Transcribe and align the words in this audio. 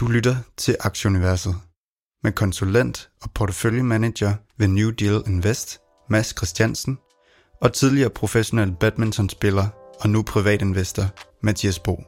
Du 0.00 0.06
lytter 0.06 0.36
til 0.56 0.76
Aktieuniverset 0.80 1.54
med 2.22 2.32
konsulent 2.32 3.10
og 3.22 3.30
porteføljemanager 3.34 4.34
ved 4.58 4.68
New 4.68 4.90
Deal 4.90 5.22
Invest, 5.26 5.78
Mads 6.10 6.34
Christiansen, 6.36 6.98
og 7.62 7.72
tidligere 7.72 8.10
professionel 8.10 8.72
badmintonspiller 8.80 9.66
og 10.00 10.10
nu 10.10 10.22
privatinvestor, 10.22 11.04
Mathias 11.42 11.78
Bo. 11.78 12.02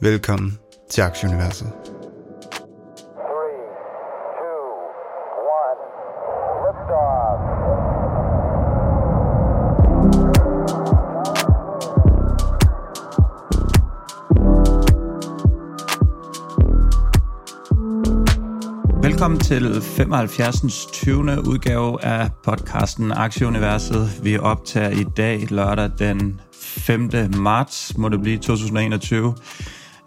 Velkommen 0.00 0.58
til 0.90 1.02
Aktieuniverset. 1.02 1.72
Til 19.52 19.82
75. 19.82 20.86
20. 20.92 21.18
udgave 21.48 22.04
af 22.04 22.30
podcasten 22.44 23.12
Aktieuniverset. 23.12 24.20
Vi 24.22 24.38
optager 24.38 24.90
i 24.90 25.04
dag 25.16 25.50
lørdag 25.50 25.90
den 25.98 26.40
5. 26.54 27.10
marts, 27.36 27.98
må 27.98 28.08
det 28.08 28.20
blive 28.20 28.38
2021. 28.38 29.34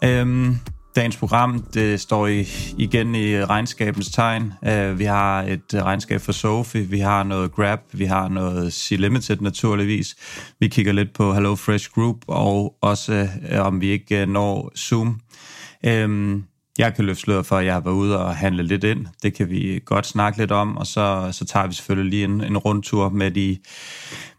Øhm, 0.04 0.56
dagens 0.96 1.16
program 1.16 1.64
det 1.74 2.00
står 2.00 2.26
i, 2.26 2.46
igen 2.78 3.14
i 3.14 3.44
regnskabens 3.44 4.10
tegn. 4.10 4.52
Øh, 4.66 4.98
vi 4.98 5.04
har 5.04 5.42
et 5.42 5.74
regnskab 5.74 6.20
for 6.20 6.32
Sophie, 6.32 6.82
vi 6.82 6.98
har 6.98 7.22
noget 7.22 7.52
Grab, 7.52 7.80
vi 7.92 8.04
har 8.04 8.28
noget 8.28 8.72
C-Limited 8.72 9.40
naturligvis. 9.40 10.16
Vi 10.60 10.68
kigger 10.68 10.92
lidt 10.92 11.14
på 11.14 11.34
Hello 11.34 11.54
Fresh 11.54 11.90
Group, 11.90 12.16
og 12.26 12.74
også 12.82 13.28
øh, 13.50 13.66
om 13.66 13.80
vi 13.80 13.88
ikke 13.88 14.22
øh, 14.22 14.28
når 14.28 14.72
Zoom. 14.76 15.20
Øhm, 15.86 16.44
jeg 16.78 16.94
kan 16.94 17.04
løfte 17.04 17.22
sløret 17.22 17.46
for, 17.46 17.56
at 17.56 17.66
jeg 17.66 17.74
har 17.74 17.80
været 17.80 17.94
ude 17.94 18.18
og 18.18 18.36
handle 18.36 18.62
lidt 18.62 18.84
ind. 18.84 19.06
Det 19.22 19.34
kan 19.34 19.50
vi 19.50 19.82
godt 19.84 20.06
snakke 20.06 20.38
lidt 20.38 20.52
om, 20.52 20.76
og 20.76 20.86
så, 20.86 21.28
så 21.32 21.44
tager 21.44 21.66
vi 21.66 21.74
selvfølgelig 21.74 22.10
lige 22.10 22.24
en, 22.24 22.44
en 22.44 22.58
rundtur 22.58 23.08
med 23.08 23.30
de, 23.30 23.58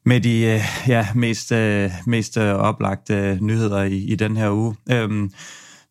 med 0.06 0.22
de 0.22 0.42
øh, 0.42 0.62
ja, 0.88 1.08
mest, 1.16 1.52
øh, 1.52 1.92
mest 2.06 2.38
øh, 2.38 2.54
oplagte 2.54 3.38
nyheder 3.42 3.84
i, 3.84 3.98
i 3.98 4.16
den 4.16 4.38
her 4.38 4.52
uge. 4.52 4.76
Øhm, 4.92 5.32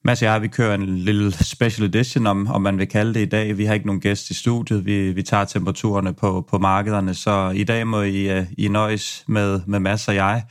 Mads 0.04 0.22
og 0.22 0.28
jeg, 0.28 0.42
vi 0.42 0.48
kører 0.48 0.74
en 0.74 0.98
lille 0.98 1.32
special 1.32 1.88
edition, 1.88 2.26
om, 2.26 2.46
om 2.46 2.62
man 2.62 2.78
vil 2.78 2.88
kalde 2.88 3.14
det 3.14 3.20
i 3.20 3.28
dag. 3.28 3.58
Vi 3.58 3.64
har 3.64 3.74
ikke 3.74 3.86
nogen 3.86 4.00
gæst 4.00 4.30
i 4.30 4.34
studiet. 4.34 4.86
Vi, 4.86 5.12
vi 5.12 5.22
tager 5.22 5.44
temperaturerne 5.44 6.14
på, 6.14 6.46
på 6.50 6.58
markederne, 6.58 7.14
så 7.14 7.52
i 7.54 7.64
dag 7.64 7.86
må 7.86 8.02
I, 8.02 8.44
I 8.58 8.68
nøjes 8.68 9.24
med, 9.28 9.60
med 9.66 9.80
Mads 9.80 10.08
og 10.08 10.14
jeg. 10.14 10.44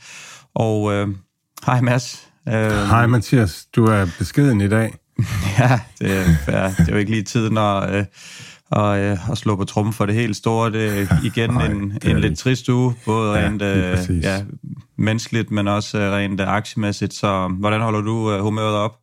Og 0.54 0.92
øh, 0.92 1.08
hej 1.66 1.80
Mads. 1.80 2.28
Øh, 2.48 2.54
hej 2.70 3.06
Mathias, 3.06 3.66
du 3.76 3.84
er 3.84 4.06
beskeden 4.18 4.60
i 4.60 4.68
dag. 4.68 4.94
ja, 5.58 5.80
det 5.98 6.10
er, 6.46 6.68
det 6.68 6.88
er 6.88 6.92
jo 6.92 6.96
ikke 6.96 7.10
lige 7.10 7.22
tiden 7.22 7.58
at, 7.58 7.94
øh, 7.94 8.04
og, 8.70 8.98
øh, 9.00 9.30
at 9.30 9.38
slå 9.38 9.56
på 9.56 9.64
trummen 9.64 9.92
for 9.92 10.06
det 10.06 10.14
helt 10.14 10.36
store. 10.36 10.72
Det 10.72 10.98
er 11.00 11.06
igen 11.24 11.50
Nej, 11.50 11.66
en, 11.66 11.90
det 11.90 12.04
er 12.04 12.14
en 12.14 12.20
lidt 12.20 12.38
trist 12.38 12.68
uge, 12.68 12.94
både 13.04 13.38
ja, 13.38 13.46
rent 13.46 13.62
øh, 13.62 14.22
ja, 14.22 14.42
menneskeligt, 14.98 15.50
men 15.50 15.68
også 15.68 15.98
øh, 15.98 16.12
rent 16.12 16.40
øh, 16.40 16.48
aktiemæssigt. 16.48 17.14
Så 17.14 17.48
hvordan 17.48 17.80
holder 17.80 18.00
du 18.00 18.32
øh, 18.32 18.40
humøret 18.40 18.74
op? 18.74 18.96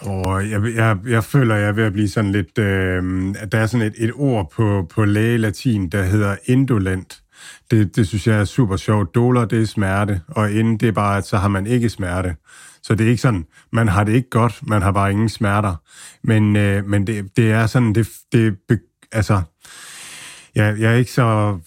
Og 0.00 0.50
jeg, 0.50 0.60
jeg, 0.74 0.96
jeg 1.06 1.24
føler, 1.24 1.54
jeg 1.54 1.68
er 1.68 1.72
ved 1.72 1.84
at 1.84 1.92
blive 1.92 2.08
sådan 2.08 2.32
lidt... 2.32 2.58
Øh, 2.58 3.02
der 3.52 3.58
er 3.58 3.66
sådan 3.66 3.86
et, 3.86 3.94
et 3.96 4.12
ord 4.14 4.50
på, 4.50 4.86
på 4.94 5.04
lægelatin, 5.04 5.88
der 5.88 6.02
hedder 6.02 6.36
indolent. 6.46 7.22
Det, 7.70 7.96
det 7.96 8.08
synes 8.08 8.26
jeg 8.26 8.40
er 8.40 8.44
super 8.44 8.76
sjovt. 8.76 9.14
Doler, 9.14 9.44
det 9.44 9.62
er 9.62 9.66
smerte, 9.66 10.20
og 10.28 10.52
inden 10.52 10.76
det 10.76 10.88
er 10.88 10.92
bare, 10.92 11.18
at 11.18 11.26
så 11.26 11.36
har 11.36 11.48
man 11.48 11.66
ikke 11.66 11.88
smerte. 11.88 12.34
Så 12.86 12.94
det 12.94 13.06
er 13.06 13.10
ikke 13.10 13.22
sådan, 13.22 13.46
man 13.72 13.88
har 13.88 14.04
det 14.04 14.12
ikke 14.12 14.30
godt, 14.30 14.60
man 14.62 14.82
har 14.82 14.92
bare 14.92 15.10
ingen 15.10 15.28
smerter. 15.28 15.74
Men, 16.22 16.56
øh, 16.56 16.84
men 16.84 17.06
det, 17.06 17.36
det 17.36 17.50
er 17.50 17.66
sådan, 17.66 17.94
det, 17.94 18.08
det 18.32 18.80
altså, 19.12 19.42
jeg, 20.54 20.80
jeg 20.80 20.92
er 20.92 20.96
ikke 20.96 21.12
så 21.12 21.58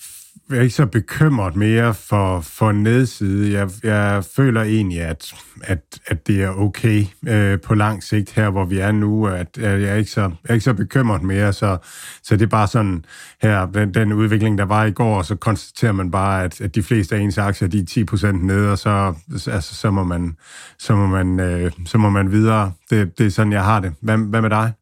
jeg 0.50 0.58
er 0.58 0.62
ikke 0.62 0.76
så 0.76 0.86
bekymret 0.86 1.56
mere 1.56 1.94
for, 1.94 2.42
for 2.42 2.72
nedside. 2.72 3.54
Jeg, 3.60 3.70
jeg 3.84 4.24
føler 4.36 4.62
egentlig, 4.62 5.02
at, 5.02 5.34
at, 5.64 5.80
at 6.08 6.28
det 6.28 6.44
er 6.44 6.50
okay 6.50 7.06
øh, 7.28 7.62
på 7.62 7.76
lang 7.76 8.04
sigt 8.04 8.32
her, 8.32 8.50
hvor 8.50 8.66
vi 8.66 8.80
er 8.80 8.92
nu. 8.92 9.28
At, 9.28 9.58
at 9.58 9.82
jeg, 9.82 9.90
er 9.90 9.96
ikke 9.96 10.12
så, 10.12 10.22
jeg 10.22 10.50
er 10.50 10.54
ikke 10.54 10.64
så 10.64 10.74
bekymret 10.74 11.24
mere, 11.24 11.54
så, 11.54 11.78
så 12.24 12.36
det 12.36 12.42
er 12.42 12.50
bare 12.50 12.68
sådan 12.68 13.06
her, 13.42 13.66
den, 13.66 13.94
den 13.94 14.14
udvikling, 14.14 14.58
der 14.58 14.66
var 14.66 14.86
i 14.86 14.92
går, 14.92 15.22
så 15.22 15.36
konstaterer 15.36 15.92
man 15.92 16.12
bare, 16.12 16.44
at, 16.44 16.62
at 16.62 16.76
de 16.76 16.84
fleste 16.84 17.16
af 17.16 17.20
ens 17.20 17.38
aktier, 17.38 17.68
de 17.68 17.80
er 17.80 18.06
10% 18.12 18.32
nede, 18.32 18.72
og 18.72 18.78
så, 18.78 19.14
altså, 19.32 19.76
så, 19.76 19.92
må 19.92 20.04
man, 20.04 20.38
så, 20.80 20.96
må 20.96 21.08
man, 21.08 21.40
øh, 21.40 21.72
så 21.86 21.98
må 21.98 22.10
man 22.10 22.32
videre. 22.32 22.72
Det, 22.90 23.18
det 23.18 23.26
er 23.26 23.32
sådan, 23.32 23.54
jeg 23.54 23.64
har 23.64 23.80
det. 23.80 23.94
Hvad, 24.02 24.18
hvad 24.18 24.42
med 24.42 24.50
dig? 24.50 24.74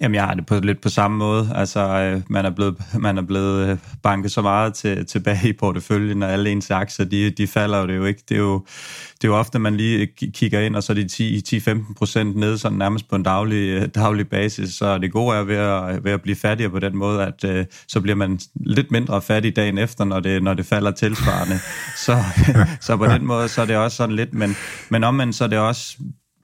Jamen, 0.00 0.14
jeg 0.14 0.24
har 0.24 0.34
det 0.34 0.46
på, 0.46 0.60
lidt 0.60 0.80
på 0.80 0.88
samme 0.88 1.16
måde. 1.16 1.50
Altså, 1.54 1.80
øh, 1.80 2.22
man 2.28 2.44
er 2.44 2.50
blevet, 2.50 2.76
man 2.98 3.18
er 3.18 3.22
blevet 3.22 3.68
øh, 3.68 3.78
banket 4.02 4.32
så 4.32 4.42
meget 4.42 4.74
til, 4.74 5.06
tilbage 5.06 5.48
i 5.48 5.52
porteføljen, 5.52 6.22
og 6.22 6.32
alle 6.32 6.50
ens 6.50 6.70
aktier, 6.70 7.06
de, 7.06 7.30
de 7.30 7.46
falder 7.46 7.80
jo 7.80 7.86
det 7.86 7.96
jo 7.96 8.04
ikke. 8.04 8.22
Det 8.28 8.34
er 8.34 8.38
jo, 8.38 8.64
det 9.14 9.24
er 9.24 9.28
jo 9.28 9.36
ofte, 9.36 9.58
man 9.58 9.76
lige 9.76 9.98
øh, 9.98 10.30
kigger 10.32 10.60
ind, 10.60 10.76
og 10.76 10.82
så 10.82 10.92
er 10.92 10.96
de 10.96 11.80
10-15 11.88 11.94
procent 11.94 12.36
nede, 12.36 12.58
sådan 12.58 12.78
nærmest 12.78 13.08
på 13.08 13.16
en 13.16 13.22
daglig, 13.22 13.68
øh, 13.68 13.88
daglig 13.94 14.28
basis. 14.28 14.74
Så 14.74 14.98
det 14.98 15.12
gode 15.12 15.36
er 15.36 15.42
ved 15.42 15.56
at, 15.56 16.04
ved 16.04 16.12
at 16.12 16.22
blive 16.22 16.36
fattigere 16.36 16.70
på 16.70 16.78
den 16.78 16.96
måde, 16.96 17.26
at 17.26 17.44
øh, 17.44 17.64
så 17.88 18.00
bliver 18.00 18.16
man 18.16 18.38
lidt 18.54 18.90
mindre 18.90 19.22
fattig 19.22 19.56
dagen 19.56 19.78
efter, 19.78 20.04
når 20.04 20.20
det, 20.20 20.42
når 20.42 20.54
det 20.54 20.66
falder 20.66 20.90
tilsvarende. 20.90 21.58
så, 21.96 22.16
så 22.86 22.96
på 22.96 23.06
den 23.06 23.26
måde, 23.26 23.48
så 23.48 23.62
er 23.62 23.66
det 23.66 23.76
også 23.76 23.96
sådan 23.96 24.16
lidt, 24.16 24.34
men, 24.34 24.56
men 24.88 25.04
omvendt, 25.04 25.34
så 25.34 25.44
er 25.44 25.48
det 25.48 25.58
også 25.58 25.96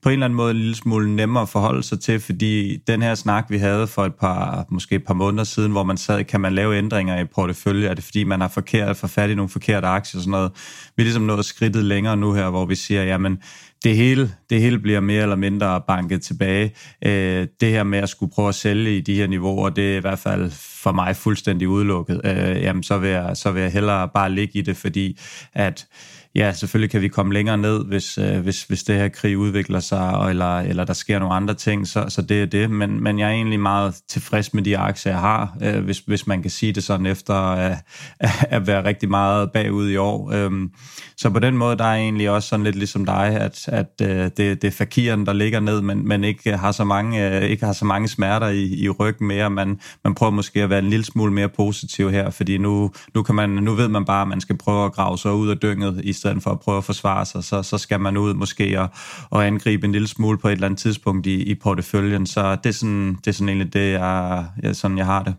på 0.04 0.09
en 0.09 0.12
eller 0.12 0.25
anden 0.25 0.37
måde 0.37 0.50
en 0.50 0.56
lille 0.56 0.75
smule 0.75 1.16
nemmere 1.16 1.42
at 1.42 1.48
forholde 1.48 1.82
sig 1.82 2.00
til, 2.00 2.20
fordi 2.20 2.76
den 2.76 3.03
her 3.03 3.15
snak, 3.15 3.47
vi 3.48 3.59
havde 3.59 3.87
for 3.87 4.04
et 4.04 4.15
par, 4.15 4.66
måske 4.69 4.94
et 4.94 5.04
par 5.04 5.15
måneder 5.15 5.44
siden, 5.44 5.72
hvor 5.72 5.82
man 5.82 5.97
sad, 5.97 6.25
kan 6.25 6.41
man 6.41 6.53
lave 6.53 6.78
ændringer 6.78 7.20
i 7.20 7.25
portefølje? 7.25 7.88
Er 7.88 7.94
det 7.94 8.04
fordi, 8.04 8.25
man 8.25 8.41
har 8.41 8.48
forkert, 8.48 8.97
for 8.97 9.06
fat 9.06 9.31
i 9.31 9.34
nogle 9.34 9.48
forkerte 9.48 9.87
aktier 9.87 10.19
og 10.19 10.22
sådan 10.22 10.31
noget? 10.31 10.53
Vi 10.97 11.03
er 11.03 11.04
ligesom 11.04 11.22
nået 11.22 11.44
skridtet 11.44 11.84
længere 11.84 12.16
nu 12.16 12.32
her, 12.32 12.50
hvor 12.50 12.66
vi 12.66 12.75
siger, 12.75 13.04
jamen, 13.04 13.38
det 13.84 13.97
hele, 13.97 14.32
det 14.50 14.60
hele 14.60 14.78
bliver 14.78 15.00
mere 15.00 15.22
eller 15.22 15.37
mindre 15.37 15.82
banket 15.88 16.22
tilbage. 16.22 16.75
Øh, 17.04 17.47
det 17.60 17.70
her 17.70 17.82
med 17.82 17.98
at 17.98 18.09
skulle 18.09 18.32
prøve 18.34 18.48
at 18.48 18.54
sælge 18.54 18.97
i 18.97 19.00
de 19.00 19.14
her 19.14 19.26
niveauer, 19.26 19.70
det 19.70 19.93
er 19.93 19.97
i 19.97 20.00
hvert 20.00 20.19
fald 20.19 20.50
for 20.82 20.93
mig 20.93 21.16
fuldstændig 21.16 21.69
udelukket. 21.69 22.20
Øh, 22.25 22.62
jamen, 22.62 22.82
så 22.82 22.98
vil, 22.98 23.10
jeg, 23.10 23.37
så 23.37 23.50
vil 23.50 23.62
jeg 23.62 23.72
hellere 23.72 24.09
bare 24.14 24.32
ligge 24.32 24.59
i 24.59 24.62
det, 24.62 24.76
fordi 24.76 25.19
at 25.53 25.87
ja, 26.36 26.52
selvfølgelig 26.52 26.90
kan 26.90 27.00
vi 27.00 27.08
komme 27.08 27.34
længere 27.34 27.58
ned, 27.58 27.84
hvis, 27.84 28.18
øh, 28.18 28.40
hvis, 28.40 28.62
hvis 28.62 28.82
det 28.82 28.96
her 28.96 29.08
krig 29.08 29.38
udvikler 29.38 29.80
sig, 29.80 30.26
eller, 30.30 30.58
eller 30.58 30.84
der 30.84 30.92
sker 30.92 31.18
nogle 31.18 31.34
andre 31.34 31.54
ting, 31.54 31.88
så, 31.88 32.04
så 32.08 32.22
det 32.22 32.42
er 32.42 32.46
det. 32.46 32.70
Men, 32.70 33.02
men 33.02 33.18
jeg 33.18 33.28
er 33.28 33.32
egentlig 33.32 33.60
meget 33.60 33.94
tilfreds 34.08 34.54
med 34.54 34.62
de 34.62 34.78
aktier, 34.78 35.12
jeg 35.12 35.20
har, 35.20 35.56
øh, 35.62 35.84
hvis, 35.84 35.98
hvis 35.98 36.26
man 36.26 36.42
kan 36.42 36.50
sige 36.50 36.72
det 36.72 36.84
sådan, 36.84 37.06
efter 37.06 37.50
øh, 37.50 37.76
at, 38.20 38.30
at 38.56 38.66
være 38.66 38.84
rigtig 38.84 39.10
meget 39.10 39.52
bagud 39.52 39.90
i 39.90 39.96
år. 39.96 40.32
Øh, 40.32 40.68
så 41.16 41.30
på 41.30 41.38
den 41.38 41.56
måde, 41.56 41.76
der 41.76 41.84
er 41.84 41.94
egentlig 41.94 42.30
også 42.30 42.48
sådan 42.48 42.64
lidt 42.64 42.76
ligesom 42.76 43.04
dig, 43.04 43.26
at, 43.40 43.68
at 43.68 44.00
øh, 44.02 44.08
det, 44.08 44.36
det 44.36 44.64
er 44.64 44.70
fakiren, 44.70 45.26
der 45.26 45.32
ligger 45.32 45.60
ned, 45.60 45.80
men, 45.80 46.08
men 46.08 46.24
ikke, 46.24 46.56
har 46.56 46.72
så 46.72 46.84
mange, 46.84 47.36
øh, 47.36 47.42
ikke 47.42 47.64
har 47.64 47.72
så 47.72 47.84
mange 47.84 48.08
smerter 48.08 48.48
i, 48.48 48.64
i 48.64 48.88
ryggen 48.88 49.26
mere. 49.26 49.50
Man, 49.50 49.80
man 50.04 50.14
prøver 50.14 50.30
måske 50.30 50.62
at 50.62 50.70
være 50.70 50.78
en 50.78 50.90
lille 50.90 51.04
smule 51.04 51.32
mere 51.32 51.48
positiv 51.48 52.10
her, 52.10 52.30
fordi 52.30 52.58
nu, 52.58 52.90
nu, 53.14 53.22
kan 53.22 53.34
man, 53.34 53.50
nu 53.50 53.74
ved 53.74 53.88
man 53.88 54.04
bare, 54.04 54.22
at 54.22 54.28
man 54.28 54.40
skal 54.40 54.56
prøve 54.56 54.84
at 54.84 54.92
grave 54.92 55.18
sig 55.18 55.32
ud 55.32 55.48
af 55.48 55.58
dynget, 55.58 56.00
i 56.04 56.12
stedet 56.24 56.42
for 56.42 56.50
at 56.50 56.60
prøve 56.60 56.78
at 56.78 56.84
forsvare 56.84 57.26
sig, 57.26 57.44
så, 57.44 57.62
så 57.62 57.78
skal 57.78 58.00
man 58.00 58.16
ud 58.16 58.34
måske 58.34 58.80
og, 58.80 58.88
og 59.30 59.46
angribe 59.46 59.86
en 59.86 59.92
lille 59.92 60.08
smule 60.08 60.38
på 60.38 60.48
et 60.48 60.52
eller 60.52 60.66
andet 60.66 60.78
tidspunkt 60.78 61.26
i, 61.26 61.42
i 61.42 61.54
porteføljen. 61.54 62.26
Så 62.26 62.56
det 62.56 62.66
er 62.66 62.74
sådan, 62.74 63.14
det 63.14 63.26
er 63.26 63.32
sådan 63.32 63.48
egentlig 63.48 63.72
det, 63.72 63.92
jeg, 63.92 64.46
jeg, 64.62 64.76
sådan 64.76 64.98
jeg 64.98 65.06
har 65.06 65.22
det. 65.22 65.34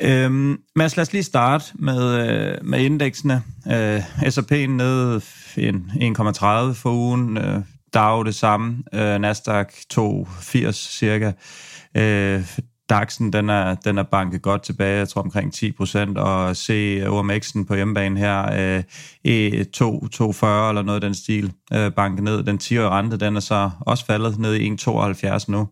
Øhm, 0.00 0.56
Mads, 0.76 0.96
lad 0.96 1.02
os 1.02 1.12
lige 1.12 1.22
starte 1.22 1.64
med, 1.74 2.28
øh, 2.28 2.64
med 2.64 2.80
indeksene. 2.80 3.42
Øh, 3.72 4.30
S&P 4.30 4.50
nede 4.50 5.16
1,30 5.16 6.74
for 6.74 6.90
ugen. 6.90 7.38
Øh, 7.38 7.60
DAO 7.94 8.22
det 8.22 8.34
samme. 8.34 8.82
Øh, 8.94 9.18
Nasdaq 9.18 9.72
2,80 9.94 10.72
cirka. 10.72 11.32
Øh, 11.96 12.58
DAX'en, 12.92 13.30
den 13.30 13.50
er, 13.50 13.74
den 13.74 13.98
er 13.98 14.02
banket 14.02 14.42
godt 14.42 14.62
tilbage, 14.62 14.98
jeg 14.98 15.08
tror 15.08 15.22
omkring 15.22 15.52
10 15.52 15.72
procent, 15.72 16.18
og 16.18 16.56
se 16.56 17.06
OMX'en 17.06 17.64
på 17.64 17.74
hjemmebane 17.74 18.18
her, 18.18 18.52
øh, 18.52 18.82
E2, 19.28 20.08
240 20.08 20.68
eller 20.68 20.82
noget 20.82 20.96
af 20.96 21.00
den 21.00 21.14
stil, 21.14 21.52
øh, 21.72 21.92
banket 21.92 22.24
ned. 22.24 22.42
Den 22.42 22.58
10-årige 22.62 22.88
rente, 22.88 23.16
den 23.16 23.36
er 23.36 23.40
så 23.40 23.70
også 23.80 24.06
faldet 24.06 24.38
ned 24.38 24.54
i 24.54 24.68
1,72 24.68 25.44
nu. 25.48 25.68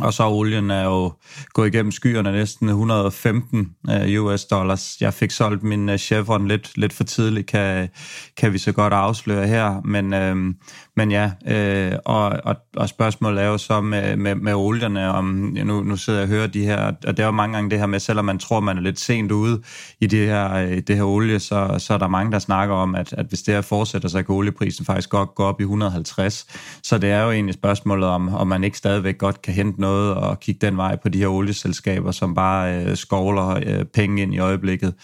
Og 0.00 0.12
så 0.12 0.28
olien 0.28 0.70
er 0.70 0.84
jo 0.84 1.12
gået 1.52 1.74
igennem 1.74 1.92
skyerne 1.92 2.32
næsten 2.32 2.68
115 2.68 3.70
øh, 3.90 4.22
US 4.22 4.44
dollars. 4.44 4.96
Jeg 5.00 5.14
fik 5.14 5.30
solgt 5.30 5.62
min 5.62 5.88
øh, 5.88 5.98
Chevron 5.98 6.48
lidt, 6.48 6.78
lidt 6.78 6.92
for 6.92 7.04
tidligt, 7.04 7.46
kan, 7.46 7.88
kan 8.36 8.52
vi 8.52 8.58
så 8.58 8.72
godt 8.72 8.92
afsløre 8.92 9.46
her. 9.46 9.80
Men, 9.84 10.14
uh, 10.14 10.54
men 10.96 11.10
ja, 11.10 11.30
øh, 11.46 11.98
og, 12.04 12.32
og, 12.44 12.56
og 12.76 12.88
spørgsmålet 12.88 13.42
er 13.42 13.46
jo 13.46 13.58
så 13.58 13.80
med, 13.80 14.16
med, 14.16 14.34
med 14.34 14.54
olierne, 14.54 15.08
om 15.08 15.24
nu, 15.64 15.82
nu 15.82 15.96
sidder 15.96 16.18
jeg 16.18 16.28
og 16.28 16.34
hører 16.34 16.46
de 16.46 16.64
her, 16.64 16.92
og 17.06 17.16
det 17.16 17.18
er 17.18 17.26
jo 17.26 17.30
mange 17.30 17.54
gange 17.54 17.70
det 17.70 17.78
her 17.78 17.86
med, 17.86 18.00
selvom 18.00 18.24
man 18.24 18.38
tror, 18.38 18.60
man 18.60 18.76
er 18.76 18.82
lidt 18.82 19.00
sent 19.00 19.32
ude 19.32 19.62
i 20.00 20.06
det 20.06 20.26
her, 20.26 20.80
det 20.80 20.96
her 20.96 21.04
olie, 21.04 21.40
så, 21.40 21.74
så 21.78 21.94
er 21.94 21.98
der 21.98 22.08
mange, 22.08 22.32
der 22.32 22.38
snakker 22.38 22.74
om, 22.74 22.94
at, 22.94 23.12
at 23.12 23.26
hvis 23.26 23.42
det 23.42 23.54
her 23.54 23.60
fortsætter, 23.60 24.08
så 24.08 24.22
kan 24.22 24.34
olieprisen 24.34 24.84
faktisk 24.84 25.10
godt 25.10 25.34
gå 25.34 25.42
op 25.44 25.60
i 25.60 25.64
150. 25.64 26.46
Så 26.82 26.98
det 26.98 27.10
er 27.10 27.22
jo 27.22 27.30
egentlig 27.30 27.54
spørgsmålet 27.54 28.08
om, 28.08 28.34
om 28.34 28.46
man 28.46 28.64
ikke 28.64 28.78
stadigvæk 28.78 29.18
godt 29.18 29.42
kan 29.42 29.54
hente 29.54 29.80
noget 29.84 30.14
og 30.14 30.40
kigge 30.40 30.66
den 30.66 30.76
vej 30.76 30.96
på 30.96 31.08
de 31.08 31.18
her 31.18 31.28
olieselskaber, 31.28 32.10
som 32.10 32.34
bare 32.34 32.84
øh, 32.84 32.96
skovler 32.96 33.48
øh, 33.66 33.84
penge 33.94 34.22
ind 34.22 34.34
i 34.34 34.38
øjeblikket. 34.38 34.94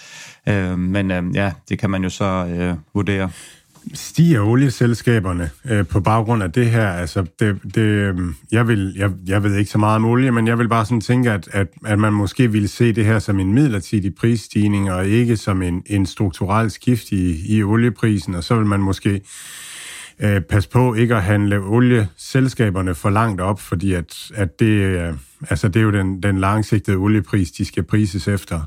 Øh, 0.49 0.79
men 0.79 1.11
øh, 1.11 1.23
ja, 1.35 1.53
det 1.69 1.79
kan 1.79 1.91
man 1.91 2.03
jo 2.03 2.11
så 2.11 2.47
øh, 2.47 2.75
vurdere. 2.94 3.31
Stiger 3.94 4.41
olieselskaberne 4.41 5.50
øh, 5.65 5.87
på 5.87 6.00
baggrund 6.00 6.43
af 6.43 6.53
det 6.53 6.71
her? 6.71 6.88
Altså, 6.88 7.25
det, 7.41 7.59
det, 7.75 7.81
øh, 7.81 8.19
jeg, 8.53 8.69
vil, 8.69 8.94
jeg, 8.97 9.11
jeg 9.27 9.43
ved 9.43 9.56
ikke 9.56 9.71
så 9.71 9.79
meget 9.79 9.97
om 9.97 10.05
olie, 10.05 10.31
men 10.31 10.47
jeg 10.47 10.59
vil 10.59 10.69
bare 10.69 10.85
sådan 10.85 11.00
tænke, 11.00 11.31
at, 11.31 11.49
at, 11.53 11.67
at 11.87 11.99
man 11.99 12.12
måske 12.12 12.53
ville 12.53 12.69
se 12.69 12.93
det 12.93 13.05
her 13.05 13.19
som 13.19 13.41
en 13.41 13.53
midlertidig 13.55 14.15
prisstigning, 14.15 14.93
og 14.93 15.06
ikke 15.06 15.37
som 15.37 15.62
en, 15.62 15.83
en 15.87 16.06
strukturel 16.06 16.71
skift 16.71 17.12
i, 17.12 17.56
i 17.56 17.62
olieprisen, 17.62 18.35
og 18.35 18.44
så 18.44 18.55
vil 18.55 18.67
man 18.67 18.81
måske 18.81 19.21
øh, 20.22 20.40
pas 20.43 20.67
på 20.67 20.94
ikke 20.94 21.14
at 21.14 21.22
handle 21.22 21.58
olieselskaberne 21.58 22.94
for 22.94 23.11
langt 23.11 23.40
op, 23.40 23.61
fordi 23.61 23.93
at, 23.93 24.31
at 24.34 24.61
det, 24.61 24.67
øh, 24.67 25.14
altså 25.50 25.69
det 25.69 25.81
er 25.81 25.84
jo 25.84 25.90
den, 25.90 26.22
den 26.22 26.38
langsigtede 26.38 26.96
oliepris, 26.96 27.50
de 27.50 27.64
skal 27.64 27.82
prises 27.82 28.28
efter. 28.28 28.61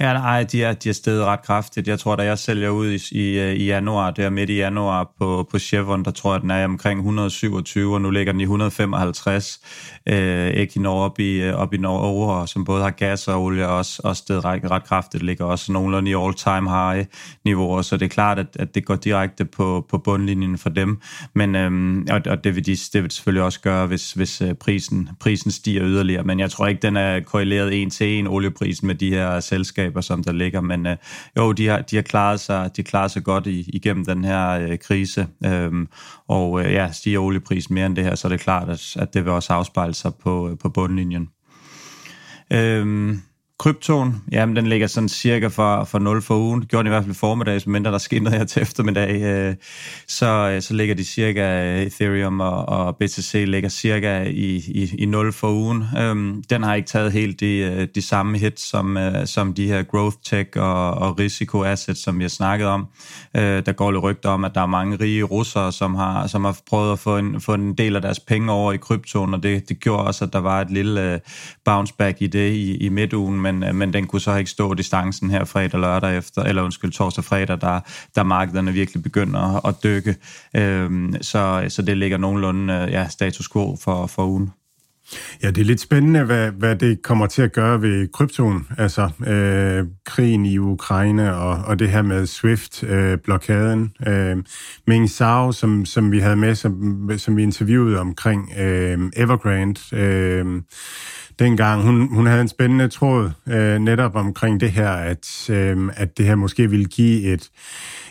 Ja, 0.00 0.12
nej, 0.12 0.42
de 0.42 0.62
er, 0.64 0.72
de 0.72 0.88
er 0.88 0.92
steget 0.92 1.24
ret 1.24 1.42
kraftigt. 1.42 1.88
Jeg 1.88 1.98
tror, 1.98 2.16
da 2.16 2.22
jeg 2.24 2.38
sælger 2.38 2.70
ud 2.70 2.90
i, 2.90 2.98
i, 3.12 3.38
øh, 3.38 3.54
i 3.54 3.66
januar, 3.66 4.10
der 4.10 4.30
midt 4.30 4.50
i 4.50 4.56
januar 4.56 5.12
på, 5.18 5.48
på 5.50 5.58
Chevron, 5.58 6.04
der 6.04 6.10
tror 6.10 6.32
jeg, 6.34 6.42
den 6.42 6.50
er 6.50 6.64
omkring 6.64 6.98
127, 7.00 7.94
og 7.94 8.00
nu 8.00 8.10
ligger 8.10 8.32
den 8.32 8.40
i 8.40 8.44
155. 8.44 9.60
Øh, 10.06 10.48
Equinor 10.48 11.04
op 11.04 11.20
i, 11.20 11.42
øh, 11.42 11.54
op 11.54 11.74
i 11.74 11.76
Norge, 11.76 12.48
som 12.48 12.64
både 12.64 12.82
har 12.82 12.90
gas 12.90 13.28
og 13.28 13.42
olie, 13.42 13.68
og 13.68 13.76
også, 13.76 14.00
også 14.04 14.20
steget 14.20 14.44
ret, 14.44 14.70
ret 14.70 14.84
kraftigt. 14.84 15.22
ligger 15.22 15.44
også 15.44 15.72
nogenlunde 15.72 16.10
i 16.10 16.14
all-time 16.14 16.70
high 16.70 17.06
niveauer, 17.44 17.82
så 17.82 17.96
det 17.96 18.04
er 18.04 18.08
klart, 18.08 18.38
at, 18.38 18.46
at 18.58 18.74
det 18.74 18.84
går 18.84 18.96
direkte 18.96 19.44
på, 19.44 19.86
på 19.88 19.98
bundlinjen 19.98 20.58
for 20.58 20.70
dem. 20.70 21.00
Men, 21.34 21.54
øhm, 21.54 22.06
og, 22.10 22.20
og 22.26 22.44
det, 22.44 22.54
vil 22.54 22.66
de, 22.66 22.76
det 22.92 23.02
vil 23.02 23.10
selvfølgelig 23.10 23.42
også 23.42 23.60
gøre, 23.60 23.86
hvis, 23.86 24.12
hvis 24.12 24.40
øh, 24.40 24.54
prisen, 24.54 25.08
prisen 25.20 25.50
stiger 25.50 25.82
yderligere. 25.84 26.24
Men 26.24 26.40
jeg 26.40 26.50
tror 26.50 26.66
ikke, 26.66 26.82
den 26.82 26.96
er 26.96 27.20
korreleret 27.20 27.82
en 27.82 27.90
til 27.90 28.18
en 28.18 28.26
olieprisen 28.26 28.86
med 28.86 28.94
de 28.94 29.10
her 29.10 29.40
selskaber 29.40 29.85
selskaber, 29.86 30.00
som 30.00 30.24
der 30.24 30.32
ligger. 30.32 30.60
Men 30.60 30.86
øh, 30.86 30.96
jo, 31.36 31.52
de 31.52 31.66
har, 31.66 31.82
de 31.82 31.96
har 31.96 32.02
klaret 32.02 32.40
sig, 32.40 32.70
de 32.76 32.82
klaret 32.82 33.10
sig 33.10 33.24
godt 33.24 33.46
i, 33.46 33.70
igennem 33.72 34.04
den 34.04 34.24
her 34.24 34.50
øh, 34.50 34.78
krise. 34.78 35.26
Øhm, 35.44 35.88
og 36.28 36.60
øh, 36.60 36.72
ja, 36.72 36.92
stiger 36.92 37.18
olieprisen 37.18 37.74
mere 37.74 37.86
end 37.86 37.96
det 37.96 38.04
her, 38.04 38.14
så 38.14 38.28
er 38.28 38.30
det 38.30 38.40
klart, 38.40 38.68
at, 38.68 38.96
at 38.96 39.14
det 39.14 39.24
vil 39.24 39.32
også 39.32 39.52
afspejle 39.52 39.94
sig 39.94 40.12
på, 40.22 40.50
øh, 40.50 40.58
på 40.58 40.68
bundlinjen. 40.68 41.28
Øhm, 42.52 43.22
Kryptoen, 43.58 44.22
jamen 44.32 44.56
den 44.56 44.66
ligger 44.66 44.86
sådan 44.86 45.08
cirka 45.08 45.46
for, 45.46 45.84
for 45.84 45.98
0 45.98 46.22
for 46.22 46.36
ugen. 46.36 46.60
Det 46.60 46.68
gjorde 46.68 46.84
den 46.84 46.86
i 46.86 46.94
hvert 46.94 47.04
fald 47.04 47.14
formiddag, 47.14 47.60
mindre 47.66 47.92
der 47.92 47.98
sker 47.98 48.20
noget 48.20 48.38
her 48.38 48.44
til 48.44 48.62
eftermiddag. 48.62 49.22
Øh, 49.22 49.54
så, 50.08 50.26
øh, 50.26 50.62
så 50.62 50.74
ligger 50.74 50.94
de 50.94 51.04
cirka, 51.04 51.64
øh, 51.64 51.82
Ethereum 51.82 52.40
og, 52.40 52.68
og 52.68 52.96
BTC 52.96 53.44
ligger 53.46 53.68
cirka 53.68 54.22
i, 54.22 54.56
i, 54.56 54.94
i 54.98 55.06
0 55.06 55.32
for 55.32 55.50
ugen. 55.50 55.84
Øhm, 55.98 56.42
den 56.50 56.62
har 56.62 56.74
ikke 56.74 56.88
taget 56.88 57.12
helt 57.12 57.40
de, 57.40 57.56
øh, 57.56 57.88
de 57.94 58.02
samme 58.02 58.38
hits 58.38 58.62
som, 58.62 58.98
som 59.24 59.54
de 59.54 59.66
her 59.66 59.82
growth 59.82 60.16
tech 60.24 60.50
og, 60.56 60.90
og 60.90 61.18
risiko 61.18 61.64
assets, 61.64 62.02
som 62.02 62.18
vi 62.18 62.24
har 62.24 62.28
snakket 62.28 62.66
om. 62.66 62.86
Der 63.34 63.72
går 63.72 63.90
lidt 63.90 64.02
rygter 64.02 64.28
om, 64.28 64.44
at 64.44 64.54
der 64.54 64.60
er 64.60 64.66
mange 64.66 64.96
rige 64.96 65.22
russere, 65.22 65.72
som 65.72 65.94
har, 65.94 66.26
som 66.26 66.44
har 66.44 66.58
prøvet 66.70 66.92
at 66.92 66.98
få 66.98 67.18
en, 67.18 67.40
få 67.40 67.54
en 67.54 67.74
del 67.74 67.96
af 67.96 68.02
deres 68.02 68.20
penge 68.20 68.52
over 68.52 68.72
i 68.72 68.76
kryptoen, 68.76 69.34
og 69.34 69.42
det, 69.42 69.68
det 69.68 69.80
gjorde 69.80 70.04
også, 70.04 70.24
at 70.24 70.32
der 70.32 70.38
var 70.38 70.60
et 70.60 70.70
lille 70.70 71.20
bounce 71.64 71.94
back 71.98 72.22
i 72.22 72.26
det 72.26 72.52
i, 72.52 72.76
i 72.76 72.88
midtugen 72.88 73.45
men, 73.52 73.64
øh, 73.64 73.74
men 73.74 73.92
den 73.92 74.06
kunne 74.06 74.20
så 74.20 74.36
ikke 74.36 74.50
stå 74.50 74.74
distancen 74.74 75.30
her 75.30 75.44
fredag 75.44 75.80
lørdag 75.80 76.18
efter, 76.18 76.42
eller 76.42 76.62
undskyld, 76.62 76.92
torsdag 76.92 77.24
fredag, 77.24 77.60
der, 77.60 77.80
der 78.14 78.22
markederne 78.22 78.72
virkelig 78.72 79.02
begynder 79.02 79.56
at, 79.56 79.68
at 79.68 79.74
dykke. 79.84 80.16
Øhm, 80.56 81.14
så, 81.20 81.64
så 81.68 81.82
det 81.82 81.96
ligger 81.96 82.18
nogenlunde 82.18 82.74
øh, 82.74 82.92
ja, 82.92 83.08
status 83.08 83.48
quo 83.48 83.76
for, 83.84 84.06
for 84.06 84.26
ugen. 84.26 84.50
Ja, 85.42 85.50
det 85.50 85.58
er 85.58 85.64
lidt 85.64 85.80
spændende, 85.80 86.24
hvad, 86.24 86.50
hvad 86.50 86.76
det 86.76 87.02
kommer 87.02 87.26
til 87.26 87.42
at 87.42 87.52
gøre 87.52 87.82
ved 87.82 88.08
kryptoen, 88.12 88.66
altså 88.78 89.10
øh, 89.26 89.84
krigen 90.04 90.46
i 90.46 90.58
Ukraine 90.58 91.36
og, 91.36 91.64
og 91.64 91.78
det 91.78 91.88
her 91.88 92.02
med 92.02 92.26
SWIFT-blokaden. 92.26 93.92
Øh, 94.06 94.30
øh, 94.30 94.36
Ming 94.86 95.10
Zhao, 95.10 95.52
som, 95.52 95.84
som 95.84 96.12
vi 96.12 96.18
havde 96.18 96.36
med, 96.36 96.54
som, 96.54 97.10
som 97.16 97.36
vi 97.36 97.42
interviewede 97.42 98.00
omkring 98.00 98.52
øh, 98.58 98.98
Evergrande, 99.16 99.80
øh, 99.92 100.62
dengang. 101.38 101.82
Hun, 101.82 102.14
hun 102.14 102.26
havde 102.26 102.40
en 102.40 102.48
spændende 102.48 102.88
tråd 102.88 103.30
øh, 103.48 103.78
netop 103.78 104.16
omkring 104.16 104.60
det 104.60 104.70
her, 104.70 104.90
at, 104.90 105.50
øh, 105.50 105.90
at 105.96 106.18
det 106.18 106.26
her 106.26 106.34
måske 106.34 106.70
ville 106.70 106.86
give 106.86 107.22
et, 107.32 107.50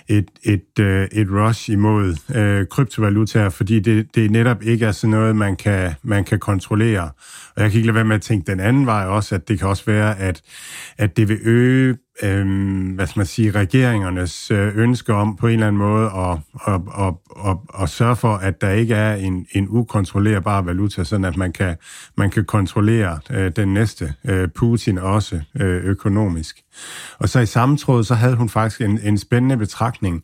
et, 0.08 0.26
et, 0.44 0.80
øh, 0.80 1.08
et 1.12 1.28
rush 1.32 1.70
imod 1.70 2.16
øh, 2.36 2.68
kryptovalutaer, 2.68 3.50
fordi 3.50 3.80
det, 3.80 4.16
det 4.16 4.32
netop 4.32 4.64
ikke 4.64 4.86
er 4.86 4.92
sådan 4.92 5.12
noget, 5.12 5.36
man 5.36 5.56
kan, 5.56 5.94
man 6.04 6.24
kan 6.24 6.40
kontrollere. 6.40 7.12
Og 7.56 7.62
jeg 7.62 7.72
kan 7.72 7.78
ikke 7.78 7.88
lade 7.88 7.96
være 7.96 8.06
med 8.06 8.16
at 8.16 8.22
tænke 8.22 8.52
den 8.52 8.60
anden 8.60 8.86
vej 8.86 9.06
også, 9.06 9.36
at 9.36 9.48
det 9.48 9.60
kan 9.60 9.68
også 9.68 9.84
være, 9.86 10.20
at, 10.20 10.42
at 10.98 11.18
det 11.18 11.30
vil 11.30 11.40
øge 11.42 11.98
øhm, 12.24 12.90
hvad 12.90 13.08
skal 13.08 13.20
man 13.20 13.26
sige, 13.26 13.52
regeringernes 13.52 14.52
øh, 14.52 14.78
ønske 14.78 15.14
om 15.14 15.36
på 15.36 15.48
en 15.48 15.54
eller 15.54 15.68
anden 15.68 15.80
måde 15.80 16.06
at, 16.06 16.38
at, 16.68 16.82
at, 17.00 17.14
at, 17.50 17.58
at 17.82 17.90
sørge 17.90 18.16
for, 18.16 18.34
at 18.34 18.62
der 18.62 18.70
ikke 18.70 18.96
er 18.96 19.16
en, 19.16 19.48
en 19.52 19.68
ukontrollerbar 19.70 20.62
valuta, 20.62 21.04
sådan 21.04 21.26
at 21.26 21.38
man 21.38 21.54
kan, 21.54 21.76
man 22.18 22.32
kan 22.32 22.46
kontrollere 22.46 23.20
øh, 23.32 23.52
den 23.56 23.74
næste 23.74 24.14
øh, 24.26 24.48
Putin 24.56 24.98
også 24.98 25.42
øh, 25.60 25.84
økonomisk. 25.84 26.62
Og 27.20 27.30
så 27.30 27.40
i 27.40 27.46
samme 27.46 27.78
tråd, 27.78 28.04
så 28.04 28.16
havde 28.16 28.36
hun 28.36 28.50
faktisk 28.50 28.82
en, 28.82 29.00
en 29.04 29.18
spændende 29.18 29.58
betragtning, 29.58 30.24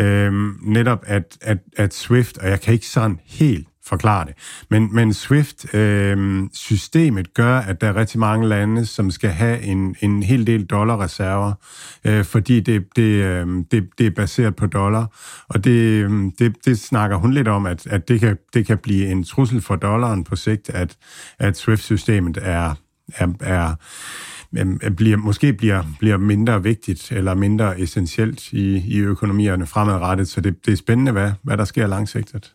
øh, 0.00 0.32
netop 0.62 1.04
at, 1.06 1.38
at, 1.40 1.58
at 1.76 1.94
Swift, 1.94 2.38
og 2.38 2.48
jeg 2.48 2.60
kan 2.60 2.74
ikke 2.74 2.86
sådan 2.86 3.20
helt 3.26 3.68
forklare 3.86 4.26
det. 4.26 4.34
Men, 4.70 4.94
men 4.94 5.14
SWIFT-systemet 5.14 7.26
øh, 7.26 7.32
gør, 7.34 7.58
at 7.58 7.80
der 7.80 7.88
er 7.88 7.96
rigtig 7.96 8.20
mange 8.20 8.48
lande, 8.48 8.86
som 8.86 9.10
skal 9.10 9.30
have 9.30 9.62
en, 9.62 9.96
en 10.00 10.22
hel 10.22 10.46
del 10.46 10.64
dollarreserver, 10.64 11.52
øh, 12.04 12.24
fordi 12.24 12.60
det, 12.60 12.84
det, 12.96 13.02
øh, 13.02 13.46
det, 13.70 13.88
det 13.98 14.06
er 14.06 14.10
baseret 14.10 14.56
på 14.56 14.66
dollar. 14.66 15.06
Og 15.48 15.64
det, 15.64 15.70
øh, 15.70 16.10
det, 16.38 16.56
det 16.64 16.78
snakker 16.78 17.16
hun 17.16 17.32
lidt 17.32 17.48
om, 17.48 17.66
at, 17.66 17.86
at 17.86 18.08
det, 18.08 18.20
kan, 18.20 18.38
det 18.54 18.66
kan 18.66 18.78
blive 18.78 19.10
en 19.10 19.24
trussel 19.24 19.60
for 19.60 19.76
dollaren 19.76 20.24
på 20.24 20.36
sigt, 20.36 20.70
at, 20.70 20.96
at 21.38 21.56
SWIFT-systemet 21.56 22.38
er, 22.42 22.74
er, 23.14 23.28
er 23.40 23.74
øh, 24.58 24.90
bliver, 24.96 25.16
måske 25.16 25.52
bliver, 25.52 25.82
bliver 25.98 26.16
mindre 26.16 26.62
vigtigt 26.62 27.12
eller 27.12 27.34
mindre 27.34 27.80
essentielt 27.80 28.52
i, 28.52 28.76
i 28.76 28.98
økonomierne 28.98 29.66
fremadrettet. 29.66 30.28
Så 30.28 30.40
det, 30.40 30.66
det 30.66 30.72
er 30.72 30.76
spændende, 30.76 31.12
hvad, 31.12 31.32
hvad 31.42 31.56
der 31.56 31.64
sker 31.64 31.86
langsigtet. 31.86 32.54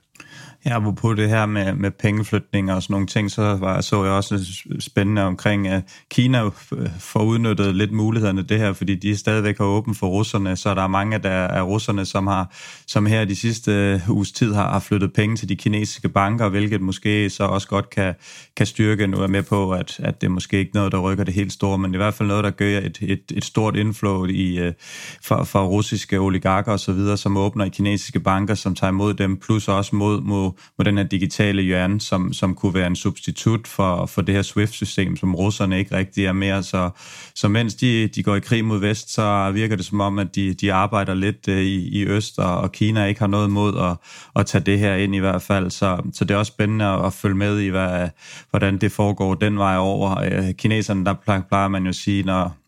Ja, 0.67 0.91
på 0.91 1.13
det 1.13 1.29
her 1.29 1.45
med, 1.45 1.73
med 1.73 1.91
pengeflytninger 1.91 2.75
og 2.75 2.83
sådan 2.83 2.93
nogle 2.93 3.07
ting, 3.07 3.31
så 3.31 3.41
var, 3.41 3.81
så 3.81 4.03
jeg 4.03 4.13
også 4.13 4.63
spændende 4.79 5.23
omkring, 5.23 5.67
at 5.67 5.83
Kina 6.11 6.45
øh, 6.45 6.51
får 6.99 7.23
udnyttet 7.23 7.75
lidt 7.75 7.91
mulighederne 7.91 8.41
det 8.41 8.59
her, 8.59 8.73
fordi 8.73 8.95
de 8.95 9.17
stadigvæk 9.17 9.57
har 9.57 9.65
åbent 9.65 9.97
for 9.97 10.07
russerne, 10.07 10.55
så 10.55 10.73
der 10.73 10.83
er 10.83 10.87
mange 10.87 11.17
der 11.17 11.47
af 11.47 11.61
russerne, 11.61 12.05
som 12.05 12.27
har 12.27 12.53
som 12.87 13.05
her 13.05 13.25
de 13.25 13.35
sidste 13.35 13.71
øh, 13.71 14.09
uges 14.09 14.31
tid 14.31 14.53
har, 14.53 14.71
har 14.71 14.79
flyttet 14.79 15.13
penge 15.13 15.35
til 15.35 15.49
de 15.49 15.55
kinesiske 15.55 16.09
banker, 16.09 16.49
hvilket 16.49 16.81
måske 16.81 17.29
så 17.29 17.43
også 17.43 17.67
godt 17.67 17.89
kan, 17.89 18.13
kan 18.55 18.65
styrke. 18.65 19.07
Nu 19.07 19.17
er 19.17 19.27
med 19.27 19.43
på, 19.43 19.71
at, 19.71 19.99
at 19.99 20.21
det 20.21 20.31
måske 20.31 20.59
ikke 20.59 20.75
noget, 20.75 20.91
der 20.91 20.99
rykker 20.99 21.23
det 21.23 21.33
helt 21.33 21.53
store, 21.53 21.77
men 21.77 21.93
i 21.93 21.97
hvert 21.97 22.13
fald 22.13 22.27
noget, 22.27 22.43
der 22.43 22.51
gør 22.51 22.77
et, 22.77 22.97
et, 23.01 23.31
et 23.33 23.45
stort 23.45 23.75
indflow 23.75 24.25
i, 24.25 24.59
øh, 24.59 24.73
for, 25.21 25.43
for 25.43 25.65
russiske 25.65 26.19
oligarker 26.19 26.71
osv., 26.71 27.15
som 27.15 27.37
åbner 27.37 27.65
i 27.65 27.69
kinesiske 27.69 28.19
banker, 28.19 28.55
som 28.55 28.75
tager 28.75 28.91
imod 28.91 29.13
dem, 29.13 29.37
plus 29.37 29.67
også 29.67 29.95
mod, 29.95 30.21
mod 30.21 30.51
mod 30.77 30.85
den 30.85 30.97
her 30.97 31.03
digitale 31.03 31.61
hjørne, 31.61 32.01
som, 32.01 32.33
som 32.33 32.55
kunne 32.55 32.73
være 32.73 32.87
en 32.87 32.95
substitut 32.95 33.67
for, 33.67 34.05
for 34.05 34.21
det 34.21 34.35
her 34.35 34.41
SWIFT-system, 34.41 35.17
som 35.17 35.35
russerne 35.35 35.79
ikke 35.79 35.97
rigtig 35.97 36.25
er 36.25 36.33
mere. 36.33 36.63
Så, 36.63 36.89
så 37.35 37.47
mens 37.47 37.75
de, 37.75 38.07
de 38.07 38.23
går 38.23 38.35
i 38.35 38.39
krig 38.39 38.65
mod 38.65 38.79
vest, 38.79 39.13
så 39.13 39.51
virker 39.51 39.75
det 39.75 39.85
som 39.85 40.01
om, 40.01 40.19
at 40.19 40.35
de, 40.35 40.53
de 40.53 40.73
arbejder 40.73 41.13
lidt 41.13 41.47
øh, 41.47 41.61
i, 41.61 41.99
i 41.99 42.05
øst, 42.05 42.39
og, 42.39 42.57
og 42.57 42.71
Kina 42.71 43.05
ikke 43.05 43.19
har 43.19 43.27
noget 43.27 43.49
mod 43.49 43.77
at, 43.77 43.97
at 44.35 44.45
tage 44.45 44.63
det 44.63 44.79
her 44.79 44.95
ind 44.95 45.15
i 45.15 45.19
hvert 45.19 45.41
fald. 45.41 45.69
Så, 45.69 46.01
så 46.13 46.25
det 46.25 46.33
er 46.33 46.37
også 46.37 46.51
spændende 46.51 46.85
at 46.85 47.13
følge 47.13 47.35
med 47.35 47.59
i, 47.59 47.67
hvad, 47.67 48.09
hvordan 48.49 48.77
det 48.77 48.91
foregår 48.91 49.33
den 49.33 49.57
vej 49.57 49.77
over. 49.77 50.19
Øh, 50.19 50.53
kineserne, 50.53 51.05
der 51.05 51.41
plejer 51.49 51.67
man 51.67 51.83
jo 51.83 51.89
at 51.89 51.95
sige, 51.95 52.23
når 52.23 52.66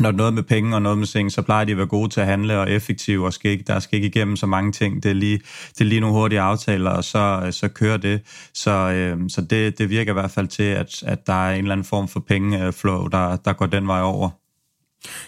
når 0.00 0.10
noget 0.10 0.34
med 0.34 0.42
penge 0.42 0.74
og 0.74 0.82
noget 0.82 0.98
med 0.98 1.06
ting, 1.06 1.32
så 1.32 1.42
plejer 1.42 1.64
de 1.64 1.72
at 1.72 1.78
være 1.78 1.86
gode 1.86 2.08
til 2.08 2.20
at 2.20 2.26
handle 2.26 2.58
og 2.58 2.70
effektive, 2.70 3.26
og 3.26 3.32
skal 3.32 3.50
ikke, 3.50 3.64
der 3.66 3.78
skal 3.78 3.96
ikke 3.96 4.08
igennem 4.08 4.36
så 4.36 4.46
mange 4.46 4.72
ting. 4.72 5.02
Det 5.02 5.10
er 5.10 5.14
lige, 5.14 5.40
det 5.68 5.80
er 5.80 5.84
lige 5.84 6.00
nogle 6.00 6.16
hurtige 6.16 6.40
aftaler, 6.40 6.90
og 6.90 7.04
så, 7.04 7.48
så 7.50 7.68
kører 7.68 7.96
det. 7.96 8.20
Så, 8.54 8.70
øh, 8.70 9.18
så 9.28 9.40
det, 9.40 9.78
det 9.78 9.90
virker 9.90 10.12
i 10.12 10.18
hvert 10.20 10.30
fald 10.30 10.48
til, 10.48 10.62
at, 10.62 11.02
at 11.02 11.26
der 11.26 11.46
er 11.48 11.54
en 11.54 11.58
eller 11.58 11.72
anden 11.72 11.84
form 11.84 12.08
for 12.08 12.20
pengeflow, 12.20 13.06
der, 13.06 13.36
der 13.36 13.52
går 13.52 13.66
den 13.66 13.86
vej 13.86 14.00
over. 14.00 14.30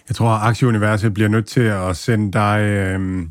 Jeg 0.08 0.16
tror, 0.16 0.30
at 0.30 0.48
Aktieuniverset 0.48 1.14
bliver 1.14 1.28
nødt 1.28 1.46
til 1.46 1.60
at 1.60 1.96
sende 1.96 2.32
dig, 2.32 2.60
øh, 2.60 3.26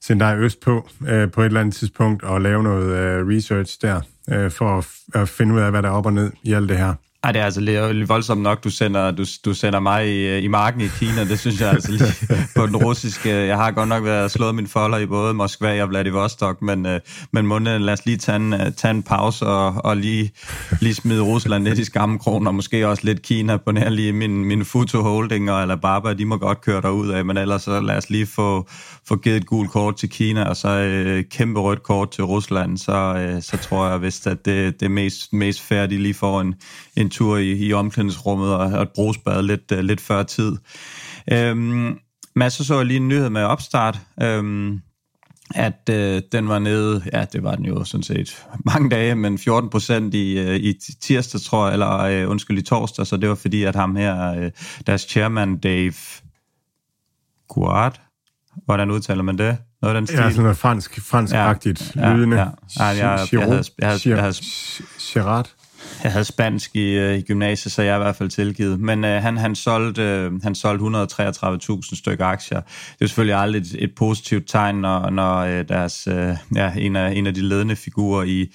sende 0.00 0.24
dig 0.24 0.36
øst 0.38 0.60
på 0.60 0.88
øh, 1.08 1.30
på 1.30 1.40
et 1.40 1.46
eller 1.46 1.60
andet 1.60 1.74
tidspunkt 1.74 2.22
og 2.22 2.40
lave 2.40 2.62
noget 2.62 2.96
øh, 2.98 3.28
research 3.36 3.78
der, 3.82 4.00
øh, 4.30 4.50
for 4.50 4.78
at, 4.78 4.86
at 5.14 5.28
finde 5.28 5.54
ud 5.54 5.60
af, 5.60 5.70
hvad 5.70 5.82
der 5.82 5.88
er 5.88 5.92
op 5.92 6.06
og 6.06 6.12
ned 6.12 6.32
i 6.42 6.52
alt 6.52 6.68
det 6.68 6.78
her. 6.78 6.94
Ej, 7.26 7.32
det 7.32 7.40
er 7.40 7.44
altså 7.44 7.60
lidt 7.60 8.08
voldsomt 8.08 8.42
nok, 8.42 8.64
du 8.64 8.70
sender, 8.70 9.10
du, 9.10 9.24
du 9.44 9.54
sender 9.54 9.80
mig 9.80 10.08
i, 10.08 10.26
øh, 10.26 10.44
i 10.44 10.48
marken 10.48 10.80
i 10.80 10.88
Kina. 10.98 11.24
Det 11.24 11.38
synes 11.38 11.60
jeg 11.60 11.70
altså 11.70 11.90
lige 11.90 12.04
på 12.56 12.66
den 12.66 12.76
russiske. 12.76 13.30
Jeg 13.30 13.56
har 13.56 13.70
godt 13.70 13.88
nok 13.88 14.04
været 14.04 14.30
slået 14.30 14.54
min 14.54 14.66
folder 14.66 14.98
i 14.98 15.06
både 15.06 15.34
Moskva 15.34 15.82
og 15.82 15.88
Vladivostok, 15.88 16.62
men, 16.62 16.86
øh, 16.86 17.00
men 17.32 17.46
må, 17.46 17.58
lad 17.58 17.92
os 17.92 18.06
lige 18.06 18.16
tage 18.16 18.36
en, 18.36 18.52
øh, 18.52 18.72
tage 18.76 18.90
en 18.90 19.02
pause 19.02 19.46
og, 19.46 19.84
og 19.84 19.96
lige, 19.96 20.32
lige 20.80 20.94
smide 20.94 21.22
Rusland 21.22 21.64
lidt 21.64 21.78
i 21.78 21.84
skammekronen, 21.84 22.46
og 22.46 22.54
måske 22.54 22.88
også 22.88 23.04
lidt 23.04 23.22
Kina 23.22 23.56
på 23.56 23.72
nær 23.72 23.88
lige 23.88 24.12
min, 24.12 24.44
min 24.44 24.64
Futo 24.64 25.02
Holding 25.02 25.50
og 25.50 25.62
Alibaba, 25.62 26.12
de 26.12 26.24
må 26.24 26.36
godt 26.36 26.60
køre 26.60 26.80
derud 26.80 27.08
af, 27.08 27.24
men 27.24 27.36
ellers 27.36 27.62
så 27.62 27.80
lad 27.80 27.96
os 27.96 28.10
lige 28.10 28.26
få, 28.26 28.68
få 29.08 29.16
givet 29.16 29.36
et 29.36 29.46
gult 29.46 29.70
kort 29.70 29.96
til 29.96 30.10
Kina, 30.10 30.44
og 30.44 30.56
så 30.56 30.68
øh, 30.68 31.24
kæmpe 31.30 31.60
rødt 31.60 31.82
kort 31.82 32.10
til 32.10 32.24
Rusland, 32.24 32.78
så, 32.78 32.92
øh, 32.92 33.42
så 33.42 33.56
tror 33.56 33.88
jeg 33.88 34.02
vist, 34.02 34.26
at 34.26 34.44
det, 34.44 34.80
det 34.80 34.86
er 34.86 34.90
mest, 34.90 35.32
mest 35.32 35.62
færdigt 35.62 36.02
lige 36.02 36.14
for 36.14 36.40
en, 36.40 36.54
en 36.96 37.10
tur 37.10 37.36
i, 37.36 37.66
i 37.66 37.72
omklædningsrummet 37.72 38.54
og, 38.54 38.66
og 38.66 38.82
et 38.82 38.90
brugsbad 38.94 39.42
lidt, 39.42 39.72
uh, 39.72 39.78
lidt 39.78 40.00
før 40.00 40.22
tid. 40.22 40.56
Øhm, 41.32 41.98
men 42.34 42.50
så 42.50 42.64
så 42.64 42.76
jeg 42.76 42.86
lige 42.86 42.96
en 42.96 43.08
nyhed 43.08 43.30
med 43.30 43.42
opstart, 43.42 44.00
øhm, 44.22 44.80
at 45.54 45.90
øh, 45.90 46.22
den 46.32 46.48
var 46.48 46.58
nede, 46.58 47.02
ja, 47.12 47.24
det 47.32 47.42
var 47.42 47.54
den 47.54 47.64
jo 47.64 47.84
sådan 47.84 48.02
set 48.02 48.46
mange 48.72 48.90
dage, 48.90 49.14
men 49.14 49.38
14 49.38 49.70
procent 49.70 50.14
i, 50.14 50.38
øh, 50.38 50.56
i 50.56 50.74
tirsdag, 51.00 51.40
tror 51.40 51.66
jeg, 51.66 51.72
eller 51.72 51.98
øh, 51.98 52.30
undskyld, 52.30 52.58
i 52.58 52.62
torsdag, 52.62 53.06
så 53.06 53.16
det 53.16 53.28
var 53.28 53.34
fordi, 53.34 53.62
at 53.62 53.74
ham 53.74 53.96
her, 53.96 54.34
øh, 54.34 54.50
deres 54.86 55.02
chairman 55.02 55.58
Dave 55.58 55.94
Guard, 57.48 58.00
hvordan 58.64 58.90
udtaler 58.90 59.22
man 59.22 59.38
det? 59.38 59.58
Noget 59.82 59.96
den 59.96 60.06
stil? 60.06 60.18
Ja, 60.18 60.30
sådan 60.30 60.42
noget 60.42 60.56
fransk, 60.56 61.00
fransk-agtigt, 61.00 61.96
ja, 61.96 62.14
lydende. 62.14 62.36
Ja, 62.36 62.48
ja. 62.78 62.84
ja 62.84 63.10
jeg, 63.10 63.28
jeg, 63.32 63.40
havde, 63.40 63.64
jeg, 63.78 63.88
havde, 63.88 64.00
jeg, 64.08 64.18
havde, 64.18 64.34
havde, 65.24 65.44
jeg 66.06 66.12
havde 66.12 66.24
spansk 66.24 66.76
i, 66.76 66.90
øh, 66.90 67.18
i 67.18 67.20
gymnasiet, 67.20 67.72
så 67.72 67.82
jeg 67.82 67.92
er 67.92 67.96
i 67.96 68.02
hvert 68.02 68.16
fald 68.16 68.28
tilgivet. 68.28 68.80
Men 68.80 69.04
øh, 69.04 69.22
han, 69.22 69.36
han, 69.36 69.54
solgte, 69.54 70.02
øh, 70.02 70.42
han 70.42 70.54
solgte 70.54 70.84
133.000 70.84 71.96
stykker 71.96 72.26
aktier. 72.26 72.60
Det 72.60 73.00
er 73.00 73.06
selvfølgelig 73.06 73.36
aldrig 73.36 73.60
et, 73.60 73.76
et 73.78 73.94
positivt 73.94 74.48
tegn, 74.48 74.76
når, 74.76 75.10
når 75.10 75.36
øh, 75.36 75.68
deres, 75.68 76.08
øh, 76.10 76.36
ja, 76.54 76.72
en, 76.78 76.96
af, 76.96 77.12
en 77.12 77.26
af 77.26 77.34
de 77.34 77.40
ledende 77.40 77.76
figurer 77.76 78.24
i, 78.24 78.46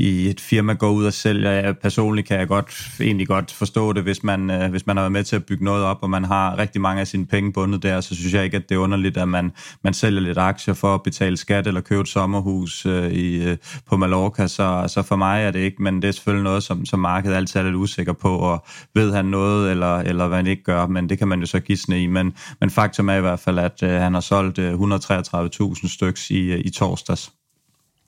i 0.00 0.28
et 0.28 0.40
firma 0.40 0.72
går 0.72 0.90
ud 0.90 1.04
og 1.04 1.12
sælger. 1.12 1.50
Jeg, 1.50 1.78
personligt 1.78 2.28
kan 2.28 2.38
jeg 2.38 2.48
godt, 2.48 2.90
egentlig 3.00 3.28
godt 3.28 3.52
forstå 3.52 3.92
det, 3.92 4.02
hvis 4.02 4.22
man, 4.22 4.50
øh, 4.50 4.70
hvis 4.70 4.86
man 4.86 4.96
har 4.96 5.02
været 5.02 5.12
med 5.12 5.24
til 5.24 5.36
at 5.36 5.44
bygge 5.44 5.64
noget 5.64 5.84
op, 5.84 5.98
og 6.02 6.10
man 6.10 6.24
har 6.24 6.58
rigtig 6.58 6.80
mange 6.80 7.00
af 7.00 7.06
sine 7.06 7.26
penge 7.26 7.52
bundet 7.52 7.82
der, 7.82 8.00
så 8.00 8.14
synes 8.14 8.34
jeg 8.34 8.44
ikke, 8.44 8.56
at 8.56 8.68
det 8.68 8.74
er 8.74 8.78
underligt, 8.78 9.16
at 9.16 9.28
man, 9.28 9.52
man 9.84 9.94
sælger 9.94 10.20
lidt 10.20 10.38
aktier 10.38 10.74
for 10.74 10.94
at 10.94 11.02
betale 11.02 11.36
skat 11.36 11.66
eller 11.66 11.80
købe 11.80 12.00
et 12.00 12.08
sommerhus 12.08 12.86
øh, 12.86 13.10
i, 13.12 13.48
øh, 13.48 13.56
på 13.86 13.96
Mallorca. 13.96 14.48
Så, 14.48 14.84
så 14.88 15.02
for 15.02 15.16
mig 15.16 15.42
er 15.42 15.50
det 15.50 15.60
ikke, 15.60 15.82
men 15.82 16.02
det 16.02 16.08
er 16.08 16.12
selvfølgelig 16.12 16.44
noget, 16.44 16.62
som, 16.62 16.86
som 16.86 17.00
markedet 17.00 17.36
altid 17.36 17.60
er 17.60 17.64
lidt 17.64 17.74
usikker 17.74 18.12
på, 18.12 18.36
og 18.36 18.64
ved 18.94 19.12
han 19.12 19.24
noget, 19.24 19.70
eller, 19.70 19.98
eller 19.98 20.28
hvad 20.28 20.36
han 20.36 20.46
ikke 20.46 20.62
gør, 20.62 20.86
men 20.86 21.08
det 21.08 21.18
kan 21.18 21.28
man 21.28 21.40
jo 21.40 21.46
så 21.46 21.60
gisne 21.60 22.02
i. 22.02 22.06
Men, 22.06 22.34
men 22.60 22.70
faktum 22.70 23.08
er 23.08 23.14
i 23.14 23.20
hvert 23.20 23.40
fald, 23.40 23.58
at 23.58 23.82
øh, 23.82 23.90
han 23.90 24.14
har 24.14 24.20
solgt 24.20 24.58
øh, 24.58 24.72
133.000 24.74 25.88
styks 25.88 26.30
i, 26.30 26.40
øh, 26.40 26.60
i 26.64 26.70
torsdags. 26.70 27.37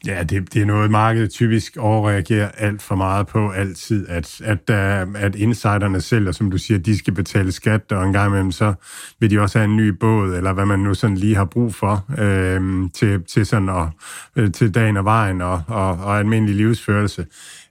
Ja, 0.07 0.23
det, 0.23 0.55
det 0.55 0.63
er 0.63 0.67
noget, 0.67 0.91
markedet 0.91 1.31
typisk 1.31 1.77
overreagerer 1.77 2.49
alt 2.49 2.83
for 2.83 2.95
meget 2.95 3.27
på 3.27 3.51
altid, 3.51 4.09
at, 4.09 4.41
at, 4.45 4.71
øh, 4.71 5.23
at 5.23 5.35
insiderne 5.35 6.01
sælger, 6.01 6.33
som 6.33 6.51
du 6.51 6.59
siger, 6.59 6.79
de 6.79 6.99
skal 6.99 7.15
betale 7.15 7.53
skat, 7.53 7.93
og 7.93 8.07
en 8.07 8.13
gang 8.13 8.29
imellem 8.29 8.53
så 8.53 8.75
vil 9.19 9.31
de 9.31 9.41
også 9.41 9.59
have 9.59 9.71
en 9.71 9.77
ny 9.77 9.89
båd, 9.89 10.35
eller 10.35 10.53
hvad 10.53 10.67
man 10.67 10.79
nu 10.79 10.95
sådan 10.95 11.17
lige 11.17 11.37
har 11.37 11.45
brug 11.45 11.75
for, 11.75 12.05
øh, 12.19 12.91
til, 12.95 13.25
til, 13.25 13.47
sådan 13.47 13.69
at, 13.69 13.87
øh, 14.37 14.53
til 14.53 14.75
dagen 14.75 14.97
og 14.97 15.05
vejen 15.05 15.41
og, 15.41 15.63
og, 15.67 15.89
og 15.89 16.19
almindelig 16.19 16.57
livsførelse. 16.57 17.27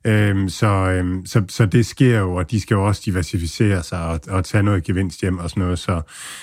Øhm, 0.05 0.49
så, 0.49 0.67
øhm, 0.67 1.25
så, 1.25 1.43
så 1.49 1.65
det 1.65 1.85
sker 1.85 2.19
jo, 2.19 2.35
og 2.35 2.51
de 2.51 2.61
skal 2.61 2.75
jo 2.75 2.85
også 2.85 3.01
diversificere 3.05 3.83
sig 3.83 4.05
og, 4.05 4.19
og 4.29 4.45
tage 4.45 4.63
noget 4.63 4.83
gevinst 4.83 5.21
hjem 5.21 5.37
og 5.37 5.49
sådan 5.49 5.63
noget. 5.63 5.79
Så, 5.79 6.01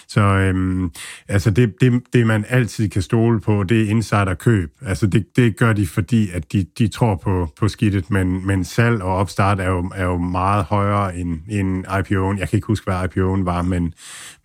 så 0.09 0.21
øhm, 0.21 0.91
altså 1.29 1.51
det, 1.51 1.75
det, 1.81 2.03
det, 2.13 2.27
man 2.27 2.45
altid 2.49 2.89
kan 2.89 3.03
stole 3.03 3.41
på, 3.41 3.63
det 3.63 3.83
er 3.83 3.91
insiderkøb. 3.91 4.73
Altså 4.87 5.07
det, 5.07 5.37
det 5.37 5.57
gør 5.57 5.73
de, 5.73 5.87
fordi 5.87 6.31
at 6.31 6.53
de, 6.53 6.67
de 6.79 6.89
tror 6.89 7.15
på, 7.15 7.49
på 7.61 7.69
skidtet, 7.69 8.11
men, 8.11 8.47
men 8.47 8.65
salg 8.65 9.03
og 9.03 9.17
opstart 9.17 9.61
er 9.61 9.69
jo, 9.69 9.91
er 9.95 10.05
jo 10.05 10.19
meget 10.19 10.65
højere 10.65 11.17
end, 11.17 11.41
end 11.49 11.87
IPO'en. 11.87 12.39
Jeg 12.41 12.49
kan 12.49 12.57
ikke 12.57 12.67
huske, 12.67 12.85
hvad 12.85 12.97
IPO'en 12.97 13.45
var, 13.45 13.63
men, 13.63 13.95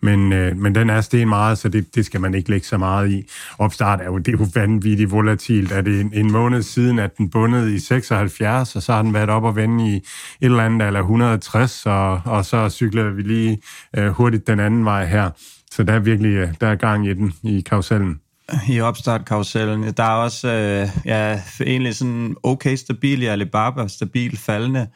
men, 0.02 0.32
øh, 0.32 0.56
men 0.56 0.74
den 0.74 0.90
er 0.90 1.00
sten 1.00 1.28
meget, 1.28 1.58
så 1.58 1.68
det, 1.68 1.94
det 1.94 2.06
skal 2.06 2.20
man 2.20 2.34
ikke 2.34 2.50
lægge 2.50 2.66
så 2.66 2.78
meget 2.78 3.10
i. 3.10 3.30
Opstart 3.58 4.00
er 4.00 4.04
jo, 4.04 4.18
det 4.18 4.34
er 4.34 4.38
jo 4.38 4.46
vanvittigt 4.54 5.10
volatilt. 5.10 5.72
Er 5.72 5.80
det 5.80 6.00
en, 6.00 6.10
en 6.14 6.32
måned 6.32 6.62
siden, 6.62 6.98
at 6.98 7.18
den 7.18 7.30
bundet 7.30 7.68
i 7.68 7.78
76, 7.78 8.76
og 8.76 8.82
så 8.82 8.92
har 8.92 9.01
den 9.02 9.14
været 9.14 9.30
op 9.30 9.44
og 9.44 9.56
vende 9.56 9.88
i 9.88 9.96
et 9.96 10.02
eller 10.40 10.64
andet 10.64 10.86
eller 10.86 11.00
160, 11.00 11.86
og, 11.86 12.20
og 12.24 12.44
så 12.44 12.68
cykler 12.68 13.10
vi 13.10 13.22
lige 13.22 13.58
øh, 13.96 14.08
hurtigt 14.08 14.46
den 14.46 14.60
anden 14.60 14.84
vej 14.84 15.06
her. 15.06 15.30
Så 15.70 15.82
der 15.82 15.92
er 15.92 15.98
virkelig 15.98 16.30
øh, 16.30 16.48
der 16.60 16.66
er 16.66 16.74
gang 16.74 17.06
i 17.06 17.14
den, 17.14 17.32
i 17.42 17.60
karusellen. 17.60 18.20
I 18.68 18.80
opstartkarusellen. 18.80 19.92
Der 19.96 20.04
er 20.04 20.14
også 20.14 20.48
øh, 20.48 20.88
ja, 21.04 21.40
egentlig 21.60 21.96
sådan 21.96 22.36
okay 22.42 22.76
stabil 22.76 23.22
i 23.22 23.26
Alibaba, 23.26 23.88
stabil 23.88 24.38
faldende. 24.38 24.86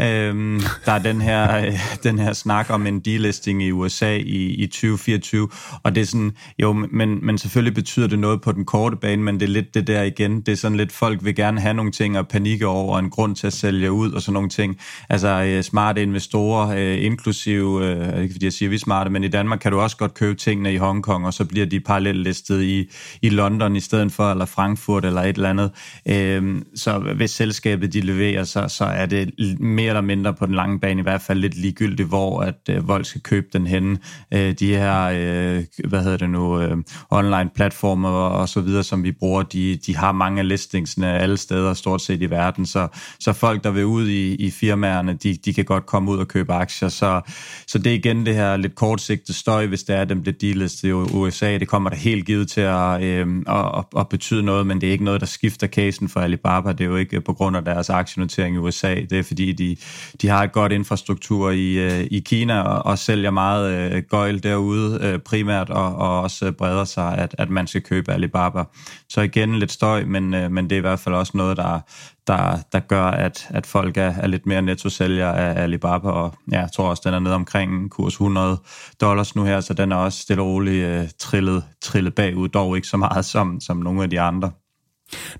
Øhm, 0.00 0.60
der 0.86 0.92
er 0.92 0.98
den 0.98 1.20
her, 1.20 1.56
øh, 1.56 1.78
den 2.02 2.18
her 2.18 2.32
snak 2.32 2.70
om 2.70 2.86
en 2.86 3.00
delisting 3.00 3.62
i 3.62 3.70
USA 3.70 4.16
i, 4.16 4.54
i 4.54 4.66
2024, 4.66 5.48
og 5.82 5.94
det 5.94 6.00
er 6.00 6.04
sådan, 6.04 6.32
jo, 6.58 6.72
men, 6.72 7.26
men 7.26 7.38
selvfølgelig 7.38 7.74
betyder 7.74 8.06
det 8.06 8.18
noget 8.18 8.40
på 8.40 8.52
den 8.52 8.64
korte 8.64 8.96
bane, 8.96 9.22
men 9.22 9.40
det 9.40 9.46
er 9.46 9.52
lidt 9.52 9.74
det 9.74 9.86
der 9.86 10.02
igen, 10.02 10.40
det 10.40 10.52
er 10.52 10.56
sådan 10.56 10.76
lidt, 10.76 10.92
folk 10.92 11.24
vil 11.24 11.34
gerne 11.34 11.60
have 11.60 11.74
nogle 11.74 11.92
ting 11.92 12.18
og 12.18 12.28
panikke 12.28 12.66
over, 12.66 12.94
og 12.94 12.98
en 12.98 13.10
grund 13.10 13.36
til 13.36 13.46
at 13.46 13.52
sælge 13.52 13.92
ud 13.92 14.12
og 14.12 14.22
sådan 14.22 14.32
nogle 14.32 14.48
ting. 14.48 14.76
Altså 15.08 15.28
øh, 15.28 15.62
smarte 15.62 16.02
investorer, 16.02 16.68
øh, 16.68 17.04
inklusive, 17.04 17.86
øh, 17.86 18.22
ikke 18.22 18.32
fordi 18.34 18.44
jeg 18.44 18.52
siger, 18.52 18.68
vi 18.68 18.74
er 18.74 18.78
smarte, 18.78 19.10
men 19.10 19.24
i 19.24 19.28
Danmark 19.28 19.58
kan 19.58 19.72
du 19.72 19.80
også 19.80 19.96
godt 19.96 20.14
købe 20.14 20.34
tingene 20.34 20.72
i 20.72 20.76
Hongkong, 20.76 21.26
og 21.26 21.34
så 21.34 21.44
bliver 21.44 21.66
de 21.66 21.80
parallelt 21.80 22.18
listet 22.18 22.62
i, 22.62 22.90
i 23.22 23.28
London 23.28 23.76
i 23.76 23.80
stedet 23.80 24.12
for, 24.12 24.30
eller 24.30 24.44
Frankfurt 24.44 25.04
eller 25.04 25.20
et 25.20 25.36
eller 25.36 25.50
andet. 25.50 25.70
Øh, 26.08 26.62
så 26.74 26.98
hvis 27.16 27.30
selskabet 27.30 27.92
de 27.92 28.00
leverer, 28.00 28.44
så, 28.44 28.68
så 28.68 28.84
er 28.84 29.06
det 29.06 29.30
mere 29.60 29.83
mere 29.84 29.90
eller 29.90 30.00
mindre 30.00 30.34
på 30.34 30.46
den 30.46 30.54
lange 30.54 30.80
bane 30.80 31.00
i 31.00 31.02
hvert 31.02 31.20
fald 31.20 31.38
lidt 31.38 31.54
ligegyldigt, 31.54 32.08
hvor 32.08 32.40
at 32.40 32.54
øh, 32.70 32.86
folk 32.86 33.06
skal 33.06 33.20
købe 33.20 33.46
den 33.52 33.66
henne. 33.66 33.98
Øh, 34.34 34.52
de 34.52 34.76
her, 34.76 35.04
øh, 35.04 35.64
hvad 35.88 36.02
hedder 36.02 36.16
det 36.16 36.30
nu, 36.30 36.60
øh, 36.60 36.76
online 37.10 37.50
platformer 37.54 38.08
og 38.08 38.48
så 38.48 38.60
videre, 38.60 38.82
som 38.82 39.02
vi 39.02 39.12
bruger, 39.12 39.42
de, 39.42 39.76
de 39.86 39.96
har 39.96 40.12
mange 40.12 40.40
af 40.40 40.48
listingsene 40.48 41.18
alle 41.18 41.36
steder, 41.36 41.74
stort 41.74 42.02
set 42.02 42.22
i 42.22 42.30
verden, 42.30 42.66
så, 42.66 42.88
så 43.20 43.32
folk, 43.32 43.64
der 43.64 43.70
vil 43.70 43.84
ud 43.84 44.08
i, 44.08 44.34
i 44.34 44.50
firmaerne, 44.50 45.14
de, 45.14 45.34
de 45.44 45.54
kan 45.54 45.64
godt 45.64 45.86
komme 45.86 46.10
ud 46.10 46.18
og 46.18 46.28
købe 46.28 46.52
aktier, 46.52 46.88
så, 46.88 47.20
så 47.66 47.78
det 47.78 47.86
er 47.86 47.96
igen 47.96 48.26
det 48.26 48.34
her 48.34 48.56
lidt 48.56 48.74
kortsigtet 48.74 49.34
støj, 49.34 49.66
hvis 49.66 49.82
det 49.82 49.96
er, 49.96 50.00
at 50.00 50.08
dem 50.08 50.22
bliver 50.22 50.34
dealet 50.40 50.82
i 50.82 50.92
USA, 50.92 51.58
det 51.58 51.68
kommer 51.68 51.90
der 51.90 51.96
helt 51.96 52.26
givet 52.26 52.48
til 52.48 52.60
at, 52.60 53.02
øh, 53.02 53.26
at, 53.48 53.84
at 53.98 54.08
betyde 54.08 54.42
noget, 54.42 54.66
men 54.66 54.80
det 54.80 54.86
er 54.86 54.92
ikke 54.92 55.04
noget, 55.04 55.20
der 55.20 55.26
skifter 55.26 55.66
casen 55.66 56.08
for 56.08 56.20
Alibaba, 56.20 56.72
det 56.72 56.80
er 56.80 56.88
jo 56.88 56.96
ikke 56.96 57.20
på 57.20 57.32
grund 57.32 57.56
af 57.56 57.64
deres 57.64 57.90
aktienotering 57.90 58.56
i 58.56 58.58
USA, 58.58 58.94
det 58.94 59.12
er 59.12 59.22
fordi, 59.22 59.52
de, 59.52 59.73
de 60.22 60.28
har 60.28 60.42
et 60.42 60.52
godt 60.52 60.72
infrastruktur 60.72 61.50
i, 61.50 61.72
øh, 61.72 62.06
i 62.10 62.20
Kina 62.20 62.60
og, 62.60 62.86
og 62.86 62.98
sælger 62.98 63.30
meget 63.30 63.92
øh, 63.92 64.02
gøjl 64.10 64.42
derude 64.42 64.98
øh, 65.02 65.18
primært 65.18 65.70
og, 65.70 65.96
og 65.96 66.20
også 66.20 66.52
breder 66.52 66.84
sig, 66.84 67.18
at, 67.18 67.34
at 67.38 67.50
man 67.50 67.66
skal 67.66 67.82
købe 67.82 68.12
Alibaba. 68.12 68.62
Så 69.08 69.20
igen 69.20 69.58
lidt 69.58 69.72
støj, 69.72 70.04
men, 70.04 70.34
øh, 70.34 70.50
men 70.50 70.64
det 70.64 70.72
er 70.72 70.78
i 70.78 70.80
hvert 70.80 70.98
fald 70.98 71.14
også 71.14 71.32
noget, 71.36 71.56
der, 71.56 71.80
der, 72.26 72.58
der 72.72 72.80
gør, 72.80 73.04
at, 73.04 73.46
at 73.50 73.66
folk 73.66 73.96
er, 73.96 74.14
er 74.20 74.26
lidt 74.26 74.46
mere 74.46 74.62
netto-sælger 74.62 75.28
af 75.28 75.62
Alibaba, 75.62 76.08
og 76.08 76.34
ja, 76.52 76.60
jeg 76.60 76.68
tror 76.76 76.90
også, 76.90 77.02
den 77.06 77.14
er 77.14 77.18
nede 77.18 77.34
omkring 77.34 77.90
kurs 77.90 78.12
100 78.12 78.60
dollars 79.00 79.36
nu 79.36 79.44
her, 79.44 79.60
så 79.60 79.74
den 79.74 79.92
er 79.92 79.96
også 79.96 80.18
stille 80.18 80.42
og 80.42 80.48
roligt 80.48 80.86
øh, 80.86 81.08
trillet, 81.18 81.64
trillet 81.82 82.14
bagud, 82.14 82.48
dog 82.48 82.76
ikke 82.76 82.88
så 82.88 82.96
meget 82.96 83.24
som, 83.24 83.60
som 83.60 83.76
nogle 83.76 84.02
af 84.02 84.10
de 84.10 84.20
andre. 84.20 84.50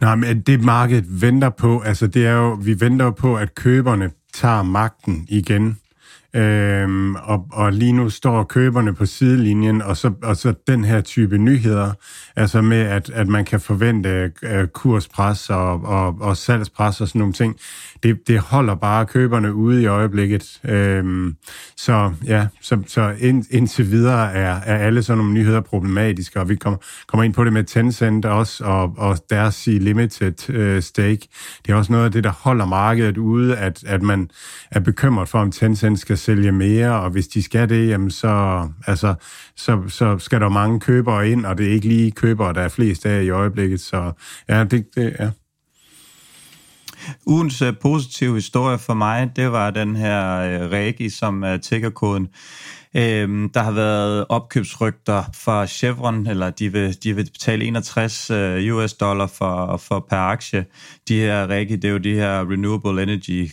Nej, 0.00 0.14
men 0.14 0.40
det 0.40 0.64
markedet 0.64 1.22
venter 1.22 1.50
på, 1.50 1.80
altså 1.80 2.06
det 2.06 2.26
er 2.26 2.32
jo, 2.32 2.58
vi 2.62 2.80
venter 2.80 3.10
på, 3.10 3.36
at 3.36 3.54
køberne 3.54 4.10
tager 4.34 4.64
magten 4.64 5.24
igen. 5.26 5.83
Øhm, 6.34 7.14
og, 7.14 7.46
og 7.52 7.72
lige 7.72 7.92
nu 7.92 8.10
står 8.10 8.42
køberne 8.44 8.94
på 8.94 9.06
sidelinjen, 9.06 9.82
og 9.82 9.96
så, 9.96 10.12
og 10.22 10.36
så 10.36 10.54
den 10.66 10.84
her 10.84 11.00
type 11.00 11.38
nyheder, 11.38 11.92
altså 12.36 12.62
med, 12.62 12.80
at, 12.80 13.10
at 13.10 13.28
man 13.28 13.44
kan 13.44 13.60
forvente 13.60 14.32
øh, 14.42 14.66
kurspres 14.66 15.50
og, 15.50 15.84
og, 15.84 16.16
og 16.20 16.36
salgspres 16.36 17.00
og 17.00 17.08
sådan 17.08 17.18
nogle 17.18 17.32
ting, 17.32 17.56
det, 18.02 18.28
det 18.28 18.38
holder 18.38 18.74
bare 18.74 19.06
køberne 19.06 19.54
ude 19.54 19.82
i 19.82 19.86
øjeblikket. 19.86 20.60
Øhm, 20.64 21.36
så 21.76 22.12
ja, 22.26 22.46
så, 22.60 22.78
så 22.86 23.14
ind, 23.18 23.44
indtil 23.50 23.90
videre 23.90 24.32
er, 24.32 24.60
er 24.64 24.78
alle 24.78 25.02
sådan 25.02 25.18
nogle 25.18 25.32
nyheder 25.32 25.60
problematiske, 25.60 26.40
og 26.40 26.48
vi 26.48 26.56
kommer, 26.56 26.78
kommer 27.06 27.24
ind 27.24 27.34
på 27.34 27.44
det 27.44 27.52
med 27.52 27.64
Tencent 27.64 28.24
også, 28.24 28.64
og, 28.64 28.94
og 28.96 29.18
deres 29.30 29.66
limited 29.66 30.50
øh, 30.50 30.82
stake. 30.82 31.28
Det 31.66 31.72
er 31.72 31.76
også 31.76 31.92
noget 31.92 32.04
af 32.04 32.12
det, 32.12 32.24
der 32.24 32.32
holder 32.32 32.64
markedet 32.64 33.18
ude, 33.18 33.56
at, 33.56 33.84
at 33.86 34.02
man 34.02 34.30
er 34.70 34.80
bekymret 34.80 35.28
for, 35.28 35.38
om 35.38 35.52
Tencent 35.52 35.98
skal 35.98 36.18
sælge 36.24 36.52
mere, 36.52 37.00
og 37.00 37.10
hvis 37.10 37.28
de 37.28 37.42
skal 37.42 37.68
det, 37.68 37.88
jamen 37.88 38.10
så, 38.10 38.68
altså, 38.86 39.14
så, 39.56 39.82
så 39.88 40.18
skal 40.18 40.40
der 40.40 40.48
mange 40.48 40.80
købere 40.80 41.30
ind, 41.30 41.46
og 41.46 41.58
det 41.58 41.66
er 41.66 41.72
ikke 41.72 41.88
lige 41.88 42.10
købere, 42.10 42.52
der 42.52 42.60
er 42.60 42.68
flest 42.68 43.06
af 43.06 43.22
i 43.22 43.30
øjeblikket. 43.30 43.80
Så 43.80 44.12
ja, 44.48 44.64
det, 44.64 44.86
det 44.94 45.16
ja. 45.20 45.30
Ugens 47.26 47.62
uh, 47.62 47.68
positive 47.82 48.34
historie 48.34 48.78
for 48.78 48.94
mig, 48.94 49.30
det 49.36 49.52
var 49.52 49.70
den 49.70 49.96
her 49.96 50.20
uh, 50.64 50.72
Regi, 50.72 51.08
som 51.08 51.42
er 51.42 51.56
tiggerkoden. 51.56 52.28
Øhm, 52.96 53.50
der 53.50 53.62
har 53.62 53.70
været 53.70 54.26
opkøbsrygter 54.28 55.24
fra 55.34 55.66
Chevron, 55.66 56.26
eller 56.26 56.50
de 56.50 56.72
vil, 56.72 57.02
de 57.02 57.16
vil 57.16 57.30
betale 57.32 57.64
61 57.64 58.30
uh, 58.30 58.76
US 58.76 58.92
dollar 58.92 59.26
for, 59.26 59.76
for 59.76 60.06
per 60.10 60.16
aktie. 60.16 60.66
De 61.08 61.18
her 61.18 61.46
Regi, 61.46 61.76
det 61.76 61.84
er 61.84 61.92
jo 61.92 61.98
de 61.98 62.14
her 62.14 62.50
Renewable 62.50 63.02
Energy 63.02 63.50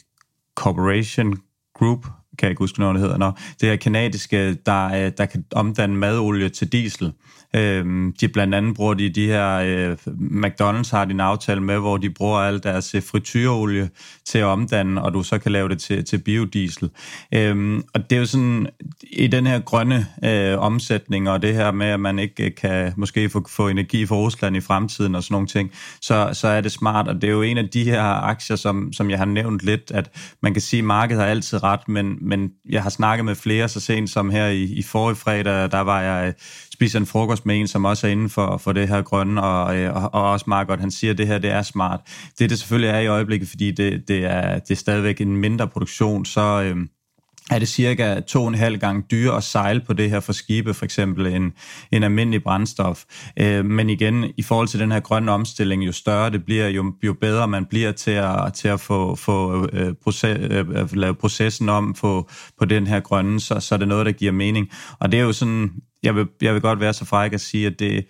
Corporation 0.56 1.38
Group, 1.76 2.06
kan 2.38 2.48
jeg 2.48 2.50
ikke 2.50 2.60
huske, 2.60 2.80
når 2.80 2.94
det 2.94 3.02
hedder. 3.02 3.18
Nå, 3.18 3.32
det 3.62 3.70
er 3.70 3.76
kanadiske, 3.76 4.54
der, 4.54 5.10
der 5.10 5.26
kan 5.26 5.46
omdanne 5.52 5.96
madolie 5.96 6.50
til 6.50 6.72
diesel. 6.72 7.14
Øhm, 7.56 8.14
de 8.22 8.28
blandt 8.28 8.56
andet 8.56 8.76
bruger 8.76 8.94
de 8.94 9.10
de 9.10 9.28
her, 9.28 9.50
øh, 9.56 9.98
McDonald's 10.46 10.92
har 10.92 11.06
din 11.06 11.20
aftale 11.20 11.62
med, 11.62 11.80
hvor 11.80 11.98
de 11.98 12.10
bruger 12.10 12.40
al 12.40 12.64
deres 12.64 12.96
øh, 12.96 13.04
frityreolie 13.04 13.90
til 14.26 14.38
at 14.38 14.46
omdanne, 14.46 15.02
og 15.02 15.14
du 15.14 15.24
så 15.24 15.38
kan 15.38 15.52
lave 15.52 15.70
det 15.70 15.80
til, 15.80 16.06
til 16.06 16.18
biodiesel. 16.18 16.90
Øhm, 17.34 17.84
og 17.94 18.10
det 18.10 18.16
er 18.16 18.20
jo 18.20 18.26
sådan, 18.26 18.68
i 19.12 19.28
den 19.28 19.48
her 19.48 19.60
grønne 19.60 20.08
øh, 20.26 20.60
omsætning, 20.60 21.30
og 21.30 21.42
det 21.42 21.54
her 21.54 21.72
med, 21.72 21.88
at 21.88 22.00
man 22.00 22.20
ikke 22.20 22.46
øh, 22.46 22.56
kan 22.56 22.94
måske 22.98 23.30
få, 23.30 23.46
få 23.50 23.68
energi 23.68 24.06
fra 24.06 24.16
Rusland 24.16 24.58
i 24.58 24.62
fremtiden 24.62 25.16
og 25.16 25.24
sådan 25.24 25.34
nogle 25.34 25.48
ting, 25.48 25.72
så, 26.02 26.30
så 26.34 26.48
er 26.48 26.62
det 26.62 26.72
smart, 26.72 27.08
og 27.08 27.16
det 27.16 27.24
er 27.24 27.32
jo 27.32 27.42
en 27.42 27.58
af 27.58 27.70
de 27.70 27.84
her 27.84 28.04
aktier, 28.04 28.58
som, 28.58 28.94
som 28.94 29.10
jeg 29.10 29.18
har 29.18 29.26
nævnt 29.26 29.62
lidt, 29.62 29.92
at 29.92 30.10
man 30.42 30.54
kan 30.54 30.62
sige, 30.62 30.80
at 30.80 30.86
markedet 30.86 31.22
har 31.22 31.30
altid 31.30 31.64
ret, 31.64 31.88
men, 31.88 32.18
men 32.22 32.52
jeg 32.70 32.84
har 32.84 32.90
snakket 32.90 33.26
med 33.26 33.36
flere 33.36 33.70
så 33.70 33.80
sent 33.80 34.10
som 34.10 34.30
her 34.30 34.48
i, 34.48 34.64
i 34.64 34.82
forrige 34.82 35.16
fredag, 35.16 35.72
der 35.72 35.80
var 35.80 36.02
jeg 36.02 36.28
øh, 36.28 36.34
spiser 36.82 37.00
en 37.00 37.06
frokost 37.06 37.46
med 37.46 37.60
en, 37.60 37.68
som 37.68 37.86
også 37.86 38.08
er 38.08 38.12
inden 38.12 38.30
for, 38.30 38.58
for 38.58 38.72
det 38.72 38.88
her 38.88 39.02
grønne, 39.02 39.44
og, 39.44 39.78
øh, 39.78 39.96
og, 39.96 40.14
og 40.14 40.32
også 40.32 40.46
meget 40.48 40.68
godt, 40.68 40.80
han 40.80 40.92
siger, 40.92 41.12
at 41.12 41.18
det 41.18 41.28
her 41.28 41.38
det 41.38 41.50
er 41.50 41.62
smart. 41.62 42.00
Det 42.40 42.50
det 42.50 42.60
selvfølgelig 42.60 42.90
er 42.90 43.00
i 43.00 43.08
øjeblikket, 43.08 43.50
fordi 43.50 43.72
det, 43.72 44.08
det, 44.08 44.26
er, 44.26 44.60
det 44.60 44.72
er 44.72 44.76
stadigvæk 44.76 45.22
en 45.22 45.38
mindre 45.38 45.68
produktion, 45.68 46.26
så... 46.26 46.62
Øh, 46.62 46.76
er 47.52 47.60
det 47.60 47.68
cirka 47.68 48.20
to 48.20 48.42
og 48.42 48.48
en 48.48 48.56
halv 48.56 48.80
gang 48.80 49.12
dyre 49.12 49.38
at 49.38 49.44
sejle 49.44 49.82
på 49.88 49.94
det 49.94 50.10
her 50.10 50.20
for 50.20 50.34
skibe, 50.34 50.74
for 50.74 50.86
eksempel 50.86 51.28
en, 51.28 51.54
en 51.92 52.04
almindelig 52.04 52.44
brændstof. 52.44 53.04
Øh, 53.40 53.66
men 53.66 53.90
igen, 53.90 54.26
i 54.38 54.42
forhold 54.42 54.68
til 54.68 54.80
den 54.80 54.92
her 54.92 55.00
grønne 55.00 55.32
omstilling, 55.32 55.86
jo 55.86 55.92
større 55.92 56.30
det 56.30 56.46
bliver, 56.46 56.68
jo, 56.68 56.94
jo 57.04 57.14
bedre 57.14 57.48
man 57.48 57.66
bliver 57.66 57.92
til 57.92 58.12
at, 58.12 58.54
til 58.54 58.68
at 58.68 58.80
få, 58.80 59.16
få 59.16 59.68
øh, 59.74 59.94
proces, 60.04 60.38
øh, 60.52 60.96
lave 60.96 61.16
processen 61.16 61.70
om 61.70 61.96
på, 62.02 62.30
på 62.60 62.66
den 62.66 62.88
her 62.88 63.00
grønne, 63.00 63.40
så, 63.40 63.60
så 63.60 63.76
er 63.76 63.80
det 63.80 63.88
noget, 63.88 64.06
der 64.06 64.12
giver 64.12 64.32
mening. 64.32 64.70
Og 65.00 65.12
det 65.12 65.20
er 65.20 65.24
jo 65.24 65.34
sådan, 65.34 65.72
jeg 66.04 66.16
vil, 66.16 66.28
jeg 66.42 66.54
vil 66.54 66.62
godt 66.62 66.80
være 66.80 66.94
så 66.94 67.06
fræk 67.06 67.34
at 67.34 67.42
sige, 67.42 67.68
at 67.68 67.80
det, 67.80 68.06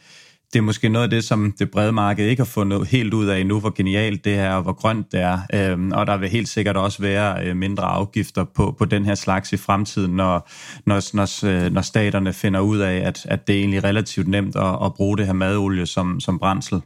det 0.54 0.60
er 0.60 0.64
måske 0.64 0.90
noget 0.90 1.04
af 1.04 1.10
det, 1.10 1.24
som 1.24 1.54
det 1.60 1.72
brede 1.72 1.92
marked 1.92 2.28
ikke 2.28 2.40
har 2.40 2.46
fundet 2.46 2.88
helt 2.88 3.14
ud 3.14 3.28
af 3.28 3.40
endnu, 3.40 3.60
hvor 3.60 3.70
genialt 3.70 4.26
det 4.26 4.34
er, 4.34 4.54
og 4.54 4.64
hvor 4.64 4.74
grønt 4.74 5.12
det 5.12 5.20
er. 5.20 5.40
Øhm, 5.54 5.92
og 5.92 6.08
der 6.08 6.18
vil 6.18 6.30
helt 6.30 6.50
sikkert 6.50 6.78
også 6.78 7.02
være 7.02 7.46
øh, 7.46 7.56
mindre 7.56 7.84
afgifter 7.84 8.44
på, 8.44 8.76
på 8.78 8.86
den 8.86 9.06
her 9.06 9.16
slags 9.16 9.54
i 9.54 9.58
fremtiden, 9.58 10.16
når, 10.16 10.50
når, 10.86 11.16
når, 11.16 11.46
øh, 11.46 11.72
når 11.72 11.82
staterne 11.82 12.34
finder 12.34 12.60
ud 12.60 12.78
af, 12.78 12.96
at, 12.96 13.26
at 13.26 13.48
det 13.48 13.56
er 13.56 13.60
egentlig 13.60 13.84
relativt 13.84 14.28
nemt 14.28 14.56
at, 14.56 14.78
at 14.86 14.94
bruge 14.94 15.18
det 15.18 15.26
her 15.26 15.34
madolie 15.34 15.86
som, 15.86 16.20
som 16.20 16.40
brændsel. 16.40 16.82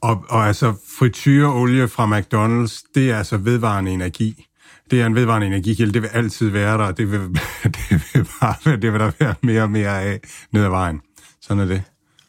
Og, 0.00 0.24
og 0.28 0.46
altså 0.46 0.74
frityreolie 0.98 1.88
fra 1.88 2.18
McDonald's, 2.18 2.90
det 2.94 3.10
er 3.10 3.18
altså 3.18 3.36
vedvarende 3.36 3.90
energi 3.90 4.46
det 4.90 5.00
er 5.00 5.06
en 5.06 5.14
vedvarende 5.14 5.46
energikilde. 5.46 5.92
Det 5.92 6.02
vil 6.02 6.08
altid 6.08 6.48
være 6.48 6.78
der, 6.78 6.92
det 6.92 7.12
vil, 7.12 7.20
det 7.76 7.90
vil, 7.90 8.26
bare, 8.40 8.76
det 8.76 8.92
vil 8.92 9.00
der 9.00 9.10
være 9.18 9.34
mere 9.40 9.62
og 9.62 9.70
mere 9.70 10.02
af 10.02 10.20
ned 10.52 10.64
ad 10.64 10.68
vejen. 10.68 11.00
Sådan 11.40 11.62
er 11.62 11.66
det. 11.66 11.82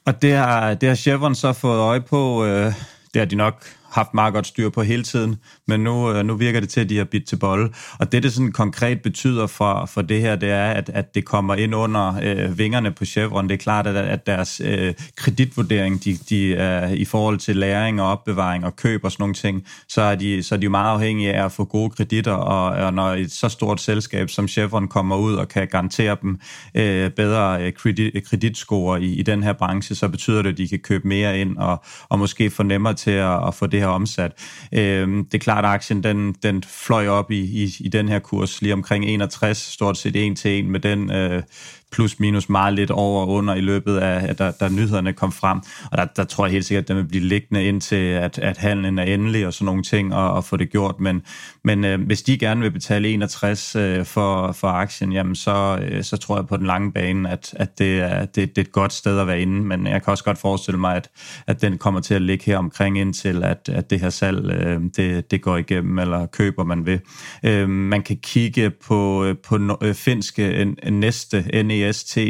Og 0.06 0.22
det 0.22 0.34
har, 0.34 0.74
det 0.74 0.90
har 0.90 0.96
Chevron 0.96 1.36
så 1.36 1.54
fået 1.54 1.80
øje 1.80 2.02
på, 2.02 2.46
øh, 2.46 2.74
det 3.14 3.20
har 3.20 3.26
de 3.26 3.36
nok 3.36 3.66
haft 3.92 4.14
meget 4.14 4.34
godt 4.34 4.48
styr 4.48 4.70
på 4.70 4.82
hele 4.82 5.04
tiden, 5.04 5.36
men 5.68 5.80
nu, 5.80 6.12
øh, 6.12 6.26
nu 6.26 6.36
virker 6.36 6.60
det 6.60 6.70
til, 6.70 6.82
at 6.82 6.90
de 6.90 6.98
har 6.98 7.06
bidt 7.06 7.28
til 7.28 7.36
bolle. 7.36 7.70
Og 8.00 8.12
det, 8.12 8.24
det 8.24 8.34
sådan 8.34 8.52
konkret 8.52 9.02
betyder 9.02 9.48
for, 9.48 9.86
for 9.86 10.02
det 10.02 10.22
her, 10.22 10.36
det 10.36 10.50
er, 10.50 10.72
at, 10.72 10.90
at 10.94 11.16
det 11.16 11.26
kommer 11.26 11.56
ind 11.56 11.76
under 11.76 12.20
øh, 12.24 12.58
vingerne 12.58 12.92
på 12.92 13.06
Chevron. 13.06 13.48
Det 13.48 13.54
er 13.54 13.58
klart, 13.58 13.88
at, 13.88 13.96
at 13.96 14.28
deres 14.28 14.62
øh, 14.66 14.94
kreditvurdering, 15.16 16.04
de, 16.04 16.18
de 16.30 16.56
er 16.56 16.88
i 16.88 17.06
forhold 17.06 17.38
til 17.38 17.56
læring 17.56 18.02
og 18.02 18.08
opbevaring 18.08 18.66
og 18.66 18.76
køb 18.76 19.04
og 19.04 19.12
sådan 19.12 19.24
nogle 19.24 19.36
ting, 19.36 19.64
så 19.90 20.02
er 20.02 20.16
de, 20.16 20.44
så 20.44 20.56
er 20.56 20.60
de 20.60 20.70
meget 20.70 20.94
afhængige 20.94 21.34
af 21.34 21.46
at 21.46 21.52
få 21.52 21.66
gode 21.66 21.90
kreditter, 21.90 22.34
og, 22.34 22.86
og 22.86 22.94
når 22.94 23.08
et 23.08 23.32
så 23.32 23.50
stort 23.50 23.82
selskab 23.82 24.30
som 24.30 24.48
Chevron 24.48 24.88
kommer 24.88 25.18
ud 25.18 25.34
og 25.34 25.48
kan 25.48 25.68
garantere 25.68 26.18
dem 26.22 26.40
øh, 26.76 27.10
bedre 27.10 27.64
øh, 27.64 27.74
kredit, 27.74 28.28
kreditscore 28.30 29.02
i, 29.02 29.16
i 29.16 29.24
den 29.24 29.44
her 29.44 29.54
branche, 29.54 29.96
så 29.96 30.08
betyder 30.08 30.42
det, 30.42 30.50
at 30.50 30.58
de 30.58 30.68
kan 30.68 30.80
købe 30.80 31.08
mere 31.08 31.40
ind 31.40 31.58
og, 31.58 31.84
og 32.10 32.20
måske 32.20 32.50
få 32.50 32.64
nemmere 32.64 32.94
til 32.94 33.12
at, 33.12 33.48
at 33.48 33.54
få 33.54 33.68
det 33.68 33.81
her 33.82 33.88
omsat. 33.88 34.32
Øh, 34.72 35.08
det 35.08 35.34
er 35.34 35.40
klart, 35.40 35.66
at 35.66 35.72
aktien 35.72 36.04
den, 36.04 36.36
den 36.44 36.64
fløj 36.64 37.08
op 37.08 37.32
i, 37.32 37.40
i, 37.40 37.76
i 37.80 37.90
den 37.90 38.10
her 38.10 38.20
kurs 38.20 38.62
lige 38.62 38.74
omkring 38.74 39.06
61, 39.06 39.58
stort 39.58 39.98
set 39.98 40.16
en 40.16 40.36
til 40.36 40.52
en 40.52 40.72
med 40.72 40.80
den 40.80 41.12
øh, 41.12 41.44
plus 41.92 42.20
minus 42.20 42.50
meget 42.50 42.74
lidt 42.74 42.92
over 42.92 43.22
og 43.22 43.30
under 43.30 43.56
i 43.56 43.62
løbet 43.62 43.98
af, 43.98 44.30
at 44.30 44.38
der, 44.38 44.52
der 44.52 44.70
nyhederne 44.70 45.14
kom 45.14 45.32
frem. 45.32 45.60
Og 45.92 45.98
der, 45.98 46.06
der 46.06 46.24
tror 46.24 46.46
jeg 46.46 46.52
helt 46.52 46.66
sikkert, 46.66 46.84
at 46.84 46.88
den 46.88 46.98
vil 46.98 47.04
blive 47.04 47.24
liggende 47.24 47.64
indtil, 47.64 47.96
at, 47.96 48.40
at 48.40 48.58
handlen 48.58 49.00
er 49.00 49.04
endelig 49.04 49.48
og 49.48 49.54
sådan 49.54 49.66
nogle 49.66 49.84
ting, 49.84 50.16
og, 50.16 50.34
og 50.34 50.46
få 50.46 50.58
det 50.58 50.70
gjort. 50.70 51.00
Men, 51.00 51.22
men 51.64 51.86
øh, 51.86 52.02
hvis 52.02 52.22
de 52.22 52.38
gerne 52.38 52.62
vil 52.62 52.72
betale 52.72 53.10
61 53.10 53.76
øh, 53.76 54.06
for, 54.06 54.52
for 54.52 54.68
aktien, 54.68 55.12
jamen 55.12 55.36
så, 55.36 55.80
øh, 55.82 56.04
så 56.04 56.18
tror 56.18 56.38
jeg 56.38 56.48
på 56.48 56.58
den 56.58 56.66
lange 56.66 56.92
bane, 56.92 57.30
at, 57.30 57.54
at 57.58 57.80
det, 57.80 58.00
er, 58.00 58.26
det, 58.26 58.36
det 58.36 58.58
er 58.58 58.62
et 58.62 58.72
godt 58.72 58.94
sted 58.94 59.20
at 59.20 59.28
være 59.28 59.42
inde. 59.42 59.62
Men 59.62 59.88
jeg 59.88 60.04
kan 60.04 60.12
også 60.12 60.24
godt 60.24 60.38
forestille 60.38 60.80
mig, 60.80 60.96
at, 60.96 61.10
at 61.48 61.62
den 61.62 61.78
kommer 61.78 62.00
til 62.00 62.14
at 62.14 62.22
ligge 62.22 62.46
her 62.46 62.58
omkring 62.58 63.00
indtil, 63.00 63.44
at, 63.44 63.70
at 63.74 63.90
det 63.90 64.00
her 64.00 64.10
salg, 64.10 64.52
øh, 64.52 64.82
det, 64.96 65.32
det 65.32 65.42
går 65.42 65.58
igennem, 65.58 66.00
eller 66.00 66.26
køber 66.26 66.64
man 66.64 66.86
ved. 66.86 67.00
Øh, 67.44 67.70
man 67.70 68.02
kan 68.02 68.18
kigge 68.24 68.70
på, 68.70 69.26
øh, 69.26 69.36
på 69.38 69.78
øh, 69.82 69.94
finske 69.94 70.48
øh, 70.48 70.92
næste 70.92 71.64
NE 71.64 71.81
NESTE, 71.86 72.22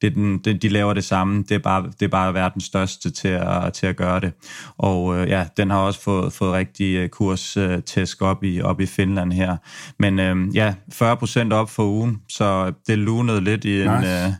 det 0.00 0.06
er 0.06 0.10
den, 0.10 0.38
det, 0.38 0.62
de 0.62 0.68
laver 0.68 0.92
det 0.92 1.04
samme, 1.04 1.44
det 1.48 1.54
er 1.54 1.58
bare, 1.58 1.86
det 2.00 2.02
er 2.02 2.08
bare 2.08 2.34
verdens 2.34 2.64
største 2.64 3.10
til 3.10 3.28
at, 3.28 3.72
til 3.72 3.86
at 3.86 3.96
gøre 3.96 4.20
det. 4.20 4.32
Og 4.78 5.18
øh, 5.18 5.28
ja, 5.28 5.46
den 5.56 5.70
har 5.70 5.78
også 5.78 6.02
fået, 6.02 6.32
fået 6.32 6.52
rigtig 6.52 6.94
øh, 6.94 7.08
kurstæsk 7.08 8.22
op 8.22 8.44
i, 8.44 8.60
op 8.60 8.80
i 8.80 8.86
Finland 8.86 9.32
her. 9.32 9.56
Men 9.98 10.18
øh, 10.18 10.56
ja, 10.56 10.74
40% 10.92 11.52
op 11.52 11.70
for 11.70 11.84
ugen, 11.84 12.20
så 12.28 12.72
det 12.86 12.98
lunede 12.98 13.40
lidt 13.40 13.64
i 13.64 13.82
en, 13.82 13.90
nice. 13.90 14.26
øh, 14.26 14.32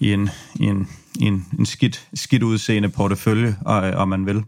i 0.00 0.12
en, 0.12 0.30
i 0.54 0.64
en, 0.64 0.88
i 1.20 1.24
en, 1.24 1.46
en 1.58 1.66
skidt, 1.66 2.08
skidt 2.14 2.42
udseende 2.42 2.88
portefølje, 2.88 3.56
og, 3.60 3.76
om 3.76 4.08
man 4.08 4.26
vil. 4.26 4.42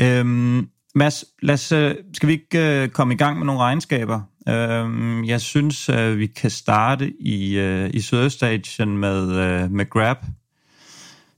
Øhm, 0.00 0.68
Mads, 0.94 1.24
lad 1.42 1.54
os, 1.54 1.72
øh, 1.72 1.94
skal 2.12 2.26
vi 2.26 2.32
ikke 2.32 2.82
øh, 2.82 2.88
komme 2.88 3.14
i 3.14 3.16
gang 3.16 3.38
med 3.38 3.46
nogle 3.46 3.60
regnskaber? 3.60 4.20
Øhm, 4.48 5.24
jeg 5.24 5.40
synes, 5.40 5.88
at 5.88 6.18
vi 6.18 6.26
kan 6.26 6.50
starte 6.50 7.12
i, 7.20 7.58
øh, 7.58 7.90
i 7.94 8.00
Sydøstasien 8.00 8.98
med, 8.98 9.36
øh, 9.36 9.70
med 9.70 9.90
Grab. 9.90 10.16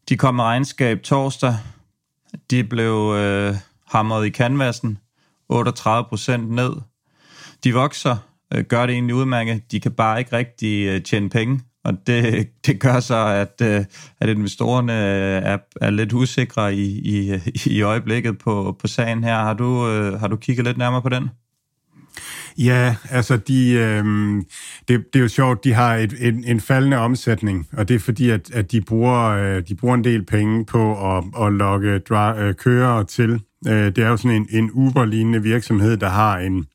De 0.09 0.17
kom 0.17 0.35
med 0.35 0.45
regnskab 0.45 1.03
torsdag. 1.03 1.57
De 2.51 2.65
blev 2.65 3.15
øh, 3.17 3.55
hamret 3.87 4.27
i 4.27 4.31
canvasen. 4.31 4.99
38 5.49 6.09
procent 6.09 6.51
ned. 6.51 6.73
De 7.65 7.75
vokser, 7.75 8.17
øh, 8.55 8.65
gør 8.65 8.87
det 8.87 8.93
egentlig 8.93 9.15
udmærket. 9.15 9.73
De 9.73 9.81
kan 9.81 9.93
bare 9.93 10.19
ikke 10.19 10.37
rigtig 10.37 10.87
øh, 10.87 11.03
tjene 11.03 11.31
penge. 11.31 11.61
Og 11.85 12.07
det, 12.07 12.49
det 12.67 12.81
gør 12.81 13.01
så, 13.01 13.27
at, 13.27 13.67
øh, 13.67 13.85
at 14.21 14.29
investorerne 14.29 14.93
øh, 14.93 15.43
er, 15.43 15.59
er 15.81 15.91
lidt 15.91 16.13
usikre 16.13 16.75
i, 16.75 16.99
i, 16.99 17.41
i 17.67 17.83
øjeblikket 17.83 18.39
på, 18.39 18.77
på 18.81 18.87
sagen 18.87 19.25
her. 19.25 19.39
Har 19.39 19.55
du, 19.55 19.89
øh, 19.89 20.21
har 20.21 20.29
du 20.29 20.37
kigget 20.37 20.67
lidt 20.67 20.79
nærmere 20.79 21.03
på 21.03 21.09
den? 21.09 21.31
Ja, 22.65 22.97
altså 23.11 23.37
de, 23.37 23.73
øh, 23.73 24.05
det, 24.89 25.05
det 25.13 25.19
er 25.19 25.21
jo 25.21 25.29
sjovt, 25.29 25.65
de 25.65 25.73
har 25.73 25.95
et, 25.95 26.15
en, 26.21 26.45
en 26.45 26.61
faldende 26.61 26.97
omsætning, 26.97 27.69
og 27.73 27.89
det 27.89 27.95
er 27.95 27.99
fordi, 27.99 28.31
at, 28.31 28.51
at 28.51 28.73
de, 28.73 28.81
bruger, 28.81 29.29
øh, 29.29 29.63
de 29.69 29.75
bruger 29.75 29.95
en 29.95 30.05
del 30.05 30.27
penge 30.27 30.65
på 30.67 31.17
at, 31.17 31.25
at 31.43 31.53
lokke 31.53 31.99
dra, 31.99 32.39
øh, 32.41 32.55
kører 32.55 33.03
til. 33.03 33.41
Øh, 33.69 33.87
det 33.87 33.99
er 33.99 34.09
jo 34.09 34.17
sådan 34.17 34.37
en, 34.37 34.49
en 34.51 34.71
Uber-lignende 34.71 35.43
virksomhed, 35.43 35.97
der 35.97 36.09
har 36.09 36.39
en, 36.39 36.67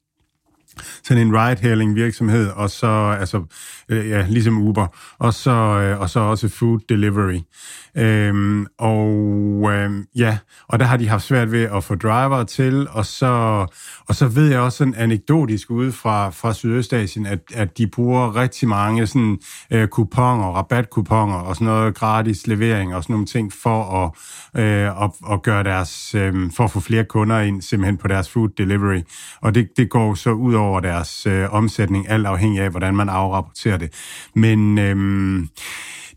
sådan 1.03 1.27
en 1.27 1.35
ride-hailing 1.35 1.95
virksomhed, 1.95 2.47
og 2.47 2.69
så, 2.69 3.17
altså, 3.19 3.43
øh, 3.89 4.09
ja, 4.09 4.25
ligesom 4.29 4.57
Uber, 4.57 4.87
og 5.19 5.33
så, 5.33 5.51
øh, 5.51 5.99
og 5.99 6.09
så 6.09 6.19
også 6.19 6.49
food 6.49 6.79
delivery. 6.89 7.39
Øhm, 7.97 8.65
og 8.77 9.71
øh, 9.73 9.91
ja, 10.15 10.37
og 10.67 10.79
der 10.79 10.85
har 10.85 10.97
de 10.97 11.07
haft 11.07 11.23
svært 11.23 11.51
ved 11.51 11.63
at 11.63 11.83
få 11.83 11.95
driver 11.95 12.43
til, 12.43 12.87
og 12.89 13.05
så, 13.05 13.65
og 14.07 14.15
så 14.15 14.27
ved 14.27 14.49
jeg 14.49 14.59
også 14.59 14.77
sådan 14.77 14.95
anekdotisk 14.95 15.71
ude 15.71 15.91
fra, 15.91 16.29
fra 16.29 16.53
Sydøstasien, 16.53 17.25
at, 17.25 17.39
at 17.53 17.77
de 17.77 17.87
bruger 17.87 18.35
rigtig 18.35 18.67
mange 18.67 19.07
sådan 19.07 19.37
øh, 19.71 19.87
kuponer, 19.87 20.55
rabatkuponer 20.55 21.35
og 21.35 21.55
sådan 21.55 21.65
noget 21.65 21.95
gratis 21.95 22.47
levering 22.47 22.95
og 22.95 23.03
sådan 23.03 23.13
nogle 23.13 23.25
ting 23.25 23.53
for 23.53 24.03
at, 24.03 24.11
øh, 24.61 25.03
at, 25.03 25.11
at 25.31 25.43
gøre 25.43 25.63
deres, 25.63 26.15
øh, 26.15 26.51
for 26.55 26.63
at 26.63 26.71
få 26.71 26.79
flere 26.79 27.03
kunder 27.03 27.39
ind 27.39 27.61
simpelthen 27.61 27.97
på 27.97 28.07
deres 28.07 28.29
food 28.29 28.49
delivery. 28.57 29.01
Og 29.41 29.55
det, 29.55 29.69
det 29.77 29.89
går 29.89 30.13
så 30.13 30.31
ud 30.31 30.53
over 30.53 30.64
deres 30.79 31.25
øh, 31.25 31.53
omsætning, 31.53 32.09
alt 32.09 32.27
afhængig 32.27 32.61
af, 32.61 32.69
hvordan 32.69 32.95
man 32.95 33.09
afrapporterer 33.09 33.77
det. 33.77 33.93
Men 34.33 34.77
øh, 34.77 35.47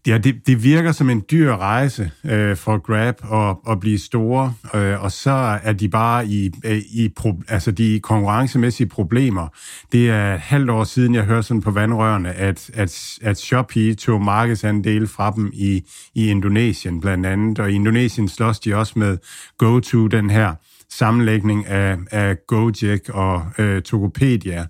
Ja, 0.08 0.18
det, 0.18 0.46
det 0.46 0.64
virker 0.64 0.92
som 0.92 1.10
en 1.10 1.24
dyr 1.30 1.56
rejse 1.56 2.10
øh, 2.24 2.56
for 2.56 2.78
Grab 2.78 3.14
at, 3.32 3.72
at 3.72 3.80
blive 3.80 3.98
store, 3.98 4.54
øh, 4.74 5.02
og 5.02 5.12
så 5.12 5.58
er 5.62 5.72
de 5.72 5.88
bare 5.88 6.26
i, 6.26 6.50
øh, 6.64 6.78
i 6.92 7.08
pro, 7.16 7.34
altså 7.48 7.70
de 7.70 8.00
konkurrencemæssige 8.00 8.86
problemer. 8.86 9.48
Det 9.92 10.10
er 10.10 10.34
et 10.34 10.40
halvt 10.40 10.70
år 10.70 10.84
siden, 10.84 11.14
jeg 11.14 11.24
hørte 11.24 11.42
sådan 11.42 11.60
på 11.60 11.70
vandrørene, 11.70 12.32
at, 12.32 12.70
at, 12.74 13.18
at 13.22 13.38
Shopee 13.38 13.94
tog 13.94 14.22
markedsandel 14.22 15.06
fra 15.06 15.32
dem 15.36 15.50
i, 15.54 15.82
i 16.14 16.28
Indonesien 16.28 17.00
blandt 17.00 17.26
andet, 17.26 17.58
og 17.58 17.70
i 17.70 17.74
Indonesien 17.74 18.28
slås 18.28 18.60
de 18.60 18.76
også 18.76 18.92
med 18.96 19.18
GoTo, 19.58 20.06
den 20.06 20.30
her 20.30 20.54
sammenlægning 20.90 21.66
af, 21.66 21.96
af 22.10 22.36
Gojek 22.46 23.08
og 23.08 23.46
øh, 23.58 23.82
Tokopedia 23.82 24.66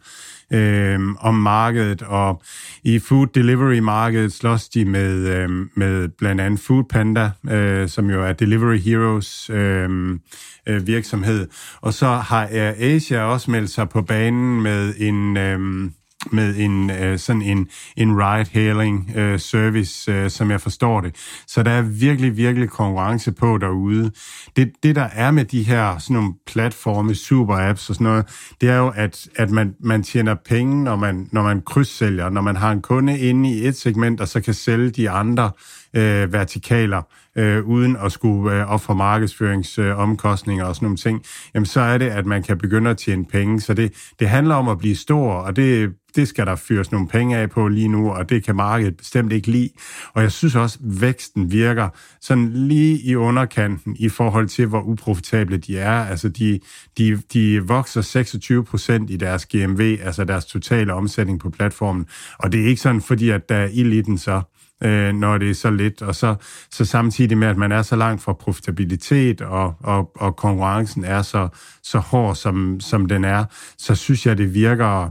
øh, 0.52 1.00
om 1.20 1.34
markedet, 1.34 2.02
og 2.02 2.42
i 2.84 2.98
food 2.98 3.26
delivery-markedet 3.26 4.32
slås 4.32 4.68
de 4.68 4.84
med, 4.84 5.28
øh, 5.28 5.50
med 5.74 6.08
blandt 6.08 6.40
andet 6.40 6.60
Foodpanda, 6.60 7.30
øh, 7.50 7.88
som 7.88 8.10
jo 8.10 8.24
er 8.24 8.32
Delivery 8.32 8.78
Heroes 8.78 9.50
øh, 9.50 10.18
øh, 10.66 10.86
virksomhed. 10.86 11.48
Og 11.80 11.94
så 11.94 12.06
har 12.06 12.48
Air 12.50 12.74
Asia 12.78 13.22
også 13.22 13.50
meldt 13.50 13.70
sig 13.70 13.88
på 13.88 14.02
banen 14.02 14.62
med 14.62 14.94
en... 14.98 15.36
Øh, 15.36 15.90
med 16.32 16.56
en 16.56 16.90
øh, 16.90 17.18
sådan 17.18 17.42
en, 17.42 17.68
en 17.96 18.22
ride-hailing 18.22 19.16
øh, 19.16 19.40
service, 19.40 20.12
øh, 20.12 20.30
som 20.30 20.50
jeg 20.50 20.60
forstår 20.60 21.00
det. 21.00 21.14
Så 21.46 21.62
der 21.62 21.70
er 21.70 21.82
virkelig, 21.82 22.36
virkelig 22.36 22.70
konkurrence 22.70 23.32
på 23.32 23.58
derude. 23.58 24.10
Det, 24.56 24.72
det 24.82 24.96
der 24.96 25.08
er 25.12 25.30
med 25.30 25.44
de 25.44 25.62
her 25.62 25.98
sådan 25.98 26.14
nogle 26.14 26.34
platforme, 26.46 27.14
super-apps 27.14 27.88
og 27.88 27.94
sådan 27.94 28.04
noget, 28.04 28.26
det 28.60 28.68
er 28.68 28.76
jo, 28.76 28.92
at, 28.96 29.28
at 29.36 29.50
man, 29.50 29.74
man 29.80 30.02
tjener 30.02 30.34
penge, 30.34 30.84
når 30.84 30.96
man, 30.96 31.28
når 31.32 31.42
man 31.42 31.62
krydssælger, 31.62 32.30
når 32.30 32.40
man 32.40 32.56
har 32.56 32.72
en 32.72 32.82
kunde 32.82 33.18
inde 33.18 33.50
i 33.50 33.66
et 33.66 33.76
segment, 33.76 34.20
og 34.20 34.28
så 34.28 34.40
kan 34.40 34.54
sælge 34.54 34.90
de 34.90 35.10
andre 35.10 35.44
øh, 35.44 35.77
Øh, 35.96 36.32
vertikaler, 36.32 37.02
øh, 37.36 37.64
uden 37.64 37.96
at 37.96 38.12
skulle 38.12 38.60
øh, 38.60 38.72
ofre 38.72 38.94
markedsføringsomkostninger 38.94 40.64
øh, 40.64 40.68
og 40.68 40.74
sådan 40.76 40.86
nogle 40.86 40.96
ting, 40.96 41.22
jamen 41.54 41.66
så 41.66 41.80
er 41.80 41.98
det, 41.98 42.08
at 42.08 42.26
man 42.26 42.42
kan 42.42 42.58
begynde 42.58 42.90
at 42.90 42.96
tjene 42.96 43.24
penge. 43.24 43.60
Så 43.60 43.74
det, 43.74 43.92
det 44.18 44.28
handler 44.28 44.54
om 44.54 44.68
at 44.68 44.78
blive 44.78 44.96
stor, 44.96 45.32
og 45.32 45.56
det, 45.56 45.92
det 46.16 46.28
skal 46.28 46.46
der 46.46 46.56
fyres 46.56 46.92
nogle 46.92 47.08
penge 47.08 47.36
af 47.36 47.50
på 47.50 47.68
lige 47.68 47.88
nu, 47.88 48.10
og 48.10 48.28
det 48.28 48.44
kan 48.44 48.56
markedet 48.56 48.96
bestemt 48.96 49.32
ikke 49.32 49.50
lide. 49.50 49.70
Og 50.14 50.22
jeg 50.22 50.32
synes 50.32 50.54
også, 50.54 50.78
at 50.84 51.00
væksten 51.00 51.52
virker 51.52 51.88
sådan 52.20 52.52
lige 52.52 52.98
i 52.98 53.16
underkanten 53.16 53.96
i 53.98 54.08
forhold 54.08 54.48
til, 54.48 54.66
hvor 54.66 54.82
uprofitable 54.82 55.56
de 55.56 55.78
er. 55.78 56.04
Altså, 56.04 56.28
de, 56.28 56.60
de, 56.98 57.22
de 57.32 57.68
vokser 57.68 58.00
26 58.00 58.64
procent 58.64 59.10
i 59.10 59.16
deres 59.16 59.46
GMV, 59.46 59.98
altså 60.02 60.24
deres 60.24 60.44
totale 60.44 60.94
omsætning 60.94 61.40
på 61.40 61.50
platformen. 61.50 62.06
Og 62.38 62.52
det 62.52 62.60
er 62.60 62.66
ikke 62.66 62.80
sådan, 62.80 63.02
fordi 63.02 63.30
at 63.30 63.48
der 63.48 63.56
er 63.56 63.68
ild 63.72 63.92
i 63.92 64.00
den 64.00 64.18
så 64.18 64.42
øh, 64.84 65.14
når 65.14 65.38
det 65.38 65.50
er 65.50 65.54
så 65.54 65.70
lidt. 65.70 66.02
Og 66.02 66.14
så, 66.14 66.34
så 66.70 66.84
samtidig 66.84 67.38
med, 67.38 67.48
at 67.48 67.56
man 67.56 67.72
er 67.72 67.82
så 67.82 67.96
langt 67.96 68.22
fra 68.22 68.32
profitabilitet, 68.32 69.40
og, 69.40 69.74
og, 69.80 70.12
og 70.16 70.36
konkurrencen 70.36 71.04
er 71.04 71.22
så, 71.22 71.48
så 71.82 71.98
hård, 71.98 72.36
som, 72.36 72.80
som 72.80 73.06
den 73.06 73.24
er, 73.24 73.44
så 73.78 73.94
synes 73.94 74.26
jeg, 74.26 74.38
det 74.38 74.54
virker... 74.54 75.10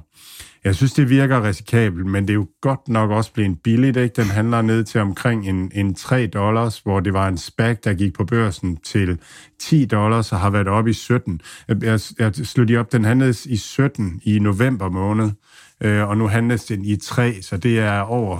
Jeg 0.64 0.76
synes, 0.76 0.94
det 0.94 1.10
virker 1.10 1.44
risikabelt, 1.44 2.06
men 2.06 2.24
det 2.24 2.30
er 2.30 2.34
jo 2.36 2.48
godt 2.62 2.88
nok 2.88 3.12
også 3.12 3.34
blevet 3.34 3.58
billigt. 3.64 3.98
Ikke? 3.98 4.16
Den 4.16 4.30
handler 4.30 4.62
ned 4.62 4.84
til 4.84 5.02
omkring 5.02 5.50
en, 5.50 5.72
en 5.74 5.96
3 5.96 6.28
dollars, 6.28 6.80
hvor 6.80 7.00
det 7.00 7.14
var 7.14 7.28
en 7.28 7.38
SPAC, 7.38 7.78
der 7.84 7.94
gik 7.94 8.14
på 8.14 8.26
børsen 8.26 8.78
til 8.78 9.20
10 9.60 9.86
dollars 9.86 10.32
og 10.32 10.40
har 10.40 10.50
været 10.50 10.68
oppe 10.68 10.90
i 10.90 10.94
17. 10.94 11.42
Jeg, 11.68 11.84
jeg, 11.84 12.00
jeg 12.20 12.36
slog 12.36 12.68
de 12.68 12.78
op, 12.78 12.92
den 12.92 13.06
handlede 13.06 13.36
i 13.46 13.58
17 13.58 14.22
i 14.24 14.40
november 14.40 14.90
måned 14.90 15.32
øh, 15.82 16.10
og 16.10 16.18
nu 16.18 16.28
handles 16.28 16.66
den 16.66 16.86
i 16.86 16.96
3, 16.96 17.42
så 17.42 17.58
det 17.58 17.80
er 17.80 18.00
over 18.00 18.40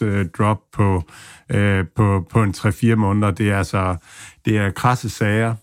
80% 0.00 0.04
øh, 0.04 0.26
drop 0.38 0.60
på, 0.72 1.02
øh, 1.48 1.84
på, 1.96 2.26
på 2.30 2.42
en 2.42 2.54
3-4 2.56 2.94
måneder. 2.94 3.30
Det 3.30 3.50
er 3.50 3.58
altså 3.58 3.96
det 4.44 4.58
er 4.58 4.70
krasse 4.70 5.10
sager, 5.10 5.54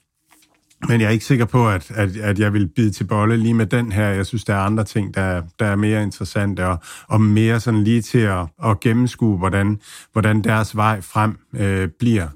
men 0.87 1.01
jeg 1.01 1.07
er 1.07 1.11
ikke 1.11 1.25
sikker 1.25 1.45
på, 1.45 1.69
at, 1.69 1.91
at, 1.91 2.17
at 2.17 2.39
jeg 2.39 2.53
vil 2.53 2.67
bide 2.67 2.91
til 2.91 3.03
bolle 3.03 3.37
lige 3.37 3.53
med 3.53 3.65
den 3.65 3.91
her. 3.91 4.07
Jeg 4.07 4.25
synes, 4.25 4.43
der 4.43 4.53
er 4.53 4.59
andre 4.59 4.83
ting, 4.83 5.15
der, 5.15 5.41
der 5.59 5.65
er 5.65 5.75
mere 5.75 6.03
interessante 6.03 6.67
og, 6.67 6.77
og 7.07 7.21
mere 7.21 7.59
sådan 7.59 7.83
lige 7.83 8.01
til 8.01 8.19
at, 8.19 8.47
at 8.63 8.79
gennemskue, 8.79 9.37
hvordan, 9.37 9.79
hvordan 10.11 10.41
deres 10.41 10.75
vej 10.75 11.01
frem 11.01 11.37
øh, 11.53 11.89
bliver. 11.99 12.27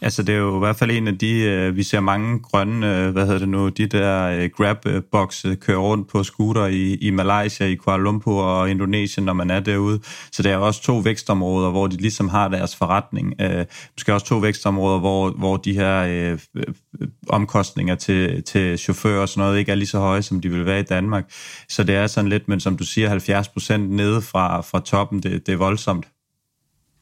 Altså, 0.00 0.22
det 0.22 0.34
er 0.34 0.38
jo 0.38 0.56
i 0.56 0.58
hvert 0.58 0.76
fald 0.76 0.90
en 0.90 1.08
af 1.08 1.18
de, 1.18 1.40
øh, 1.40 1.76
vi 1.76 1.82
ser 1.82 2.00
mange 2.00 2.38
grønne, 2.38 2.96
øh, 2.96 3.12
hvad 3.12 3.24
hedder 3.26 3.38
det 3.38 3.48
nu, 3.48 3.68
de 3.68 3.86
der 3.86 4.28
øh, 4.28 4.50
grab-bokse 4.56 5.48
øh, 5.48 5.56
køre 5.56 5.76
rundt 5.76 6.08
på 6.08 6.22
scooter 6.22 6.66
i, 6.66 6.94
i 6.94 7.10
Malaysia, 7.10 7.66
i 7.66 7.74
Kuala 7.74 8.02
Lumpur 8.02 8.42
og 8.42 8.70
Indonesien, 8.70 9.26
når 9.26 9.32
man 9.32 9.50
er 9.50 9.60
derude. 9.60 10.00
Så 10.32 10.42
det 10.42 10.52
er 10.52 10.56
også 10.56 10.82
to 10.82 10.98
vækstområder, 10.98 11.70
hvor 11.70 11.86
de 11.86 11.96
ligesom 11.96 12.28
har 12.28 12.48
deres 12.48 12.76
forretning. 12.76 13.34
Øh, 13.40 13.66
måske 13.96 14.14
også 14.14 14.26
to 14.26 14.38
vækstområder, 14.38 14.98
hvor, 14.98 15.30
hvor 15.30 15.56
de 15.56 15.74
her 15.74 16.02
øh, 16.02 16.38
øh, 16.54 17.08
omkostninger 17.28 17.94
til, 17.94 18.42
til 18.42 18.78
chauffører 18.78 19.20
og 19.20 19.28
sådan 19.28 19.40
noget 19.40 19.58
ikke 19.58 19.72
er 19.72 19.76
lige 19.76 19.88
så 19.88 19.98
høje, 19.98 20.22
som 20.22 20.40
de 20.40 20.48
vil 20.48 20.66
være 20.66 20.80
i 20.80 20.82
Danmark. 20.82 21.24
Så 21.68 21.84
det 21.84 21.94
er 21.94 22.06
sådan 22.06 22.30
lidt, 22.30 22.48
men 22.48 22.60
som 22.60 22.76
du 22.76 22.84
siger, 22.84 23.08
70 23.08 23.48
procent 23.48 23.90
nede 23.90 24.22
fra, 24.22 24.60
fra 24.60 24.80
toppen, 24.80 25.22
det, 25.22 25.46
det 25.46 25.52
er 25.52 25.56
voldsomt. 25.56 26.06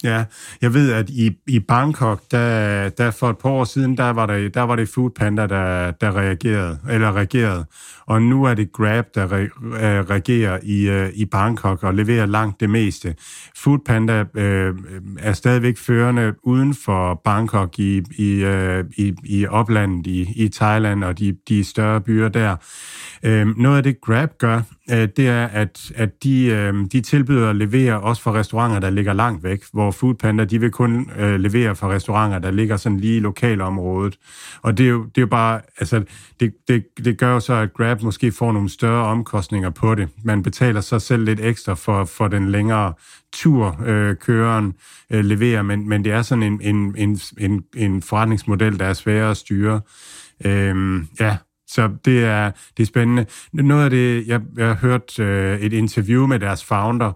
Ja, 0.05 0.25
jeg 0.63 0.75
ved, 0.75 0.93
at 0.93 1.11
i, 1.11 1.37
i 1.47 1.59
Bangkok, 1.59 2.23
der, 2.31 2.89
der 2.89 3.11
for 3.11 3.31
et 3.31 3.39
par 3.39 3.51
år 3.51 3.65
siden, 3.65 3.97
der 3.97 4.11
var, 4.11 4.27
der, 4.27 4.49
der 4.49 4.61
var 4.61 4.77
det 4.77 4.89
Food 4.89 5.11
Panda, 5.11 5.47
der, 5.47 5.91
der 5.91 6.17
reagerede, 6.17 6.79
eller 6.91 7.17
reagerede. 7.17 7.65
Og 8.07 8.23
nu 8.23 8.45
er 8.45 8.55
det 8.55 8.73
Grab, 8.73 9.05
der 9.15 9.33
re, 9.33 9.41
øh, 9.41 10.11
reagerer 10.11 10.59
i, 10.63 10.89
øh, 10.89 11.11
i 11.15 11.25
Bangkok 11.25 11.83
og 11.83 11.95
leverer 11.95 12.27
langt 12.27 12.61
det 12.61 12.71
meste. 12.71 13.15
Food 13.57 13.79
Panda 13.87 14.25
øh, 14.35 14.75
er 15.19 15.33
stadigvæk 15.33 15.79
førende 15.79 16.35
uden 16.43 16.75
for 16.75 17.21
Bangkok 17.25 17.79
i, 17.79 18.03
i, 18.19 18.45
øh, 18.45 18.85
i, 18.97 19.15
i 19.25 19.47
oplandet 19.47 20.07
i, 20.07 20.45
i 20.45 20.49
Thailand 20.49 21.05
og 21.05 21.19
de, 21.19 21.37
de 21.49 21.65
større 21.65 22.01
byer 22.01 22.29
der. 22.29 22.57
Øh, 23.23 23.59
noget 23.59 23.77
af 23.77 23.83
det 23.83 24.01
Grab 24.01 24.39
gør, 24.39 24.63
Øh, 24.91 25.09
det 25.17 25.29
er, 25.29 25.47
at, 25.47 25.93
at 25.95 26.23
de, 26.23 26.45
øh, 26.47 26.75
de 26.93 27.01
tilbyder 27.01 27.51
at 27.51 27.57
levere 27.57 28.01
også 28.01 28.23
for 28.23 28.33
restauranter, 28.33 28.79
der 28.79 28.91
ligger 28.91 29.13
langt 29.13 29.45
væk, 29.45 29.65
hvor 29.73 29.91
Foodpanda, 29.91 30.45
de 30.45 30.61
vil 30.61 30.71
kun 30.71 31.11
øh, 31.19 31.41
levere 31.41 31.77
for 31.77 31.89
restauranter, 31.89 32.39
der 32.39 32.51
ligger 32.51 32.77
sådan 32.77 33.01
lige 33.01 33.17
i 33.17 33.21
lokalområdet. 33.21 34.19
Og 34.63 34.79
det 34.79 34.87
er 34.87 34.91
jo, 34.91 35.05
det 35.05 35.19
er 35.19 35.23
jo 35.23 35.27
bare, 35.27 35.61
altså, 35.79 36.03
det, 36.41 36.55
det, 36.69 36.85
det 37.05 37.19
gør 37.19 37.33
jo 37.33 37.41
så, 37.41 37.55
at 37.55 37.75
Grab 37.75 38.03
måske 38.03 38.33
får 38.33 38.53
nogle 38.53 38.69
større 38.69 39.07
omkostninger 39.07 39.71
på 39.71 39.95
det. 39.95 40.09
Man 40.23 40.43
betaler 40.43 40.81
sig 40.81 41.03
selv 41.03 41.25
lidt 41.25 41.41
ekstra 41.41 41.75
for, 41.75 42.05
for 42.05 42.29
den 42.29 42.51
længere 42.51 42.93
tur, 43.33 43.81
øh, 43.87 44.17
køren 44.17 44.75
øh, 45.11 45.25
leverer, 45.25 45.63
men, 45.63 45.89
men 45.89 46.05
det 46.05 46.13
er 46.13 46.23
sådan 46.23 46.43
en, 46.43 46.61
en, 46.63 46.95
en, 46.99 47.21
en, 47.39 47.65
en 47.77 48.03
forretningsmodel, 48.03 48.79
der 48.79 48.85
er 48.85 48.93
sværere 48.93 49.31
at 49.31 49.37
styre. 49.37 49.81
Øh, 50.45 51.03
ja, 51.21 51.37
så 51.67 51.89
det 52.05 52.25
er, 52.25 52.51
det 52.77 52.83
er 52.83 52.87
spændende. 52.87 53.27
Noget 53.53 53.85
af 53.85 53.91
det, 53.91 54.27
jeg, 54.27 54.41
jeg 54.57 54.67
har 54.67 54.75
hørt 54.75 55.19
øh, 55.19 55.61
et 55.61 55.73
interview 55.73 56.27
med 56.27 56.39
deres 56.39 56.65
founder, 56.65 57.13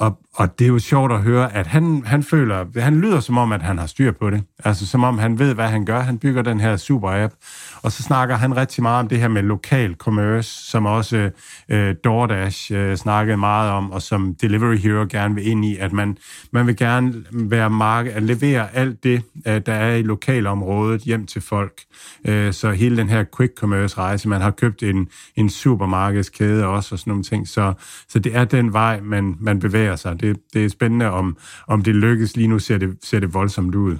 og, 0.00 0.18
og 0.34 0.58
det 0.58 0.64
er 0.64 0.68
jo 0.68 0.78
sjovt 0.78 1.12
at 1.12 1.22
høre, 1.22 1.54
at 1.54 1.66
han, 1.66 2.02
han 2.06 2.22
føler, 2.22 2.80
han 2.80 3.00
lyder 3.00 3.20
som 3.20 3.38
om, 3.38 3.52
at 3.52 3.62
han 3.62 3.78
har 3.78 3.86
styr 3.86 4.12
på 4.12 4.30
det. 4.30 4.42
Altså 4.64 4.86
som 4.86 5.04
om 5.04 5.18
han 5.18 5.38
ved, 5.38 5.54
hvad 5.54 5.68
han 5.68 5.84
gør. 5.84 6.00
Han 6.00 6.18
bygger 6.18 6.42
den 6.42 6.60
her 6.60 6.76
super-app. 6.76 7.34
Og 7.82 7.92
så 7.92 8.02
snakker 8.02 8.36
han 8.36 8.56
rigtig 8.56 8.82
meget 8.82 9.00
om 9.00 9.08
det 9.08 9.18
her 9.18 9.28
med 9.28 9.42
lokal 9.42 9.94
commerce, 9.94 10.70
som 10.70 10.86
også 10.86 11.30
øh, 11.68 11.94
DoorDash 12.04 12.72
øh, 12.72 12.96
snakkede 12.96 13.36
meget 13.36 13.70
om, 13.70 13.90
og 13.90 14.02
som 14.02 14.34
Delivery 14.34 14.76
Hero 14.76 15.06
gerne 15.10 15.34
vil 15.34 15.46
ind 15.46 15.64
i, 15.64 15.76
at 15.76 15.92
man, 15.92 16.16
man 16.52 16.66
vil 16.66 16.76
gerne 16.76 17.14
være 17.32 17.70
marked, 17.70 18.12
at 18.12 18.22
levere 18.22 18.74
alt 18.74 19.04
det, 19.04 19.22
øh, 19.46 19.60
der 19.66 19.74
er 19.74 19.94
i 19.94 20.02
lokalområdet 20.02 21.00
hjem 21.00 21.26
til 21.26 21.42
folk. 21.42 21.80
Øh, 22.24 22.52
så 22.52 22.70
hele 22.70 22.96
den 22.96 23.08
her 23.08 23.24
quick 23.36 23.58
commerce 23.58 23.98
rejse, 23.98 24.28
man 24.28 24.40
har 24.40 24.50
købt 24.50 24.82
en, 24.82 25.08
en 25.36 25.50
supermarkedskæde 25.50 26.66
også, 26.66 26.94
og 26.94 26.98
sådan 26.98 27.10
nogle 27.10 27.24
ting. 27.24 27.48
Så, 27.48 27.72
så 28.08 28.18
det 28.18 28.36
er 28.36 28.44
den 28.44 28.72
vej, 28.72 29.00
man, 29.00 29.36
man 29.40 29.58
bevæger 29.58 29.89
sig. 29.96 30.20
Det, 30.20 30.36
det 30.54 30.64
er 30.64 30.68
spændende, 30.68 31.10
om, 31.10 31.36
om 31.68 31.82
det 31.82 31.94
lykkes. 31.94 32.36
Lige 32.36 32.48
nu 32.48 32.58
ser 32.58 32.78
det, 32.78 32.98
ser 33.02 33.20
det 33.20 33.34
voldsomt 33.34 33.74
ud 33.74 33.96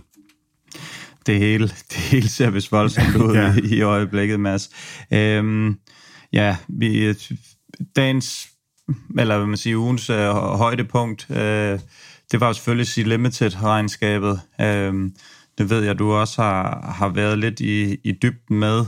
det 1.27 1.39
hele, 1.39 1.69
det 1.69 1.97
hele 1.97 2.29
ser 2.29 2.51
vist 2.51 2.73
voldsomt 2.73 3.17
ud 3.17 3.35
ja. 3.41 3.55
i, 3.55 3.77
i 3.77 3.83
øjeblikket, 3.83 4.41
Mads. 4.41 4.71
Øhm, 5.13 5.79
ja, 6.33 6.57
vi, 6.69 7.15
dagens, 7.97 8.49
eller 9.19 9.37
hvad 9.37 9.47
man 9.47 9.57
siger, 9.57 9.77
ugens 9.77 10.11
øh, 10.11 10.31
højdepunkt, 10.35 11.27
øh, 11.31 11.79
det 12.33 12.41
var 12.41 12.47
jo 12.47 12.53
selvfølgelig 12.53 12.87
Sea 12.87 13.05
Limited-regnskabet. 13.05 14.41
Øh, 14.61 15.11
det 15.59 15.71
ved 15.71 15.85
jeg, 15.85 15.99
du 15.99 16.13
også 16.13 16.43
har, 16.43 16.95
har 16.99 17.09
været 17.09 17.39
lidt 17.39 17.61
i, 17.61 17.95
i 18.05 18.13
dybden 18.13 18.59
med. 18.59 18.85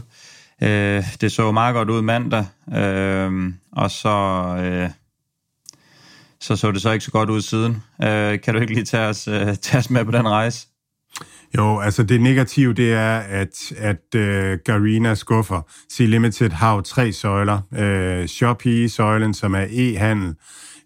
Øh, 0.62 1.05
det 1.21 1.33
så 1.33 1.53
meget 1.53 1.75
godt 1.75 1.91
ud 1.91 2.03
mandag, 2.03 2.47
øh, 2.77 3.53
og 3.73 3.91
så, 3.91 4.09
øh, 4.59 4.91
så 6.43 6.57
så 6.57 6.73
det 6.73 6.83
så 6.83 6.91
ikke 6.91 7.05
så 7.05 7.11
godt 7.11 7.31
ud 7.31 7.41
siden. 7.41 7.83
Øh, 8.03 8.41
kan 8.41 8.55
du 8.55 8.61
ikke 8.61 8.75
lige 8.75 8.85
tage 8.85 9.09
os, 9.09 9.29
øh, 9.29 9.57
tage 9.57 9.79
os 9.79 9.91
med 9.91 10.05
på 10.05 10.11
den 10.11 10.29
rejse? 10.29 10.67
Jo, 11.57 11.81
altså 11.81 12.03
det 12.03 12.21
negative, 12.21 12.75
det 12.75 12.93
er, 12.93 13.19
at, 13.19 13.73
at 13.77 14.15
øh, 14.15 14.59
Garina 14.65 15.15
skuffer. 15.15 15.61
Sea 15.89 16.07
Limited 16.07 16.51
har 16.51 16.75
jo 16.75 16.81
tre 16.81 17.13
søjler. 17.13 17.61
Øh, 17.75 18.27
Shopee-søjlen, 18.27 19.35
som 19.35 19.55
er 19.55 19.65
e-handel, 19.65 20.35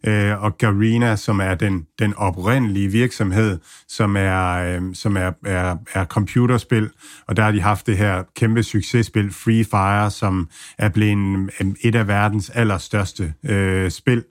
øh, 0.04 0.42
og 0.42 0.58
Garina, 0.58 1.16
som 1.16 1.40
er 1.40 1.54
den, 1.54 1.86
den 1.98 2.14
oprindelige 2.14 2.88
virksomhed, 2.88 3.58
som 3.88 4.16
er, 4.16 4.52
øh, 4.52 4.82
som 4.94 5.16
er, 5.16 5.32
er, 5.46 5.76
er 5.94 6.04
computerspil. 6.04 6.90
Og 7.26 7.36
der 7.36 7.42
har 7.42 7.52
de 7.52 7.60
haft 7.60 7.86
det 7.86 7.96
her 7.96 8.22
kæmpe 8.36 8.62
successpil, 8.62 9.32
Free 9.32 9.64
Fire, 9.64 10.10
som 10.10 10.48
er 10.78 10.88
blevet 10.88 11.12
en, 11.12 11.76
et 11.82 11.94
af 11.94 12.08
verdens 12.08 12.50
allerstørste 12.50 13.34
øh, 13.44 13.90
spil 13.90 14.24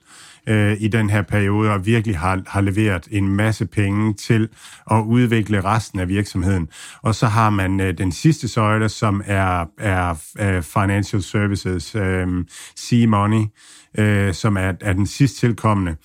øh, 0.48 0.76
i 0.80 0.88
den 0.88 1.10
her 1.10 1.22
periode, 1.22 1.70
og 1.70 1.86
virkelig 1.86 2.18
har, 2.18 2.42
har 2.46 2.60
leveret 2.60 3.08
en 3.10 3.28
masse 3.28 3.66
penge 3.66 4.14
til 4.14 4.48
at 4.90 5.00
udvikle 5.00 5.60
resten 5.64 6.00
af 6.00 6.08
virksomheden. 6.08 6.68
Og 7.02 7.14
så 7.14 7.26
har 7.26 7.50
man 7.50 7.80
øh, 7.80 7.98
den 7.98 8.12
sidste 8.12 8.48
søjle, 8.48 8.88
som 8.88 9.22
er, 9.26 9.64
er, 9.78 10.14
er 10.38 10.60
Financial 10.60 11.22
Services, 11.22 11.94
øh, 11.94 12.44
C-Money, 12.78 13.46
øh, 13.98 14.34
som 14.34 14.56
er, 14.56 14.72
er 14.80 14.92
den 14.92 15.06
sidst 15.06 15.36
tilkommende. 15.36 15.96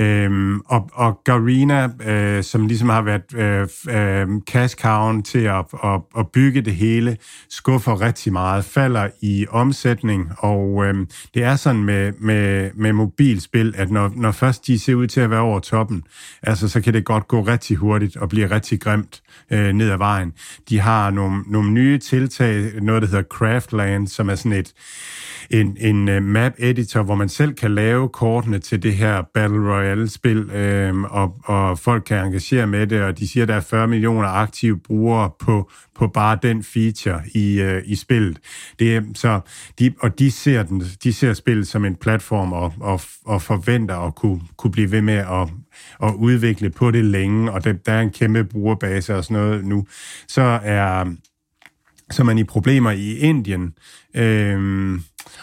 Øhm, 0.00 0.60
og, 0.60 0.90
og 0.92 1.20
Garina, 1.24 1.88
øh, 2.06 2.42
som 2.42 2.66
ligesom 2.66 2.88
har 2.88 3.02
været 3.02 3.34
øh, 3.34 3.68
øh, 3.88 4.40
cash 4.46 4.76
cow 4.76 5.20
til 5.20 5.38
at, 5.38 5.64
at, 5.84 6.00
at 6.18 6.26
bygge 6.32 6.60
det 6.60 6.74
hele, 6.74 7.16
skuffer 7.48 8.00
rigtig 8.00 8.32
meget, 8.32 8.64
falder 8.64 9.08
i 9.22 9.46
omsætning, 9.50 10.30
og 10.38 10.84
øh, 10.84 11.06
det 11.34 11.42
er 11.42 11.56
sådan 11.56 11.84
med, 11.84 12.12
med, 12.20 12.70
med 12.74 12.92
mobilspil, 12.92 13.74
at 13.76 13.90
når, 13.90 14.12
når 14.16 14.32
først 14.32 14.66
de 14.66 14.78
ser 14.78 14.94
ud 14.94 15.06
til 15.06 15.20
at 15.20 15.30
være 15.30 15.40
over 15.40 15.60
toppen, 15.60 16.02
altså 16.42 16.68
så 16.68 16.80
kan 16.80 16.94
det 16.94 17.04
godt 17.04 17.28
gå 17.28 17.40
rigtig 17.40 17.76
hurtigt 17.76 18.16
og 18.16 18.28
blive 18.28 18.50
rigtig 18.50 18.80
grimt 18.80 19.22
øh, 19.50 19.72
ned 19.72 19.90
ad 19.90 19.98
vejen. 19.98 20.32
De 20.68 20.80
har 20.80 21.10
nogle, 21.10 21.42
nogle 21.46 21.70
nye 21.70 21.98
tiltag, 21.98 22.70
noget 22.82 23.02
der 23.02 23.08
hedder 23.08 23.22
Craftland, 23.22 24.06
som 24.08 24.28
er 24.28 24.34
sådan 24.34 24.52
et 24.52 24.72
en, 25.50 25.76
en 25.80 26.08
øh, 26.08 26.22
map 26.22 26.52
editor, 26.58 27.02
hvor 27.02 27.14
man 27.16 27.28
selv 27.28 27.54
kan 27.54 27.74
lave 27.74 28.08
kortene 28.08 28.58
til 28.58 28.82
det 28.82 28.94
her 28.94 29.22
Battle 29.34 29.74
Royale-spil, 29.74 30.50
øh, 30.50 31.02
og, 31.02 31.36
og 31.44 31.78
folk 31.78 32.04
kan 32.04 32.24
engagere 32.24 32.66
med 32.66 32.86
det, 32.86 33.02
og 33.02 33.18
de 33.18 33.28
siger, 33.28 33.44
at 33.44 33.48
der 33.48 33.54
er 33.54 33.60
40 33.60 33.88
millioner 33.88 34.28
aktive 34.28 34.78
brugere 34.78 35.30
på, 35.38 35.70
på 35.94 36.06
bare 36.08 36.38
den 36.42 36.64
feature 36.64 37.20
i, 37.34 37.60
øh, 37.60 37.82
i 37.84 37.94
spillet. 37.94 38.38
Det 38.78 39.06
så 39.14 39.40
de, 39.78 39.94
og 40.00 40.18
de 40.18 40.30
ser, 40.30 40.62
den, 40.62 40.82
de 41.04 41.12
ser 41.12 41.32
spillet 41.32 41.68
som 41.68 41.84
en 41.84 41.96
platform 41.96 42.52
og, 42.52 42.72
og, 42.80 43.00
og 43.24 43.42
forventer 43.42 43.96
at 43.96 44.14
kunne, 44.14 44.40
kunne 44.56 44.70
blive 44.70 44.90
ved 44.90 45.02
med 45.02 45.14
at, 45.14 45.48
at 46.02 46.14
udvikle 46.14 46.70
på 46.70 46.90
det 46.90 47.04
længe, 47.04 47.52
og 47.52 47.64
der, 47.64 47.72
der 47.72 47.92
er 47.92 48.00
en 48.00 48.10
kæmpe 48.10 48.44
brugerbase 48.44 49.16
og 49.16 49.24
sådan 49.24 49.42
noget 49.42 49.64
nu. 49.64 49.86
Så 50.28 50.60
er 50.62 51.04
så 52.10 52.24
man 52.24 52.38
i 52.38 52.44
problemer 52.44 52.90
i 52.90 53.18
Indien. 53.18 53.74
Øh, 54.14 54.98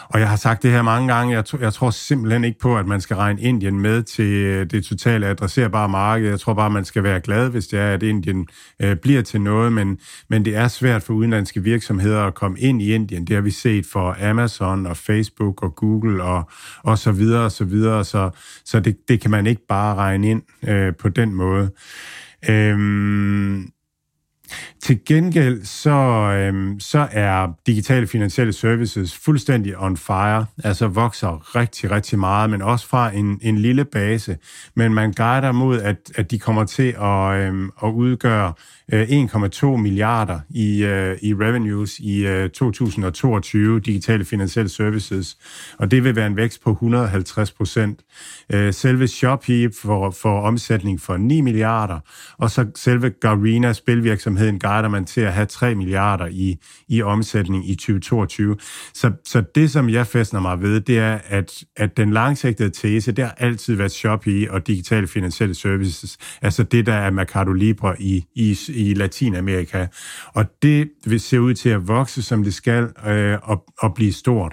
og 0.08 0.20
jeg 0.20 0.28
har 0.28 0.36
sagt 0.36 0.62
det 0.62 0.70
her 0.70 0.82
mange 0.82 1.14
gange, 1.14 1.34
jeg, 1.34 1.60
jeg 1.60 1.72
tror 1.72 1.90
simpelthen 1.90 2.44
ikke 2.44 2.58
på, 2.58 2.78
at 2.78 2.86
man 2.86 3.00
skal 3.00 3.16
regne 3.16 3.40
Indien 3.40 3.80
med 3.80 4.02
til 4.02 4.32
øh, 4.32 4.70
det 4.70 4.84
totale 4.84 5.26
adresserbare 5.26 5.88
marked. 5.88 6.28
Jeg 6.28 6.40
tror 6.40 6.54
bare, 6.54 6.70
man 6.70 6.84
skal 6.84 7.02
være 7.02 7.20
glad, 7.20 7.50
hvis 7.50 7.66
det 7.66 7.78
er, 7.78 7.92
at 7.92 8.02
Indien 8.02 8.46
øh, 8.82 8.96
bliver 8.96 9.22
til 9.22 9.40
noget, 9.40 9.72
men, 9.72 9.98
men 10.28 10.44
det 10.44 10.56
er 10.56 10.68
svært 10.68 11.02
for 11.02 11.14
udenlandske 11.14 11.62
virksomheder 11.62 12.22
at 12.26 12.34
komme 12.34 12.60
ind 12.60 12.82
i 12.82 12.94
Indien. 12.94 13.26
Det 13.26 13.34
har 13.34 13.42
vi 13.42 13.50
set 13.50 13.86
for 13.92 14.16
Amazon 14.30 14.86
og 14.86 14.96
Facebook 14.96 15.62
og 15.62 15.74
Google 15.76 16.22
og, 16.22 16.50
og 16.82 16.98
så 16.98 17.12
videre 17.12 17.44
og 17.44 17.52
så 17.52 17.64
videre, 17.64 18.04
så, 18.04 18.30
så 18.64 18.80
det, 18.80 18.96
det 19.08 19.20
kan 19.20 19.30
man 19.30 19.46
ikke 19.46 19.66
bare 19.68 19.94
regne 19.94 20.30
ind 20.30 20.42
øh, 20.68 20.92
på 20.96 21.08
den 21.08 21.34
måde. 21.34 21.70
Øhm, 22.48 23.73
til 24.82 25.00
gengæld 25.06 25.64
så, 25.64 25.90
øhm, 25.90 26.80
så 26.80 27.08
er 27.10 27.48
digitale 27.66 28.06
finansielle 28.06 28.52
services 28.52 29.16
fuldstændig 29.16 29.78
on 29.78 29.96
fire, 29.96 30.46
altså 30.64 30.88
vokser 30.88 31.56
rigtig, 31.56 31.90
rigtig 31.90 32.18
meget, 32.18 32.50
men 32.50 32.62
også 32.62 32.86
fra 32.88 33.10
en, 33.10 33.38
en 33.42 33.58
lille 33.58 33.84
base. 33.84 34.36
Men 34.76 34.94
man 34.94 35.12
guider 35.12 35.52
mod, 35.52 35.80
at, 35.80 35.96
at 36.14 36.30
de 36.30 36.38
kommer 36.38 36.64
til 36.64 36.94
at, 37.00 37.40
øhm, 37.40 37.70
at 37.82 37.88
udgøre 37.88 38.52
øh, 38.92 39.02
1,2 39.02 39.66
milliarder 39.66 40.40
i, 40.50 40.84
øh, 40.84 41.18
i 41.22 41.34
revenues 41.34 41.98
i 41.98 42.26
øh, 42.26 42.50
2022, 42.50 43.80
digitale 43.80 44.24
finansielle 44.24 44.68
services, 44.68 45.36
og 45.78 45.90
det 45.90 46.04
vil 46.04 46.16
være 46.16 46.26
en 46.26 46.36
vækst 46.36 46.62
på 46.62 46.70
150 46.70 47.52
procent. 47.52 48.00
Øh, 48.52 48.74
selve 48.74 49.08
Shopee 49.08 49.70
får, 49.82 50.10
får 50.10 50.40
omsætning 50.40 51.00
for 51.00 51.16
9 51.16 51.40
milliarder, 51.40 51.98
og 52.38 52.50
så 52.50 52.66
selve 52.76 53.10
Garena, 53.10 53.72
spilvirksomhed 53.72 54.43
virksomheden 54.44 54.58
guider 54.58 54.88
man 54.88 55.04
til 55.04 55.20
at 55.20 55.32
have 55.32 55.46
3 55.46 55.74
milliarder 55.74 56.26
i, 56.26 56.56
i 56.88 57.02
omsætning 57.02 57.70
i 57.70 57.74
2022. 57.74 58.56
Så, 58.94 59.12
så 59.24 59.42
det, 59.54 59.70
som 59.70 59.88
jeg 59.88 60.06
fæstner 60.06 60.40
mig 60.40 60.60
ved, 60.60 60.80
det 60.80 60.98
er, 60.98 61.18
at, 61.28 61.64
at 61.76 61.96
den 61.96 62.12
langsigtede 62.12 62.70
tese, 62.70 63.12
det 63.12 63.24
har 63.24 63.34
altid 63.38 63.74
været 63.74 63.92
Shopee 63.92 64.50
og 64.50 64.66
digitale 64.66 65.06
finansielle 65.06 65.54
services, 65.54 66.18
altså 66.42 66.62
det, 66.62 66.86
der 66.86 66.94
er 66.94 67.10
Mercado 67.10 67.52
Libre 67.52 68.02
i, 68.02 68.24
i, 68.34 68.58
i 68.68 68.94
Latinamerika. 68.94 69.86
Og 70.34 70.44
det 70.62 70.90
vil 71.06 71.20
se 71.20 71.40
ud 71.40 71.54
til 71.54 71.68
at 71.68 71.88
vokse, 71.88 72.22
som 72.22 72.44
det 72.44 72.54
skal, 72.54 72.88
øh, 73.06 73.38
og, 73.42 73.64
og 73.78 73.94
blive 73.94 74.12
stort. 74.12 74.52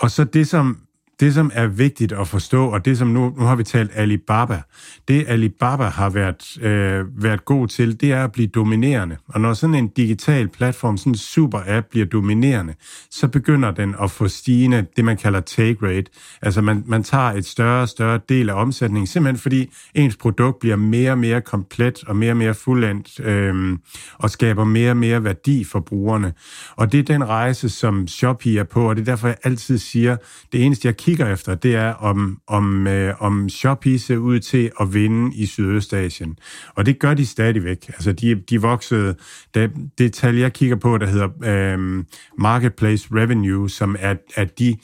Og 0.00 0.10
så 0.10 0.24
det, 0.24 0.48
som 0.48 0.78
det, 1.20 1.34
som 1.34 1.50
er 1.54 1.66
vigtigt 1.66 2.12
at 2.12 2.28
forstå, 2.28 2.66
og 2.66 2.84
det, 2.84 2.98
som 2.98 3.08
nu, 3.08 3.34
nu 3.38 3.44
har 3.44 3.56
vi 3.56 3.64
talt 3.64 3.90
Alibaba, 3.94 4.62
det 5.08 5.24
Alibaba 5.28 5.84
har 5.84 6.10
været, 6.10 6.58
øh, 6.62 7.22
været 7.22 7.44
god 7.44 7.68
til, 7.68 8.00
det 8.00 8.12
er 8.12 8.24
at 8.24 8.32
blive 8.32 8.48
dominerende. 8.48 9.16
Og 9.28 9.40
når 9.40 9.54
sådan 9.54 9.74
en 9.74 9.88
digital 9.88 10.48
platform, 10.48 10.96
sådan 10.96 11.12
en 11.12 11.16
super 11.16 11.60
app 11.66 11.86
bliver 11.90 12.06
dominerende, 12.06 12.74
så 13.10 13.28
begynder 13.28 13.70
den 13.70 13.94
at 14.02 14.10
få 14.10 14.28
stigende, 14.28 14.86
det 14.96 15.04
man 15.04 15.16
kalder 15.16 15.40
take 15.40 15.76
rate. 15.82 16.10
Altså 16.42 16.60
man, 16.60 16.84
man 16.86 17.02
tager 17.02 17.32
et 17.32 17.46
større 17.46 17.82
og 17.82 17.88
større 17.88 18.20
del 18.28 18.50
af 18.50 18.54
omsætningen, 18.54 19.06
simpelthen 19.06 19.38
fordi 19.38 19.70
ens 19.94 20.16
produkt 20.16 20.58
bliver 20.58 20.76
mere 20.76 21.10
og 21.10 21.18
mere 21.18 21.40
komplet 21.40 22.04
og 22.06 22.16
mere 22.16 22.32
og 22.32 22.36
mere 22.36 22.54
fuldendt, 22.54 23.20
øh, 23.20 23.78
og 24.18 24.30
skaber 24.30 24.64
mere 24.64 24.90
og 24.90 24.96
mere 24.96 25.24
værdi 25.24 25.64
for 25.64 25.80
brugerne. 25.80 26.32
Og 26.76 26.92
det 26.92 27.00
er 27.00 27.02
den 27.02 27.24
rejse, 27.28 27.68
som 27.68 28.08
Shopee 28.08 28.58
er 28.58 28.64
på, 28.64 28.88
og 28.88 28.96
det 28.96 29.02
er 29.02 29.04
derfor, 29.04 29.28
jeg 29.28 29.36
altid 29.44 29.78
siger, 29.78 30.16
det 30.52 30.64
eneste, 30.64 30.86
jeg 30.86 30.96
kigger 31.04 31.32
efter, 31.32 31.54
det 31.54 31.74
er, 31.74 31.92
om, 31.92 32.38
om, 32.46 32.86
øh, 32.86 33.22
om 33.22 33.48
Shopee 33.48 33.98
ser 33.98 34.16
ud 34.16 34.40
til 34.40 34.70
at 34.80 34.94
vinde 34.94 35.36
i 35.36 35.46
Sydøstasien. 35.46 36.38
Og 36.74 36.86
det 36.86 36.98
gør 36.98 37.14
de 37.14 37.26
stadigvæk. 37.26 37.88
Altså, 37.88 38.12
de, 38.12 38.34
de 38.34 38.60
voksede... 38.60 39.16
Det, 39.54 39.70
det 39.98 40.12
tal, 40.12 40.36
jeg 40.36 40.52
kigger 40.52 40.76
på, 40.76 40.98
der 40.98 41.06
hedder 41.06 41.28
øh, 41.44 42.04
Marketplace 42.38 43.08
Revenue, 43.12 43.70
som 43.70 43.96
er, 43.98 44.14
er 44.36 44.44
de 44.44 44.76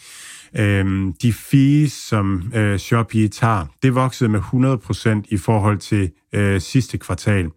Øhm, 0.58 1.12
de 1.22 1.32
fees, 1.32 1.92
som 1.92 2.52
øh, 2.54 2.78
Shopee 2.78 3.28
tager, 3.28 3.66
det 3.82 3.94
voksede 3.94 4.30
med 4.30 4.40
100% 4.40 5.22
i 5.28 5.36
forhold 5.36 5.78
til 5.78 6.10
øh, 6.32 6.60
sidste 6.60 6.98
kvartal. 6.98 7.50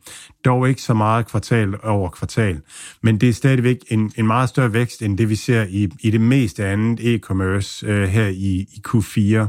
Dog 0.46 0.70
ikke 0.70 0.82
så 0.82 0.94
meget 0.94 1.28
kvartal 1.28 1.76
over 1.84 2.10
kvartal, 2.10 2.62
men 3.02 3.18
det 3.18 3.30
er 3.30 3.34
stadigvæk 3.34 3.78
en, 3.88 4.12
en 4.18 4.28
meget 4.28 4.50
større 4.50 4.74
vækst, 4.74 5.02
end 5.02 5.18
det 5.18 5.30
vi 5.30 5.36
ser 5.36 5.66
i, 5.70 5.90
i 6.00 6.10
det 6.10 6.22
meste 6.22 6.66
andet 6.66 7.00
e-commerce 7.00 7.88
øh, 7.88 8.08
her 8.08 8.28
i, 8.28 8.68
i 8.74 8.82
Q4. 8.88 9.48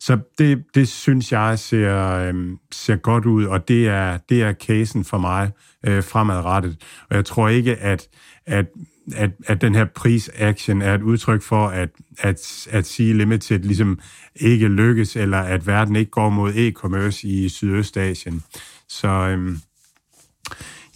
Så 0.00 0.18
det, 0.38 0.64
det 0.74 0.88
synes 0.88 1.32
jeg 1.32 1.58
ser, 1.58 2.14
øh, 2.14 2.34
ser 2.72 2.96
godt 2.96 3.26
ud, 3.26 3.44
og 3.44 3.68
det 3.68 3.88
er, 3.88 4.18
det 4.28 4.42
er 4.42 4.52
casen 4.52 5.04
for 5.04 5.18
mig 5.18 5.50
øh, 5.86 6.04
fremadrettet. 6.04 6.76
Og 7.10 7.16
jeg 7.16 7.24
tror 7.24 7.48
ikke, 7.48 7.76
at, 7.76 8.08
at 8.46 8.66
at, 9.14 9.30
at 9.46 9.60
den 9.60 9.74
her 9.74 9.84
prisaction 9.84 10.82
er 10.82 10.94
et 10.94 11.02
udtryk 11.02 11.42
for, 11.42 11.68
at, 11.68 11.88
at, 12.18 12.68
at 12.70 12.86
sige 12.86 13.14
Limited 13.14 13.58
ligesom 13.58 13.98
ikke 14.36 14.68
lykkes, 14.68 15.16
eller 15.16 15.38
at 15.38 15.66
verden 15.66 15.96
ikke 15.96 16.10
går 16.10 16.28
mod 16.28 16.52
e-commerce 16.54 17.28
i 17.28 17.48
Sydøstasien. 17.48 18.42
Så 18.88 19.08
øhm, 19.08 19.60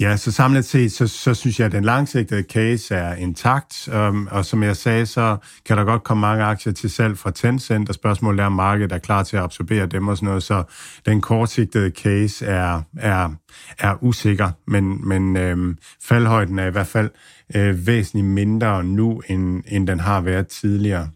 ja, 0.01 0.17
så 0.17 0.33
samlet 0.33 0.65
set, 0.65 0.93
så, 0.93 1.07
så 1.07 1.35
synes 1.35 1.59
jeg, 1.59 1.67
at 1.67 1.73
den 1.73 1.85
langsigtede 1.85 2.43
case 2.43 2.95
er 2.95 3.15
intakt, 3.15 3.89
um, 3.89 4.29
og 4.31 4.45
som 4.45 4.63
jeg 4.63 4.77
sagde, 4.77 5.07
så 5.07 5.37
kan 5.67 5.77
der 5.77 5.85
godt 5.85 6.05
komme 6.05 6.21
mange 6.21 6.45
aktier 6.45 6.73
til 6.73 6.91
salg 6.91 7.19
fra 7.19 7.31
Tencent, 7.31 7.89
og 7.89 7.95
spørgsmålet 7.95 8.41
er, 8.41 8.47
om 8.47 8.53
markedet 8.53 8.93
er 8.93 8.99
klar 8.99 9.23
til 9.23 9.37
at 9.37 9.43
absorbere 9.43 9.87
dem 9.87 10.09
og 10.09 10.17
sådan 10.17 10.27
noget, 10.27 10.43
så 10.43 10.63
den 11.07 11.21
kortsigtede 11.21 11.91
case 11.91 12.47
er, 12.47 12.83
er, 12.97 13.31
er 13.79 14.05
usikker, 14.05 14.51
men, 14.67 15.09
men 15.09 15.37
øhm, 15.37 15.79
faldhøjden 16.03 16.59
er 16.59 16.67
i 16.67 16.71
hvert 16.71 16.87
fald 16.87 17.11
øh, 17.57 17.87
væsentligt 17.87 18.27
mindre 18.27 18.85
nu, 18.85 19.23
end, 19.29 19.63
end 19.69 19.87
den 19.87 20.01
har 20.01 20.21
været 20.21 20.47
tidligere. 20.49 21.09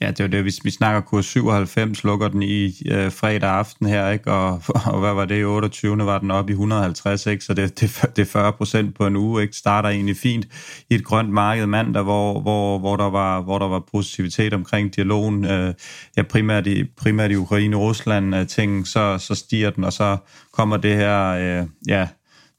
Ja, 0.00 0.10
det 0.10 0.20
var 0.20 0.26
det. 0.26 0.44
Vi, 0.44 0.52
vi 0.64 0.70
snakker 0.70 1.00
kurs 1.00 1.26
97, 1.26 2.04
lukker 2.04 2.28
den 2.28 2.42
i 2.42 2.74
øh, 2.90 3.12
fredag 3.12 3.50
aften 3.50 3.86
her, 3.86 4.10
ikke? 4.10 4.32
Og, 4.32 4.62
og 4.92 5.00
hvad 5.00 5.14
var 5.14 5.24
det? 5.24 5.44
28. 5.44 5.96
var 5.96 6.18
den 6.18 6.30
op 6.30 6.50
i 6.50 6.52
150, 6.52 7.26
ikke? 7.26 7.44
Så 7.44 7.54
det, 7.54 7.80
det, 7.80 8.10
det 8.16 8.22
er 8.22 8.26
40 8.26 8.52
procent 8.52 8.94
på 8.94 9.06
en 9.06 9.16
uge, 9.16 9.42
ikke? 9.42 9.56
Starter 9.56 9.88
egentlig 9.88 10.16
fint 10.16 10.46
i 10.90 10.94
et 10.94 11.04
grønt 11.04 11.30
marked 11.30 11.66
mandag, 11.66 12.02
hvor, 12.02 12.40
hvor, 12.40 12.78
hvor, 12.78 12.96
der, 12.96 13.10
var, 13.10 13.40
hvor 13.40 13.58
der 13.58 13.68
var 13.68 13.84
positivitet 13.92 14.54
omkring 14.54 14.96
dialogen. 14.96 15.44
Øh, 15.44 15.74
ja, 16.16 16.22
primært 16.22 16.66
i, 16.66 16.84
primært 16.84 17.30
i 17.30 17.36
Ukraine-Rusland 17.36 18.36
øh, 18.36 18.46
ting, 18.46 18.86
så, 18.86 19.18
så 19.18 19.34
stiger 19.34 19.70
den, 19.70 19.84
og 19.84 19.92
så 19.92 20.16
kommer 20.52 20.76
det 20.76 20.96
her, 20.96 21.28
øh, 21.28 21.66
ja, 21.88 22.08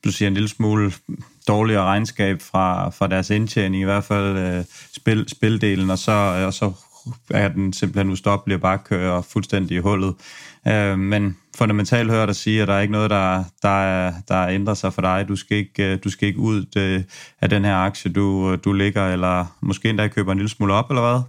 du 0.03 0.11
siger 0.11 0.27
en 0.27 0.33
lille 0.33 0.49
smule 0.49 0.91
dårligere 1.47 1.83
regnskab 1.83 2.41
fra, 2.41 2.89
fra 2.89 3.07
deres 3.07 3.29
indtjening, 3.29 3.81
i 3.81 3.85
hvert 3.85 4.03
fald 4.03 4.37
øh, 4.37 4.63
spil, 4.95 5.25
spildelen, 5.29 5.89
og 5.89 5.99
så, 5.99 6.11
øh, 6.11 6.45
og 6.45 6.53
så 6.53 6.71
er 7.31 7.47
den 7.47 7.73
simpelthen 7.73 8.11
ustoppelig 8.11 8.55
og 8.55 8.61
bare 8.61 8.77
kører 8.77 9.21
fuldstændig 9.21 9.77
i 9.77 9.79
hullet. 9.79 10.15
Øh, 10.67 10.99
men 10.99 11.37
fundamentalt 11.57 12.11
hører 12.11 12.25
dig 12.25 12.35
sige, 12.35 12.61
at 12.61 12.67
der 12.67 12.73
er 12.73 12.81
ikke 12.81 12.91
noget, 12.91 13.09
der, 13.09 13.43
der, 13.61 14.11
der 14.27 14.47
ændrer 14.47 14.73
sig 14.73 14.93
for 14.93 15.01
dig. 15.01 15.25
Du 15.27 15.35
skal 15.35 15.57
ikke, 15.57 15.93
øh, 15.93 15.99
du 16.03 16.09
skal 16.09 16.27
ikke 16.27 16.39
ud 16.39 16.65
øh, 16.77 17.03
af 17.41 17.49
den 17.49 17.65
her 17.65 17.75
aktie, 17.75 18.11
du, 18.11 18.51
øh, 18.51 18.57
du 18.63 18.73
ligger, 18.73 19.07
eller 19.13 19.57
måske 19.61 19.89
endda 19.89 20.07
køber 20.07 20.31
en 20.31 20.37
lille 20.37 20.49
smule 20.49 20.73
op, 20.73 20.89
eller 20.89 21.01
hvad? 21.01 21.21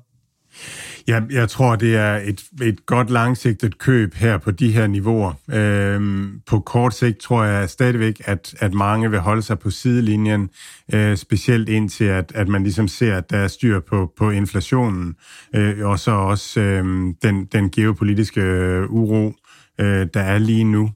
Jeg, 1.11 1.23
jeg 1.31 1.49
tror, 1.49 1.77
det 1.77 1.97
er 1.97 2.17
et, 2.17 2.45
et 2.63 2.87
godt 2.87 3.11
langsigtet 3.11 3.79
køb 3.79 4.15
her 4.15 4.39
på 4.39 4.51
de 4.51 4.73
her 4.73 4.87
niveauer. 4.87 5.33
Øhm, 5.53 6.41
på 6.47 6.61
kort 6.61 6.95
sigt 6.95 7.19
tror 7.19 7.45
jeg 7.45 7.71
stadigvæk, 7.71 8.23
at, 8.25 8.55
at 8.59 8.75
mange 8.75 9.11
vil 9.11 9.19
holde 9.19 9.43
sig 9.43 9.59
på 9.59 9.71
sidelinjen, 9.71 10.51
øh, 10.93 11.17
specielt 11.17 11.69
indtil, 11.69 12.05
at, 12.05 12.33
at 12.35 12.49
man 12.49 12.63
ligesom 12.63 12.89
ser, 12.89 13.17
at 13.17 13.31
der 13.31 13.37
er 13.37 13.49
styr 13.49 13.81
på, 13.81 14.13
på 14.19 14.31
inflationen, 14.31 15.17
øh, 15.55 15.87
og 15.89 15.99
så 15.99 16.11
også 16.11 16.61
øh, 16.61 16.85
den, 17.23 17.45
den 17.45 17.71
geopolitiske 17.71 18.41
øh, 18.41 18.91
uro, 18.91 19.35
øh, 19.81 20.07
der 20.15 20.21
er 20.21 20.39
lige 20.39 20.65
nu. 20.65 20.91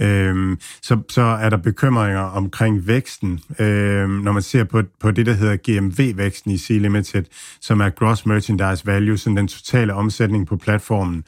Øhm, 0.00 0.58
så, 0.82 0.98
så 1.10 1.22
er 1.22 1.50
der 1.50 1.56
bekymringer 1.56 2.20
omkring 2.20 2.86
væksten, 2.86 3.40
øhm, 3.58 4.10
når 4.10 4.32
man 4.32 4.42
ser 4.42 4.64
på, 4.64 4.82
på 5.00 5.10
det, 5.10 5.26
der 5.26 5.32
hedder 5.32 5.56
GMV-væksten 5.56 6.50
i 6.50 6.58
C-Limited, 6.58 7.24
som 7.60 7.80
er 7.80 7.88
Gross 7.88 8.26
Merchandise 8.26 8.86
Value, 8.86 9.18
sådan 9.18 9.36
den 9.36 9.48
totale 9.48 9.94
omsætning 9.94 10.46
på 10.46 10.56
platformen, 10.56 11.24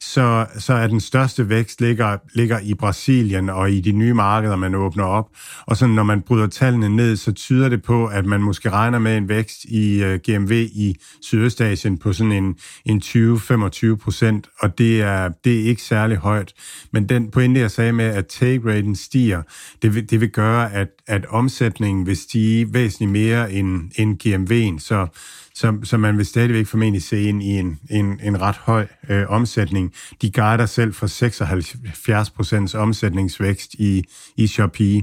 så, 0.00 0.46
så 0.58 0.74
er 0.74 0.86
den 0.86 1.00
største 1.00 1.48
vækst 1.48 1.80
ligger, 1.80 2.16
ligger 2.34 2.58
i 2.58 2.74
Brasilien 2.74 3.50
og 3.50 3.70
i 3.70 3.80
de 3.80 3.92
nye 3.92 4.14
markeder, 4.14 4.56
man 4.56 4.74
åbner 4.74 5.04
op. 5.04 5.28
Og 5.66 5.76
så 5.76 5.86
når 5.86 6.02
man 6.02 6.22
bryder 6.22 6.46
tallene 6.46 6.88
ned, 6.88 7.16
så 7.16 7.32
tyder 7.32 7.68
det 7.68 7.82
på, 7.82 8.06
at 8.06 8.26
man 8.26 8.40
måske 8.40 8.70
regner 8.70 8.98
med 8.98 9.16
en 9.16 9.28
vækst 9.28 9.64
i 9.64 10.02
uh, 10.02 10.08
øh, 10.08 10.18
GMV 10.18 10.52
i 10.52 10.96
Sydøstasien 11.22 11.98
på 11.98 12.12
sådan 12.12 12.32
en, 12.32 12.56
en 12.84 13.02
20-25 13.04 13.94
procent, 13.96 14.48
og 14.60 14.78
det 14.78 15.02
er, 15.02 15.28
det 15.44 15.60
er 15.60 15.64
ikke 15.64 15.82
særlig 15.82 16.16
højt. 16.16 16.52
Men 16.92 17.08
den 17.08 17.30
pointe, 17.30 17.60
jeg 17.60 17.70
sagde 17.70 17.81
med, 17.90 18.04
at 18.04 18.26
take-raten 18.26 18.96
stiger, 18.96 19.42
det 19.82 19.94
vil, 19.94 20.10
det 20.10 20.20
vil 20.20 20.30
gøre, 20.30 20.72
at, 20.72 20.88
at 21.06 21.26
omsætningen 21.26 22.06
vil 22.06 22.16
stige 22.16 22.74
væsentligt 22.74 23.12
mere 23.12 23.52
end, 23.52 23.90
end 23.96 24.22
GMV'en, 24.22 24.78
så, 24.78 25.06
så, 25.54 25.78
så 25.84 25.96
man 25.96 26.18
vil 26.18 26.26
stadigvæk 26.26 26.66
formentlig 26.66 27.02
se 27.02 27.22
ind 27.22 27.42
i 27.42 27.58
en, 27.58 27.80
en, 27.90 28.20
en 28.22 28.40
ret 28.40 28.56
høj 28.56 28.86
øh, 29.08 29.30
omsætning. 29.30 29.92
De 30.22 30.30
guider 30.30 30.66
selv 30.66 30.94
for 30.94 31.06
76 31.06 32.30
procents 32.30 32.74
omsætningsvækst 32.74 33.74
i, 33.74 34.04
i 34.36 34.46
Shopee 34.46 35.02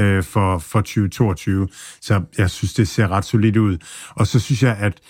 øh, 0.00 0.22
for, 0.22 0.58
for 0.58 0.80
2022, 0.80 1.68
så 2.00 2.22
jeg 2.38 2.50
synes, 2.50 2.74
det 2.74 2.88
ser 2.88 3.08
ret 3.08 3.24
solidt 3.24 3.56
ud. 3.56 3.78
Og 4.10 4.26
så 4.26 4.40
synes 4.40 4.62
jeg, 4.62 4.76
at 4.80 5.00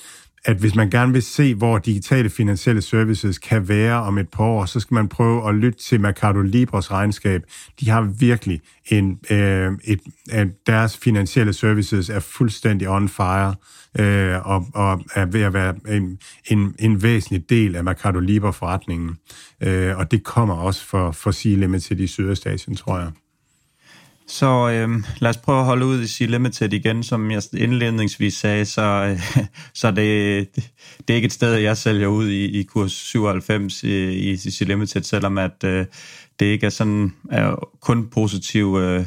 at 0.44 0.56
hvis 0.56 0.74
man 0.74 0.90
gerne 0.90 1.12
vil 1.12 1.22
se, 1.22 1.54
hvor 1.54 1.78
digitale 1.78 2.30
finansielle 2.30 2.82
services 2.82 3.38
kan 3.38 3.68
være 3.68 4.02
om 4.02 4.18
et 4.18 4.28
par 4.28 4.44
år, 4.44 4.64
så 4.64 4.80
skal 4.80 4.94
man 4.94 5.08
prøve 5.08 5.48
at 5.48 5.54
lytte 5.54 5.78
til 5.78 6.00
Mercado 6.00 6.40
Libres 6.40 6.90
regnskab. 6.90 7.42
De 7.80 7.90
har 7.90 8.00
virkelig 8.18 8.60
en, 8.86 9.18
øh, 9.30 9.72
et, 9.84 10.00
at 10.30 10.48
deres 10.66 10.96
finansielle 10.96 11.52
services 11.52 12.08
er 12.08 12.20
fuldstændig 12.20 12.88
on 12.88 13.08
fire 13.08 13.54
øh, 13.98 14.46
og, 14.46 14.66
og 14.74 15.02
er 15.14 15.24
ved 15.24 15.42
at 15.42 15.52
være 15.52 15.74
en, 15.88 16.18
en, 16.44 16.74
en 16.78 17.02
væsentlig 17.02 17.50
del 17.50 17.76
af 17.76 17.84
Mercado 17.84 18.18
Libre-forretningen. 18.18 19.16
Øh, 19.60 19.98
og 19.98 20.10
det 20.10 20.24
kommer 20.24 20.54
også 20.54 20.86
for, 20.86 21.10
for 21.10 21.30
C-Limited 21.30 21.98
i 21.98 22.06
Sydøstasien, 22.06 22.76
tror 22.76 22.98
jeg. 22.98 23.10
Så 24.30 24.68
øh, 24.68 24.88
lad 25.18 25.30
os 25.30 25.36
prøve 25.36 25.58
at 25.58 25.64
holde 25.64 25.86
ud 25.86 26.02
i 26.02 26.06
C-Limited 26.06 26.72
igen, 26.72 27.02
som 27.02 27.30
jeg 27.30 27.42
indledningsvis 27.54 28.34
sagde, 28.34 28.64
så, 28.64 28.82
øh, 28.82 29.44
så 29.80 29.90
det, 29.90 30.48
det 30.98 31.10
er 31.10 31.14
ikke 31.14 31.26
et 31.26 31.32
sted, 31.32 31.54
jeg 31.54 31.76
sælger 31.76 32.06
ud 32.06 32.28
i, 32.28 32.60
i 32.60 32.62
kurs 32.62 32.92
97 32.92 33.82
i, 33.82 34.32
i 34.32 34.36
C-Limited, 34.36 35.02
selvom 35.02 35.38
at 35.38 35.64
øh, 35.64 35.86
det 36.40 36.46
ikke 36.46 36.66
er 36.66 36.70
sådan 36.70 37.14
er 37.30 37.68
kun 37.80 38.06
positiv 38.06 38.76
øh, 38.80 39.06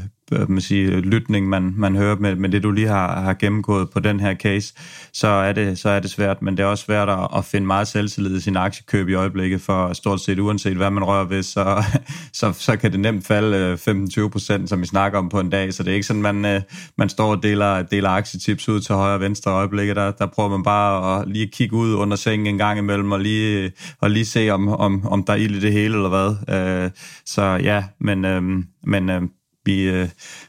man 0.50 0.62
sige, 0.62 1.02
lytning, 1.02 1.50
man, 1.50 1.74
man 1.78 1.96
hører 1.96 2.16
med, 2.16 2.36
med 2.36 2.50
det, 2.50 2.64
du 2.64 2.72
lige 2.72 2.88
har, 2.88 3.22
har 3.22 3.34
gennemgået 3.34 3.90
på 3.90 4.00
den 4.00 4.20
her 4.20 4.36
case, 4.36 4.74
så 5.14 5.28
er, 5.28 5.54
det, 5.54 5.80
så 5.80 5.90
er 5.90 6.00
det 6.00 6.10
svært, 6.10 6.42
men 6.42 6.58
det 6.58 6.64
er 6.64 6.68
også 6.68 6.84
svært 6.84 7.10
at, 7.10 7.28
at 7.36 7.46
finde 7.46 7.68
meget 7.68 7.88
selvtillid 7.88 8.38
i 8.38 8.40
sin 8.40 8.58
aktiekøb 8.58 9.10
i 9.10 9.14
øjeblikket, 9.14 9.62
for 9.62 9.94
stort 9.94 10.22
set 10.22 10.40
uanset 10.40 10.78
hvad 10.78 10.92
man 10.92 11.04
rører 11.04 11.26
ved, 11.26 11.44
så, 11.44 11.84
så, 12.40 12.54
så 12.54 12.78
kan 12.78 12.92
det 12.92 13.00
nemt 13.00 13.28
falde 13.28 13.78
øh, 13.88 13.96
15-20 14.24 14.28
procent, 14.30 14.70
som 14.70 14.82
vi 14.82 14.86
snakker 14.86 15.20
om 15.20 15.30
på 15.30 15.40
en 15.40 15.50
dag, 15.50 15.74
så 15.74 15.84
det 15.84 15.90
er 15.90 15.96
ikke 15.96 16.08
sådan, 16.08 16.22
man, 16.22 16.46
øh, 16.46 16.62
man 16.98 17.10
står 17.10 17.32
og 17.32 17.44
deler, 17.44 17.82
deler 17.82 18.10
aktietips 18.10 18.70
ud 18.70 18.80
til 18.80 18.96
højre 18.96 19.14
og 19.14 19.22
venstre 19.22 19.52
øjeblikket, 19.52 19.96
der, 19.96 20.12
der 20.12 20.26
prøver 20.26 20.50
man 20.50 20.64
bare 20.64 21.22
at 21.22 21.28
lige 21.28 21.48
kigge 21.48 21.76
ud 21.76 21.94
under 21.94 22.18
sengen 22.18 22.48
en 22.48 22.58
gang 22.58 22.80
imellem, 22.80 23.12
og 23.12 23.20
lige, 23.20 23.72
og 24.02 24.10
lige 24.10 24.26
se, 24.26 24.50
om, 24.50 24.68
om, 24.68 25.08
om 25.08 25.24
der 25.24 25.34
er 25.34 25.38
ild 25.38 25.56
i 25.56 25.60
det 25.60 25.74
hele, 25.74 25.96
eller 25.96 26.10
hvad. 26.10 26.56
Øh, 26.56 26.92
så 27.26 27.42
ja, 27.42 27.84
men, 28.00 28.26
øh, 28.26 28.42
men 28.84 29.10
øh, 29.10 29.22
vi, 29.66 29.82
øh, 29.82 30.04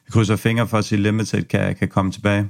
vi 0.07 0.11
krydser 0.11 0.37
fingre 0.37 0.68
for, 0.68 0.79
at 0.79 0.85
sige 0.85 1.03
Limited 1.03 1.42
kan, 1.42 1.74
kan 1.74 1.88
komme 1.88 2.12
tilbage. 2.12 2.48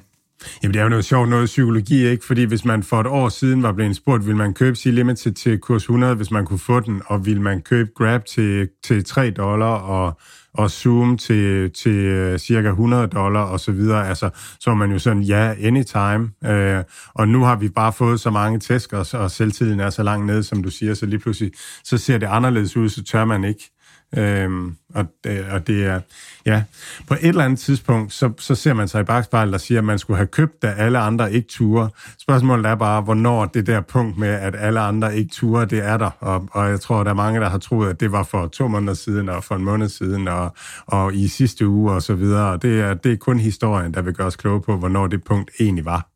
Jamen, 0.62 0.74
det 0.74 0.80
er 0.80 0.84
jo 0.84 0.88
noget 0.88 1.04
sjovt 1.04 1.28
noget 1.28 1.46
psykologi, 1.46 2.06
ikke? 2.06 2.24
Fordi 2.24 2.44
hvis 2.44 2.64
man 2.64 2.82
for 2.82 3.00
et 3.00 3.06
år 3.06 3.28
siden 3.28 3.62
var 3.62 3.72
blevet 3.72 3.96
spurgt, 3.96 4.26
vil 4.26 4.36
man 4.36 4.54
købe 4.54 4.76
sig 4.76 4.92
Limited 4.92 5.32
til 5.32 5.58
kurs 5.58 5.82
100, 5.82 6.14
hvis 6.14 6.30
man 6.30 6.44
kunne 6.44 6.58
få 6.58 6.80
den, 6.80 7.02
og 7.06 7.26
vil 7.26 7.40
man 7.40 7.60
købe 7.60 7.90
Grab 7.96 8.24
til, 8.24 8.68
til 8.84 9.04
3 9.04 9.30
dollar, 9.30 9.74
og, 9.74 10.18
og 10.54 10.70
Zoom 10.70 11.18
til, 11.18 11.70
til 11.70 11.96
øh, 11.96 12.38
cirka 12.38 12.68
100 12.68 13.06
dollar, 13.06 13.40
og 13.40 13.60
så 13.60 13.72
videre, 13.72 14.08
altså, 14.08 14.30
så 14.60 14.70
er 14.70 14.74
man 14.74 14.92
jo 14.92 14.98
sådan, 14.98 15.22
ja, 15.22 15.54
anytime. 15.62 16.30
Øh, 16.44 16.84
og 17.14 17.28
nu 17.28 17.44
har 17.44 17.56
vi 17.56 17.68
bare 17.68 17.92
fået 17.92 18.20
så 18.20 18.30
mange 18.30 18.58
tæsk, 18.58 18.92
og, 18.92 19.06
og 19.12 19.30
selvtiden 19.30 19.80
er 19.80 19.90
så 19.90 20.02
langt 20.02 20.26
nede, 20.26 20.42
som 20.42 20.62
du 20.62 20.70
siger, 20.70 20.94
så 20.94 21.06
lige 21.06 21.18
pludselig, 21.18 21.52
så 21.84 21.98
ser 21.98 22.18
det 22.18 22.26
anderledes 22.26 22.76
ud, 22.76 22.88
så 22.88 23.04
tør 23.04 23.24
man 23.24 23.44
ikke. 23.44 23.70
Øhm, 24.16 24.76
og, 24.94 25.06
øh, 25.26 25.44
og 25.50 25.66
det 25.66 25.86
er, 25.86 26.00
ja, 26.46 26.62
på 27.06 27.14
et 27.14 27.28
eller 27.28 27.44
andet 27.44 27.58
tidspunkt, 27.58 28.12
så, 28.12 28.32
så 28.38 28.54
ser 28.54 28.74
man 28.74 28.88
sig 28.88 29.00
i 29.00 29.04
bagspejlet 29.04 29.54
og 29.54 29.60
siger, 29.60 29.78
at 29.78 29.84
man 29.84 29.98
skulle 29.98 30.16
have 30.16 30.26
købt, 30.26 30.62
da 30.62 30.74
alle 30.76 30.98
andre 30.98 31.32
ikke 31.32 31.48
turer. 31.48 31.88
Spørgsmålet 32.18 32.66
er 32.66 32.74
bare, 32.74 33.00
hvornår 33.00 33.44
det 33.44 33.66
der 33.66 33.80
punkt 33.80 34.18
med, 34.18 34.28
at 34.28 34.54
alle 34.58 34.80
andre 34.80 35.16
ikke 35.16 35.30
turer, 35.32 35.64
det 35.64 35.84
er 35.84 35.96
der. 35.96 36.10
Og, 36.20 36.48
og 36.52 36.70
jeg 36.70 36.80
tror, 36.80 37.04
der 37.04 37.10
er 37.10 37.14
mange, 37.14 37.40
der 37.40 37.48
har 37.48 37.58
troet, 37.58 37.90
at 37.90 38.00
det 38.00 38.12
var 38.12 38.22
for 38.22 38.46
to 38.46 38.68
måneder 38.68 38.94
siden, 38.94 39.28
og 39.28 39.44
for 39.44 39.54
en 39.54 39.64
måned 39.64 39.88
siden, 39.88 40.28
og, 40.28 40.54
og 40.86 41.14
i 41.14 41.28
sidste 41.28 41.68
uge, 41.68 41.92
og 41.92 42.02
så 42.02 42.14
videre. 42.14 42.50
Og 42.50 42.62
det 42.62 42.80
er, 42.80 42.94
det 42.94 43.12
er 43.12 43.16
kun 43.16 43.38
historien, 43.38 43.94
der 43.94 44.02
vil 44.02 44.14
gøre 44.14 44.26
os 44.26 44.36
kloge 44.36 44.60
på, 44.60 44.76
hvornår 44.76 45.06
det 45.06 45.24
punkt 45.24 45.50
egentlig 45.60 45.84
var. 45.84 46.08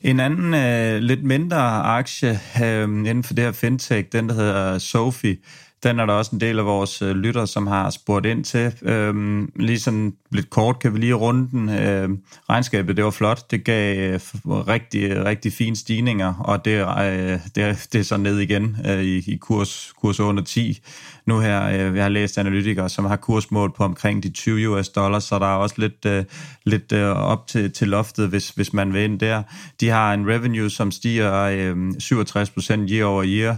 En 0.00 0.20
anden 0.20 0.54
øh, 0.54 1.00
lidt 1.00 1.24
mindre 1.24 1.82
aktie 1.82 2.40
øh, 2.62 2.82
inden 2.82 3.24
for 3.24 3.34
det 3.34 3.44
her 3.44 3.52
fintech, 3.52 4.08
den 4.12 4.28
der 4.28 4.34
hedder 4.34 4.78
Sophie, 4.78 5.36
den 5.82 6.00
er 6.00 6.06
der 6.06 6.12
også 6.12 6.30
en 6.34 6.40
del 6.40 6.58
af 6.58 6.64
vores 6.64 7.02
øh, 7.02 7.10
lytter, 7.10 7.44
som 7.44 7.66
har 7.66 7.90
spurgt 7.90 8.26
ind 8.26 8.44
til. 8.44 8.72
Øhm, 8.82 9.52
lige 9.56 9.80
sådan 9.80 10.12
lidt 10.30 10.50
kort 10.50 10.78
kan 10.78 10.94
vi 10.94 10.98
lige 10.98 11.14
runde 11.14 11.50
den. 11.50 11.68
Øhm, 11.68 12.18
regnskabet, 12.48 12.96
det 12.96 13.04
var 13.04 13.10
flot. 13.10 13.50
Det 13.50 13.64
gav 13.64 14.12
øh, 14.12 14.20
rigtig, 14.46 15.24
rigtig 15.24 15.52
fine 15.52 15.76
stigninger, 15.76 16.34
og 16.34 16.64
det, 16.64 16.80
øh, 16.80 17.38
det, 17.54 17.88
det 17.92 17.94
er 17.94 18.02
så 18.02 18.16
ned 18.16 18.38
igen 18.38 18.76
øh, 18.86 19.02
i, 19.02 19.32
i 19.32 19.36
kurs, 19.36 19.92
kurs 20.00 20.20
under 20.20 20.42
10. 20.42 20.80
Nu 21.26 21.40
her, 21.40 21.64
øh, 21.64 21.96
jeg 21.96 22.04
har 22.04 22.08
læst 22.08 22.38
analytikere, 22.38 22.88
som 22.88 23.04
har 23.04 23.16
kursmål 23.16 23.72
på 23.76 23.84
omkring 23.84 24.22
de 24.22 24.30
20 24.30 24.68
US 24.68 24.88
dollars, 24.88 25.24
så 25.24 25.38
der 25.38 25.46
er 25.46 25.56
også 25.56 25.74
lidt, 25.78 26.06
øh, 26.06 26.24
lidt 26.64 26.92
øh, 26.92 27.08
op 27.08 27.46
til, 27.46 27.72
til 27.72 27.88
loftet, 27.88 28.28
hvis, 28.28 28.50
hvis 28.50 28.72
man 28.72 28.92
vil 28.92 29.02
ind 29.02 29.20
der. 29.20 29.42
De 29.80 29.88
har 29.88 30.14
en 30.14 30.28
revenue, 30.28 30.70
som 30.70 30.90
stiger 30.90 31.34
øh, 31.34 31.72
67% 31.88 32.92
year 32.92 33.04
over 33.04 33.24
year. 33.26 33.56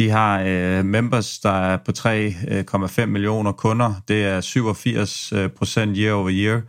De 0.00 0.10
har 0.10 0.42
øh, 0.46 0.84
members, 0.84 1.38
der 1.38 1.50
er 1.50 1.76
på 1.76 1.92
3,5 1.98 3.00
øh, 3.00 3.08
millioner 3.08 3.52
kunder. 3.52 3.94
Det 4.08 4.24
er 4.24 4.40
87 4.40 5.32
øh, 5.32 5.48
procent 5.48 5.96
year 5.98 6.14
over 6.14 6.30
year. 6.32 6.60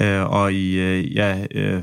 Øh, 0.00 0.30
og 0.30 0.52
i 0.52 0.78
øh, 0.78 1.16
ja, 1.16 1.46
øh, 1.50 1.78
523.000 1.78 1.82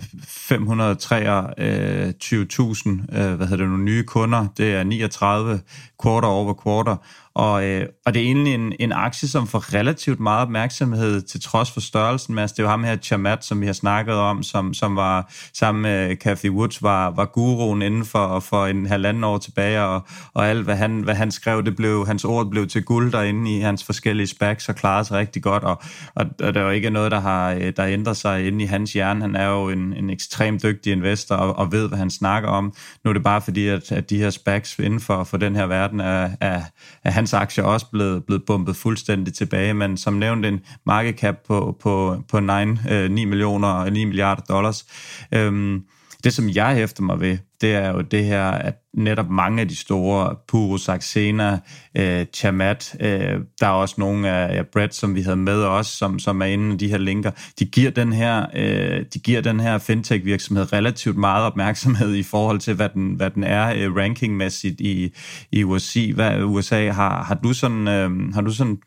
øh, 3.18 3.34
hvad 3.36 3.48
hedder 3.48 3.64
det 3.64 3.70
nu, 3.70 3.78
nye 3.78 4.04
kunder. 4.04 4.48
Det 4.58 4.74
er 4.74 4.84
39 4.84 5.60
quarter 6.04 6.28
over 6.28 6.54
quarter. 6.64 6.96
Og, 7.36 7.66
øh, 7.66 7.88
og 8.06 8.14
det 8.14 8.22
er 8.22 8.26
egentlig 8.26 8.54
en, 8.54 8.74
en 8.80 8.92
aktie, 8.92 9.28
som 9.28 9.48
får 9.48 9.74
relativt 9.74 10.20
meget 10.20 10.42
opmærksomhed 10.42 11.22
til 11.22 11.42
trods 11.42 11.72
for 11.72 11.80
størrelsen. 11.80 12.40
Altså, 12.40 12.54
det 12.54 12.60
er 12.60 12.64
jo 12.64 12.70
ham 12.70 12.84
her, 12.84 12.98
Chamat, 12.98 13.46
som 13.46 13.62
vi 13.62 13.66
har 13.66 13.74
snakket 13.74 14.16
om, 14.16 14.44
som, 14.44 14.74
som 14.74 14.96
var 14.96 15.34
sammen 15.54 15.82
med 15.82 16.16
Cathy 16.16 16.50
Woods, 16.50 16.84
var, 16.84 17.10
var 17.10 17.26
guruen 17.26 17.82
inden 17.82 18.06
for, 18.06 18.40
for 18.40 18.66
en 18.66 18.86
halvanden 18.86 19.24
år 19.24 19.38
tilbage, 19.38 19.82
og, 19.82 20.02
og 20.34 20.48
alt, 20.48 20.64
hvad 20.64 20.76
han, 20.76 21.02
hvad 21.02 21.16
han 21.16 21.32
skrev, 21.32 21.66
det 21.66 21.76
blev, 21.76 22.08
hans 22.08 22.26
ord 22.26 22.50
blev 22.50 22.68
til 22.68 22.84
guld 22.84 23.12
derinde 23.12 23.58
i 23.58 23.60
hans 23.60 23.84
forskellige 23.84 24.28
specs 24.28 24.70
og 24.70 24.76
klarede 24.76 25.06
sig 25.06 25.18
rigtig 25.18 25.44
godt, 25.44 25.64
og, 25.64 25.82
og, 26.16 26.26
og 26.44 26.54
der 26.54 26.62
er 26.62 26.66
jo 26.66 26.72
ikke 26.72 26.90
noget, 26.90 27.12
der 27.12 27.20
har 27.20 27.52
øh, 27.52 27.74
der 27.78 27.86
ændrer 27.86 28.14
sig 28.14 28.48
inde 28.48 28.64
i 28.64 28.68
hans 28.68 28.94
hjerne. 28.94 29.22
Han 29.22 29.36
er 29.36 29.48
jo 29.48 29.70
en, 29.70 29.94
en 29.94 30.10
ekstremt 30.10 30.64
dygtig 30.64 30.92
investor 30.94 31.36
og, 31.36 31.56
og 31.56 31.72
ved, 31.72 31.88
hvad 31.88 31.98
han 31.98 32.10
snakker 32.10 32.50
om. 32.50 32.74
Nu 33.04 33.10
er 33.10 33.14
det 33.14 33.24
bare 33.24 33.42
fordi, 33.42 33.68
at, 33.68 33.92
at 33.92 34.10
de 34.10 34.18
her 34.18 34.30
specs 34.30 34.80
inden 34.80 35.00
for, 35.00 35.24
for 35.24 35.38
den 35.38 35.56
her 35.56 35.66
verden 35.66 35.85
er, 35.94 36.30
er, 36.42 36.62
er 37.04 37.12
hans 37.12 37.34
aktier 37.34 37.64
også 37.64 37.86
blevet, 37.92 38.26
blevet 38.26 38.44
bumpet 38.46 38.76
fuldstændig 38.76 39.34
tilbage, 39.34 39.74
men 39.74 39.98
som 39.98 40.14
nævnt 40.14 40.46
en 40.46 40.62
market 40.86 41.20
cap 41.20 41.36
på, 41.48 41.78
på, 41.82 42.24
på 42.30 42.40
9, 42.40 42.52
øh, 42.90 43.12
9 43.12 43.26
millioner 43.26 43.90
9 43.90 44.06
milliarder 44.06 44.42
dollars. 44.42 44.86
Øhm, 45.32 45.84
det, 46.26 46.34
som 46.34 46.50
jeg 46.50 46.76
hæfter 46.76 47.04
mig 47.04 47.20
ved, 47.20 47.38
det 47.62 47.74
er 47.76 47.92
jo 47.92 48.02
det 48.02 48.26
her, 48.26 48.44
at 48.44 48.76
netop 48.94 49.30
mange 49.30 49.62
af 49.62 49.68
de 49.68 49.76
store, 49.76 50.36
Puro, 50.48 50.78
Saxena, 50.78 51.60
øh, 51.98 52.26
Chamat, 52.34 52.96
øh, 53.00 53.40
der 53.60 53.68
er 53.68 53.72
også 53.72 53.96
nogle 53.98 54.30
af 54.30 54.56
ja, 54.56 54.64
Brett, 54.74 54.96
som 54.96 55.16
vi 55.16 55.22
havde 55.22 55.36
med 55.36 55.64
os, 55.64 55.88
som, 55.88 56.20
som 56.20 56.42
er 56.42 56.46
inde 56.46 56.74
i 56.74 56.78
de 56.78 56.88
her 56.88 56.98
linker, 56.98 57.32
de 57.60 57.66
giver 57.66 57.92
den 57.92 58.14
her, 58.14 58.46
øh, 58.56 59.06
de 59.14 59.20
giver 59.20 59.42
den 59.42 59.60
her 59.60 59.78
fintech-virksomhed 59.78 60.74
relativt 60.74 61.18
meget 61.18 61.46
opmærksomhed 61.46 62.16
i 62.16 62.24
forhold 62.24 62.60
til, 62.60 62.74
hvad 62.74 62.90
den, 62.90 63.14
hvad 63.14 63.30
den 63.30 63.44
er 63.44 63.74
øh, 63.76 63.96
rankingmæssigt 63.96 64.82
i, 64.82 65.14
i 65.52 65.64
USA. 65.64 66.12
Hvad, 66.16 66.44
USA 66.44 66.92
har, 66.92 67.24
har, 67.24 67.36
du 67.36 67.54
sådan, 67.54 67.88
øh, 67.88 68.34
har 68.34 68.42
du 68.42 68.52
sådan, 68.52 68.78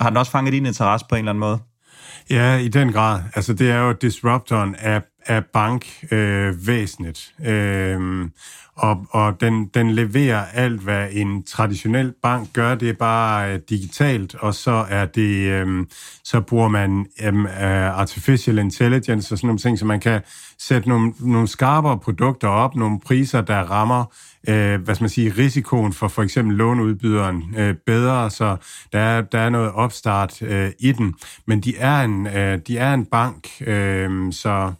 har 0.00 0.10
den 0.10 0.16
også 0.16 0.32
fanget 0.32 0.52
din 0.52 0.66
interesse 0.66 1.06
på 1.08 1.14
en 1.14 1.18
eller 1.18 1.30
anden 1.30 1.40
måde? 1.40 1.58
Ja, 2.30 2.56
i 2.56 2.68
den 2.68 2.92
grad. 2.92 3.22
Altså, 3.34 3.54
det 3.54 3.70
er 3.70 3.78
jo 3.78 3.92
disruptoren 3.92 4.74
af 4.74 5.02
af 5.26 5.44
bankvæsenet. 5.44 7.34
Øh, 7.46 8.00
øh, 8.00 8.28
og 8.76 9.06
og 9.10 9.40
den, 9.40 9.66
den 9.66 9.90
leverer 9.90 10.44
alt, 10.44 10.80
hvad 10.80 11.08
en 11.12 11.42
traditionel 11.42 12.12
bank 12.22 12.48
gør. 12.52 12.74
Det 12.74 12.88
er 12.88 12.94
bare 12.94 13.52
øh, 13.52 13.60
digitalt, 13.70 14.34
og 14.34 14.54
så 14.54 14.86
er 14.90 15.06
det 15.06 15.48
øh, 15.50 15.86
så 16.24 16.40
bruger 16.40 16.68
man 16.68 17.06
øh, 17.22 17.34
øh, 17.38 17.98
artificial 17.98 18.58
intelligence 18.58 19.34
og 19.34 19.38
sådan 19.38 19.46
nogle 19.48 19.58
ting, 19.58 19.78
så 19.78 19.84
man 19.84 20.00
kan 20.00 20.20
sætte 20.58 20.88
nogle, 20.88 21.14
nogle 21.20 21.48
skarpere 21.48 21.98
produkter 21.98 22.48
op, 22.48 22.74
nogle 22.74 23.00
priser, 23.00 23.40
der 23.40 23.58
rammer 23.58 24.04
øh, 24.48 24.82
hvad 24.82 24.94
skal 24.94 25.02
man 25.02 25.10
sige, 25.10 25.34
risikoen 25.38 25.92
for 25.92 26.08
for 26.08 26.22
eksempel 26.22 26.56
låneudbyderen 26.56 27.54
øh, 27.58 27.74
bedre, 27.86 28.30
så 28.30 28.56
der 28.92 28.98
er, 28.98 29.20
der 29.22 29.38
er 29.38 29.50
noget 29.50 29.72
opstart 29.72 30.42
øh, 30.42 30.70
i 30.78 30.92
den. 30.92 31.14
Men 31.46 31.60
de 31.60 31.76
er 31.76 32.02
en, 32.02 32.26
øh, 32.26 32.58
de 32.66 32.78
er 32.78 32.94
en 32.94 33.06
bank, 33.06 33.48
øh, 33.60 34.32
så 34.32 34.72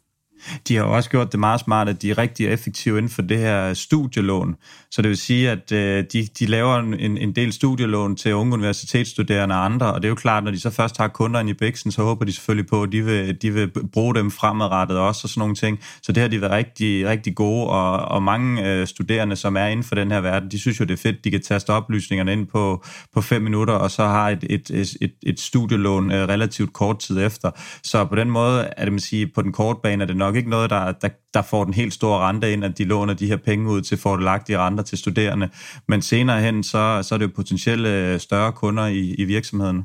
de 0.69 0.77
har 0.77 0.85
også 0.85 1.11
gjort 1.11 1.33
det 1.33 1.41
meget 1.41 1.61
smart, 1.61 1.89
at 1.89 2.03
de 2.03 2.11
er 2.11 2.19
rigtig 2.19 2.47
effektive 2.47 2.99
inden 2.99 3.11
for 3.11 3.23
det 3.23 3.39
her 3.39 3.75
studielån. 3.75 4.57
Så 4.95 5.03
det 5.03 5.09
vil 5.09 5.17
sige, 5.17 5.51
at 5.51 5.73
øh, 5.73 6.05
de, 6.13 6.29
de 6.39 6.47
laver 6.47 6.77
en, 6.77 7.19
en 7.19 7.33
del 7.33 7.53
studielån 7.53 8.17
til 8.17 8.35
unge 8.35 8.53
universitetsstuderende 8.53 9.55
og 9.55 9.65
andre, 9.65 9.93
og 9.93 10.03
det 10.03 10.09
er 10.09 10.09
jo 10.09 10.15
klart, 10.15 10.45
når 10.45 10.51
de 10.51 10.61
så 10.61 10.71
først 10.71 10.97
har 10.97 11.41
ind 11.41 11.51
i 11.51 11.53
Bixen, 11.53 11.93
så 11.93 12.03
håber 12.03 12.25
de 12.25 12.33
selvfølgelig 12.33 12.67
på, 12.67 12.83
at 12.83 12.93
de 12.93 13.05
vil, 13.05 13.43
de 13.43 13.51
vil 13.51 13.71
bruge 13.93 14.15
dem 14.15 14.31
fremadrettet 14.31 14.99
også 14.99 15.21
og 15.25 15.29
sådan 15.29 15.41
nogle 15.41 15.55
ting. 15.55 15.81
Så 16.03 16.13
det 16.13 16.21
har 16.21 16.29
de 16.29 16.41
været 16.41 16.53
rigtig, 16.53 17.07
rigtig 17.07 17.35
gode, 17.35 17.67
og, 17.67 17.99
og 17.99 18.23
mange 18.23 18.71
øh, 18.71 18.87
studerende, 18.87 19.37
som 19.37 19.57
er 19.57 19.67
inden 19.67 19.85
for 19.85 19.95
den 19.95 20.11
her 20.11 20.21
verden, 20.21 20.51
de 20.51 20.59
synes 20.59 20.81
jo, 20.81 20.85
det 20.85 20.93
er 20.93 21.03
fedt, 21.03 21.25
de 21.25 21.31
kan 21.31 21.43
taste 21.43 21.71
oplysningerne 21.71 22.33
ind 22.33 22.47
på, 22.47 22.85
på 23.15 23.21
fem 23.21 23.43
minutter, 23.43 23.75
og 23.75 23.91
så 23.91 24.05
har 24.05 24.31
et, 24.31 24.45
et, 24.51 24.71
et, 25.01 25.13
et 25.23 25.41
studielån 25.41 26.13
øh, 26.13 26.29
relativt 26.29 26.73
kort 26.73 26.99
tid 26.99 27.19
efter. 27.19 27.51
Så 27.83 28.05
på 28.05 28.15
den 28.15 28.31
måde 28.31 28.69
er 28.77 28.85
det, 28.85 28.93
man 28.93 29.01
sige, 29.01 29.27
på 29.35 29.43
den 29.43 29.53
korte 29.53 29.81
bane 29.83 30.03
er 30.03 30.07
det 30.07 30.17
nok 30.17 30.37
ikke 30.37 30.51
noget, 30.51 30.71
der, 30.71 30.93
der, 30.93 31.09
der 31.35 31.43
får 31.43 31.65
den 31.65 31.75
helt 31.75 31.93
store 31.95 32.29
rente 32.29 32.53
ind, 32.53 32.65
at 32.65 32.79
de 32.79 32.85
låner 32.85 33.15
de 33.15 33.27
her 33.27 33.37
penge 33.37 33.71
ud 33.71 33.81
til 33.83 33.99
fordelagtige 33.99 34.59
renter 34.59 34.85
til 34.85 34.99
studerende. 34.99 35.49
Men 35.89 36.03
senere 36.03 36.41
hen, 36.41 36.63
så, 36.63 37.01
så 37.03 37.15
er 37.15 37.19
det 37.19 37.27
jo 37.27 37.33
potentielle 37.37 37.89
øh, 37.89 38.21
større 38.21 38.53
kunder 38.53 38.87
i, 38.87 39.15
i 39.15 39.25
virksomheden. 39.25 39.85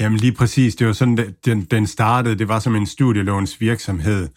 Jamen 0.00 0.18
lige 0.18 0.32
præcis, 0.32 0.74
det 0.74 0.86
var 0.86 0.92
sådan, 0.92 1.34
den, 1.44 1.64
den 1.64 1.86
startede, 1.86 2.38
det 2.38 2.48
var 2.48 2.58
som 2.58 2.76
en 2.76 2.86
studielånsvirksomhed. 2.86 4.28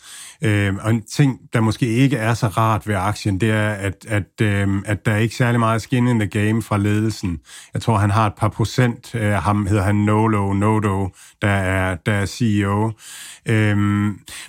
Øh, 0.41 0.75
og 0.81 0.91
en 0.91 1.01
ting, 1.01 1.39
der 1.53 1.61
måske 1.61 1.87
ikke 1.87 2.17
er 2.17 2.33
så 2.33 2.47
rart 2.47 2.87
ved 2.87 2.95
aktien, 2.95 3.41
det 3.41 3.51
er, 3.51 3.69
at, 3.69 4.05
at, 4.07 4.41
øh, 4.41 4.67
at 4.85 5.05
der 5.05 5.11
er 5.11 5.17
ikke 5.17 5.35
særlig 5.35 5.59
meget 5.59 5.81
skin 5.81 6.07
in 6.07 6.19
the 6.19 6.27
game 6.27 6.61
fra 6.61 6.77
ledelsen. 6.77 7.39
Jeg 7.73 7.81
tror, 7.81 7.97
han 7.97 8.11
har 8.11 8.27
et 8.27 8.33
par 8.37 8.49
procent, 8.49 9.15
øh, 9.15 9.31
ham 9.31 9.67
hedder 9.67 9.83
han 9.83 9.95
Nolo, 9.95 10.53
Nodo, 10.53 11.09
der 11.41 11.47
er, 11.47 11.95
der 12.05 12.13
er 12.13 12.25
CEO. 12.25 12.91
Øh, 13.45 13.77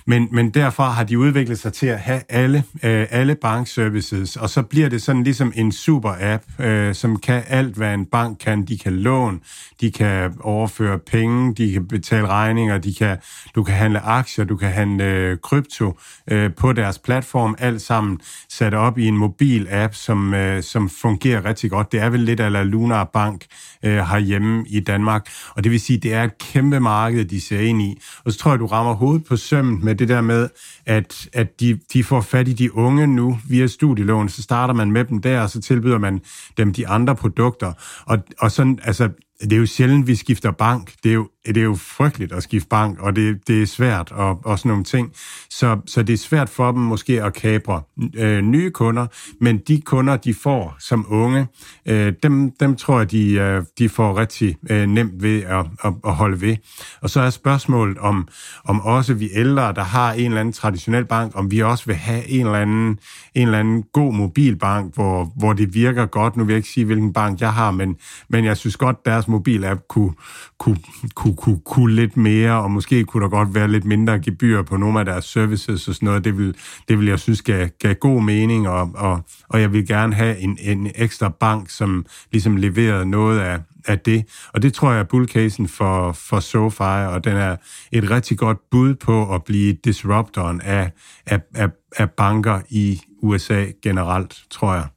men, 0.05 0.27
men 0.31 0.49
derfor 0.49 0.83
har 0.83 1.03
de 1.03 1.19
udviklet 1.19 1.59
sig 1.59 1.73
til 1.73 1.87
at 1.87 1.99
have 1.99 2.21
alle, 2.29 2.63
øh, 2.83 3.07
alle 3.09 3.35
bankservices, 3.35 4.35
og 4.35 4.49
så 4.49 4.61
bliver 4.61 4.89
det 4.89 5.01
sådan 5.01 5.23
ligesom 5.23 5.53
en 5.55 5.71
super 5.71 6.15
app, 6.19 6.43
øh, 6.59 6.95
som 6.95 7.19
kan 7.19 7.43
alt, 7.47 7.75
hvad 7.75 7.93
en 7.93 8.05
bank 8.05 8.37
kan. 8.39 8.65
De 8.65 8.77
kan 8.77 8.93
låne, 8.93 9.39
de 9.81 9.91
kan 9.91 10.33
overføre 10.39 10.99
penge, 10.99 11.55
de 11.55 11.73
kan 11.73 11.87
betale 11.87 12.27
regninger, 12.27 12.77
de 12.77 12.93
kan, 12.93 13.17
du 13.55 13.63
kan 13.63 13.75
handle 13.75 13.99
aktier, 13.99 14.45
du 14.45 14.57
kan 14.57 14.69
handle 14.69 15.03
øh, 15.03 15.37
krypto, 15.43 15.76
krypto 15.77 15.99
øh, 16.27 16.53
på 16.53 16.73
deres 16.73 16.99
platform, 16.99 17.55
alt 17.59 17.81
sammen 17.81 18.19
sat 18.49 18.73
op 18.73 18.97
i 18.97 19.07
en 19.07 19.17
mobil 19.17 19.67
app, 19.71 19.93
som, 19.93 20.33
øh, 20.33 20.63
som 20.63 20.89
fungerer 20.89 21.45
rigtig 21.45 21.69
godt. 21.69 21.91
Det 21.91 21.99
er 21.99 22.09
vel 22.09 22.19
lidt 22.19 22.39
af 22.39 22.71
Lunar 22.71 23.03
Bank 23.03 23.45
øh, 23.83 23.97
herhjemme 23.97 24.65
i 24.67 24.79
Danmark, 24.79 25.29
og 25.49 25.63
det 25.63 25.71
vil 25.71 25.79
sige, 25.79 25.97
det 25.97 26.13
er 26.13 26.23
et 26.23 26.37
kæmpe 26.37 26.79
marked, 26.79 27.25
de 27.25 27.41
ser 27.41 27.59
ind 27.59 27.81
i. 27.81 28.01
Og 28.25 28.31
så 28.31 28.37
tror 28.37 28.51
jeg, 28.51 28.59
du 28.59 28.65
rammer 28.65 28.93
hovedet 28.93 29.25
på 29.25 29.35
sømmen 29.35 29.85
med 29.85 29.95
det 29.95 30.09
der 30.09 30.21
med, 30.21 30.49
at, 30.85 31.29
at 31.33 31.59
de, 31.59 31.79
de 31.93 32.03
får 32.03 32.21
fat 32.21 32.47
i 32.47 32.53
de 32.53 32.75
unge 32.75 33.07
nu 33.07 33.39
via 33.49 33.67
studielån, 33.67 34.29
så 34.29 34.41
starter 34.41 34.73
man 34.73 34.91
med 34.91 35.05
dem 35.05 35.21
der, 35.21 35.41
og 35.41 35.49
så 35.49 35.61
tilbyder 35.61 35.97
man 35.97 36.21
dem 36.57 36.73
de 36.73 36.87
andre 36.87 37.15
produkter. 37.15 37.73
Og, 38.05 38.17
og 38.39 38.51
sådan, 38.51 38.79
altså, 38.83 39.09
det 39.41 39.53
er 39.53 39.57
jo 39.57 39.65
sjældent, 39.65 40.07
vi 40.07 40.15
skifter 40.15 40.51
bank. 40.51 40.93
Det 41.03 41.09
er 41.09 41.13
jo, 41.13 41.29
det 41.45 41.57
er 41.57 41.61
jo 41.61 41.75
frygteligt 41.75 42.33
at 42.33 42.43
skifte 42.43 42.69
bank, 42.69 42.99
og 42.99 43.15
det, 43.15 43.47
det 43.47 43.61
er 43.61 43.65
svært 43.65 44.11
og, 44.11 44.45
og 44.45 44.59
sådan 44.59 44.69
nogle 44.69 44.83
ting. 44.83 45.11
Så, 45.49 45.79
så 45.85 46.03
det 46.03 46.13
er 46.13 46.17
svært 46.17 46.49
for 46.49 46.71
dem 46.71 46.81
måske 46.81 47.23
at 47.23 47.33
kapre 47.33 47.81
øh, 48.15 48.41
nye 48.41 48.71
kunder, 48.71 49.07
men 49.41 49.57
de 49.57 49.81
kunder, 49.81 50.17
de 50.17 50.33
får 50.33 50.75
som 50.79 51.05
unge, 51.09 51.47
øh, 51.85 52.13
dem, 52.23 52.51
dem 52.59 52.75
tror 52.75 52.99
jeg, 52.99 53.11
de, 53.11 53.31
øh, 53.31 53.63
de 53.79 53.89
får 53.89 54.17
rigtig 54.17 54.57
øh, 54.69 54.87
nemt 54.87 55.23
ved 55.23 55.43
at, 55.43 55.65
at, 55.83 55.93
at 56.05 56.13
holde 56.15 56.41
ved. 56.41 56.55
Og 57.01 57.09
så 57.09 57.21
er 57.21 57.29
spørgsmålet 57.29 57.97
om, 57.97 58.27
om 58.65 58.81
også 58.81 59.13
vi 59.13 59.29
ældre, 59.33 59.73
der 59.73 59.83
har 59.83 60.13
en 60.13 60.25
eller 60.25 60.39
anden 60.39 60.53
traditionel 60.53 61.05
bank, 61.05 61.31
om 61.35 61.51
vi 61.51 61.61
også 61.61 61.85
vil 61.85 61.95
have 61.95 62.27
en 62.27 62.45
eller 62.45 62.59
anden, 62.59 62.99
en 63.35 63.47
eller 63.47 63.59
anden 63.59 63.83
god 63.93 64.13
mobilbank, 64.13 64.95
hvor, 64.95 65.31
hvor 65.35 65.53
det 65.53 65.73
virker 65.73 66.05
godt. 66.05 66.37
Nu 66.37 66.43
vil 66.43 66.53
jeg 66.53 66.57
ikke 66.57 66.69
sige, 66.69 66.85
hvilken 66.85 67.13
bank 67.13 67.41
jeg 67.41 67.53
har, 67.53 67.71
men, 67.71 67.95
men 68.29 68.45
jeg 68.45 68.57
synes 68.57 68.77
godt, 68.77 69.05
deres 69.05 69.17
deres 69.17 69.27
mobilapp 69.27 69.81
kunne, 69.87 70.13
kunne, 70.59 70.77
kunne, 71.15 71.35
kunne, 71.35 71.59
kunne 71.65 71.95
lidt 71.95 72.17
mere, 72.17 72.51
og 72.51 72.71
måske 72.71 73.03
kunne 73.03 73.23
der 73.23 73.29
godt 73.29 73.55
være 73.55 73.67
lidt 73.67 73.85
mindre 73.85 74.19
gebyr 74.19 74.61
på 74.61 74.77
nogle 74.77 74.99
af 74.99 75.05
deres 75.05 75.25
services 75.25 75.87
og 75.87 75.95
sådan 75.95 76.05
noget. 76.05 76.23
Det 76.23 76.37
vil, 76.37 76.55
det 76.87 76.99
vil 76.99 77.07
jeg 77.07 77.19
synes 77.19 77.41
gav, 77.41 77.67
gav 77.79 77.93
god 77.93 78.21
mening, 78.21 78.69
og, 78.69 78.91
og, 78.95 79.21
og 79.49 79.61
jeg 79.61 79.73
vil 79.73 79.87
gerne 79.87 80.13
have 80.15 80.37
en, 80.37 80.57
en 80.61 80.91
ekstra 80.95 81.29
bank, 81.29 81.69
som 81.69 82.05
ligesom 82.31 82.55
leverede 82.55 83.05
noget 83.05 83.39
af, 83.39 83.59
af 83.87 83.99
det. 83.99 84.25
Og 84.53 84.61
det 84.61 84.73
tror 84.73 84.91
jeg 84.91 84.99
er 84.99 85.03
bullcasen 85.03 85.67
for, 85.67 86.11
for 86.11 86.39
SoFi, 86.39 86.83
og 86.83 87.23
den 87.23 87.37
er 87.37 87.55
et 87.91 88.11
rigtig 88.11 88.37
godt 88.37 88.57
bud 88.71 88.95
på 88.95 89.35
at 89.35 89.43
blive 89.43 89.73
disruptoren 89.73 90.61
af, 90.61 90.91
af, 91.25 91.39
af, 91.55 91.69
af 91.97 92.09
banker 92.09 92.59
i 92.69 93.01
USA 93.21 93.65
generelt, 93.83 94.37
tror 94.51 94.73
jeg. 94.73 94.87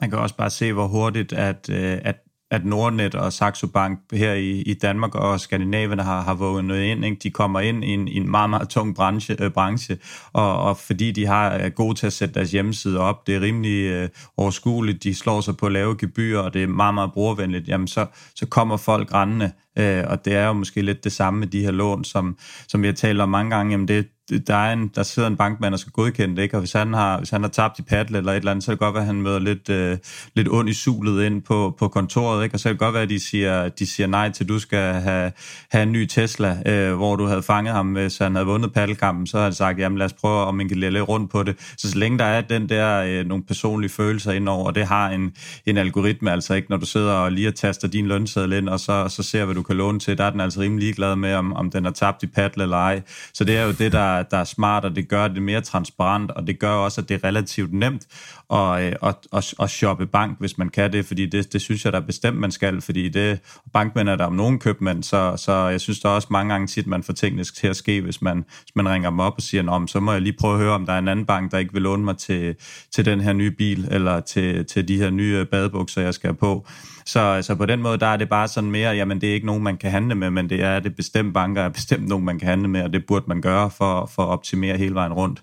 Man 0.00 0.10
kan 0.10 0.18
også 0.18 0.36
bare 0.36 0.50
se, 0.50 0.72
hvor 0.72 0.86
hurtigt, 0.86 1.32
at, 1.32 1.70
øh, 1.70 1.98
at 2.04 2.16
at 2.52 2.64
Nordnet 2.64 3.14
og 3.14 3.32
Saxo 3.32 3.66
Bank 3.66 3.98
her 4.12 4.32
i, 4.32 4.50
i 4.50 4.74
Danmark 4.74 5.14
og 5.14 5.40
Skandinavien 5.40 5.98
har, 5.98 6.22
har 6.22 6.34
vågnet 6.34 6.82
ind. 6.82 7.04
Ikke? 7.04 7.16
De 7.22 7.30
kommer 7.30 7.60
ind 7.60 7.84
i 7.84 7.88
en, 7.88 8.08
i 8.08 8.16
en 8.16 8.30
meget, 8.30 8.50
meget 8.50 8.68
tung 8.68 8.94
branche, 8.94 9.36
øh, 9.40 9.50
branche 9.50 9.98
og, 10.32 10.62
og 10.62 10.76
fordi 10.76 11.12
de 11.12 11.26
har 11.26 11.50
er 11.50 11.68
gode 11.68 11.94
til 11.94 12.06
at 12.06 12.12
sætte 12.12 12.34
deres 12.34 12.50
hjemmeside 12.50 12.98
op, 12.98 13.26
det 13.26 13.36
er 13.36 13.40
rimelig 13.40 13.84
øh, 13.84 14.08
overskueligt, 14.36 15.02
de 15.02 15.14
slår 15.14 15.40
sig 15.40 15.56
på 15.56 15.68
lave 15.68 15.96
gebyrer, 15.98 16.40
og 16.40 16.54
det 16.54 16.62
er 16.62 16.66
meget, 16.66 16.94
meget 16.94 17.12
brugervenligt, 17.12 17.68
jamen 17.68 17.88
så, 17.88 18.06
så 18.34 18.46
kommer 18.46 18.76
folk 18.76 19.14
rendende, 19.14 19.52
øh, 19.78 20.04
og 20.06 20.24
det 20.24 20.34
er 20.34 20.46
jo 20.46 20.52
måske 20.52 20.82
lidt 20.82 21.04
det 21.04 21.12
samme 21.12 21.40
med 21.40 21.46
de 21.46 21.60
her 21.60 21.70
lån, 21.70 22.04
som, 22.04 22.36
som 22.68 22.82
vi 22.82 22.86
har 22.86 22.94
talt 22.94 23.20
om 23.20 23.28
mange 23.28 23.56
gange, 23.56 23.70
jamen 23.72 23.88
det, 23.88 24.08
der, 24.38 24.54
er 24.54 24.72
en, 24.72 24.90
der 24.94 25.02
sidder 25.02 25.28
en 25.28 25.36
bankmand 25.36 25.74
og 25.74 25.80
skal 25.80 25.92
godkende 25.92 26.36
det, 26.36 26.42
ikke? 26.42 26.56
og 26.56 26.60
hvis 26.60 26.72
han 26.72 26.94
har, 26.94 27.18
hvis 27.18 27.30
han 27.30 27.42
har 27.42 27.48
tabt 27.48 27.78
i 27.78 27.82
paddle 27.82 28.18
eller 28.18 28.32
et 28.32 28.36
eller 28.36 28.50
andet, 28.50 28.64
så 28.64 28.66
kan 28.66 28.72
det 28.72 28.78
godt 28.78 28.94
være, 28.94 29.02
at 29.02 29.06
han 29.06 29.22
møder 29.22 29.38
lidt, 29.38 29.68
øh, 29.68 29.98
lidt 30.34 30.48
ondt 30.48 30.70
i 30.70 30.74
sulet 30.74 31.24
ind 31.24 31.42
på, 31.42 31.74
på 31.78 31.88
kontoret, 31.88 32.44
ikke? 32.44 32.54
og 32.54 32.60
så 32.60 32.64
kan 32.64 32.72
det 32.72 32.80
godt 32.80 32.94
være, 32.94 33.02
at 33.02 33.10
de 33.10 33.20
siger, 33.20 33.68
de 33.68 33.86
siger 33.86 34.06
nej 34.06 34.30
til, 34.30 34.44
at 34.44 34.48
du 34.48 34.58
skal 34.58 34.92
have, 34.94 35.32
have 35.70 35.82
en 35.82 35.92
ny 35.92 36.06
Tesla, 36.06 36.58
øh, 36.66 36.96
hvor 36.96 37.16
du 37.16 37.26
havde 37.26 37.42
fanget 37.42 37.74
ham, 37.74 37.92
hvis 37.92 38.18
han 38.18 38.34
havde 38.34 38.46
vundet 38.46 38.72
paddelkampen, 38.72 39.26
så 39.26 39.36
har 39.36 39.44
han 39.44 39.54
sagt, 39.54 39.78
jamen 39.78 39.98
lad 39.98 40.06
os 40.06 40.12
prøve, 40.12 40.44
om 40.44 40.54
man 40.54 40.68
kan 40.68 40.76
lidt 40.76 41.08
rundt 41.08 41.30
på 41.30 41.42
det. 41.42 41.56
Så 41.78 41.90
så 41.90 41.98
længe 41.98 42.18
der 42.18 42.24
er 42.24 42.40
den 42.40 42.68
der 42.68 43.02
øh, 43.02 43.26
nogle 43.26 43.44
personlige 43.44 43.90
følelser 43.90 44.32
indover, 44.32 44.66
og 44.66 44.74
det 44.74 44.86
har 44.86 45.10
en, 45.10 45.32
en 45.66 45.76
algoritme 45.76 46.32
altså 46.32 46.54
ikke, 46.54 46.70
når 46.70 46.76
du 46.76 46.86
sidder 46.86 47.12
og 47.12 47.32
lige 47.32 47.50
taster 47.50 47.88
din 47.88 48.06
lønseddel 48.06 48.52
ind, 48.52 48.68
og 48.68 48.80
så, 48.80 49.08
så 49.08 49.22
ser, 49.22 49.44
hvad 49.44 49.54
du 49.54 49.62
kan 49.62 49.76
låne 49.76 49.98
til, 49.98 50.18
der 50.18 50.24
er 50.24 50.30
den 50.30 50.40
altså 50.40 50.60
rimelig 50.60 50.82
ligeglad 50.82 51.16
med, 51.16 51.34
om, 51.34 51.52
om 51.52 51.70
den 51.70 51.86
er 51.86 51.90
tabt 51.90 52.22
i 52.22 52.26
paddle 52.26 52.62
eller 52.62 52.76
ej. 52.76 53.02
Så 53.34 53.44
det 53.44 53.56
er 53.56 53.64
jo 53.64 53.72
det, 53.72 53.92
der, 53.92 54.21
der 54.30 54.36
er 54.36 54.44
smart, 54.44 54.84
og 54.84 54.96
det 54.96 55.08
gør 55.08 55.28
det 55.28 55.42
mere 55.42 55.60
transparent, 55.60 56.30
og 56.30 56.46
det 56.46 56.58
gør 56.58 56.72
også, 56.72 57.00
at 57.00 57.08
det 57.08 57.14
er 57.14 57.28
relativt 57.28 57.72
nemt 57.72 58.06
og, 58.52 58.84
øh, 58.84 58.92
og, 59.00 59.14
og, 59.30 59.42
og 59.58 59.70
shoppe 59.70 60.06
bank, 60.06 60.38
hvis 60.38 60.58
man 60.58 60.68
kan 60.68 60.92
det, 60.92 61.06
fordi 61.06 61.26
det, 61.26 61.52
det 61.52 61.60
synes 61.60 61.84
jeg 61.84 61.92
da 61.92 62.00
bestemt, 62.00 62.38
man 62.38 62.50
skal, 62.50 62.80
fordi 62.80 63.08
det, 63.08 63.40
bankmænd 63.72 64.08
er 64.08 64.16
der 64.16 64.24
om 64.24 64.32
nogen 64.32 64.58
købmænd, 64.58 65.02
så, 65.02 65.34
så 65.36 65.52
jeg 65.52 65.80
synes 65.80 66.00
der 66.00 66.08
også 66.08 66.28
mange 66.30 66.52
gange 66.52 66.66
tit, 66.66 66.86
man 66.86 67.02
får 67.02 67.12
tingene 67.12 67.44
til 67.44 67.66
at 67.66 67.76
ske, 67.76 68.00
hvis 68.00 68.22
man, 68.22 68.36
hvis 68.36 68.72
man 68.74 68.88
ringer 68.88 69.10
dem 69.10 69.20
op 69.20 69.32
og 69.36 69.42
siger, 69.42 69.70
om 69.70 69.88
så 69.88 70.00
må 70.00 70.12
jeg 70.12 70.20
lige 70.20 70.36
prøve 70.40 70.54
at 70.54 70.60
høre, 70.60 70.72
om 70.72 70.86
der 70.86 70.92
er 70.92 70.98
en 70.98 71.08
anden 71.08 71.26
bank, 71.26 71.52
der 71.52 71.58
ikke 71.58 71.72
vil 71.72 71.82
låne 71.82 72.04
mig 72.04 72.16
til, 72.16 72.54
til 72.94 73.04
den 73.04 73.20
her 73.20 73.32
nye 73.32 73.50
bil, 73.50 73.88
eller 73.90 74.20
til, 74.20 74.66
til 74.66 74.88
de 74.88 74.96
her 74.96 75.10
nye 75.10 75.36
øh, 75.36 75.46
badebukser, 75.46 76.02
jeg 76.02 76.14
skal 76.14 76.28
have 76.28 76.36
på. 76.36 76.66
Så, 77.06 77.38
så 77.42 77.54
på 77.54 77.66
den 77.66 77.82
måde, 77.82 77.98
der 77.98 78.06
er 78.06 78.16
det 78.16 78.28
bare 78.28 78.48
sådan 78.48 78.70
mere, 78.70 78.90
jamen 78.90 79.20
det 79.20 79.28
er 79.28 79.34
ikke 79.34 79.46
nogen, 79.46 79.62
man 79.62 79.76
kan 79.76 79.90
handle 79.90 80.14
med, 80.14 80.30
men 80.30 80.50
det 80.50 80.62
er 80.62 80.80
det 80.80 80.96
bestemt 80.96 81.34
banker, 81.34 81.62
er 81.62 81.68
bestemt 81.68 82.08
nogen, 82.08 82.24
man 82.24 82.38
kan 82.38 82.48
handle 82.48 82.68
med, 82.68 82.82
og 82.82 82.92
det 82.92 83.06
burde 83.06 83.24
man 83.28 83.40
gøre 83.40 83.70
for, 83.70 84.10
for 84.14 84.22
at 84.22 84.28
optimere 84.28 84.76
hele 84.76 84.94
vejen 84.94 85.12
rundt. 85.12 85.42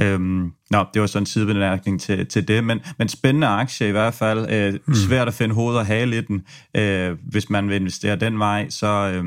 Øhm, 0.00 0.52
nå, 0.70 0.84
det 0.94 1.00
var 1.00 1.06
sådan 1.06 1.22
en 1.22 1.26
sidebemærkning 1.26 2.00
til, 2.00 2.26
til 2.26 2.48
det, 2.48 2.64
men, 2.64 2.80
men 2.98 3.08
spændende 3.08 3.46
aktie 3.46 3.88
i 3.88 3.90
hvert 3.90 4.14
fald. 4.14 4.52
Øh, 4.52 4.74
mm. 4.86 4.94
Svært 4.94 5.28
at 5.28 5.34
finde 5.34 5.54
hoved 5.54 5.76
og 5.76 5.86
hale 5.86 6.18
i 6.18 6.20
den. 6.20 6.46
Øh, 6.76 7.16
hvis 7.22 7.50
man 7.50 7.68
vil 7.68 7.76
investere 7.76 8.16
den 8.16 8.38
vej, 8.38 8.68
så, 8.70 8.86
øh, 8.86 9.24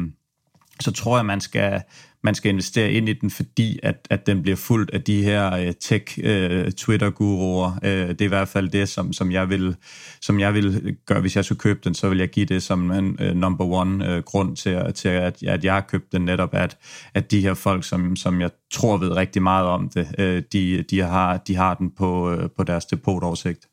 så 0.80 0.92
tror 0.92 1.18
jeg, 1.18 1.26
man 1.26 1.42
skal 1.42 1.82
man 2.24 2.36
skal 2.36 2.50
investere 2.50 2.92
ind 2.92 3.10
i 3.10 3.14
den, 3.14 3.30
fordi 3.30 3.80
at, 3.84 4.08
at 4.10 4.28
den 4.28 4.42
bliver 4.42 4.56
fuldt 4.56 4.90
af 4.90 5.02
de 5.02 5.24
her 5.24 5.54
øh, 5.54 5.74
tech-Twitter-guruer. 5.80 7.80
Øh, 7.84 8.02
øh, 8.02 8.10
det 8.10 8.22
er 8.22 8.26
i 8.26 8.28
hvert 8.28 8.48
fald 8.48 8.70
det, 8.70 8.90
som, 8.90 9.14
som, 9.14 9.32
jeg 9.32 9.50
vil, 9.50 9.76
som 10.22 10.40
jeg 10.40 10.54
vil 10.54 10.98
gøre. 11.06 11.22
Hvis 11.22 11.36
jeg 11.36 11.46
skulle 11.46 11.60
købe 11.60 11.80
den, 11.84 11.94
så 11.94 12.10
vil 12.10 12.18
jeg 12.18 12.30
give 12.30 12.46
det 12.46 12.64
som 12.64 12.92
en 12.92 13.18
øh, 13.20 13.36
number 13.36 13.66
one 13.66 14.10
øh, 14.10 14.24
grund 14.24 14.56
til, 14.56 14.94
til 14.96 15.10
at, 15.10 15.44
at 15.44 15.64
jeg 15.64 15.74
har 15.74 15.82
købt 15.82 16.12
den 16.12 16.22
netop, 16.22 16.54
at, 16.54 16.78
at 17.14 17.32
de 17.32 17.42
her 17.42 17.54
folk, 17.54 17.84
som, 17.84 18.16
som 18.16 18.42
jeg 18.42 18.50
tror 18.72 18.98
ved 18.98 19.12
rigtig 19.12 19.42
meget 19.42 19.66
om 19.66 19.90
det, 19.90 20.08
øh, 20.18 20.44
de, 20.54 20.84
de, 20.90 21.00
har, 21.00 21.38
de 21.38 21.56
har 21.56 21.74
den 21.74 21.92
på, 21.98 22.32
øh, 22.32 22.50
på 22.58 22.64
deres 22.64 22.86
depotoversigt. 22.86 23.66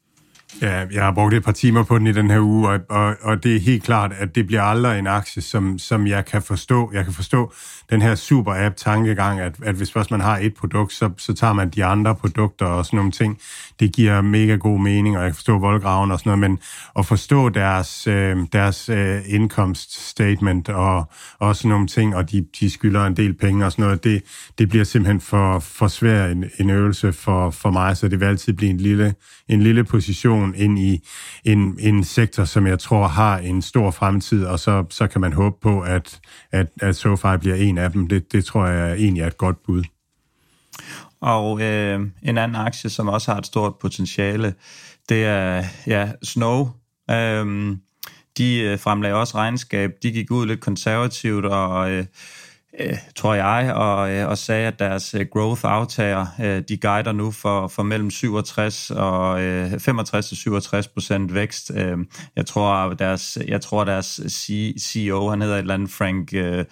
Ja, 0.62 0.86
jeg 0.92 1.04
har 1.04 1.12
brugt 1.12 1.34
et 1.34 1.44
par 1.44 1.52
timer 1.52 1.84
på 1.84 1.98
den 1.98 2.06
i 2.06 2.12
den 2.12 2.30
her 2.30 2.40
uge, 2.40 2.68
og, 2.68 2.80
og, 2.88 3.16
og 3.22 3.44
det 3.44 3.56
er 3.56 3.60
helt 3.60 3.82
klart, 3.82 4.12
at 4.18 4.34
det 4.34 4.46
bliver 4.46 4.62
aldrig 4.62 4.98
en 4.98 5.06
aktie, 5.06 5.42
som, 5.42 5.78
som 5.78 6.06
jeg 6.06 6.24
kan 6.24 6.42
forstå. 6.42 6.90
Jeg 6.94 7.04
kan 7.04 7.12
forstå 7.12 7.52
den 7.90 8.02
her 8.02 8.14
super-app-tankegang, 8.14 9.40
at, 9.40 9.54
at 9.62 9.74
hvis 9.74 9.92
først 9.92 10.10
man 10.10 10.20
har 10.20 10.38
et 10.38 10.54
produkt, 10.54 10.92
så, 10.92 11.10
så 11.16 11.34
tager 11.34 11.52
man 11.52 11.70
de 11.70 11.84
andre 11.84 12.14
produkter 12.14 12.66
og 12.66 12.86
sådan 12.86 12.96
nogle 12.96 13.12
ting. 13.12 13.38
Det 13.80 13.92
giver 13.92 14.20
mega 14.20 14.54
god 14.54 14.80
mening, 14.80 15.16
og 15.16 15.22
jeg 15.22 15.30
kan 15.30 15.34
forstå 15.34 15.58
voldgraven 15.58 16.10
og 16.10 16.18
sådan 16.18 16.30
noget, 16.30 16.50
men 16.50 16.58
at 16.98 17.06
forstå 17.06 17.48
deres, 17.48 18.06
øh, 18.06 18.36
deres 18.52 18.88
øh, 18.88 19.20
indkomst 19.26 20.08
statement 20.08 20.68
og, 20.68 21.04
og 21.38 21.56
sådan 21.56 21.68
nogle 21.68 21.86
ting, 21.86 22.16
og 22.16 22.30
de, 22.30 22.46
de 22.60 22.70
skylder 22.70 23.06
en 23.06 23.16
del 23.16 23.34
penge 23.34 23.66
og 23.66 23.72
sådan 23.72 23.84
noget, 23.84 24.04
det, 24.04 24.22
det 24.58 24.68
bliver 24.68 24.84
simpelthen 24.84 25.20
for, 25.20 25.58
for 25.58 25.88
svær 25.88 26.26
en, 26.26 26.44
en 26.58 26.70
øvelse 26.70 27.12
for, 27.12 27.50
for 27.50 27.70
mig, 27.70 27.96
så 27.96 28.08
det 28.08 28.20
vil 28.20 28.26
altid 28.26 28.52
blive 28.52 28.70
en 28.70 28.76
lille, 28.76 29.14
en 29.48 29.62
lille 29.62 29.84
position 29.84 30.54
ind 30.54 30.78
i 30.78 31.08
en, 31.44 31.76
en 31.80 32.04
sektor, 32.04 32.44
som 32.44 32.66
jeg 32.66 32.78
tror 32.78 33.08
har 33.08 33.38
en 33.38 33.62
stor 33.62 33.90
fremtid, 33.90 34.44
og 34.44 34.60
så, 34.60 34.84
så 34.90 35.06
kan 35.06 35.20
man 35.20 35.32
håbe 35.32 35.56
på, 35.62 35.80
at, 35.80 36.20
at, 36.52 36.66
at 36.80 36.96
SoFi 36.96 37.36
bliver 37.40 37.56
en 37.56 37.75
af 37.78 37.92
dem. 37.92 38.08
Det, 38.08 38.32
det 38.32 38.44
tror 38.44 38.66
jeg 38.66 38.96
egentlig 38.96 39.22
er 39.22 39.26
et 39.26 39.38
godt 39.38 39.62
bud. 39.62 39.84
Og 41.20 41.60
øh, 41.60 42.00
en 42.22 42.38
anden 42.38 42.56
aktie, 42.56 42.90
som 42.90 43.08
også 43.08 43.32
har 43.32 43.38
et 43.38 43.46
stort 43.46 43.76
potentiale, 43.76 44.54
det 45.08 45.24
er 45.24 45.64
ja, 45.86 46.12
Snow. 46.22 46.68
Øhm, 47.10 47.70
øh, 47.70 47.76
de 48.38 48.78
fremlagde 48.78 49.16
også 49.16 49.34
regnskab. 49.34 49.90
De 50.02 50.12
gik 50.12 50.30
ud 50.30 50.46
lidt 50.46 50.60
konservativt 50.60 51.44
og... 51.44 51.90
Øh, 51.90 52.04
øh, 52.80 52.98
tror 53.16 53.34
jeg, 53.34 53.74
og, 53.74 54.10
øh, 54.10 54.28
og 54.28 54.38
sagde, 54.38 54.66
at 54.66 54.78
deres 54.78 55.14
øh, 55.14 55.26
growth-aftager, 55.30 56.26
øh, 56.40 56.62
de 56.68 56.76
guider 56.76 57.12
nu 57.12 57.30
for, 57.30 57.68
for 57.68 57.82
mellem 57.82 58.10
67 58.10 58.90
og 58.90 59.42
øh, 59.42 59.80
65 59.80 60.28
til 60.28 60.36
67 60.36 60.88
procent 60.88 61.34
vækst. 61.34 61.72
Øh, 61.74 61.98
jeg 62.36 62.46
tror, 62.46 62.94
deres, 62.94 63.38
jeg 63.48 63.60
tror, 63.60 63.84
deres 63.84 64.20
CEO, 64.78 65.28
han 65.28 65.40
hedder 65.40 65.54
et 65.54 65.60
eller 65.60 65.74
andet 65.74 65.90
Frank 65.90 66.34
øh, 66.34 66.64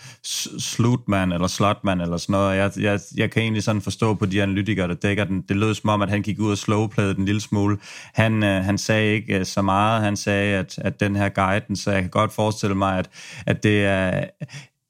Slutman, 0.59 1.33
eller 1.33 1.47
Slotman, 1.47 2.01
eller 2.01 2.17
sådan 2.17 2.33
noget. 2.33 2.57
Jeg, 2.57 2.71
jeg, 2.81 3.01
jeg 3.17 3.31
kan 3.31 3.43
egentlig 3.43 3.63
sådan 3.63 3.83
forstå 3.83 4.15
på 4.15 4.27
de 4.27 4.43
analytikere, 4.43 4.89
der 4.89 4.95
dækker 4.95 5.25
den. 5.25 5.43
Det 5.49 5.57
lød 5.57 5.75
som 5.75 5.91
om, 5.91 6.03
at 6.03 6.11
han 6.11 6.23
gik 6.23 6.41
ud 6.41 6.51
og 6.51 6.59
slowplayede 6.59 7.15
den 7.15 7.21
en 7.21 7.27
lille 7.27 7.41
smule. 7.41 7.79
Han, 8.15 8.43
øh, 8.43 8.65
han 8.65 8.79
sagde 8.79 9.15
ikke 9.15 9.39
øh, 9.39 9.45
så 9.45 9.63
meget. 9.63 10.03
Han 10.03 10.17
sagde, 10.17 10.57
at, 10.57 10.79
at 10.79 11.01
den 11.01 11.17
her 11.17 11.29
guiden, 11.29 11.77
så 11.77 11.91
jeg 11.91 12.01
kan 12.01 12.11
godt 12.11 12.33
forestille 12.33 12.75
mig, 12.75 12.99
at, 12.99 13.11
at 13.47 13.63
det 13.63 13.85
er 13.85 14.25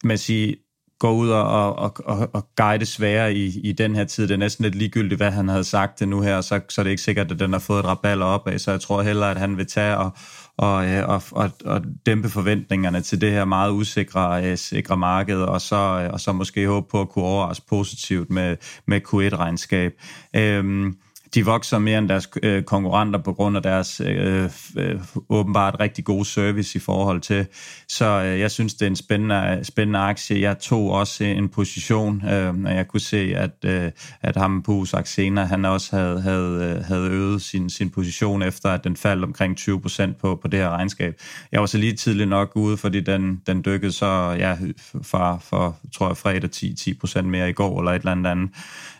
man 0.05 0.19
siger, 0.19 0.55
går 0.99 1.13
ud 1.13 1.29
og, 1.29 1.77
og, 1.77 1.93
og, 2.05 2.31
og 2.33 2.49
guide 2.57 2.87
svære 2.87 3.35
i, 3.35 3.61
i 3.61 3.73
den 3.73 3.95
her 3.95 4.05
tid. 4.05 4.29
Det 4.29 4.35
er 4.35 4.39
næsten 4.39 4.63
lidt 4.63 4.75
ligegyldigt, 4.75 5.19
hvad 5.19 5.31
han 5.31 5.49
havde 5.49 5.65
sagt 5.65 6.01
det 6.01 6.09
nu 6.09 6.21
her, 6.21 6.41
så, 6.41 6.61
så 6.69 6.81
er 6.81 6.83
det 6.83 6.91
ikke 6.91 7.03
sikkert, 7.03 7.33
at 7.33 7.39
den 7.39 7.53
har 7.53 7.61
fået 7.61 7.79
et 7.79 7.85
raballer 7.85 8.27
op 8.27 8.49
af, 8.49 8.61
så 8.61 8.71
jeg 8.71 8.81
tror 8.81 9.03
heller, 9.03 9.27
at 9.27 9.37
han 9.37 9.57
vil 9.57 9.67
tage 9.67 9.97
og, 9.97 10.11
og, 10.57 10.87
øh, 10.87 11.09
og, 11.09 11.23
og, 11.31 11.51
og 11.65 11.81
dæmpe 12.07 12.29
forventningerne 12.29 13.01
til 13.01 13.21
det 13.21 13.31
her 13.31 13.45
meget 13.45 13.73
usikre 13.73 14.45
øh, 14.45 14.59
sikre 14.59 14.97
marked, 14.97 15.41
og 15.41 15.61
så, 15.61 15.77
øh, 15.77 16.13
og 16.13 16.21
så 16.21 16.33
måske 16.33 16.67
håbe 16.67 16.87
på 16.91 17.01
at 17.01 17.09
kunne 17.09 17.25
overraske 17.25 17.67
positivt 17.69 18.31
med, 18.31 18.57
med 18.87 19.01
Q1-regnskab. 19.09 19.93
Øhm, 20.37 20.97
de 21.35 21.45
vokser 21.45 21.79
mere 21.79 21.99
end 21.99 22.09
deres 22.09 22.29
øh, 22.43 22.63
konkurrenter 22.63 23.19
på 23.19 23.33
grund 23.33 23.57
af 23.57 23.63
deres 23.63 24.01
øh, 24.01 24.51
øh, 24.77 25.01
åbenbart 25.29 25.77
rigtig 25.81 26.05
gode 26.05 26.25
service 26.25 26.77
i 26.77 26.81
forhold 26.81 27.21
til. 27.21 27.47
Så 27.89 28.05
øh, 28.05 28.41
jeg 28.41 28.51
synes, 28.51 28.75
det 28.75 28.83
er 28.83 28.87
en 28.87 28.97
spændende, 28.97 29.61
spændende 29.63 29.99
aktie. 29.99 30.41
Jeg 30.41 30.59
tog 30.59 30.91
også 30.91 31.25
en 31.25 31.49
position, 31.49 32.29
øh, 32.29 32.55
og 32.65 32.75
jeg 32.75 32.89
kunne 32.89 33.01
se, 33.01 33.35
at, 33.37 33.51
øh, 33.65 33.91
at 34.23 34.37
ham 34.37 34.63
på 34.63 34.85
Saxena, 34.85 35.45
han 35.45 35.65
også 35.65 35.97
havde, 35.97 36.21
havde, 36.21 36.77
øh, 36.77 36.85
havde 36.85 37.09
øget 37.11 37.43
sin, 37.43 37.71
sin 37.71 37.91
position 37.91 38.43
efter, 38.43 38.71
at 38.71 38.85
den 38.85 38.97
faldt 38.97 39.25
omkring 39.25 39.57
20 39.57 39.81
procent 39.81 40.19
på, 40.19 40.39
på 40.43 40.49
det 40.49 40.61
her 40.61 40.71
regnskab. 40.71 41.15
Jeg 41.53 41.61
var 41.61 41.67
så 41.67 41.79
lige 41.79 41.93
tidligt 41.93 42.29
nok 42.29 42.53
ude, 42.55 42.77
fordi 42.77 43.01
den, 43.01 43.41
den 43.47 43.65
dykkede 43.65 43.93
så 43.93 44.37
ja, 44.39 44.57
fra, 45.03 45.39
for, 45.43 45.77
tror 45.95 46.09
jeg, 46.09 46.17
fredag 46.17 46.51
10, 46.51 46.75
10 46.75 46.95
procent 46.95 47.29
mere 47.29 47.51
i 47.51 47.53
går, 47.53 47.81
eller 47.81 47.93
et 47.93 47.99
eller 47.99 48.13
andet 48.13 48.31
andet 48.31 48.51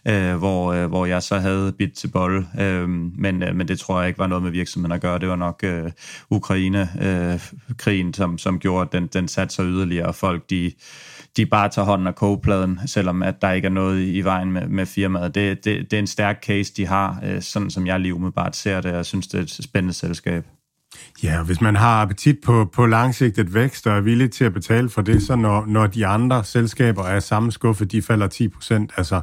øh, 0.09 0.37
hvor, 0.37 0.73
øh, 0.73 0.87
hvor 0.87 1.07
jeg 1.07 1.23
så 1.23 1.39
havde 1.39 1.73
bit 1.73 1.93
til 1.93 2.09
bold. 2.09 2.45
Øh, 2.61 2.89
men, 2.89 3.43
øh, 3.43 3.57
men 3.57 3.69
det 3.69 3.79
tror 3.79 4.01
jeg 4.01 4.09
ikke 4.09 4.19
var 4.19 4.27
noget 4.27 4.43
med 4.43 4.51
virksomheden 4.51 4.93
at 4.93 5.01
gøre. 5.01 5.19
Det 5.19 5.29
var 5.29 5.37
nok 5.37 5.61
øh, 5.65 5.91
Ukraine-krigen, 6.31 8.09
øh, 8.09 8.15
som, 8.15 8.39
som 8.39 8.59
gjorde, 8.59 8.83
at 8.83 8.93
den, 8.93 9.07
den 9.07 9.29
satte 9.29 9.55
sig 9.55 9.65
yderligere, 9.65 10.07
og 10.07 10.15
folk 10.15 10.51
de, 10.51 10.73
de 11.37 11.47
bare 11.47 11.69
tager 11.69 11.87
hånden 11.87 12.07
af 12.07 12.15
kogepladen, 12.15 12.81
selvom 12.87 13.23
at 13.23 13.43
der 13.43 13.51
ikke 13.51 13.67
er 13.67 13.73
noget 13.73 14.01
i, 14.01 14.13
i 14.13 14.21
vejen 14.21 14.53
med, 14.53 14.67
med 14.67 14.87
firmaet. 14.87 15.35
Det, 15.35 15.65
det, 15.65 15.91
det 15.91 15.97
er 15.97 16.01
en 16.01 16.07
stærk 16.07 16.45
case, 16.45 16.73
de 16.77 16.87
har, 16.87 17.21
øh, 17.25 17.43
sådan 17.43 17.71
som 17.71 17.87
jeg 17.87 18.01
lige 18.01 18.15
umiddelbart 18.15 18.57
ser 18.57 18.81
det, 18.81 18.91
og 18.91 18.97
jeg 18.97 19.07
synes, 19.07 19.27
det 19.27 19.39
er 19.39 19.43
et 19.43 19.51
spændende 19.51 19.95
selskab. 19.95 20.45
Ja, 21.23 21.43
hvis 21.43 21.61
man 21.61 21.77
har 21.77 22.03
appetit 22.03 22.37
på, 22.45 22.71
på 22.73 22.87
langsigtet 22.87 23.55
vækst 23.55 23.87
og 23.87 23.97
er 23.97 24.01
villig 24.01 24.31
til 24.31 24.45
at 24.45 24.53
betale 24.53 24.89
for 24.89 25.03
det, 25.03 25.23
så 25.23 25.37
når, 25.37 25.67
når 25.67 25.87
de 25.87 26.07
andre 26.07 26.45
selskaber 26.45 27.05
er 27.05 27.21
samme 27.21 27.53
skuffe, 27.53 27.85
de 27.85 28.03
falder 28.03 28.27
10 28.27 28.49
procent, 28.49 28.93
altså, 28.97 29.21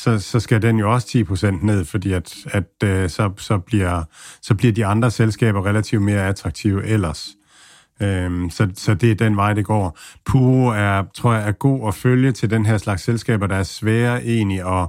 så, 0.00 0.18
så 0.18 0.40
skal 0.40 0.62
den 0.62 0.78
jo 0.78 0.92
også 0.92 1.08
10 1.08 1.24
procent 1.24 1.62
ned, 1.62 1.84
fordi 1.84 2.12
at, 2.12 2.34
at 2.46 2.64
øh, 2.84 3.10
så, 3.10 3.30
så, 3.38 3.58
bliver, 3.58 4.02
så 4.42 4.54
bliver 4.54 4.72
de 4.72 4.86
andre 4.86 5.10
selskaber 5.10 5.66
relativt 5.66 6.02
mere 6.02 6.26
attraktive 6.26 6.86
ellers. 6.86 7.28
Øhm, 8.02 8.50
så, 8.50 8.68
så 8.74 8.94
det 8.94 9.10
er 9.10 9.14
den 9.14 9.36
vej, 9.36 9.52
det 9.52 9.64
går. 9.64 9.98
Puro 10.26 10.66
er, 10.66 11.04
tror 11.14 11.34
jeg, 11.34 11.48
er 11.48 11.52
god 11.52 11.88
at 11.88 11.94
følge 11.94 12.32
til 12.32 12.50
den 12.50 12.66
her 12.66 12.78
slags 12.78 13.02
selskaber, 13.02 13.46
der 13.46 13.56
er 13.56 13.62
svære 13.62 14.24
egentlig 14.24 14.80
at 14.80 14.88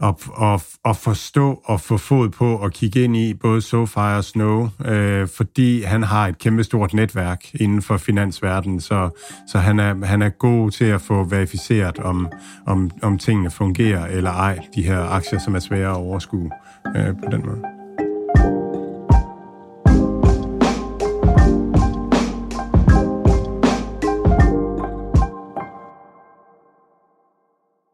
og, 0.00 0.20
og, 0.32 0.62
og 0.84 0.96
forstå 0.96 1.62
og 1.64 1.80
få 1.80 1.96
fod 1.96 2.28
på 2.28 2.56
og 2.56 2.72
kigge 2.72 3.04
ind 3.04 3.16
i 3.16 3.34
både 3.34 3.62
SoFi 3.62 3.98
og 3.98 4.24
Snow, 4.24 4.68
øh, 4.84 5.28
fordi 5.28 5.82
han 5.82 6.02
har 6.02 6.26
et 6.26 6.38
kæmpestort 6.38 6.94
netværk 6.94 7.44
inden 7.54 7.82
for 7.82 7.96
finansverdenen, 7.96 8.80
så, 8.80 9.10
så 9.48 9.58
han, 9.58 9.78
er, 9.78 10.06
han 10.06 10.22
er 10.22 10.28
god 10.28 10.70
til 10.70 10.84
at 10.84 11.00
få 11.00 11.24
verificeret, 11.24 11.98
om, 11.98 12.28
om, 12.66 12.90
om 13.02 13.18
tingene 13.18 13.50
fungerer 13.50 14.06
eller 14.06 14.30
ej, 14.30 14.58
de 14.74 14.82
her 14.82 15.00
aktier, 15.00 15.38
som 15.38 15.54
er 15.54 15.60
svære 15.60 15.90
at 15.90 15.96
overskue 15.96 16.50
øh, 16.96 17.06
på 17.06 17.30
den 17.30 17.46
måde. 17.46 17.79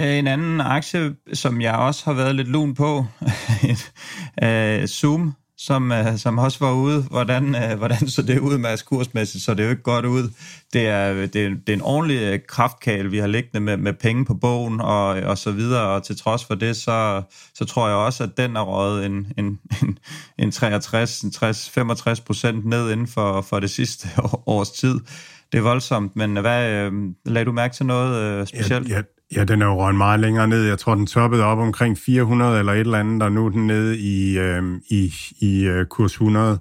Øh, 0.00 0.18
en 0.18 0.26
anden 0.26 0.60
aktie, 0.60 1.14
som 1.32 1.60
jeg 1.60 1.74
også 1.74 2.04
har 2.04 2.12
været 2.12 2.34
lidt 2.34 2.48
lun 2.48 2.74
på, 2.74 3.06
øh, 4.44 4.86
Zoom, 4.86 5.34
som, 5.58 5.92
øh, 5.92 6.18
som 6.18 6.38
også 6.38 6.58
var 6.60 6.72
ude. 6.72 7.02
Hvordan, 7.02 7.54
hvordan 7.76 8.08
så 8.08 8.22
det 8.22 8.38
ud 8.38 8.58
med 8.58 8.84
kursmæssigt, 8.84 9.44
så 9.44 9.54
det 9.54 9.60
er 9.60 9.64
jo 9.64 9.70
ikke 9.70 9.82
godt 9.82 10.04
ud. 10.04 10.30
Det 10.72 10.86
er, 10.86 11.26
det 11.26 11.36
er, 11.44 11.48
det 11.48 11.68
er 11.68 11.72
en 11.72 11.82
ordentlig 11.82 12.40
uh, 12.86 13.12
vi 13.12 13.18
har 13.18 13.26
liggende 13.26 13.60
med, 13.60 13.76
med 13.76 13.92
penge 13.92 14.24
på 14.24 14.34
bogen 14.34 14.80
og, 14.80 15.06
og 15.06 15.38
så 15.38 15.50
videre, 15.50 15.82
og 15.82 16.02
til 16.02 16.18
trods 16.18 16.44
for 16.44 16.54
det, 16.54 16.76
så, 16.76 17.22
så 17.54 17.64
tror 17.64 17.88
jeg 17.88 17.96
også, 17.96 18.22
at 18.22 18.36
den 18.36 18.56
er 18.56 18.62
røget 18.62 19.06
en, 19.06 19.32
en, 19.38 19.58
en, 19.82 19.98
en 20.38 20.48
63-65 20.48 22.24
procent 22.26 22.64
ned 22.64 22.92
inden 22.92 23.06
for, 23.06 23.40
for 23.40 23.60
det 23.60 23.70
sidste 23.70 24.08
års 24.46 24.70
tid. 24.70 25.00
Det 25.52 25.58
er 25.58 25.62
voldsomt, 25.62 26.16
men 26.16 26.36
hvad, 26.36 26.70
øh, 26.70 26.92
lagde 27.24 27.44
du 27.44 27.52
mærke 27.52 27.74
til 27.74 27.86
noget 27.86 28.40
øh, 28.40 28.46
specielt? 28.46 28.88
Jeg, 28.88 28.96
jeg, 28.96 29.04
Ja, 29.34 29.44
den 29.44 29.62
er 29.62 29.66
jo 29.66 29.82
røget 29.82 29.94
meget 29.94 30.20
længere 30.20 30.48
ned. 30.48 30.64
Jeg 30.64 30.78
tror, 30.78 30.94
den 30.94 31.06
toppede 31.06 31.44
op 31.44 31.58
omkring 31.58 31.98
400 31.98 32.58
eller 32.58 32.72
et 32.72 32.80
eller 32.80 32.98
andet, 32.98 33.22
og 33.22 33.32
nu 33.32 33.46
er 33.46 33.50
den 33.50 33.66
nede 33.66 33.98
i, 33.98 34.38
øh, 34.38 34.62
i, 34.88 35.14
i 35.40 35.64
øh, 35.64 35.86
kurs 35.86 36.12
100. 36.12 36.58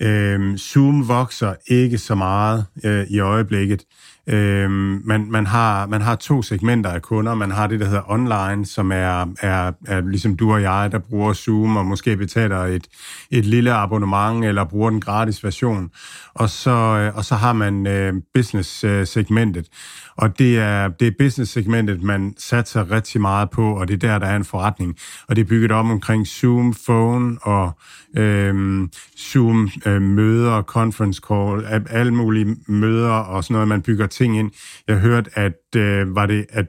Øh, 0.00 0.56
Zoom 0.56 1.08
vokser 1.08 1.54
ikke 1.66 1.98
så 1.98 2.14
meget 2.14 2.66
øh, 2.84 3.06
i 3.10 3.18
øjeblikket. 3.18 3.84
Øh, 4.28 4.70
man, 5.04 5.30
man, 5.30 5.46
har, 5.46 5.86
man 5.86 6.00
har 6.00 6.16
to 6.16 6.42
segmenter 6.42 6.90
af 6.90 7.02
kunder. 7.02 7.34
Man 7.34 7.50
har 7.50 7.66
det, 7.66 7.80
der 7.80 7.86
hedder 7.86 8.10
online, 8.10 8.66
som 8.66 8.92
er, 8.92 9.26
er, 9.40 9.72
er 9.86 10.00
ligesom 10.00 10.36
du 10.36 10.52
og 10.52 10.62
jeg, 10.62 10.88
der 10.92 10.98
bruger 10.98 11.32
Zoom 11.32 11.76
og 11.76 11.86
måske 11.86 12.16
betaler 12.16 12.58
et, 12.58 12.86
et 13.30 13.44
lille 13.44 13.72
abonnement 13.72 14.44
eller 14.44 14.64
bruger 14.64 14.90
den 14.90 15.00
gratis 15.00 15.44
version. 15.44 15.90
Og 16.34 16.50
så, 16.50 16.70
øh, 16.70 17.16
og 17.16 17.24
så 17.24 17.34
har 17.34 17.52
man 17.52 17.86
øh, 17.86 18.14
business-segmentet. 18.34 19.66
Øh, 19.66 20.07
og 20.18 20.38
det 20.38 20.58
er, 20.58 20.88
det 20.88 21.08
er 21.08 21.12
business-segmentet, 21.18 22.02
man 22.02 22.34
satser 22.38 22.90
rigtig 22.90 23.20
meget 23.20 23.50
på, 23.50 23.76
og 23.76 23.88
det 23.88 23.94
er 23.94 24.08
der, 24.08 24.18
der 24.18 24.26
er 24.26 24.36
en 24.36 24.44
forretning. 24.44 24.96
Og 25.28 25.36
det 25.36 25.42
er 25.42 25.46
bygget 25.46 25.72
om 25.72 25.90
omkring 25.90 26.26
Zoom, 26.26 26.74
Phone 26.86 27.38
og 27.42 27.78
øhm, 28.16 28.90
Zoom 29.18 29.70
øh, 29.86 30.62
conference 30.62 31.22
call, 31.28 31.84
alle 31.90 32.14
mulige 32.14 32.56
møder 32.68 33.10
og 33.10 33.44
sådan 33.44 33.54
noget, 33.54 33.68
man 33.68 33.82
bygger 33.82 34.06
ting 34.06 34.38
ind. 34.38 34.50
Jeg 34.88 34.96
hørte, 34.96 35.30
at 35.34 35.76
øh, 35.76 36.14
var 36.14 36.26
det, 36.26 36.46
at 36.50 36.66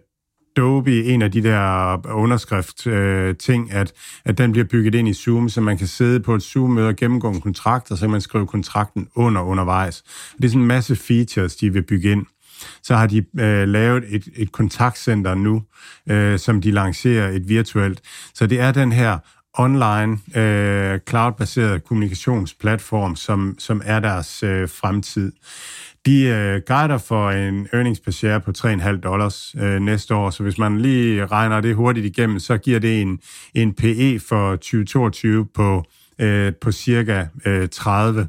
Adobe, 0.60 1.04
en 1.04 1.22
af 1.22 1.32
de 1.32 1.44
der 1.44 2.14
underskrift-ting, 2.14 3.70
øh, 3.74 3.80
at, 3.80 3.94
at 4.26 4.38
den 4.38 4.52
bliver 4.52 4.66
bygget 4.66 4.96
ind 4.96 5.08
i 5.08 5.14
Zoom, 5.14 5.50
så 5.50 5.62
man 5.62 5.78
kan 5.78 5.88
sidde 5.88 6.20
på 6.20 6.36
et 6.36 6.44
Zoom-møde 6.44 6.88
og 6.88 6.96
gennemgå 6.96 7.30
en 7.30 7.42
kontrakt, 7.42 7.92
og 7.92 7.98
så 7.98 8.04
kan 8.06 8.12
man 8.12 8.22
skrive 8.22 8.48
kontrakten 8.48 9.08
under 9.16 9.42
undervejs. 9.42 10.04
Det 10.38 10.46
er 10.46 10.50
sådan 10.50 10.62
en 10.62 10.68
masse 10.68 10.96
features, 10.96 11.56
de 11.56 11.74
vil 11.74 11.82
bygge 11.82 12.12
ind. 12.12 12.26
Så 12.84 12.96
har 12.96 13.08
de 13.08 13.26
øh, 13.40 13.68
lavet 13.68 14.04
et, 14.10 14.24
et 14.36 14.52
kontaktcenter 14.52 15.36
nu, 15.36 15.64
øh, 16.10 16.40
som 16.40 16.62
de 16.62 16.72
lancerer 16.72 17.30
et 17.30 17.50
virtuelt. 17.50 18.02
Så 18.34 18.48
det 18.48 18.60
er 18.60 18.72
den 18.72 18.92
her 18.92 19.18
online, 19.54 20.18
øh, 20.36 21.00
cloud-baseret 21.10 21.84
kommunikationsplatform, 21.84 23.16
som, 23.16 23.56
som 23.60 23.82
er 23.86 24.00
deres 24.00 24.44
øh, 24.44 24.70
fremtid. 24.70 25.32
De 26.06 26.24
øh, 26.24 26.62
guider 26.68 26.98
for 26.98 27.30
en 27.32 27.68
earnings 27.74 28.00
per 28.00 28.12
share 28.12 28.42
på 28.42 28.52
3,5 28.58 29.00
dollars 29.00 29.56
øh, 29.60 29.80
næste 29.80 30.16
år, 30.16 30.30
så 30.30 30.44
hvis 30.44 30.58
man 30.58 30.80
lige 30.80 31.26
regner 31.26 31.62
det 31.62 31.76
hurtigt 31.76 32.06
igennem, 32.06 32.40
så 32.40 32.58
giver 32.58 32.80
det 32.80 33.02
en, 33.02 33.20
en 33.54 33.74
PE 33.74 34.20
for 34.20 34.52
2022 34.52 35.46
på, 35.46 35.84
øh, 36.20 36.54
på 36.62 36.72
cirka 36.72 37.26
øh, 37.46 37.70
30 37.70 38.28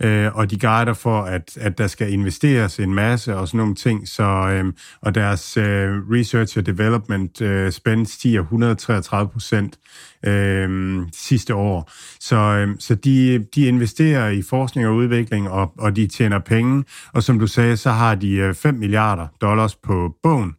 øh, 0.00 0.36
og 0.36 0.50
de 0.50 0.58
guider 0.58 0.92
for, 0.92 1.22
at, 1.22 1.56
at 1.60 1.78
der 1.78 1.86
skal 1.86 2.12
investeres 2.12 2.78
en 2.78 2.94
masse 2.94 3.36
og 3.36 3.48
sådan 3.48 3.58
nogle 3.58 3.74
ting, 3.74 4.08
så, 4.08 4.22
øh, 4.22 4.72
og 5.00 5.14
deres 5.14 5.56
øh, 5.56 5.90
research 6.10 6.58
og 6.58 6.66
development 6.66 7.40
øh, 7.40 7.72
spend 7.72 8.06
stiger 8.06 8.40
133 8.40 9.30
procent 9.30 9.78
øh, 10.26 11.00
sidste 11.12 11.54
år. 11.54 11.90
Så, 12.20 12.36
øh, 12.36 12.68
så 12.78 12.94
de, 12.94 13.46
de 13.54 13.66
investerer 13.66 14.28
i 14.28 14.42
forskning 14.42 14.86
og 14.88 14.94
udvikling, 14.94 15.50
og, 15.50 15.72
og 15.78 15.96
de 15.96 16.06
tjener 16.06 16.38
penge, 16.38 16.84
og 17.12 17.22
som 17.22 17.38
du 17.38 17.46
sagde, 17.46 17.76
så 17.76 17.90
har 17.90 18.14
de 18.14 18.32
øh, 18.32 18.54
5 18.54 18.74
milliarder 18.74 19.26
dollars 19.40 19.76
på 19.76 20.14
bogen, 20.22 20.54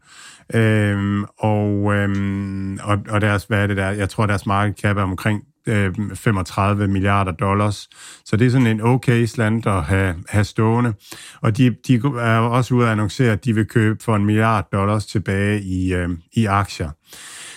Øhm, 0.53 1.26
og, 1.38 1.93
øhm, 1.93 2.80
og, 2.84 2.97
og 3.10 3.22
deres, 3.22 3.43
hvad 3.43 3.64
er 3.64 3.68
det 3.68 3.78
der? 3.78 3.89
Jeg 3.89 4.10
tror, 4.10 4.26
deres 4.26 4.45
market 4.45 4.80
cap 4.80 4.97
er 4.97 5.01
omkring 5.01 5.43
Øh, 5.70 5.93
35 6.15 6.88
milliarder 6.88 7.32
dollars. 7.32 7.89
Så 8.26 8.36
det 8.36 8.47
er 8.47 8.51
sådan 8.51 8.67
en 8.67 8.82
okay 8.82 9.26
slant 9.26 9.65
at 9.65 9.84
have, 9.84 10.15
have 10.30 10.43
stående. 10.43 10.93
Og 11.41 11.57
de, 11.57 11.76
de 11.88 11.95
er 12.20 12.39
også 12.39 12.74
ude 12.74 12.86
at 12.86 12.91
annoncere, 12.91 13.32
at 13.32 13.45
de 13.45 13.55
vil 13.55 13.65
købe 13.65 14.03
for 14.03 14.15
en 14.15 14.26
milliard 14.26 14.67
dollars 14.72 15.05
tilbage 15.05 15.61
i, 15.61 15.93
øh, 15.93 16.09
i 16.34 16.45
aktier. 16.45 16.89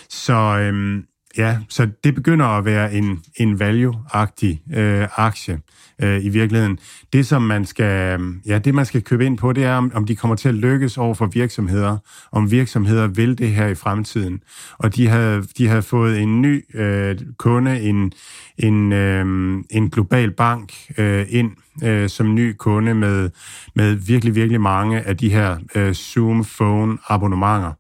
Så 0.09 0.59
øh, 0.59 1.03
ja, 1.37 1.59
så 1.69 1.89
det 2.05 2.15
begynder 2.15 2.47
at 2.47 2.65
være 2.65 2.95
en, 2.95 3.23
en 3.37 3.61
value-agtig 3.61 4.77
øh, 4.79 5.09
aktie 5.17 5.61
øh, 6.03 6.25
i 6.25 6.29
virkeligheden. 6.29 6.79
Det, 7.13 7.27
som 7.27 7.43
man 7.43 7.65
skal, 7.65 8.21
ja, 8.47 8.59
det, 8.59 8.75
man 8.75 8.87
skal 8.87 9.03
købe 9.03 9.27
ind 9.27 9.39
på, 9.39 9.53
det 9.53 9.65
er, 9.65 9.75
om, 9.75 9.93
om 9.95 10.07
de 10.07 10.17
kommer 10.17 10.37
til 10.37 10.49
at 10.49 10.55
lykkes 10.55 10.99
over 10.99 11.15
for 11.15 11.27
virksomheder, 11.27 11.99
om 12.33 12.51
virksomheder 12.51 13.07
vil 13.07 13.39
det 13.39 13.51
her 13.51 13.67
i 13.67 13.75
fremtiden. 13.75 14.43
Og 14.79 14.97
de 14.97 15.09
havde, 15.09 15.43
de 15.59 15.69
havde 15.69 15.83
fået 15.83 16.21
en 16.21 16.43
ny 16.43 16.77
øh, 16.77 17.19
kunde, 17.39 17.81
en, 17.81 18.13
en, 18.59 18.93
øh, 18.93 19.27
en 19.71 19.91
global 19.91 20.31
bank 20.31 20.73
øh, 20.99 21.27
ind 21.29 21.51
øh, 21.85 22.09
som 22.09 22.35
ny 22.35 22.55
kunde 22.59 22.95
med, 22.95 23.31
med 23.75 23.95
virkelig, 23.95 24.35
virkelig 24.35 24.61
mange 24.61 25.01
af 25.01 25.17
de 25.17 25.29
her 25.29 25.57
øh, 25.75 25.93
Zoom 25.93 26.45
Phone 26.45 26.99
abonnementer. 27.09 27.73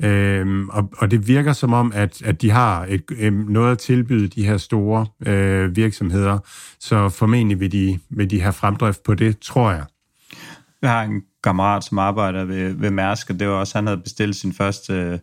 Øhm, 0.00 0.68
og, 0.68 0.92
og 0.98 1.10
det 1.10 1.28
virker 1.28 1.52
som 1.52 1.72
om, 1.72 1.92
at, 1.94 2.22
at 2.22 2.42
de 2.42 2.50
har 2.50 2.86
et, 2.88 3.02
øh, 3.18 3.48
noget 3.48 3.72
at 3.72 3.78
tilbyde 3.78 4.28
de 4.28 4.46
her 4.46 4.56
store 4.56 5.06
øh, 5.26 5.76
virksomheder, 5.76 6.38
så 6.80 7.08
formentlig 7.08 7.60
vil 7.60 7.72
de, 7.72 7.98
vil 8.10 8.30
de 8.30 8.40
have 8.40 8.52
fremdrift 8.52 9.02
på 9.02 9.14
det, 9.14 9.38
tror 9.38 9.70
jeg. 9.70 9.84
Jeg 10.82 10.90
har 10.90 11.02
en 11.02 11.22
kammerat, 11.46 11.84
som 11.84 11.98
arbejder 11.98 12.44
ved, 12.44 12.74
ved 12.74 12.90
Mærsk, 12.90 13.30
og 13.30 13.40
det 13.40 13.48
var 13.48 13.54
også, 13.54 13.78
han 13.78 13.86
havde 13.86 14.00
bestilt 14.00 14.36
sin 14.36 14.52
første, 14.52 15.20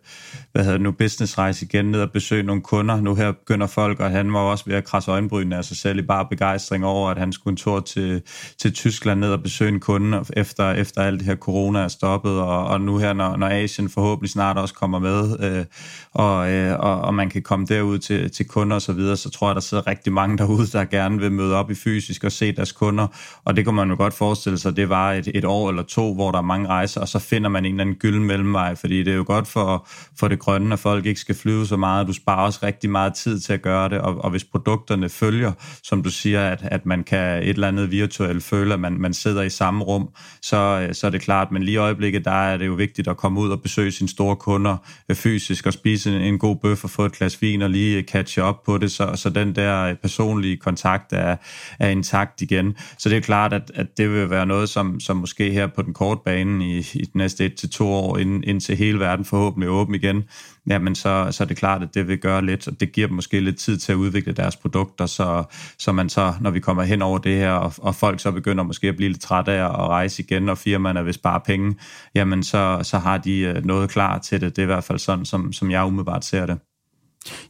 hvad 0.52 0.64
hedder 0.64 0.78
nu, 0.78 0.90
businessrejse 0.90 1.64
igen, 1.64 1.84
ned 1.84 2.00
og 2.00 2.10
besøge 2.12 2.42
nogle 2.42 2.62
kunder. 2.62 3.00
Nu 3.00 3.14
her 3.14 3.32
begynder 3.32 3.66
folk, 3.66 4.00
og 4.00 4.10
han 4.10 4.32
var 4.32 4.40
også 4.40 4.64
ved 4.66 4.74
at 4.74 4.84
krasse 4.84 5.10
øjenbrynene 5.10 5.56
af 5.56 5.64
sig 5.64 5.76
selv 5.76 5.98
i 5.98 6.02
bare 6.02 6.26
begejstring 6.30 6.84
over, 6.84 7.10
at 7.10 7.18
han 7.18 7.32
skulle 7.32 7.52
en 7.52 7.56
tur 7.56 7.80
til, 7.80 8.22
til 8.58 8.72
Tyskland 8.72 9.20
ned 9.20 9.32
og 9.32 9.42
besøge 9.42 9.72
en 9.72 9.80
kunde, 9.80 10.24
efter, 10.36 10.72
efter 10.72 11.02
alt 11.02 11.20
det 11.20 11.26
her 11.26 11.36
corona 11.36 11.78
er 11.78 11.88
stoppet, 11.88 12.32
og, 12.32 12.66
og 12.66 12.80
nu 12.80 12.98
her, 12.98 13.12
når, 13.12 13.36
når 13.36 13.48
Asien 13.48 13.88
forhåbentlig 13.88 14.30
snart 14.30 14.56
også 14.58 14.74
kommer 14.74 14.98
med, 14.98 15.36
øh, 15.40 15.64
og, 16.12 16.52
øh, 16.52 16.78
og, 16.78 17.00
og 17.00 17.14
man 17.14 17.30
kan 17.30 17.42
komme 17.42 17.66
derud 17.66 17.98
til, 17.98 18.30
til 18.30 18.48
kunder 18.48 18.76
osv., 18.76 18.84
så, 18.84 18.92
videre, 18.92 19.16
så 19.16 19.30
tror 19.30 19.48
jeg, 19.48 19.54
der 19.54 19.60
sidder 19.60 19.86
rigtig 19.86 20.12
mange 20.12 20.38
derude, 20.38 20.66
der 20.66 20.84
gerne 20.84 21.18
vil 21.18 21.32
møde 21.32 21.54
op 21.54 21.70
i 21.70 21.74
fysisk 21.74 22.24
og 22.24 22.32
se 22.32 22.52
deres 22.52 22.72
kunder, 22.72 23.06
og 23.44 23.56
det 23.56 23.64
kan 23.64 23.74
man 23.74 23.90
jo 23.90 23.96
godt 23.96 24.14
forestille 24.14 24.58
sig, 24.58 24.76
det 24.76 24.88
var 24.88 25.12
et, 25.12 25.28
et 25.34 25.44
år 25.44 25.68
eller 25.68 25.82
to, 25.82 26.13
hvor 26.14 26.30
der 26.30 26.38
er 26.38 26.42
mange 26.42 26.68
rejser, 26.68 27.00
og 27.00 27.08
så 27.08 27.18
finder 27.18 27.48
man 27.48 27.64
en 27.64 27.70
eller 27.70 27.84
anden 27.84 27.96
gylden 27.96 28.24
mellemvej, 28.24 28.74
fordi 28.74 29.02
det 29.02 29.12
er 29.12 29.16
jo 29.16 29.24
godt 29.26 29.48
for, 29.48 29.88
for 30.18 30.28
det 30.28 30.38
grønne, 30.38 30.72
at 30.72 30.78
folk 30.78 31.06
ikke 31.06 31.20
skal 31.20 31.34
flyve 31.34 31.66
så 31.66 31.76
meget. 31.76 32.06
Du 32.06 32.12
sparer 32.12 32.44
også 32.44 32.60
rigtig 32.62 32.90
meget 32.90 33.14
tid 33.14 33.40
til 33.40 33.52
at 33.52 33.62
gøre 33.62 33.88
det, 33.88 33.98
og, 33.98 34.24
og 34.24 34.30
hvis 34.30 34.44
produkterne 34.44 35.08
følger, 35.08 35.52
som 35.82 36.02
du 36.02 36.10
siger, 36.10 36.48
at, 36.48 36.60
at 36.62 36.86
man 36.86 37.04
kan 37.04 37.42
et 37.42 37.48
eller 37.48 37.68
andet 37.68 37.90
virtuelt 37.90 38.44
føle, 38.44 38.74
at 38.74 38.80
man, 38.80 38.92
man 39.00 39.14
sidder 39.14 39.42
i 39.42 39.50
samme 39.50 39.84
rum, 39.84 40.08
så, 40.42 40.88
så 40.92 41.06
er 41.06 41.10
det 41.10 41.20
klart, 41.20 41.52
men 41.52 41.62
lige 41.62 41.74
i 41.74 41.76
øjeblikket, 41.76 42.24
der 42.24 42.30
er 42.30 42.56
det 42.56 42.66
jo 42.66 42.72
vigtigt 42.72 43.08
at 43.08 43.16
komme 43.16 43.40
ud 43.40 43.50
og 43.50 43.62
besøge 43.62 43.92
sine 43.92 44.08
store 44.08 44.36
kunder 44.36 44.76
øh, 45.08 45.16
fysisk 45.16 45.66
og 45.66 45.72
spise 45.72 46.16
en, 46.16 46.22
en 46.22 46.38
god 46.38 46.56
bøf 46.56 46.84
og 46.84 46.90
få 46.90 47.04
et 47.04 47.12
glas 47.12 47.42
vin 47.42 47.62
og 47.62 47.70
lige 47.70 47.98
øh, 47.98 48.04
catche 48.04 48.42
op 48.42 48.62
på 48.62 48.78
det, 48.78 48.92
så, 48.92 49.12
så 49.14 49.30
den 49.30 49.54
der 49.56 49.82
øh, 49.82 49.94
personlige 49.94 50.56
kontakt 50.56 51.12
er, 51.12 51.36
er 51.78 51.88
intakt 51.88 52.42
igen. 52.42 52.76
Så 52.98 53.08
det 53.08 53.16
er 53.16 53.20
klart, 53.20 53.52
at, 53.52 53.72
at 53.74 53.86
det 53.98 54.10
vil 54.10 54.30
være 54.30 54.46
noget, 54.46 54.68
som, 54.68 55.00
som 55.00 55.16
måske 55.16 55.50
her 55.50 55.66
på 55.66 55.82
den 55.82 55.94
korte 55.94 56.03
banen 56.24 56.62
i, 56.62 56.78
i 56.78 57.04
de 57.12 57.18
næste 57.18 57.46
et 57.46 57.54
til 57.54 57.70
to 57.70 57.88
år, 57.88 58.18
ind, 58.18 58.44
indtil 58.44 58.76
hele 58.76 59.00
verden 59.00 59.24
forhåbentlig 59.24 59.66
er 59.66 59.70
åben 59.70 59.94
igen, 59.94 60.24
jamen 60.66 60.94
så, 60.94 61.28
så 61.30 61.44
er 61.44 61.48
det 61.48 61.56
klart, 61.56 61.82
at 61.82 61.94
det 61.94 62.08
vil 62.08 62.18
gøre 62.18 62.44
lidt, 62.44 62.68
og 62.68 62.80
det 62.80 62.92
giver 62.92 63.06
dem 63.06 63.14
måske 63.14 63.40
lidt 63.40 63.58
tid 63.58 63.78
til 63.78 63.92
at 63.92 63.96
udvikle 63.96 64.32
deres 64.32 64.56
produkter, 64.56 65.06
så, 65.06 65.44
så 65.78 65.92
man 65.92 66.08
så, 66.08 66.34
når 66.40 66.50
vi 66.50 66.60
kommer 66.60 66.82
hen 66.82 67.02
over 67.02 67.18
det 67.18 67.36
her, 67.36 67.52
og, 67.52 67.72
og 67.78 67.94
folk 67.94 68.20
så 68.20 68.30
begynder 68.30 68.64
måske 68.64 68.88
at 68.88 68.96
blive 68.96 69.10
lidt 69.10 69.20
trætte 69.20 69.52
af 69.52 69.64
at 69.64 69.88
rejse 69.88 70.22
igen, 70.22 70.48
og 70.48 70.58
firmaerne 70.58 71.04
vil 71.04 71.14
spare 71.14 71.40
penge, 71.40 71.74
jamen 72.14 72.42
så, 72.42 72.80
så 72.82 72.98
har 72.98 73.18
de 73.18 73.38
øh, 73.38 73.64
noget 73.64 73.90
klar 73.90 74.18
til 74.18 74.40
det. 74.40 74.56
Det 74.56 74.62
er 74.62 74.66
i 74.66 74.66
hvert 74.66 74.84
fald 74.84 74.98
sådan, 74.98 75.24
som, 75.24 75.52
som 75.52 75.70
jeg 75.70 75.84
umiddelbart 75.84 76.24
ser 76.24 76.46
det. 76.46 76.58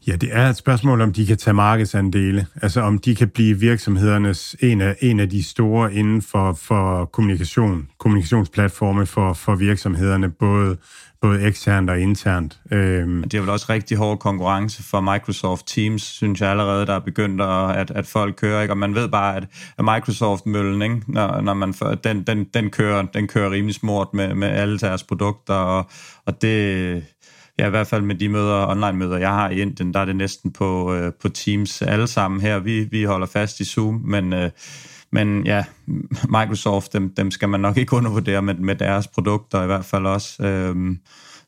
Ja, 0.07 0.16
det 0.16 0.29
er 0.33 0.51
et 0.51 0.57
spørgsmål, 0.57 1.01
om 1.01 1.12
de 1.12 1.27
kan 1.27 1.37
tage 1.37 1.55
markedsandele. 1.55 2.47
Altså 2.62 2.81
om 2.81 2.99
de 2.99 3.14
kan 3.14 3.29
blive 3.29 3.61
virksomhedernes 3.61 4.57
en 4.61 4.81
af, 4.81 4.97
en 5.01 5.20
af 5.20 5.31
de 5.31 5.43
store 5.43 5.95
inden 5.95 6.22
for, 6.22 6.53
for 6.53 7.05
kommunikation, 7.05 7.89
kommunikationsplatforme 7.99 9.07
for, 9.07 9.33
for 9.33 9.55
virksomhederne, 9.55 10.31
både, 10.31 10.77
både 11.20 11.43
eksternt 11.43 11.91
og 11.91 12.01
internt. 12.01 12.61
Øhm. 12.70 13.22
Det 13.22 13.35
er 13.35 13.41
vel 13.41 13.51
også 13.51 13.66
rigtig 13.70 13.97
hård 13.97 14.18
konkurrence 14.18 14.83
for 14.83 15.01
Microsoft 15.01 15.66
Teams, 15.66 16.03
synes 16.03 16.41
jeg 16.41 16.51
allerede, 16.51 16.87
der 16.87 16.95
er 16.95 16.99
begyndt, 16.99 17.41
at, 17.41 17.77
at, 17.77 17.91
at 17.91 18.07
folk 18.07 18.37
kører, 18.37 18.62
ikke? 18.62 18.72
og 18.72 18.79
man 18.79 18.95
ved 18.95 19.09
bare, 19.09 19.37
at, 19.37 19.45
at 19.79 19.85
Microsoft-møllen, 19.85 20.83
ikke? 20.83 21.01
Når, 21.09 21.41
når 21.41 21.55
man, 21.55 21.75
den, 22.05 22.22
den, 22.22 22.45
den, 22.55 22.70
kører, 22.70 23.03
den 23.03 23.29
kører 23.29 23.51
rimelig 23.51 23.75
smurt 23.75 24.09
med, 24.14 24.35
med 24.35 24.49
alle 24.49 24.79
deres 24.79 25.03
produkter, 25.03 25.55
og, 25.55 25.87
og 26.27 26.43
det 26.43 27.05
ja, 27.59 27.66
i 27.66 27.70
hvert 27.70 27.86
fald 27.86 28.02
med 28.02 28.14
de 28.14 28.28
møder, 28.28 28.66
online-møder, 28.66 29.18
jeg 29.18 29.30
har 29.30 29.50
i 29.50 29.61
Indien, 29.61 29.94
der 29.94 30.00
er 30.00 30.05
det 30.05 30.16
næsten 30.16 30.52
på, 30.52 30.94
øh, 30.94 31.12
på 31.22 31.28
Teams 31.28 31.82
alle 31.82 32.07
sammen 32.07 32.40
her. 32.40 32.59
Vi, 32.59 32.84
vi 32.84 33.05
holder 33.05 33.26
fast 33.26 33.61
i 33.61 33.64
Zoom, 33.64 33.94
men, 34.05 34.32
øh, 34.32 34.50
men 35.12 35.46
ja, 35.46 35.64
Microsoft, 36.28 36.92
dem, 36.92 37.14
dem 37.14 37.30
skal 37.30 37.48
man 37.48 37.61
nok 37.61 37.76
ikke 37.76 37.96
undervurdere 37.96 38.42
med, 38.42 38.55
med 38.55 38.74
deres 38.74 39.07
produkter, 39.07 39.62
i 39.62 39.66
hvert 39.66 39.84
fald 39.84 40.07
også 40.07 40.46
øh, 40.46 40.96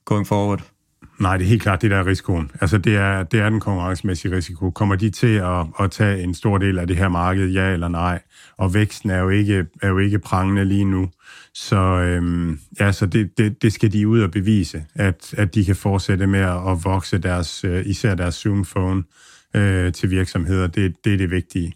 going 0.04 0.26
forward. 0.26 0.62
Nej, 1.18 1.36
det 1.36 1.44
er 1.44 1.48
helt 1.48 1.62
klart 1.62 1.82
det, 1.82 1.90
der 1.90 1.96
er 1.96 2.06
risikoen. 2.06 2.50
Altså, 2.60 2.78
det 2.78 2.96
er, 2.96 3.22
det 3.22 3.40
er 3.40 3.50
den 3.50 3.60
konkurrencemæssige 3.60 4.36
risiko. 4.36 4.70
Kommer 4.70 4.96
de 4.96 5.10
til 5.10 5.34
at, 5.36 5.66
at 5.80 5.90
tage 5.90 6.22
en 6.22 6.34
stor 6.34 6.58
del 6.58 6.78
af 6.78 6.86
det 6.86 6.96
her 6.96 7.08
marked, 7.08 7.48
ja 7.48 7.72
eller 7.72 7.88
nej? 7.88 8.20
Og 8.58 8.74
væksten 8.74 9.10
er 9.10 9.18
jo 9.18 9.28
ikke, 9.28 9.66
er 9.82 9.88
jo 9.88 9.98
ikke 9.98 10.18
prangende 10.18 10.64
lige 10.64 10.84
nu. 10.84 11.10
Så, 11.54 11.76
øhm, 11.76 12.60
ja, 12.80 12.92
så 12.92 13.06
det, 13.06 13.38
det, 13.38 13.62
det 13.62 13.72
skal 13.72 13.92
de 13.92 14.08
ud 14.08 14.20
og 14.20 14.30
bevise, 14.30 14.84
at, 14.94 15.34
at 15.36 15.54
de 15.54 15.64
kan 15.64 15.76
fortsætte 15.76 16.26
med 16.26 16.40
at 16.40 16.84
vokse 16.84 17.18
deres, 17.18 17.64
øh, 17.64 17.86
især 17.86 18.14
deres 18.14 18.34
Zoom 18.34 18.64
Phone 18.64 19.02
øh, 19.54 19.92
til 19.92 20.10
virksomheder. 20.10 20.66
Det, 20.66 21.04
det 21.04 21.14
er 21.14 21.16
det 21.16 21.30
vigtige. 21.30 21.72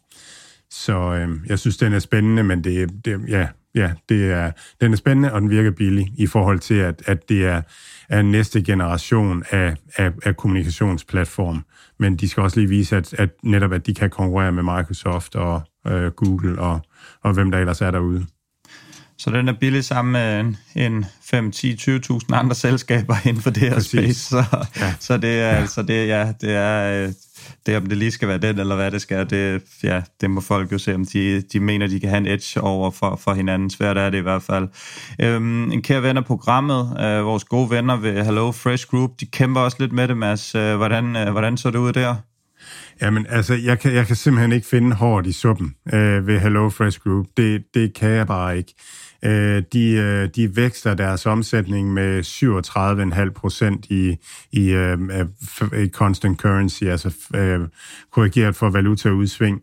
Så 0.70 0.92
øhm, 0.92 1.40
jeg 1.46 1.58
synes, 1.58 1.76
den 1.76 1.92
er 1.92 1.98
spændende, 1.98 2.42
men 2.42 2.64
det, 2.64 2.90
det, 3.04 3.20
ja, 3.28 3.48
ja, 3.74 3.92
det 4.08 4.30
er, 4.30 4.50
den 4.80 4.92
er 4.92 4.96
spændende, 4.96 5.32
og 5.32 5.40
den 5.40 5.50
virker 5.50 5.70
billig 5.70 6.12
i 6.16 6.26
forhold 6.26 6.58
til, 6.58 6.74
at, 6.74 7.02
at 7.06 7.28
det 7.28 7.46
er, 7.46 7.62
er 8.10 8.22
næste 8.22 8.62
generation 8.62 9.44
af, 9.50 9.76
af, 9.96 10.12
af 10.24 10.36
kommunikationsplatform. 10.36 11.64
Men 11.98 12.16
de 12.16 12.28
skal 12.28 12.42
også 12.42 12.60
lige 12.60 12.68
vise, 12.68 12.96
at, 12.96 13.14
at 13.14 13.30
netop 13.42 13.72
at 13.72 13.86
de 13.86 13.94
kan 13.94 14.10
konkurrere 14.10 14.52
med 14.52 14.62
Microsoft 14.62 15.36
og 15.36 15.62
øh, 15.86 16.10
Google 16.10 16.60
og, 16.60 16.80
og 17.22 17.32
hvem 17.32 17.50
der 17.50 17.58
ellers 17.58 17.80
er 17.80 17.90
derude. 17.90 18.26
Så 19.20 19.30
den 19.30 19.48
er 19.48 19.52
billig 19.52 19.84
sammen 19.84 20.12
med 20.12 20.40
en, 20.40 20.56
en 20.74 21.04
5, 21.24 21.52
10, 21.52 21.74
20.000 21.74 22.18
andre 22.32 22.54
selskaber 22.54 23.16
inden 23.28 23.42
for 23.42 23.50
det 23.50 23.62
her 23.62 23.74
Præcis. 23.74 23.90
space. 23.90 24.20
Så, 24.20 24.44
ja. 24.76 24.94
så 25.00 25.16
det 25.16 25.40
er, 25.40 25.58
ja. 25.58 25.66
så 25.66 25.82
det, 25.82 26.08
ja, 26.08 26.32
det 26.40 26.54
er, 26.54 27.04
øh, 27.04 27.12
det 27.66 27.76
om 27.76 27.86
det 27.86 27.98
lige 27.98 28.10
skal 28.10 28.28
være 28.28 28.38
den, 28.38 28.58
eller 28.58 28.76
hvad 28.76 28.90
det 28.90 29.02
skal, 29.02 29.30
det, 29.30 29.62
ja, 29.82 30.02
det 30.20 30.30
må 30.30 30.40
folk 30.40 30.72
jo 30.72 30.78
se, 30.78 30.94
om 30.94 31.06
de, 31.06 31.42
de 31.52 31.60
mener, 31.60 31.86
de 31.86 32.00
kan 32.00 32.08
have 32.08 32.18
en 32.18 32.26
edge 32.26 32.60
over 32.60 32.90
for, 32.90 33.16
for 33.16 33.34
hinanden. 33.34 33.70
Svært 33.70 33.98
er 33.98 34.10
det 34.10 34.18
i 34.18 34.22
hvert 34.22 34.42
fald. 34.42 34.68
Øhm, 35.20 35.72
en 35.72 35.82
kære 35.82 36.02
ven 36.02 36.16
af 36.16 36.24
programmet, 36.24 36.96
øh, 37.00 37.24
vores 37.24 37.44
gode 37.44 37.70
venner 37.70 37.96
ved 37.96 38.24
Hello 38.24 38.52
Fresh 38.52 38.86
Group, 38.86 39.10
de 39.20 39.26
kæmper 39.26 39.60
også 39.60 39.76
lidt 39.80 39.92
med 39.92 40.08
det, 40.08 40.16
Mads. 40.16 40.54
Øh, 40.54 40.76
hvordan, 40.76 41.16
øh, 41.16 41.30
hvordan 41.30 41.56
så 41.56 41.70
det 41.70 41.78
ud 41.78 41.92
der? 41.92 42.14
Jamen, 43.02 43.26
altså, 43.28 43.54
jeg 43.54 43.78
kan, 43.78 43.94
jeg 43.94 44.06
kan 44.06 44.16
simpelthen 44.16 44.52
ikke 44.52 44.66
finde 44.66 44.96
hårdt 44.96 45.26
i 45.26 45.32
suppen 45.32 45.74
øh, 45.92 46.26
ved 46.26 46.38
Hello 46.38 46.70
Fresh 46.70 47.00
Group. 47.00 47.26
Det, 47.36 47.64
det 47.74 47.94
kan 47.94 48.10
jeg 48.10 48.26
bare 48.26 48.58
ikke. 48.58 48.74
Øh, 49.24 49.62
de, 49.72 49.92
øh, 49.92 50.28
de 50.36 50.56
vækster 50.56 50.94
deres 50.94 51.26
omsætning 51.26 51.92
med 51.92 52.22
37,5 52.22 53.32
procent 53.32 53.86
i, 53.86 54.16
i, 54.52 54.70
øh, 54.70 54.98
i 55.84 55.88
constant 55.88 56.40
currency, 56.40 56.84
altså 56.84 57.14
øh, 57.34 57.60
korrigeret 58.10 58.56
for 58.56 58.70
valutaudsving. 58.70 59.60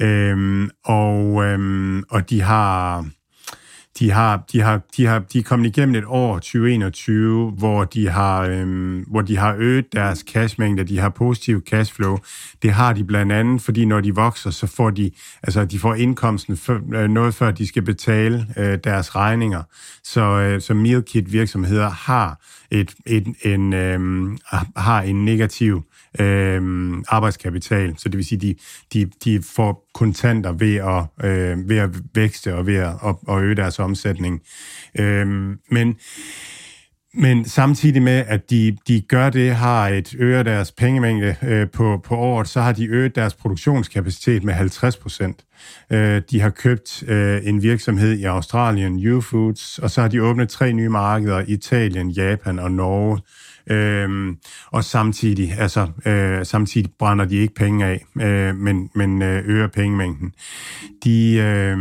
Øh, 0.00 0.68
og, 0.84 1.44
øh, 1.44 2.02
og 2.10 2.30
de 2.30 2.40
har 2.40 3.06
de 3.98 4.10
har, 4.10 4.44
de 4.52 4.60
har, 4.60 4.80
de 4.96 5.06
har, 5.06 5.18
de 5.18 5.38
er 5.38 5.42
kommet 5.42 5.66
igennem 5.66 5.94
et 5.94 6.04
år, 6.06 6.34
2021, 6.34 7.50
hvor 7.50 7.84
de 7.84 8.08
har, 8.08 8.42
øhm, 8.42 9.04
hvor 9.06 9.22
de 9.22 9.36
har 9.36 9.54
øget 9.58 9.92
deres 9.92 10.18
cashmængde, 10.18 10.84
de 10.84 10.98
har 10.98 11.08
positiv 11.08 11.62
cashflow. 11.64 12.18
Det 12.62 12.72
har 12.72 12.92
de 12.92 13.04
blandt 13.04 13.32
andet, 13.32 13.62
fordi 13.62 13.84
når 13.84 14.00
de 14.00 14.14
vokser, 14.14 14.50
så 14.50 14.66
får 14.66 14.90
de, 14.90 15.10
altså 15.42 15.64
de 15.64 15.78
får 15.78 15.94
indkomsten 15.94 16.56
for, 16.56 16.80
øh, 16.94 17.08
noget 17.10 17.34
før 17.34 17.50
de 17.50 17.66
skal 17.66 17.82
betale 17.82 18.46
øh, 18.56 18.78
deres 18.84 19.16
regninger. 19.16 19.62
Så, 20.04 20.20
øh, 20.20 20.60
så 20.60 20.74
meal 20.74 21.02
kit 21.02 21.32
virksomheder 21.32 21.90
har 21.90 22.40
et, 22.70 22.94
et, 23.06 23.26
en, 23.42 23.72
øh, 23.72 24.30
har 24.76 25.02
en 25.02 25.24
negativ 25.24 25.82
øh, 26.20 26.92
arbejdskapital. 27.08 27.94
Så 27.98 28.08
det 28.08 28.16
vil 28.16 28.26
sige, 28.26 28.38
de, 28.38 28.54
de, 28.92 29.10
de 29.24 29.42
får 29.42 29.88
kontanter 29.94 30.52
ved 30.52 30.74
at, 30.74 31.28
øh, 31.30 31.68
ved 31.68 31.76
at 31.76 31.90
vækste 32.14 32.54
og 32.54 32.66
ved 32.66 32.76
at, 32.76 32.92
at, 33.06 33.14
at 33.28 33.42
øge 33.42 33.54
deres 33.54 33.78
omsætning. 33.78 34.40
Øh, 34.98 35.26
men 35.70 35.96
men 37.14 37.44
samtidig 37.44 38.02
med, 38.02 38.24
at 38.26 38.50
de, 38.50 38.76
de 38.88 39.00
gør 39.00 39.30
det, 39.30 39.54
har 39.54 39.88
et 39.88 40.14
øger 40.18 40.42
deres 40.42 40.72
pengemængde 40.72 41.36
øh, 41.42 41.70
på, 41.70 42.00
på 42.04 42.16
året, 42.16 42.48
så 42.48 42.60
har 42.60 42.72
de 42.72 42.86
øget 42.86 43.14
deres 43.14 43.34
produktionskapacitet 43.34 44.44
med 44.44 44.54
50 44.54 44.96
procent. 44.96 45.44
Øh, 45.90 46.22
de 46.30 46.40
har 46.40 46.50
købt 46.50 47.02
øh, 47.08 47.40
en 47.44 47.62
virksomhed 47.62 48.18
i 48.18 48.24
Australien, 48.24 48.98
U-Foods, 48.98 49.78
og 49.82 49.90
så 49.90 50.00
har 50.00 50.08
de 50.08 50.22
åbnet 50.22 50.48
tre 50.48 50.72
nye 50.72 50.88
markeder, 50.88 51.44
Italien, 51.46 52.10
Japan 52.10 52.58
og 52.58 52.70
Norge. 52.70 53.20
Øh, 53.70 54.36
og 54.66 54.84
samtidig, 54.84 55.54
altså, 55.58 55.86
øh, 56.06 56.46
samtidig 56.46 56.90
brænder 56.98 57.24
de 57.24 57.36
ikke 57.36 57.54
penge 57.54 57.86
af, 57.86 58.04
øh, 58.20 58.56
men, 58.56 58.90
men 58.94 59.22
øh, 59.22 59.42
øger 59.46 59.66
pengemængden. 59.66 60.32
De, 61.04 61.34
øh, 61.34 61.78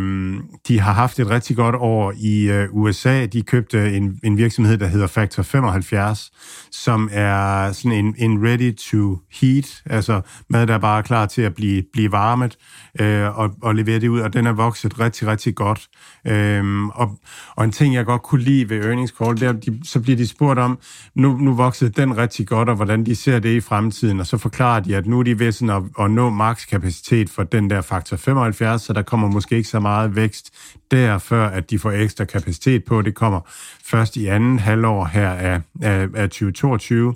de 0.68 0.80
har 0.80 0.94
haft 0.94 1.20
et 1.20 1.30
rigtig 1.30 1.56
godt 1.56 1.76
år 1.76 2.14
i 2.18 2.52
øh, 2.52 2.68
USA. 2.72 3.26
De 3.26 3.42
købte 3.42 3.94
en, 3.98 4.20
en 4.24 4.38
virksomhed, 4.38 4.78
der 4.78 4.88
hedder 4.88 5.08
Factor 5.08 5.44
75, 5.44 6.32
som 6.72 7.10
er 7.12 7.72
sådan 7.72 7.92
en, 7.92 8.16
en 8.18 8.48
ready 8.48 8.76
to 8.76 9.20
heat, 9.42 9.84
altså 9.86 10.22
mad, 10.50 10.68
der 10.68 10.74
er 10.74 10.80
bare 10.80 11.04
klar 11.04 11.26
til 11.26 11.42
at 11.42 11.56
blive, 11.56 11.84
blive 11.94 12.12
varmet 12.12 12.58
øh, 13.00 13.38
og, 13.40 13.52
og 13.62 13.76
levere 13.76 14.00
det 14.00 14.08
ud, 14.08 14.20
og 14.20 14.34
den 14.34 14.48
er 14.48 14.52
vokset 14.52 15.00
rigtig, 15.00 15.28
rigtig 15.28 15.56
godt. 15.56 15.88
Øh, 16.28 16.86
og, 16.88 17.20
og 17.56 17.66
en 17.66 17.72
ting, 17.72 17.94
jeg 17.96 18.06
godt 18.06 18.24
kunne 18.24 18.42
lide 18.42 18.70
ved 18.70 18.86
earnings 18.86 19.14
call, 19.22 19.40
det 19.40 19.48
er, 19.48 19.52
de, 19.52 19.80
så 19.84 20.00
bliver 20.00 20.18
de 20.18 20.28
spurgt 20.28 20.60
om, 20.60 20.80
nu, 21.16 21.38
nu 21.38 21.54
voksede 21.82 22.02
den 22.02 22.18
rigtig 22.18 22.48
godt, 22.48 22.70
og 22.70 22.76
hvordan 22.76 23.06
de 23.06 23.16
ser 23.16 23.40
det 23.40 23.50
i 23.50 23.60
fremtiden, 23.60 24.20
og 24.20 24.28
så 24.28 24.38
forklarer 24.38 24.80
de, 24.80 24.96
at 24.96 25.08
nu 25.08 25.20
er 25.20 25.24
de 25.24 25.40
ved 25.40 25.52
sådan 25.52 25.70
at, 25.70 25.84
at 26.00 26.12
nå 26.12 26.30
makskapacitet 26.30 27.30
for 27.30 27.44
den 27.44 27.70
der 27.70 27.82
faktor 27.82 28.18
75, 28.18 28.82
så 28.82 28.94
der 28.94 29.02
kommer 29.02 29.28
måske 29.28 29.58
ikke 29.58 29.70
så 29.70 29.80
meget 29.80 30.16
vækst 30.16 30.54
der, 30.92 31.18
før 31.18 31.48
at 31.48 31.70
de 31.70 31.80
får 31.80 31.92
ekstra 31.92 32.26
kapacitet 32.26 32.84
på. 32.84 33.02
Det 33.02 33.16
kommer 33.16 33.40
først 33.86 34.18
i 34.18 34.26
anden 34.26 34.60
halvår 34.60 35.06
her 35.06 35.30
af, 35.30 35.62
af, 35.82 36.08
af 36.16 36.30
2022. 36.30 37.16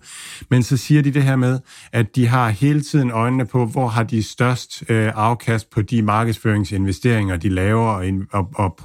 Men 0.50 0.64
så 0.64 0.78
siger 0.78 1.02
de 1.02 1.12
det 1.12 1.24
her 1.24 1.36
med, 1.36 1.60
at 1.92 2.16
de 2.16 2.28
har 2.28 2.50
hele 2.50 2.82
tiden 2.82 3.12
øjnene 3.12 3.46
på, 3.46 3.66
hvor 3.66 3.88
har 3.88 4.04
de 4.04 4.24
størst 4.24 4.84
øh, 4.90 5.12
afkast 5.16 5.70
på 5.70 5.82
de 5.82 6.02
markedsføringsinvesteringer, 6.02 7.38
de 7.38 7.50
laver, 7.50 7.90
og, 7.90 8.06
og, 8.32 8.50
og 8.56 8.80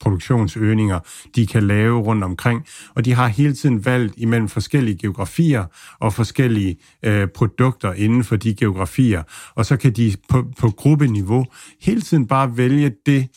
produktionsøgninger, 0.00 0.98
de 1.34 1.46
kan 1.46 1.62
lave 1.62 2.00
rundt 2.00 2.24
omkring. 2.24 2.66
Og 2.94 3.04
de 3.04 3.14
har 3.14 3.26
hele 3.26 3.54
tiden 3.54 3.84
valgt 3.84 4.14
imellem 4.16 4.48
forskellige 4.48 4.96
geografier 4.96 5.19
geografier 5.20 5.64
og 6.00 6.14
forskellige 6.14 6.76
øh, 7.02 7.28
produkter 7.28 7.92
inden 7.92 8.24
for 8.24 8.36
de 8.36 8.54
geografier. 8.54 9.22
Og 9.54 9.66
så 9.66 9.76
kan 9.76 9.92
de 9.92 10.16
på, 10.28 10.44
på 10.58 10.70
gruppeniveau 10.70 11.46
hele 11.80 12.00
tiden 12.00 12.26
bare 12.26 12.56
vælge 12.56 12.92
det, 13.06 13.28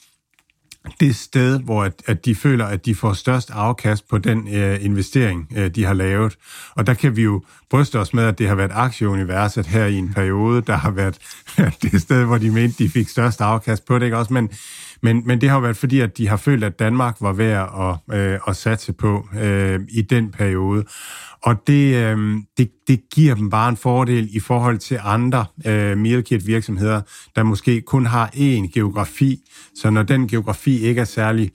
det 0.99 1.15
sted, 1.15 1.59
hvor 1.59 1.83
at, 1.83 2.03
at 2.05 2.25
de 2.25 2.35
føler, 2.35 2.65
at 2.65 2.85
de 2.85 2.95
får 2.95 3.13
størst 3.13 3.51
afkast 3.51 4.07
på 4.07 4.17
den 4.17 4.55
øh, 4.55 4.85
investering, 4.85 5.47
øh, 5.55 5.69
de 5.75 5.85
har 5.85 5.93
lavet. 5.93 6.37
Og 6.75 6.87
der 6.87 6.93
kan 6.93 7.15
vi 7.15 7.21
jo 7.21 7.43
bryste 7.69 7.99
os 7.99 8.13
med, 8.13 8.23
at 8.23 8.37
det 8.37 8.47
har 8.47 8.55
været 8.55 8.71
aktieuniverset 8.73 9.67
her 9.67 9.85
i 9.85 9.95
en 9.95 10.13
periode, 10.13 10.61
der 10.61 10.75
har 10.75 10.91
været 10.91 11.17
det 11.81 12.01
sted, 12.01 12.25
hvor 12.25 12.37
de 12.37 12.51
mente, 12.51 12.83
de 12.83 12.89
fik 12.89 13.09
størst 13.09 13.41
afkast 13.41 13.85
på 13.85 13.99
det, 13.99 14.05
ikke 14.05 14.17
også? 14.17 14.33
Men, 14.33 14.49
men, 15.03 15.23
men 15.25 15.41
det 15.41 15.49
har 15.49 15.59
været 15.59 15.77
fordi, 15.77 15.99
at 15.99 16.17
de 16.17 16.27
har 16.27 16.37
følt, 16.37 16.63
at 16.63 16.79
Danmark 16.79 17.15
var 17.21 17.33
værd 17.33 17.99
at, 18.09 18.17
øh, 18.19 18.39
at 18.47 18.55
satse 18.55 18.93
på 18.93 19.27
øh, 19.41 19.79
i 19.89 20.01
den 20.01 20.31
periode. 20.31 20.83
Og 21.43 21.67
det, 21.67 21.95
øh, 21.95 22.37
det, 22.57 22.71
det 22.87 23.01
giver 23.13 23.35
dem 23.35 23.49
bare 23.49 23.69
en 23.69 23.77
fordel 23.77 24.29
i 24.31 24.39
forhold 24.39 24.77
til 24.77 24.99
andre 25.03 25.45
øh, 25.65 25.97
meal 25.97 26.23
kit 26.23 26.47
virksomheder, 26.47 27.01
der 27.35 27.43
måske 27.43 27.81
kun 27.81 28.05
har 28.05 28.27
én 28.27 28.71
geografi. 28.73 29.39
Så 29.75 29.89
når 29.89 30.03
den 30.03 30.27
geografi 30.27 30.79
ikke 30.79 31.01
er 31.01 31.05
særlig 31.05 31.51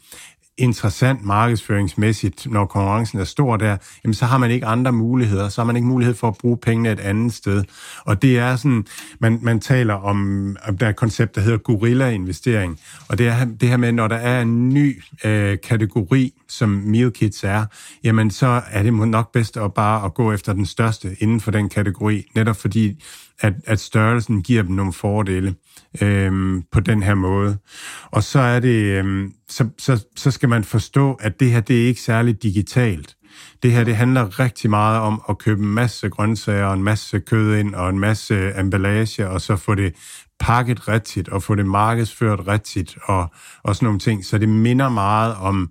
interessant 0.59 1.25
markedsføringsmæssigt, 1.25 2.47
når 2.51 2.67
konkurrencen 2.67 3.19
er 3.19 3.25
stor 3.25 3.57
der, 3.57 3.77
jamen 4.05 4.15
så 4.15 4.25
har 4.25 4.39
man 4.39 4.51
ikke 4.51 4.67
andre 4.67 4.93
muligheder, 4.93 5.49
så 5.49 5.61
har 5.61 5.67
man 5.67 5.77
ikke 5.77 5.89
mulighed 5.89 6.15
for 6.15 6.29
at 6.29 6.39
bruge 6.39 6.57
pengene 6.57 6.93
et 6.93 7.01
andet 7.01 7.33
sted. 7.33 7.65
Og 8.05 8.23
det 8.23 8.39
er 8.39 8.57
sådan, 8.57 8.87
man, 9.21 9.39
man 9.43 9.61
taler 9.61 9.95
om, 9.95 10.57
der 10.81 10.87
er 10.87 10.91
et 10.91 10.97
koncept, 10.97 11.35
der 11.35 11.41
hedder 11.41 11.59
gorilla-investering, 11.59 12.81
og 13.09 13.19
det 13.19 13.29
er 13.29 13.45
det 13.45 13.69
her 13.69 13.77
med, 13.77 13.93
når 13.93 14.09
der 14.09 14.17
er 14.17 14.43
en 14.43 14.69
ny 14.69 15.03
øh, 15.25 15.59
kategori, 15.65 16.33
som 16.49 16.69
meal 16.69 17.11
kits 17.11 17.45
er, 17.45 17.65
jamen 18.05 18.31
så 18.31 18.63
er 18.71 18.83
det 18.83 18.93
nok 18.93 19.33
bedst 19.33 19.57
at 19.57 19.75
bare 19.75 20.05
at 20.05 20.15
gå 20.15 20.33
efter 20.33 20.53
den 20.53 20.67
største 20.67 21.17
inden 21.21 21.41
for 21.41 21.51
den 21.51 21.69
kategori, 21.69 22.31
netop 22.35 22.57
fordi, 22.57 23.05
at, 23.41 23.55
at 23.66 23.80
størrelsen 23.80 24.43
giver 24.43 24.62
dem 24.62 24.74
nogle 24.74 24.93
fordele 24.93 25.55
øhm, 26.03 26.62
på 26.72 26.80
den 26.80 27.03
her 27.03 27.14
måde. 27.14 27.59
Og 28.11 28.22
så 28.22 28.41
er 28.41 28.61
det, 28.61 28.82
øhm, 28.82 29.32
så, 29.49 29.68
så, 29.78 30.07
så 30.16 30.30
skal 30.30 30.49
man 30.49 30.64
forstå, 30.64 31.14
at 31.14 31.41
det 31.41 31.51
her, 31.51 31.61
det 31.61 31.82
er 31.82 31.86
ikke 31.86 32.01
særligt 32.01 32.43
digitalt. 32.43 33.14
Det 33.62 33.72
her, 33.72 33.84
det 33.84 33.97
handler 33.97 34.41
rigtig 34.41 34.70
meget 34.70 35.01
om 35.01 35.22
at 35.28 35.39
købe 35.39 35.62
en 35.62 35.74
masse 35.74 36.09
grøntsager 36.09 36.64
og 36.64 36.74
en 36.74 36.82
masse 36.82 37.20
kød 37.20 37.57
ind 37.57 37.74
og 37.74 37.91
en 37.91 37.99
masse 37.99 38.61
emballage, 38.61 39.28
og 39.28 39.41
så 39.41 39.57
få 39.57 39.74
det 39.74 39.95
pakket 40.41 40.89
rigtigt 40.89 41.28
og 41.28 41.43
få 41.43 41.55
det 41.55 41.66
markedsført 41.66 42.47
rigtigt 42.47 42.99
og, 43.05 43.30
og 43.62 43.74
sådan 43.76 43.86
nogle 43.86 43.99
ting. 43.99 44.24
Så 44.24 44.39
det 44.39 44.49
minder 44.49 44.89
meget 44.89 45.34
om 45.34 45.70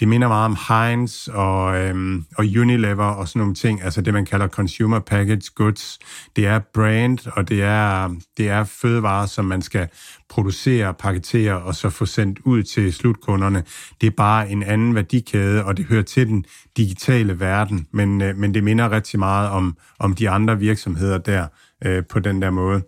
det 0.00 0.08
minder 0.08 0.28
meget 0.28 0.44
om 0.44 0.56
Heinz 0.68 1.28
og, 1.28 1.78
øhm, 1.78 2.24
og 2.36 2.44
Unilever 2.44 3.04
og 3.04 3.28
sådan 3.28 3.40
nogle 3.40 3.54
ting, 3.54 3.82
altså 3.82 4.00
det 4.00 4.14
man 4.14 4.24
kalder 4.24 4.48
consumer 4.48 4.98
packaged 4.98 5.54
goods. 5.54 5.98
Det 6.36 6.46
er 6.46 6.58
brand, 6.74 7.18
og 7.32 7.48
det 7.48 7.62
er, 7.62 8.14
det 8.36 8.48
er 8.48 8.64
fødevarer, 8.64 9.26
som 9.26 9.44
man 9.44 9.62
skal 9.62 9.88
producere, 10.28 10.94
paketere 10.94 11.62
og 11.62 11.74
så 11.74 11.90
få 11.90 12.06
sendt 12.06 12.38
ud 12.44 12.62
til 12.62 12.92
slutkunderne. 12.92 13.64
Det 14.00 14.06
er 14.06 14.16
bare 14.16 14.50
en 14.50 14.62
anden 14.62 14.94
værdikæde, 14.94 15.64
og 15.64 15.76
det 15.76 15.84
hører 15.84 16.02
til 16.02 16.26
den 16.28 16.44
digitale 16.76 17.40
verden, 17.40 17.86
men, 17.92 18.22
øh, 18.22 18.36
men 18.36 18.54
det 18.54 18.64
minder 18.64 18.90
rigtig 18.90 19.18
meget 19.18 19.50
om, 19.50 19.76
om 19.98 20.14
de 20.14 20.30
andre 20.30 20.58
virksomheder 20.58 21.18
der 21.18 21.46
øh, 21.84 22.04
på 22.04 22.18
den 22.18 22.42
der 22.42 22.50
måde. 22.50 22.82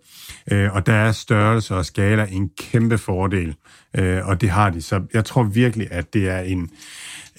Øh, 0.52 0.74
og 0.74 0.86
der 0.86 0.92
er 0.92 1.12
størrelse 1.12 1.74
og 1.76 1.86
skala 1.86 2.26
en 2.30 2.50
kæmpe 2.58 2.98
fordel, 2.98 3.54
øh, 3.96 4.26
og 4.26 4.40
det 4.40 4.50
har 4.50 4.70
de. 4.70 4.82
Så 4.82 5.02
jeg 5.14 5.24
tror 5.24 5.42
virkelig, 5.42 5.88
at 5.90 6.14
det 6.14 6.28
er 6.28 6.40
en, 6.40 6.70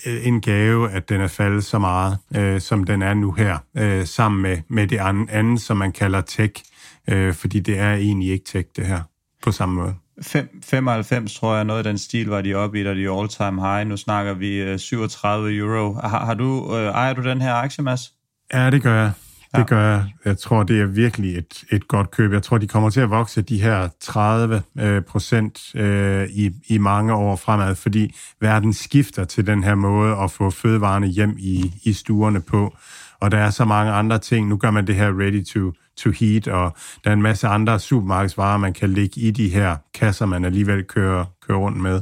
øh, 0.05 0.27
en 0.27 0.41
gave, 0.41 0.91
at 0.91 1.09
den 1.09 1.21
er 1.21 1.27
faldet 1.27 1.63
så 1.63 1.79
meget, 1.79 2.17
øh, 2.35 2.61
som 2.61 2.83
den 2.83 3.01
er 3.01 3.13
nu 3.13 3.31
her, 3.31 3.57
øh, 3.77 4.05
sammen 4.05 4.41
med, 4.41 4.57
med 4.67 4.87
det 4.87 4.99
andet, 5.29 5.61
som 5.61 5.77
man 5.77 5.91
kalder 5.91 6.21
tech, 6.21 6.63
øh, 7.09 7.33
fordi 7.33 7.59
det 7.59 7.79
er 7.79 7.93
egentlig 7.93 8.31
ikke 8.31 8.45
tech, 8.45 8.69
det 8.75 8.85
her, 8.85 9.01
på 9.43 9.51
samme 9.51 9.75
måde. 9.75 9.95
5, 10.21 10.61
95 10.63 11.35
tror 11.35 11.55
jeg, 11.55 11.63
noget 11.63 11.77
af 11.77 11.83
den 11.83 11.97
stil 11.97 12.27
var 12.27 12.41
de 12.41 12.55
oppe 12.55 12.81
i, 12.81 12.83
da 12.83 12.93
de 12.93 13.19
all-time 13.19 13.61
high. 13.61 13.87
Nu 13.87 13.97
snakker 13.97 14.33
vi 14.33 14.77
37 14.77 15.49
øh, 15.49 15.57
euro. 15.57 15.93
Har, 15.93 16.25
har 16.25 16.33
du, 16.33 16.77
øh, 16.77 16.85
ejer 16.85 17.13
du 17.13 17.23
den 17.23 17.41
her 17.41 17.53
aktie, 17.53 17.83
Mads? 17.83 18.13
Ja, 18.53 18.69
det 18.69 18.83
gør 18.83 19.01
jeg. 19.01 19.11
Det 19.55 19.67
gør 19.67 19.91
jeg. 19.91 20.05
Jeg 20.25 20.37
tror, 20.37 20.63
det 20.63 20.81
er 20.81 20.85
virkelig 20.85 21.37
et, 21.37 21.63
et 21.71 21.87
godt 21.87 22.11
køb. 22.11 22.33
Jeg 22.33 22.43
tror, 22.43 22.57
de 22.57 22.67
kommer 22.67 22.89
til 22.89 22.99
at 22.99 23.09
vokse 23.09 23.41
de 23.41 23.61
her 23.61 23.89
30 23.99 24.61
øh, 24.79 25.01
procent 25.01 25.75
øh, 25.75 26.29
i, 26.29 26.51
i 26.67 26.77
mange 26.77 27.13
år 27.13 27.35
fremad, 27.35 27.75
fordi 27.75 28.15
verden 28.41 28.73
skifter 28.73 29.23
til 29.23 29.47
den 29.47 29.63
her 29.63 29.75
måde 29.75 30.17
at 30.17 30.31
få 30.31 30.49
fødevarene 30.49 31.07
hjem 31.07 31.35
i, 31.39 31.73
i 31.83 31.93
stuerne 31.93 32.41
på. 32.41 32.75
Og 33.19 33.31
der 33.31 33.37
er 33.37 33.49
så 33.49 33.65
mange 33.65 33.91
andre 33.91 34.19
ting. 34.19 34.47
Nu 34.47 34.57
gør 34.57 34.71
man 34.71 34.87
det 34.87 34.95
her 34.95 35.19
ready 35.19 35.45
to, 35.45 35.71
to 35.97 36.09
heat, 36.19 36.47
og 36.47 36.75
der 37.03 37.09
er 37.09 37.13
en 37.13 37.21
masse 37.21 37.47
andre 37.47 37.79
supermarkedsvarer, 37.79 38.57
man 38.57 38.73
kan 38.73 38.89
lægge 38.89 39.21
i 39.21 39.31
de 39.31 39.49
her 39.49 39.75
kasser, 39.93 40.25
man 40.25 40.45
alligevel 40.45 40.83
kører, 40.83 41.25
kører 41.47 41.57
rundt 41.57 41.77
med. 41.77 42.01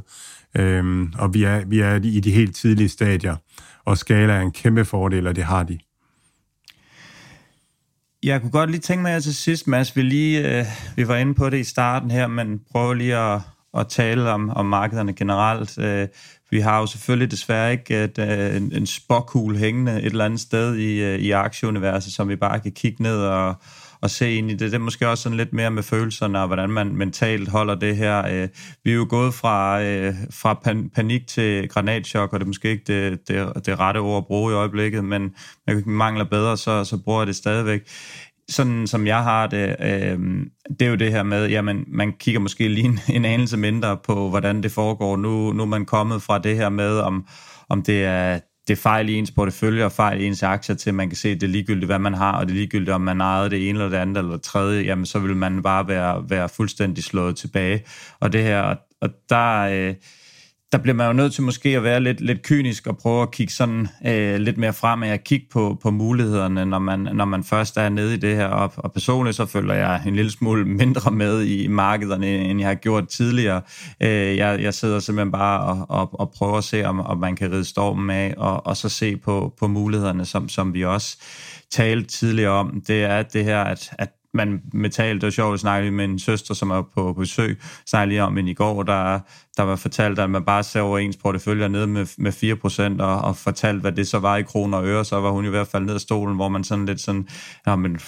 Øhm, 0.58 1.14
og 1.18 1.34
vi 1.34 1.44
er, 1.44 1.66
vi 1.66 1.80
er 1.80 1.96
i 1.96 2.20
de 2.20 2.32
helt 2.32 2.56
tidlige 2.56 2.90
stadier, 2.90 3.36
og 3.86 3.98
skala 3.98 4.34
er 4.34 4.42
en 4.42 4.52
kæmpe 4.52 4.86
fordel, 4.86 5.28
og 5.28 5.36
det 5.36 5.44
har 5.44 5.64
de. 5.64 5.80
Jeg 8.24 8.42
kunne 8.42 8.52
godt 8.52 8.72
lige 8.72 8.82
tænke 8.82 9.02
mig 9.02 9.12
her 9.12 9.20
til 9.20 9.36
sidst, 9.36 9.68
Mads, 9.68 9.96
vi, 9.96 10.02
lige, 10.02 10.60
øh, 10.60 10.66
vi 10.96 11.08
var 11.08 11.16
inde 11.16 11.34
på 11.34 11.50
det 11.50 11.60
i 11.60 11.64
starten 11.64 12.12
her, 12.12 12.28
men 12.28 12.62
prøv 12.72 12.94
lige 12.94 13.18
at, 13.18 13.42
at 13.78 13.88
tale 13.88 14.30
om, 14.30 14.50
om 14.50 14.66
markederne 14.66 15.14
generelt. 15.14 15.78
Øh, 15.78 16.08
vi 16.52 16.60
har 16.60 16.80
jo 16.80 16.86
selvfølgelig 16.86 17.32
desværre 17.32 17.72
ikke 17.72 18.04
et, 18.04 18.20
øh, 18.20 18.56
en, 18.56 18.74
en 18.74 18.86
spokkugle 18.86 19.58
hængende 19.58 19.98
et 20.00 20.06
eller 20.06 20.26
andet 20.26 20.40
sted 20.40 20.76
i, 20.76 21.02
øh, 21.02 21.20
i 21.20 21.32
aktieuniverset, 21.32 22.14
som 22.14 22.30
vi 22.30 22.36
bare 22.36 22.60
kan 22.60 22.72
kigge 22.72 23.04
ned 23.04 23.18
og, 23.18 23.56
at 24.04 24.12
se 24.12 24.34
ind 24.34 24.52
i 24.52 24.54
det. 24.54 24.72
Det 24.72 24.74
er 24.74 24.80
måske 24.80 25.10
også 25.10 25.24
sådan 25.24 25.38
lidt 25.38 25.54
mere 25.54 25.72
med 25.72 25.84
følelserne 25.84 26.40
og 26.40 26.48
hvordan 26.48 26.70
man 26.70 26.96
mentalt 26.96 27.50
holder 27.50 27.76
det 27.76 27.98
her. 27.98 28.26
Øh, 28.32 28.48
vi 28.84 28.92
er 28.92 28.96
jo 28.96 29.08
gået 29.10 29.34
fra, 29.34 29.82
øh, 29.84 30.14
fra 30.32 30.54
pan, 30.54 30.90
panik 30.96 31.28
til 31.28 31.70
granatchok, 31.70 32.34
og 32.34 32.40
det 32.40 32.46
er 32.46 32.48
måske 32.48 32.70
ikke 32.70 32.84
det, 32.88 33.28
det, 33.28 33.66
det 33.66 33.80
rette 33.80 33.98
ord 33.98 34.18
at 34.18 34.28
bruge 34.28 34.52
i 34.54 34.56
øjeblikket, 34.56 35.04
men 35.06 35.36
man 35.68 35.84
mangler 35.86 36.26
bedre, 36.26 36.58
så, 36.58 36.84
så 36.84 36.98
bruger 36.98 37.20
jeg 37.20 37.28
det 37.28 37.36
stadigvæk 37.36 37.82
sådan 38.50 38.88
som 38.88 39.08
jeg 39.08 39.24
har 39.24 39.48
det, 39.48 39.76
øh, 39.80 40.20
det 40.80 40.82
er 40.82 40.90
jo 40.90 40.96
det 40.96 41.12
her 41.12 41.24
med, 41.24 41.50
jamen 41.50 41.86
man 41.88 42.14
kigger 42.20 42.40
måske 42.40 42.68
lige 42.68 42.86
en, 42.86 43.00
en 43.10 43.26
anelse 43.26 43.58
mindre 43.58 43.98
på, 43.98 44.30
hvordan 44.30 44.64
det 44.64 44.72
foregår. 44.72 45.18
Nu, 45.18 45.54
nu 45.54 45.62
er 45.62 45.68
man 45.68 45.86
kommet 45.86 46.22
fra 46.22 46.40
det 46.40 46.56
her 46.56 46.70
med, 46.70 47.00
om, 47.00 47.28
om 47.70 47.82
det 47.82 48.04
er 48.04 48.40
det 48.70 48.78
er 48.78 48.82
fejl 48.82 49.10
i 49.10 49.14
ens 49.14 49.32
portefølje 49.32 49.86
og 49.86 49.92
fejl 49.92 50.22
i 50.22 50.26
ens 50.26 50.44
aktier 50.44 50.76
til, 50.76 50.94
man 50.94 51.10
kan 51.10 51.18
se, 51.18 51.30
at 51.30 51.42
det 51.42 51.48
er 51.48 51.52
ligegyldigt, 51.52 51.86
hvad 51.86 52.00
man 52.00 52.14
har, 52.14 52.32
og 52.32 52.46
det 52.46 52.52
er 52.52 52.56
ligegyldigt, 52.56 52.90
om 52.90 53.02
man 53.02 53.22
ejede 53.22 53.50
det 53.50 53.70
ene 53.70 53.80
eller 53.80 53.90
det 53.90 53.98
andet 53.98 54.18
eller 54.18 54.32
det 54.32 54.42
tredje, 54.42 54.84
jamen 54.84 55.06
så 55.06 55.20
vil 55.20 55.36
man 55.36 55.62
bare 55.62 55.88
være, 55.88 56.30
være 56.30 56.50
fuldstændig 56.50 57.04
slået 57.04 57.36
tilbage. 57.36 57.84
Og 58.20 58.34
det 58.34 58.44
her, 58.44 58.76
og 59.02 59.10
der, 59.30 59.60
øh, 59.62 59.96
der 60.72 60.78
bliver 60.78 60.96
man 60.96 61.08
jo 61.08 61.14
nødt 61.14 61.34
til 61.34 61.44
måske 61.44 61.70
at 61.70 61.84
være 61.84 62.00
lidt, 62.00 62.22
lidt 62.22 62.44
kynisk 62.44 62.88
og 62.88 62.98
prøve 62.98 63.22
at 63.22 63.32
kigge 63.32 63.54
sådan 63.54 63.88
øh, 64.08 64.36
lidt 64.36 64.58
mere 64.58 64.74
frem 64.74 65.02
og 65.02 65.20
kigge 65.24 65.46
på, 65.52 65.78
på 65.82 65.92
mulighederne, 65.92 66.66
når 66.66 66.80
man, 66.80 67.00
når 67.00 67.26
man 67.26 67.44
først 67.44 67.78
er 67.78 67.90
nede 67.90 68.14
i 68.14 68.18
det 68.18 68.36
her. 68.36 68.48
Og, 68.48 68.72
og 68.78 68.94
personligt 68.94 69.36
så 69.36 69.46
følger 69.46 69.74
jeg 69.74 70.04
en 70.08 70.16
lille 70.16 70.32
smule 70.32 70.66
mindre 70.82 71.12
med 71.12 71.44
i 71.44 71.68
markederne, 71.68 72.28
end 72.28 72.60
jeg 72.60 72.68
har 72.68 72.76
gjort 72.76 73.08
tidligere. 73.08 73.62
Øh, 74.02 74.38
jeg, 74.38 74.62
jeg 74.62 74.74
sidder 74.74 75.00
simpelthen 75.00 75.32
bare 75.32 75.62
og, 75.62 75.86
og, 75.90 76.20
og 76.20 76.32
prøver 76.38 76.58
at 76.58 76.64
se, 76.64 76.86
om, 76.86 77.00
om 77.00 77.18
man 77.18 77.36
kan 77.36 77.52
ride 77.52 77.66
stormen 77.66 78.10
af, 78.10 78.34
og, 78.38 78.68
og 78.68 78.78
så 78.78 78.90
se 78.90 79.18
på, 79.18 79.54
på 79.60 79.68
mulighederne, 79.68 80.26
som, 80.26 80.50
som 80.50 80.74
vi 80.74 80.86
også 80.86 81.18
talte 81.72 82.08
tidligere 82.08 82.52
om. 82.52 82.82
Det 82.88 83.04
er 83.04 83.24
det 83.24 83.44
her, 83.44 83.64
at, 83.64 83.92
at 83.98 84.10
man 84.34 84.62
metal, 84.74 85.16
det 85.16 85.24
var 85.24 85.30
sjovt 85.30 85.54
at 85.54 85.60
snakke 85.60 85.92
med 85.92 86.08
min 86.08 86.20
søster, 86.20 86.54
som 86.54 86.72
er 86.72 86.82
på 86.82 87.14
besøg, 87.14 87.62
snakke 87.86 88.10
lige 88.10 88.24
om 88.24 88.34
men 88.34 88.48
i 88.48 88.54
går, 88.54 88.84
der, 88.84 89.20
der 89.58 89.64
var 89.64 89.76
fortalt, 89.76 90.20
at 90.20 90.30
man 90.30 90.46
bare 90.46 90.64
ser 90.64 90.82
over 90.82 91.00
ens 91.00 91.18
portefølje 91.18 91.70
ned 91.70 91.86
med, 91.86 92.06
med 92.18 93.00
4%, 93.00 93.04
og, 93.04 93.22
og 93.22 93.38
fortalt, 93.38 93.82
hvad 93.82 93.92
det 93.92 94.08
så 94.08 94.20
var 94.20 94.38
i 94.38 94.44
kroner 94.44 94.78
og 94.78 94.88
øre, 94.88 95.06
så 95.06 95.20
var 95.20 95.32
hun 95.32 95.46
i 95.46 95.50
hvert 95.50 95.68
fald 95.68 95.86
ned 95.86 95.94
af 95.94 96.02
stolen, 96.02 96.36
hvor 96.36 96.50
man 96.50 96.64
sådan 96.64 96.86
lidt 96.86 97.02
sådan, 97.02 97.28
ja, 97.68 97.76
men 97.76 98.00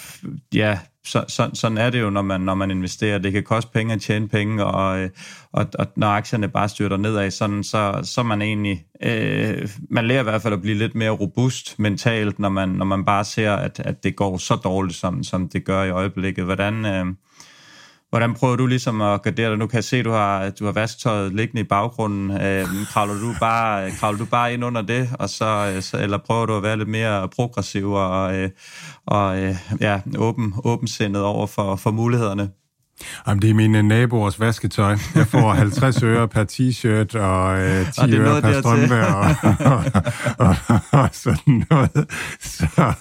ja, 0.54 0.78
så, 1.04 1.24
så, 1.28 1.50
sådan 1.54 1.78
er 1.78 1.90
det 1.90 2.00
jo, 2.00 2.10
når 2.10 2.22
man, 2.22 2.40
når 2.40 2.54
man 2.54 2.70
investerer. 2.70 3.18
Det 3.18 3.32
kan 3.32 3.42
koste 3.42 3.70
penge 3.72 3.94
at 3.94 4.00
tjene 4.00 4.28
penge, 4.28 4.64
og, 4.64 5.00
øh, 5.00 5.10
og, 5.52 5.66
og 5.78 5.86
når 5.96 6.06
aktierne 6.06 6.48
bare 6.48 6.68
styrter 6.68 6.96
nedad, 6.96 7.30
sådan, 7.30 7.64
så, 7.64 8.00
så 8.02 8.22
man 8.22 8.42
egentlig... 8.42 8.84
Øh, 9.02 9.68
man 9.90 10.06
lærer 10.06 10.20
i 10.20 10.22
hvert 10.22 10.42
fald 10.42 10.54
at 10.54 10.62
blive 10.62 10.78
lidt 10.78 10.94
mere 10.94 11.10
robust 11.10 11.78
mentalt, 11.78 12.38
når 12.38 12.48
man, 12.48 12.68
når 12.68 12.84
man 12.84 13.04
bare 13.04 13.24
ser, 13.24 13.52
at, 13.52 13.80
at 13.80 14.04
det 14.04 14.16
går 14.16 14.36
så 14.38 14.56
dårligt, 14.56 14.96
som, 14.96 15.22
som 15.22 15.48
det 15.48 15.64
gør 15.64 15.82
i 15.84 15.90
øjeblikket. 15.90 16.44
Hvordan... 16.44 16.86
Øh, 16.86 17.06
Hvordan 18.12 18.34
prøver 18.34 18.56
du 18.56 18.66
ligesom 18.66 19.00
at 19.00 19.22
gardere 19.22 19.50
dig? 19.50 19.58
Nu 19.58 19.66
kan 19.66 19.76
jeg 19.76 19.84
se, 19.84 19.96
at 19.96 20.04
du 20.04 20.10
har, 20.10 20.50
du 20.50 20.64
har 20.64 20.72
vasketøjet 20.72 21.34
liggende 21.34 21.60
i 21.60 21.64
baggrunden. 21.64 22.30
Øh, 22.30 22.66
kravler, 22.86 23.14
du 23.14 23.34
bare, 23.40 23.90
kravler 23.90 24.18
du 24.18 24.24
bare 24.24 24.54
ind 24.54 24.64
under 24.64 24.82
det, 24.82 25.08
og 25.18 25.28
så, 25.28 25.72
øh, 25.76 25.82
så, 25.82 25.98
eller 25.98 26.18
prøver 26.18 26.46
du 26.46 26.56
at 26.56 26.62
være 26.62 26.76
lidt 26.76 26.88
mere 26.88 27.28
progressiv 27.28 27.92
og, 27.92 28.36
øh, 28.36 28.50
og 29.06 29.42
øh, 29.42 29.56
ja, 29.80 30.00
åben, 30.18 30.54
åbensindet 30.64 31.22
over 31.22 31.46
for, 31.46 31.76
for 31.76 31.90
mulighederne? 31.90 32.50
Jamen, 33.26 33.42
det 33.42 33.50
er 33.50 33.54
mine 33.54 33.82
naboers 33.82 34.40
vasketøj. 34.40 34.96
Jeg 35.14 35.26
får 35.26 35.52
50 35.62 36.02
øre 36.02 36.28
per 36.28 36.44
t-shirt 36.44 37.18
og 37.18 37.60
øh, 37.60 37.92
10 37.92 38.00
og 38.00 38.10
øre 38.10 38.42
per 38.42 38.60
strømpe 38.60 39.06
og, 39.06 39.34
og, 40.38 40.56
og, 40.68 40.80
og, 40.90 41.08
sådan 41.12 41.64
noget. 41.70 42.06
Så, 42.40 42.92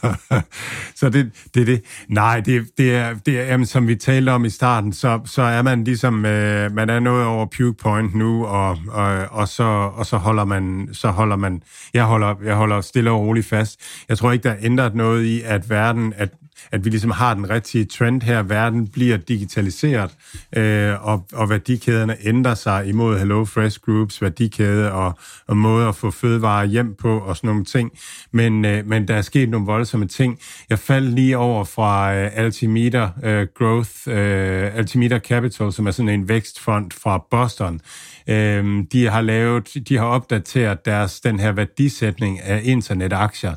så 0.95 1.09
det, 1.09 1.31
det 1.53 1.61
er 1.61 1.65
det. 1.65 1.81
Nej, 2.07 2.39
det, 2.39 2.67
det 2.77 2.95
er, 2.95 3.13
det 3.25 3.39
er 3.39 3.43
jamen, 3.43 3.65
som 3.65 3.87
vi 3.87 3.95
talte 3.95 4.29
om 4.29 4.45
i 4.45 4.49
starten, 4.49 4.93
så, 4.93 5.19
så 5.25 5.41
er 5.41 5.61
man 5.61 5.83
ligesom, 5.83 6.25
øh, 6.25 6.71
man 6.71 6.89
er 6.89 6.99
nået 6.99 7.25
over 7.25 7.45
puke 7.45 7.77
point 7.83 8.15
nu, 8.15 8.45
og, 8.45 8.77
og, 8.87 9.25
og, 9.31 9.47
så, 9.47 9.63
og 9.93 10.05
så 10.05 10.17
holder 10.17 10.45
man, 10.45 10.89
så 10.93 11.07
holder 11.09 11.35
man, 11.35 11.61
jeg 11.93 12.03
holder, 12.03 12.35
jeg 12.43 12.55
holder 12.55 12.81
stille 12.81 13.11
og 13.11 13.19
roligt 13.19 13.45
fast. 13.45 13.79
Jeg 14.09 14.17
tror 14.17 14.31
ikke, 14.31 14.43
der 14.43 14.51
er 14.51 14.57
ændret 14.61 14.95
noget 14.95 15.25
i, 15.25 15.41
at 15.41 15.69
verden, 15.69 16.13
at 16.17 16.29
at 16.71 16.85
vi 16.85 16.89
ligesom 16.89 17.11
har 17.11 17.33
den 17.33 17.49
rigtige 17.49 17.85
trend 17.85 18.21
her. 18.21 18.43
Verden 18.43 18.87
bliver 18.87 19.17
digitaliseret, 19.17 20.11
øh, 20.55 21.07
og, 21.07 21.25
og 21.33 21.49
værdikæderne 21.49 22.17
ændrer 22.23 22.53
sig 22.53 22.87
imod 22.87 23.17
Hello 23.17 23.45
Fresh 23.45 23.79
Groups 23.79 24.21
værdikæde 24.21 24.91
og, 24.91 25.13
og 25.47 25.57
måde 25.57 25.87
at 25.87 25.95
få 25.95 26.11
fødevarer 26.11 26.65
hjem 26.65 26.95
på 26.95 27.19
og 27.19 27.37
sådan 27.37 27.47
nogle 27.47 27.65
ting. 27.65 27.91
Men, 28.31 28.65
øh, 28.65 28.87
men 28.87 29.07
der 29.07 29.15
er 29.15 29.21
sket 29.21 29.49
nogle 29.49 29.65
voldsomme 29.65 30.07
ting. 30.07 30.39
Jeg 30.69 30.79
faldt 30.79 31.15
lige 31.15 31.37
over 31.37 31.63
fra 31.63 32.15
øh, 32.15 32.31
Altimeter 32.33 33.09
øh, 33.23 33.47
Growth, 33.57 33.89
øh, 34.07 34.75
Altimeter 34.75 35.19
Capital, 35.19 35.73
som 35.73 35.87
er 35.87 35.91
sådan 35.91 36.09
en 36.09 36.29
vækstfond 36.29 36.91
fra 36.91 37.23
Boston. 37.31 37.81
Øh, 38.27 38.83
de 38.91 39.09
har 39.09 39.21
lavet, 39.21 39.89
de 39.89 39.97
har 39.97 40.05
opdateret 40.05 40.85
deres 40.85 41.19
den 41.19 41.39
her 41.39 41.51
værdisætning 41.51 42.41
af 42.41 42.61
internetaktier. 42.63 43.55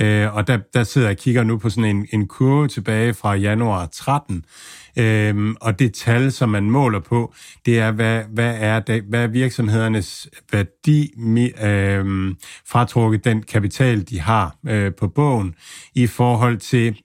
Øh, 0.00 0.34
og 0.34 0.46
der, 0.46 0.58
der 0.74 0.84
sidder 0.84 1.08
jeg 1.08 1.16
og 1.16 1.22
kigger 1.22 1.44
nu 1.44 1.58
på 1.58 1.70
sådan 1.70 1.96
en, 1.96 2.06
en 2.12 2.28
kurve 2.28 2.68
tilbage 2.68 3.14
fra 3.14 3.34
januar 3.34 3.86
13, 3.86 4.44
Øhm, 4.98 5.56
og 5.60 5.78
det 5.78 5.94
tal, 5.94 6.32
som 6.32 6.48
man 6.48 6.70
måler 6.70 7.00
på, 7.00 7.34
det 7.66 7.78
er, 7.78 7.90
hvad, 7.90 8.22
hvad, 8.24 8.56
er, 8.60 8.80
det, 8.80 9.02
hvad 9.08 9.22
er 9.22 9.26
virksomhedernes 9.26 10.28
værdi 10.52 11.12
øhm, 11.62 12.36
fratrukket 12.66 13.24
den 13.24 13.42
kapital, 13.42 14.08
de 14.08 14.20
har 14.20 14.56
øh, 14.68 14.94
på 14.94 15.08
bogen, 15.08 15.54
i 15.94 16.06
forhold 16.06 16.58
til 16.58 16.96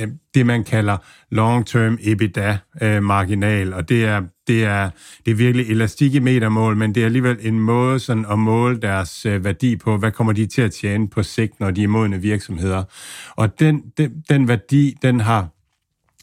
Øh, 0.00 0.08
det, 0.34 0.46
man 0.46 0.64
kalder 0.64 0.96
long-term 1.30 1.98
EBITDA-marginal, 2.00 3.68
øh, 3.68 3.76
og 3.76 3.88
det 3.88 4.04
er, 4.04 4.22
det, 4.46 4.64
er, 4.64 4.90
det 5.24 5.30
er 5.30 5.34
virkelig 5.34 5.70
elastik 5.70 6.14
i 6.14 6.18
metermål, 6.18 6.76
men 6.76 6.94
det 6.94 7.00
er 7.00 7.04
alligevel 7.04 7.38
en 7.40 7.60
måde 7.60 7.98
sådan 7.98 8.26
at 8.30 8.38
måle 8.38 8.80
deres 8.80 9.26
øh, 9.26 9.44
værdi 9.44 9.76
på, 9.76 9.96
hvad 9.96 10.10
kommer 10.10 10.32
de 10.32 10.46
til 10.46 10.62
at 10.62 10.72
tjene 10.72 11.08
på 11.08 11.22
sigt, 11.22 11.60
når 11.60 11.70
de 11.70 11.82
er 11.82 11.88
modne 11.88 12.20
virksomheder. 12.20 12.84
Og 13.30 13.60
den, 13.60 13.82
den, 13.98 14.22
den 14.28 14.48
værdi, 14.48 14.96
den 15.02 15.20
har 15.20 15.48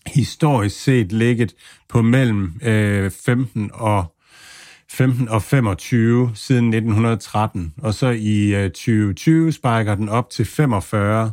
historisk 0.07 0.83
set 0.83 1.11
ligget 1.11 1.53
på 1.89 2.01
mellem 2.01 2.53
øh, 2.63 3.11
15 3.25 3.69
og 3.73 4.15
15 4.91 5.29
og 5.29 5.41
25 5.43 6.31
siden 6.35 6.65
1913, 6.65 7.73
og 7.77 7.93
så 7.93 8.07
i 8.07 8.55
øh, 8.55 8.69
2020 8.69 9.51
spejker 9.51 9.95
den 9.95 10.09
op 10.09 10.29
til 10.29 10.45
45, 10.45 11.31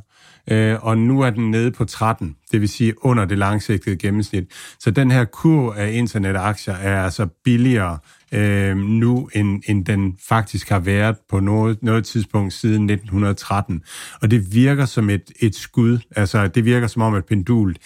øh, 0.51 0.77
og 0.85 0.99
nu 0.99 1.21
er 1.21 1.31
den 1.31 1.51
nede 1.51 1.71
på 1.71 1.85
13, 1.85 2.37
det 2.53 2.61
vil 2.61 2.69
sige 2.69 3.05
under 3.05 3.25
det 3.25 3.39
langsigtede 3.39 3.97
gennemsnit. 3.97 4.45
Så 4.79 4.91
den 4.91 5.11
her 5.11 5.25
kurv 5.25 5.75
af 5.77 5.93
internetaktier 5.93 6.75
er 6.75 7.05
altså 7.05 7.27
billigere 7.45 7.99
øh, 8.33 8.77
nu, 8.77 9.29
end, 9.35 9.63
end 9.67 9.85
den 9.85 10.17
faktisk 10.29 10.69
har 10.69 10.79
været 10.79 11.17
på 11.31 11.41
noget, 11.41 11.83
noget 11.83 12.05
tidspunkt 12.05 12.53
siden 12.53 12.91
1913. 12.91 13.83
Og 14.23 14.31
det 14.31 14.55
virker 14.55 14.85
som 14.85 15.11
et, 15.11 15.33
et 15.41 15.55
skud, 15.55 15.99
altså 16.17 16.49
det 16.49 16.65
virker 16.65 16.87
som 16.87 17.03
om, 17.03 17.15
at 17.15 17.25
pendul 17.25 17.77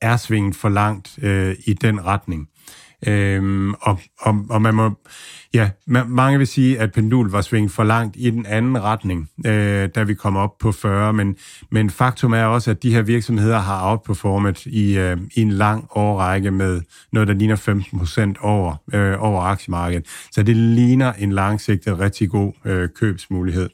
er 0.00 0.16
svinget 0.16 0.56
for 0.56 0.68
langt 0.68 1.18
øh, 1.22 1.56
i 1.66 1.72
den 1.72 2.04
retning. 2.04 2.48
Øhm, 3.06 3.74
og, 3.80 4.00
og, 4.20 4.46
og 4.50 4.62
man 4.62 4.74
må, 4.74 4.90
ja, 5.54 5.70
mange 6.06 6.38
vil 6.38 6.46
sige, 6.46 6.78
at 6.78 6.92
pendul 6.92 7.30
var 7.30 7.40
svinget 7.40 7.72
for 7.72 7.84
langt 7.84 8.16
i 8.18 8.30
den 8.30 8.46
anden 8.46 8.82
retning, 8.82 9.30
øh, 9.46 9.88
da 9.94 10.02
vi 10.02 10.14
kom 10.14 10.36
op 10.36 10.58
på 10.58 10.72
40, 10.72 11.12
men, 11.12 11.36
men 11.70 11.90
faktum 11.90 12.32
er 12.32 12.44
også, 12.44 12.70
at 12.70 12.82
de 12.82 12.94
her 12.94 13.02
virksomheder 13.02 13.58
har 13.58 13.90
outperformet 13.90 14.66
i, 14.66 14.98
øh, 14.98 15.16
i 15.36 15.40
en 15.40 15.50
lang 15.50 15.86
årrække 15.90 16.50
med 16.50 16.80
noget, 17.12 17.28
der 17.28 17.34
ligner 17.34 17.56
15 17.56 17.98
procent 17.98 18.38
over, 18.40 18.74
øh, 18.94 19.22
over 19.22 19.42
aktiemarkedet. 19.42 20.06
Så 20.32 20.42
det 20.42 20.56
ligner 20.56 21.12
en 21.12 21.32
langsigtet 21.32 21.98
rigtig 21.98 22.30
god 22.30 22.52
øh, 22.64 22.88
købsmulighed 22.96 23.68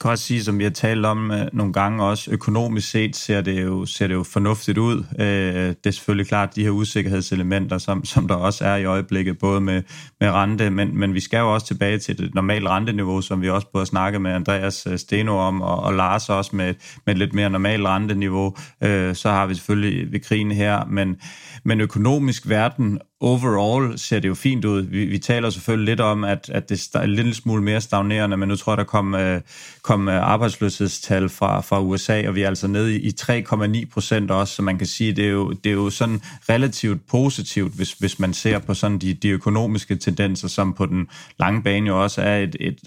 kan 0.00 0.10
også 0.10 0.24
sige, 0.24 0.44
som 0.44 0.58
vi 0.58 0.64
har 0.64 0.70
talt 0.70 1.06
om 1.06 1.30
øh, 1.30 1.46
nogle 1.52 1.72
gange 1.72 2.04
også, 2.04 2.30
økonomisk 2.30 2.90
set 2.90 3.16
ser 3.16 3.40
det 3.40 3.62
jo, 3.62 3.86
ser 3.86 4.06
det 4.06 4.14
jo 4.14 4.22
fornuftigt 4.22 4.78
ud. 4.78 5.04
Øh, 5.18 5.26
det 5.68 5.86
er 5.86 5.90
selvfølgelig 5.90 6.26
klart 6.26 6.56
de 6.56 6.62
her 6.62 6.70
usikkerhedselementer, 6.70 7.78
som, 7.78 8.04
som 8.04 8.28
der 8.28 8.34
også 8.34 8.64
er 8.64 8.76
i 8.76 8.84
øjeblikket, 8.84 9.38
både 9.38 9.60
med, 9.60 9.82
med 10.20 10.30
rente, 10.30 10.70
men, 10.70 10.98
men 10.98 11.14
vi 11.14 11.20
skal 11.20 11.38
jo 11.38 11.54
også 11.54 11.66
tilbage 11.66 11.98
til 11.98 12.18
det 12.18 12.34
normale 12.34 12.68
renteniveau, 12.68 13.20
som 13.20 13.42
vi 13.42 13.50
også 13.50 13.66
både 13.72 13.82
har 13.82 13.86
snakket 13.86 14.20
med 14.20 14.30
Andreas 14.30 14.86
øh, 14.86 14.98
Steno 14.98 15.38
om, 15.38 15.62
og, 15.62 15.80
og 15.80 15.94
Lars 15.94 16.28
også 16.28 16.56
med, 16.56 16.74
med 17.06 17.14
et 17.14 17.18
lidt 17.18 17.34
mere 17.34 17.50
normalt 17.50 17.86
renteniveau. 17.86 18.56
Øh, 18.82 19.14
så 19.14 19.30
har 19.30 19.46
vi 19.46 19.54
selvfølgelig 19.54 20.12
ved 20.12 20.20
krigen 20.20 20.52
her, 20.52 20.84
men, 20.84 21.16
men 21.64 21.80
økonomisk 21.80 22.48
verden 22.48 22.98
overall 23.20 23.98
ser 23.98 24.20
det 24.20 24.28
jo 24.28 24.34
fint 24.34 24.64
ud. 24.64 24.82
Vi, 24.82 25.04
vi 25.04 25.18
taler 25.18 25.50
selvfølgelig 25.50 25.86
lidt 25.86 26.00
om, 26.00 26.24
at, 26.24 26.50
at 26.54 26.68
det 26.68 26.88
er 26.94 27.06
lidt 27.06 27.36
smule 27.36 27.62
mere 27.62 27.80
stagnerende, 27.80 28.36
men 28.36 28.48
nu 28.48 28.56
tror 28.56 28.72
jeg, 28.72 28.78
der 28.78 28.84
kom, 28.84 29.14
øh, 29.14 29.40
kom 29.82 30.08
øh, 30.08 30.22
arbejdsløshedstal 30.22 31.28
fra, 31.28 31.60
fra 31.60 31.80
USA, 31.80 32.28
og 32.28 32.34
vi 32.34 32.42
er 32.42 32.48
altså 32.48 32.68
nede 32.68 32.96
i, 32.96 33.08
i 33.08 33.12
3,9 33.20 33.92
procent 33.92 34.30
også, 34.30 34.54
så 34.54 34.62
man 34.62 34.78
kan 34.78 34.86
sige, 34.86 35.12
det 35.12 35.24
er 35.24 35.30
jo, 35.30 35.52
det 35.52 35.70
er 35.70 35.74
jo 35.74 35.90
sådan 35.90 36.20
relativt 36.48 37.06
positivt, 37.06 37.74
hvis, 37.74 37.92
hvis 37.92 38.18
man 38.18 38.34
ser 38.34 38.58
på 38.58 38.74
sådan 38.74 38.98
de, 38.98 39.14
de 39.14 39.28
økonomiske 39.28 39.96
tendenser, 39.96 40.48
som 40.48 40.74
på 40.74 40.86
den 40.86 41.08
lange 41.38 41.62
bane 41.62 41.86
jo 41.86 42.02
også 42.02 42.22
er 42.22 42.38
et, 42.38 42.56
et 42.60 42.78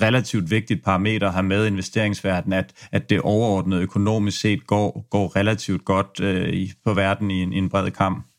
relativt 0.00 0.50
vigtigt 0.50 0.84
parameter 0.84 1.26
at 1.26 1.32
have 1.32 1.42
med 1.42 1.66
investeringsverdenen, 1.66 2.58
at, 2.58 2.72
at 2.92 3.10
det 3.10 3.20
overordnet 3.20 3.80
økonomisk 3.80 4.40
set 4.40 4.66
går, 4.66 5.06
går 5.10 5.36
relativt 5.36 5.84
godt 5.84 6.20
øh, 6.20 6.48
i, 6.48 6.72
på 6.84 6.94
verden 6.94 7.30
i 7.30 7.42
en, 7.42 7.52
i 7.52 7.58
en 7.58 7.68
bred 7.68 7.90
kamp. 7.90 8.29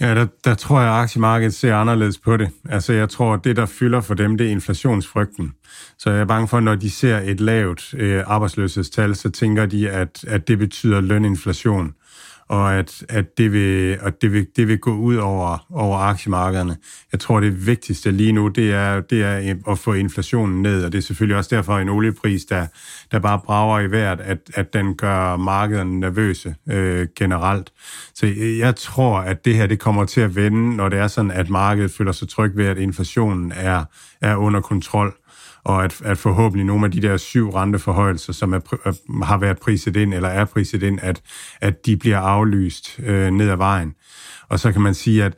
Ja, 0.00 0.14
der, 0.14 0.26
der 0.44 0.54
tror 0.54 0.80
jeg, 0.80 0.90
at 0.90 1.02
aktiemarkedet 1.02 1.54
ser 1.54 1.76
anderledes 1.76 2.18
på 2.18 2.36
det. 2.36 2.50
Altså, 2.68 2.92
jeg 2.92 3.08
tror, 3.08 3.34
at 3.34 3.44
det, 3.44 3.56
der 3.56 3.66
fylder 3.66 4.00
for 4.00 4.14
dem, 4.14 4.38
det 4.38 4.46
er 4.46 4.50
inflationsfrygten. 4.50 5.52
Så 5.98 6.10
jeg 6.10 6.20
er 6.20 6.24
bange 6.24 6.48
for, 6.48 6.56
at 6.56 6.62
når 6.62 6.74
de 6.74 6.90
ser 6.90 7.18
et 7.18 7.40
lavt 7.40 7.94
øh, 7.94 8.22
arbejdsløshedstal, 8.26 9.16
så 9.16 9.30
tænker 9.30 9.66
de, 9.66 9.90
at, 9.90 10.24
at 10.28 10.48
det 10.48 10.58
betyder 10.58 11.00
løninflation 11.00 11.94
og 12.48 12.74
at, 12.74 13.04
at 13.08 13.38
det, 13.38 13.52
vil, 13.52 13.98
at 14.00 14.22
det, 14.22 14.32
vil, 14.32 14.46
det 14.56 14.68
vil 14.68 14.78
gå 14.78 14.96
ud 14.96 15.16
over, 15.16 15.66
over 15.70 15.98
aktiemarkederne. 15.98 16.76
Jeg 17.12 17.20
tror, 17.20 17.40
det 17.40 17.66
vigtigste 17.66 18.10
lige 18.10 18.32
nu, 18.32 18.48
det 18.48 18.72
er, 18.72 19.00
det 19.00 19.22
er 19.22 19.54
at 19.68 19.78
få 19.78 19.92
inflationen 19.92 20.62
ned, 20.62 20.84
og 20.84 20.92
det 20.92 20.98
er 20.98 21.02
selvfølgelig 21.02 21.36
også 21.36 21.56
derfor 21.56 21.78
en 21.78 21.88
oliepris, 21.88 22.44
der, 22.44 22.66
der 23.12 23.18
bare 23.18 23.40
brager 23.44 23.80
i 23.80 23.90
vejret, 23.90 24.20
at, 24.20 24.38
at 24.54 24.72
den 24.72 24.94
gør 24.94 25.36
markederne 25.36 26.00
nervøse 26.00 26.54
øh, 26.70 27.08
generelt. 27.16 27.72
Så 28.14 28.26
jeg 28.58 28.76
tror, 28.76 29.18
at 29.18 29.44
det 29.44 29.54
her 29.54 29.66
det 29.66 29.78
kommer 29.78 30.04
til 30.04 30.20
at 30.20 30.36
vende, 30.36 30.76
når 30.76 30.88
det 30.88 30.98
er 30.98 31.08
sådan, 31.08 31.30
at 31.30 31.50
markedet 31.50 31.90
føler 31.90 32.12
sig 32.12 32.28
tryg 32.28 32.56
ved, 32.56 32.66
at 32.66 32.78
inflationen 32.78 33.52
er, 33.52 33.84
er 34.20 34.36
under 34.36 34.60
kontrol 34.60 35.14
og 35.64 35.84
at, 35.84 36.02
at 36.04 36.18
forhåbentlig 36.18 36.66
nogle 36.66 36.84
af 36.84 36.90
de 36.90 37.02
der 37.02 37.16
syv 37.16 37.50
renteforhøjelser, 37.50 38.32
som 38.32 38.52
er, 38.52 38.60
øh, 38.86 38.94
har 39.22 39.38
været 39.38 39.58
priset 39.58 39.96
ind, 39.96 40.14
eller 40.14 40.28
er 40.28 40.44
priset 40.44 40.82
ind, 40.82 40.98
at, 41.02 41.22
at 41.60 41.86
de 41.86 41.96
bliver 41.96 42.18
aflyst 42.18 43.00
øh, 43.02 43.30
ned 43.30 43.50
ad 43.50 43.56
vejen. 43.56 43.94
Og 44.48 44.60
så 44.60 44.72
kan 44.72 44.82
man 44.82 44.94
sige, 44.94 45.24
at 45.24 45.34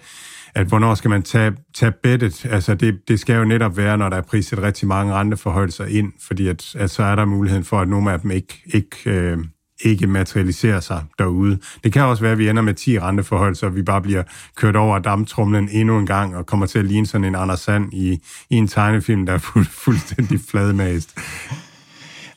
at 0.56 0.66
hvornår 0.66 0.94
skal 0.94 1.10
man 1.10 1.22
tage, 1.22 1.52
tage 1.74 1.92
bettet? 2.02 2.46
Altså 2.50 2.74
det, 2.74 2.98
det 3.08 3.20
skal 3.20 3.36
jo 3.36 3.44
netop 3.44 3.76
være, 3.76 3.98
når 3.98 4.08
der 4.08 4.16
er 4.16 4.22
priset 4.22 4.62
rigtig 4.62 4.88
mange 4.88 5.14
renteforhøjelser 5.14 5.84
ind, 5.84 6.12
fordi 6.20 6.48
at, 6.48 6.74
at 6.74 6.90
så 6.90 7.02
er 7.02 7.14
der 7.14 7.24
muligheden 7.24 7.64
for, 7.64 7.80
at 7.80 7.88
nogle 7.88 8.12
af 8.12 8.20
dem 8.20 8.30
ikke, 8.30 8.62
ikke 8.74 8.96
øh, 9.06 9.38
ikke 9.80 10.06
materialiserer 10.06 10.80
sig 10.80 11.04
derude. 11.18 11.58
Det 11.84 11.92
kan 11.92 12.02
også 12.02 12.22
være, 12.22 12.32
at 12.32 12.38
vi 12.38 12.48
ender 12.48 12.62
med 12.62 12.74
10 12.74 12.98
renteforhold, 12.98 13.54
så 13.54 13.68
vi 13.68 13.82
bare 13.82 14.02
bliver 14.02 14.22
kørt 14.56 14.76
over 14.76 14.98
dammtrumlen 14.98 15.68
endnu 15.72 15.98
en 15.98 16.06
gang, 16.06 16.36
og 16.36 16.46
kommer 16.46 16.66
til 16.66 16.78
at 16.78 16.84
ligne 16.84 17.06
sådan 17.06 17.24
en 17.24 17.34
Anders 17.34 17.60
Sand 17.60 17.94
i, 17.94 18.20
i 18.50 18.56
en 18.56 18.68
tegnefilm, 18.68 19.26
der 19.26 19.32
er 19.32 19.38
fuld, 19.38 19.66
fuldstændig 19.84 20.40
fladmast. 20.48 21.18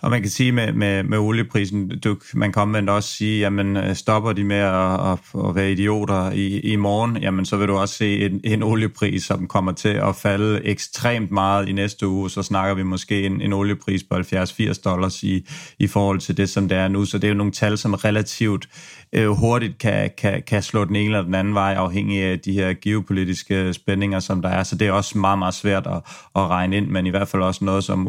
Og 0.02 0.10
man 0.10 0.22
kan 0.22 0.30
sige 0.30 0.52
med, 0.52 0.74
med, 0.74 1.04
med 1.04 1.18
olieprisen, 1.18 2.00
du, 2.00 2.18
man 2.34 2.52
kan 2.52 2.62
omvendt 2.62 2.90
også 2.90 3.10
sige, 3.10 3.40
jamen 3.40 3.78
øh, 3.78 3.96
stopper 3.96 4.34
de 4.34 4.44
med 4.44 4.58
at, 4.58 5.12
at, 5.12 5.48
at 5.50 5.56
være 5.56 5.72
idioter 5.72 6.32
i, 6.32 6.60
i 6.60 6.76
morgen, 6.76 7.18
jamen 7.18 7.46
så 7.46 7.58
vil 7.58 7.68
du 7.68 7.78
også 7.78 7.96
se 7.96 8.26
en, 8.26 8.42
en 8.44 8.64
oliepris, 8.64 9.24
som 9.24 9.48
kommer 9.48 9.72
til 9.72 9.90
at 9.90 10.16
falde 10.16 10.66
ekstremt 10.66 11.32
meget 11.32 11.70
i 11.70 11.72
næste 11.72 12.08
uge, 12.08 12.30
så 12.30 12.44
snakker 12.44 12.76
vi 12.76 12.84
måske 12.84 13.26
en, 13.26 13.42
en 13.42 13.54
oliepris 13.54 14.04
på 14.04 14.16
70-80 14.16 14.82
dollars 14.84 15.24
i, 15.24 15.48
i 15.80 15.88
forhold 15.88 16.20
til 16.20 16.38
det, 16.38 16.50
som 16.50 16.70
det 16.70 16.78
er 16.78 16.88
nu. 16.88 17.06
Så 17.06 17.18
det 17.18 17.24
er 17.24 17.32
jo 17.32 17.38
nogle 17.38 17.52
tal, 17.52 17.78
som 17.78 17.94
relativt 17.94 18.70
øh, 19.14 19.30
hurtigt 19.30 19.78
kan, 19.78 20.10
kan, 20.18 20.44
kan 20.48 20.64
slå 20.64 20.86
den 20.86 20.96
ene 20.96 21.06
eller 21.06 21.22
den 21.22 21.36
anden 21.36 21.54
vej, 21.54 21.74
afhængig 21.74 22.24
af 22.24 22.40
de 22.40 22.54
her 22.54 22.74
geopolitiske 22.82 23.74
spændinger, 23.74 24.20
som 24.20 24.42
der 24.42 24.50
er. 24.50 24.64
Så 24.64 24.76
det 24.76 24.88
er 24.88 24.92
også 24.92 25.18
meget, 25.18 25.40
meget 25.40 25.54
svært 25.54 25.88
at, 25.88 26.02
at 26.36 26.48
regne 26.50 26.78
ind, 26.78 26.88
men 26.88 27.06
i 27.06 27.10
hvert 27.10 27.28
fald 27.28 27.44
også 27.44 27.66
noget, 27.66 27.84
som 27.84 28.08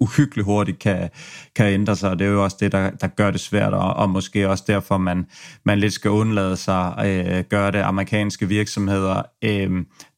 uhyggeligt 0.00 0.44
hurtigt 0.44 0.78
kan, 0.78 1.10
kan 1.56 1.66
ændre 1.66 1.96
sig, 1.96 2.10
og 2.10 2.18
det 2.18 2.26
er 2.26 2.30
jo 2.30 2.44
også 2.44 2.56
det, 2.60 2.72
der, 2.72 2.90
der 2.90 3.06
gør 3.06 3.30
det 3.30 3.40
svært, 3.40 3.74
og, 3.74 3.94
og 3.94 4.10
måske 4.10 4.48
også 4.48 4.64
derfor, 4.66 4.98
man, 4.98 5.26
man 5.64 5.78
lidt 5.78 5.92
skal 5.92 6.10
undlade 6.10 6.56
sig 6.56 6.94
øh, 7.06 7.44
gøre 7.44 7.70
det. 7.70 7.78
Amerikanske 7.78 8.48
virksomheder, 8.48 9.22
øh, 9.44 9.70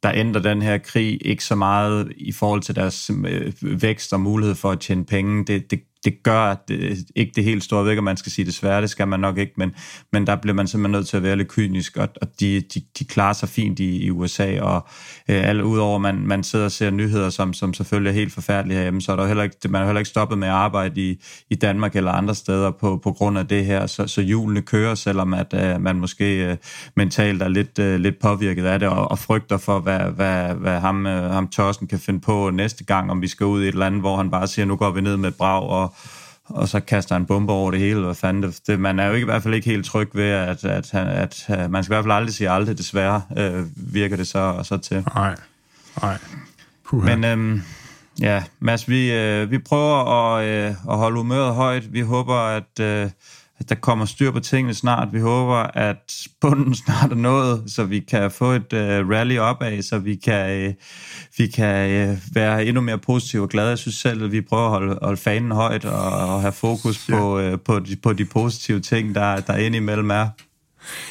der 0.03 0.13
ændrer 0.15 0.43
den 0.43 0.63
her 0.63 0.79
krig 0.79 1.19
ikke 1.27 1.45
så 1.45 1.55
meget 1.55 2.13
i 2.17 2.33
forhold 2.33 2.63
til 2.63 2.77
deres 2.77 3.11
øh, 3.27 3.53
vækst 3.83 4.13
og 4.13 4.21
mulighed 4.21 4.55
for 4.55 4.71
at 4.71 4.81
tjene 4.81 5.05
penge. 5.05 5.45
Det, 5.45 5.71
det, 5.71 5.81
det 6.05 6.23
gør 6.23 6.41
at 6.41 6.69
det, 6.69 6.99
ikke 7.17 7.33
det 7.37 7.45
helt 7.45 7.65
store. 7.65 7.79
Jeg 7.79 7.85
ved 7.85 7.93
ikke, 7.93 7.99
om 7.99 8.05
man 8.05 8.17
skal 8.17 8.33
sige 8.33 8.47
desværre, 8.47 8.83
det 8.83 8.91
skal 8.91 9.09
man 9.09 9.21
nok 9.21 9.39
ikke, 9.39 9.53
men, 9.57 9.75
men 10.13 10.27
der 10.27 10.37
bliver 10.37 10.55
man 10.55 10.67
simpelthen 10.67 10.93
nødt 10.93 11.09
til 11.09 11.17
at 11.17 11.23
være 11.23 11.37
lidt 11.37 11.49
kynisk, 11.49 11.97
og, 11.97 12.09
og 12.23 12.29
de, 12.41 12.61
de, 12.61 12.83
de 12.99 13.05
klarer 13.05 13.33
sig 13.33 13.49
fint 13.49 13.81
i, 13.81 14.05
i 14.05 14.11
USA, 14.11 14.61
og 14.61 14.89
øh, 15.29 15.49
alle, 15.49 15.65
udover 15.65 15.99
man, 15.99 16.15
man 16.15 16.45
sidder 16.45 16.65
og 16.65 16.73
ser 16.73 16.91
nyheder, 16.91 17.31
som, 17.31 17.53
som 17.53 17.75
selvfølgelig 17.75 18.11
er 18.11 18.15
helt 18.15 18.33
forfærdelige 18.33 18.77
herhjemme, 18.77 19.01
så 19.01 19.13
er 19.13 19.17
der 19.17 19.27
heller 19.27 19.43
ikke, 19.43 19.57
man 19.69 19.83
er 19.83 19.87
heller 19.87 20.01
ikke 20.01 20.09
stoppet 20.09 20.39
med 20.39 20.49
at 20.49 20.55
arbejde 20.55 21.01
i, 21.01 21.23
i 21.51 21.55
Danmark 21.55 21.97
eller 21.97 22.13
andre 22.13 22.35
steder 22.35 22.71
på, 22.71 23.01
på 23.03 23.13
grund 23.13 23.39
af 23.39 23.49
det 23.49 23.65
her, 23.65 23.87
så, 23.87 24.07
så 24.07 24.21
julene 24.23 24.63
kører, 24.63 24.95
selvom 24.95 25.35
at 25.35 25.55
øh, 25.55 25.81
man 25.81 25.97
måske 25.97 26.47
øh, 26.47 26.57
mentalt 26.97 27.43
er 27.43 27.49
lidt, 27.49 27.79
øh, 27.79 28.01
lidt 28.01 28.21
påvirket 28.21 28.65
af 28.65 28.79
det, 28.79 28.89
og, 28.89 29.11
og 29.11 29.19
frygter 29.19 29.57
for, 29.59 29.79
hvad, 29.79 30.01
hvad, 30.01 30.55
hvad 30.55 30.81
ham, 30.81 31.07
øh, 31.07 31.31
ham 31.31 31.49
Torsten 31.49 31.87
kan 31.87 31.99
finde 31.99 32.21
på 32.21 32.51
næste 32.51 32.85
gang, 32.85 33.11
om 33.11 33.23
vi 33.23 33.29
skal 33.29 33.47
ud 33.47 33.63
i 33.63 33.69
et 33.69 33.73
eller 33.73 33.87
andet, 33.87 34.01
hvor 34.01 34.17
han 34.17 34.31
bare 34.31 34.47
siger, 34.47 34.67
nu 34.67 34.77
går 34.77 34.91
vi 34.91 35.01
ned 35.01 35.17
med 35.17 35.31
brag, 35.31 35.63
og 35.63 35.90
og 36.45 36.69
så 36.69 36.81
kaster 36.81 37.15
han 37.15 37.27
bomber 37.27 37.53
over 37.53 37.71
det 37.71 37.81
hele. 37.81 38.01
Hvad 38.01 38.15
fanden 38.15 38.43
det, 38.43 38.61
det, 38.67 38.81
man 38.81 38.99
er 38.99 39.07
jo 39.07 39.13
ikke, 39.13 39.25
i 39.25 39.31
hvert 39.31 39.43
fald 39.43 39.55
ikke 39.55 39.71
helt 39.71 39.87
tryg 39.87 40.11
ved, 40.15 40.31
at, 40.31 40.65
at, 40.65 40.95
at, 40.95 41.45
at 41.49 41.71
man 41.71 41.85
skal 41.85 41.93
i 41.93 41.95
hvert 41.95 42.05
fald 42.05 42.13
aldrig 42.13 42.35
sige 42.35 42.51
aldrig, 42.51 42.79
desværre 42.79 43.23
øh, 43.37 43.67
virker 43.77 44.17
det 44.17 44.27
så, 44.27 44.61
så 44.63 44.77
til. 44.77 45.05
Nej, 45.15 45.37
nej. 46.03 46.19
Men 46.93 47.25
øhm, 47.25 47.63
ja, 48.21 48.43
Mads, 48.61 48.89
vi, 48.89 49.13
øh, 49.13 49.51
vi 49.51 49.59
prøver 49.59 50.35
at, 50.35 50.47
øh, 50.47 50.75
at 50.91 50.97
holde 50.97 51.17
humøret 51.17 51.55
højt. 51.55 51.93
Vi 51.93 52.01
håber, 52.01 52.35
at... 52.35 52.81
Øh, 52.81 53.11
at 53.61 53.69
der 53.69 53.75
kommer 53.75 54.05
styr 54.05 54.31
på 54.31 54.41
tingene 54.41 54.75
snart. 54.75 55.09
Vi 55.13 55.21
håber, 55.21 55.57
at 55.57 56.13
bunden 56.41 56.75
snart 56.85 57.11
er 57.11 57.15
nået, 57.15 57.63
så 57.67 57.85
vi 57.85 58.01
kan 58.01 58.31
få 58.31 58.53
et 58.53 58.73
uh, 58.73 59.11
rally 59.11 59.39
op 59.39 59.63
af, 59.63 59.85
så 59.85 59.99
vi 59.99 60.15
kan, 60.15 60.69
uh, 60.69 60.75
vi 61.39 61.47
kan 61.47 62.11
uh, 62.11 62.19
være 62.33 62.65
endnu 62.65 62.81
mere 62.81 62.99
positive 62.99 63.43
og 63.43 63.49
glade. 63.49 63.69
Jeg 63.69 63.79
synes 63.79 63.97
selv, 63.97 64.25
at 64.25 64.33
vi 64.33 64.41
prøver 64.41 64.65
at 64.65 64.71
holde, 64.71 64.99
holde 65.03 65.17
fanen 65.17 65.51
højt 65.51 65.85
og, 65.85 66.11
og 66.11 66.41
have 66.41 66.53
fokus 66.53 67.09
ja. 67.09 67.19
på, 67.19 67.41
uh, 67.41 67.61
på, 67.65 67.79
de, 67.79 67.97
på 67.97 68.13
de 68.13 68.25
positive 68.25 68.81
ting, 68.81 69.15
der, 69.15 69.41
der 69.41 69.57
indimellem 69.57 70.11
er. 70.11 70.29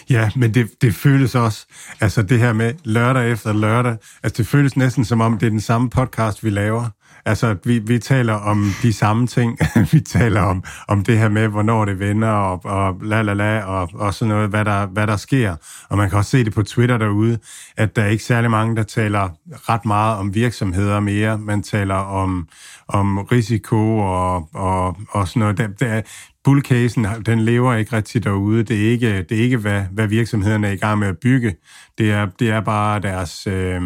Ja, 0.10 0.30
men 0.36 0.54
det, 0.54 0.82
det 0.82 0.96
føles 0.96 1.36
også, 1.36 1.66
altså 2.00 2.22
det 2.22 2.40
her 2.40 2.54
med 2.54 2.74
lørdag 2.84 3.32
efter 3.32 3.54
lørdag, 3.54 3.98
altså 4.24 4.38
det 4.38 4.48
føles 4.48 4.78
næsten 4.78 5.06
som 5.06 5.22
om, 5.22 5.38
det 5.38 5.46
er 5.46 5.50
den 5.50 5.62
samme 5.62 5.90
podcast, 5.90 6.44
vi 6.44 6.50
laver. 6.50 6.90
Altså, 7.26 7.56
vi, 7.66 7.80
vi 7.80 8.00
taler 8.00 8.34
om 8.34 8.72
de 8.82 8.94
samme 8.94 9.28
ting. 9.28 9.58
vi 9.92 10.00
taler 10.00 10.42
om, 10.42 10.64
om 10.88 11.04
det 11.04 11.18
her 11.18 11.30
med, 11.30 11.48
hvornår 11.48 11.86
det 11.86 12.00
vender, 12.00 12.30
og, 12.30 12.66
og 12.66 12.98
la 13.04 13.22
la 13.22 13.34
la, 13.34 13.64
og, 13.64 13.90
og 13.94 14.14
sådan 14.14 14.30
noget, 14.30 14.50
hvad 14.50 14.66
der, 14.66 14.86
hvad 14.86 15.08
der 15.08 15.18
sker. 15.18 15.56
Og 15.90 15.98
man 15.98 16.10
kan 16.10 16.18
også 16.18 16.32
se 16.32 16.44
det 16.44 16.54
på 16.54 16.64
Twitter 16.64 16.98
derude, 16.98 17.40
at 17.78 17.96
der 17.96 18.02
er 18.02 18.08
ikke 18.08 18.24
særlig 18.24 18.52
mange, 18.52 18.76
der 18.76 18.84
taler 18.84 19.30
ret 19.70 19.86
meget 19.86 20.18
om 20.18 20.36
virksomheder 20.36 21.00
mere. 21.00 21.38
Man 21.38 21.64
taler 21.64 21.96
om, 21.96 22.48
om 22.88 23.18
risiko 23.18 23.98
og, 23.98 24.50
og, 24.54 24.98
og 25.10 25.28
sådan 25.28 25.40
noget. 25.40 25.58
Det, 25.58 25.80
det, 25.80 26.06
bullcasen, 26.44 27.08
den 27.26 27.40
lever 27.40 27.74
ikke 27.74 27.96
rigtig 27.96 28.24
derude. 28.24 28.64
Det 28.64 28.86
er 28.86 28.92
ikke, 28.92 29.24
det 29.24 29.40
er 29.40 29.42
ikke 29.42 29.58
hvad, 29.58 29.84
hvad 29.92 30.08
virksomhederne 30.08 30.68
er 30.68 30.72
i 30.72 30.76
gang 30.76 31.00
med 31.00 31.08
at 31.08 31.18
bygge. 31.18 31.56
Det 31.98 32.12
er, 32.12 32.28
det 32.40 32.50
er 32.50 32.62
bare 32.62 33.00
deres, 33.00 33.48
øh, 33.48 33.82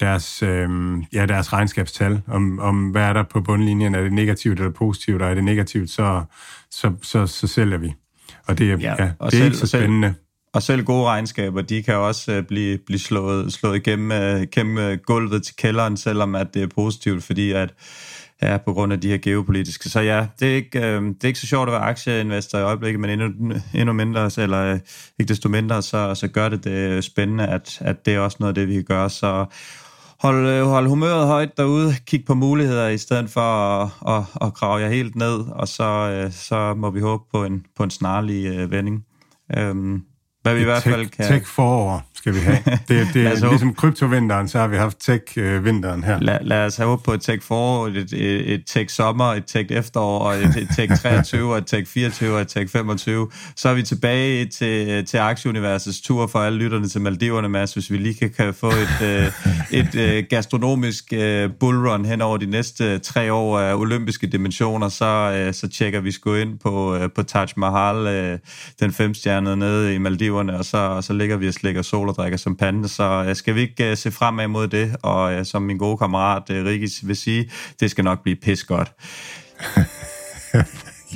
deres, 0.00 0.42
øh, 0.42 0.68
ja, 1.12 1.26
deres 1.26 1.52
regnskabstal, 1.52 2.22
om, 2.26 2.58
om 2.58 2.90
hvad 2.90 3.02
er 3.02 3.12
der 3.12 3.22
på 3.22 3.40
bundlinjen. 3.40 3.94
Er 3.94 4.02
det 4.02 4.12
negativt 4.12 4.58
eller 4.58 4.72
positivt, 4.72 5.22
og 5.22 5.30
er 5.30 5.34
det 5.34 5.44
negativt, 5.44 5.90
så, 5.90 6.22
så, 6.70 6.92
så, 7.02 7.26
så 7.26 7.46
sælger 7.46 7.78
vi. 7.78 7.94
Og 8.46 8.58
det, 8.58 8.70
er, 8.70 8.78
ja, 8.78 8.94
ja, 9.04 9.10
og 9.18 9.30
det 9.30 9.38
er 9.38 9.40
selv, 9.40 9.44
ikke 9.44 9.56
så 9.56 9.66
spændende. 9.66 10.08
Selv, 10.08 10.16
og 10.54 10.62
selv 10.62 10.84
gode 10.84 11.04
regnskaber, 11.04 11.62
de 11.62 11.82
kan 11.82 11.94
også 11.94 12.38
uh, 12.38 12.44
blive, 12.44 12.78
blive 12.86 12.98
slået, 12.98 13.52
slået 13.52 13.76
igennem, 13.76 14.10
uh, 14.10 14.42
gennem 14.52 14.98
gulvet 15.06 15.42
til 15.42 15.56
kælderen, 15.56 15.96
selvom 15.96 16.34
at 16.34 16.54
det 16.54 16.62
er 16.62 16.66
positivt, 16.74 17.24
fordi 17.24 17.52
at 17.52 17.74
Ja, 18.42 18.56
på 18.56 18.72
grund 18.72 18.92
af 18.92 19.00
de 19.00 19.08
her 19.08 19.18
geopolitiske. 19.18 19.88
Så 19.88 20.00
ja, 20.00 20.26
det 20.40 20.50
er 20.50 20.54
ikke, 20.54 20.78
øh, 20.78 21.02
det 21.02 21.24
er 21.24 21.28
ikke 21.28 21.40
så 21.40 21.46
sjovt 21.46 21.68
at 21.68 21.72
være 21.72 21.82
aktieinvestor 21.82 22.58
i 22.58 22.62
øjeblikket, 22.62 23.00
men 23.00 23.10
endnu, 23.10 23.54
endnu 23.74 23.92
mindre, 23.92 24.30
eller 24.38 24.72
øh, 24.72 24.78
ikke 25.18 25.28
desto 25.28 25.48
mindre, 25.48 25.82
så, 25.82 26.14
så 26.14 26.28
gør 26.28 26.48
det 26.48 26.64
det 26.64 26.90
øh, 26.90 27.02
spændende, 27.02 27.46
at, 27.46 27.78
at 27.80 28.06
det 28.06 28.14
er 28.14 28.18
også 28.18 28.36
noget 28.40 28.50
af 28.50 28.54
det, 28.54 28.68
vi 28.68 28.74
kan 28.74 28.84
gøre. 28.84 29.10
Så 29.10 29.44
hold, 30.20 30.46
øh, 30.46 30.64
hold 30.64 30.86
humøret 30.86 31.26
højt 31.26 31.56
derude, 31.56 31.94
kig 32.06 32.24
på 32.26 32.34
muligheder 32.34 32.88
i 32.88 32.98
stedet 32.98 33.30
for 33.30 33.40
at, 33.40 33.88
at, 34.08 34.46
at 34.46 34.54
grave 34.54 34.80
jer 34.80 34.88
helt 34.88 35.16
ned, 35.16 35.40
og 35.48 35.68
så, 35.68 35.84
øh, 35.84 36.32
så 36.32 36.74
må 36.74 36.90
vi 36.90 37.00
håbe 37.00 37.24
på 37.32 37.44
en, 37.44 37.66
på 37.76 37.82
en 37.82 37.90
snarlig 37.90 38.46
øh, 38.46 38.70
vending. 38.70 39.04
Øhm, 39.56 40.02
hvad 40.42 40.54
vi 40.54 40.60
i 40.60 40.64
hvert 40.64 40.82
fald 40.82 41.06
kan... 41.06 41.28
Tech 41.28 41.46
forår 41.46 42.12
skal 42.22 42.34
vi 42.34 42.40
have. 42.40 42.58
Det, 42.88 43.08
det 43.14 43.26
er 43.26 43.48
ligesom 43.48 43.74
kryptovinteren, 43.74 44.48
så 44.48 44.58
har 44.58 44.66
vi 44.66 44.76
haft 44.76 44.98
tech-vinteren 44.98 46.04
her. 46.04 46.20
Lad, 46.20 46.38
lad 46.42 46.66
os 46.66 46.76
håbe 46.76 47.02
på 47.02 47.12
et 47.12 47.22
tech 47.22 47.42
forår, 47.42 47.86
et, 47.86 47.96
et, 47.96 48.52
et 48.52 48.62
tech 48.66 48.94
sommer, 48.94 49.24
et 49.24 49.44
tech 49.46 49.72
efterår, 49.72 50.18
og 50.18 50.34
et, 50.34 50.56
et 50.56 50.68
tech 50.76 50.96
23, 51.02 51.52
og 51.52 51.58
et 51.58 51.66
tech 51.66 51.86
24, 51.86 52.34
og 52.34 52.40
et 52.40 52.48
tech 52.48 52.72
25. 52.72 53.30
Så 53.56 53.68
er 53.68 53.74
vi 53.74 53.82
tilbage 53.82 54.46
til, 54.46 55.06
til 55.06 55.18
aktieuniversets 55.18 56.00
tur 56.00 56.26
for 56.26 56.38
alle 56.38 56.58
lytterne 56.58 56.88
til 56.88 57.00
Maldiverne, 57.00 57.48
Mads, 57.48 57.72
hvis 57.72 57.90
vi 57.90 57.96
lige 57.96 58.14
kan, 58.14 58.30
kan 58.30 58.54
få 58.54 58.70
et, 58.70 59.02
øh, 59.02 59.32
et, 59.70 59.94
et 59.94 60.28
gastronomisk 60.28 61.12
øh, 61.12 61.50
bullrun 61.60 62.04
hen 62.04 62.20
over 62.22 62.36
de 62.36 62.46
næste 62.46 62.98
tre 62.98 63.32
år 63.32 63.58
af 63.58 63.74
olympiske 63.74 64.26
dimensioner, 64.26 64.88
så, 64.88 65.34
øh, 65.36 65.54
så 65.54 65.68
tjekker 65.68 66.00
vi 66.00 66.12
sgu 66.12 66.34
ind 66.34 66.58
på, 66.58 66.98
på 67.14 67.22
Taj 67.22 67.46
Mahal, 67.56 68.38
den 68.80 68.92
femstjernede 68.92 69.56
nede 69.56 69.94
i 69.94 69.98
Maldiverne, 69.98 70.31
og 70.32 70.64
så, 70.64 70.78
og 70.78 71.04
så 71.04 71.12
ligger 71.12 71.36
vi 71.36 71.48
og 71.48 71.54
slikker 71.54 71.82
sol 71.82 72.08
og 72.08 72.14
drikker 72.14 72.38
champagne, 72.38 72.88
så 72.88 73.24
uh, 73.28 73.36
skal 73.36 73.54
vi 73.54 73.60
ikke 73.60 73.90
uh, 73.90 73.96
se 73.96 74.10
fremad 74.10 74.48
mod 74.48 74.68
det, 74.68 74.96
og 75.02 75.34
uh, 75.34 75.44
som 75.44 75.62
min 75.62 75.78
gode 75.78 75.98
kammerat 75.98 76.50
uh, 76.50 76.56
Rikkis 76.56 77.06
vil 77.06 77.16
sige, 77.16 77.50
det 77.80 77.90
skal 77.90 78.04
nok 78.04 78.22
blive 78.22 78.36
pis 78.36 78.64
godt. 78.64 78.92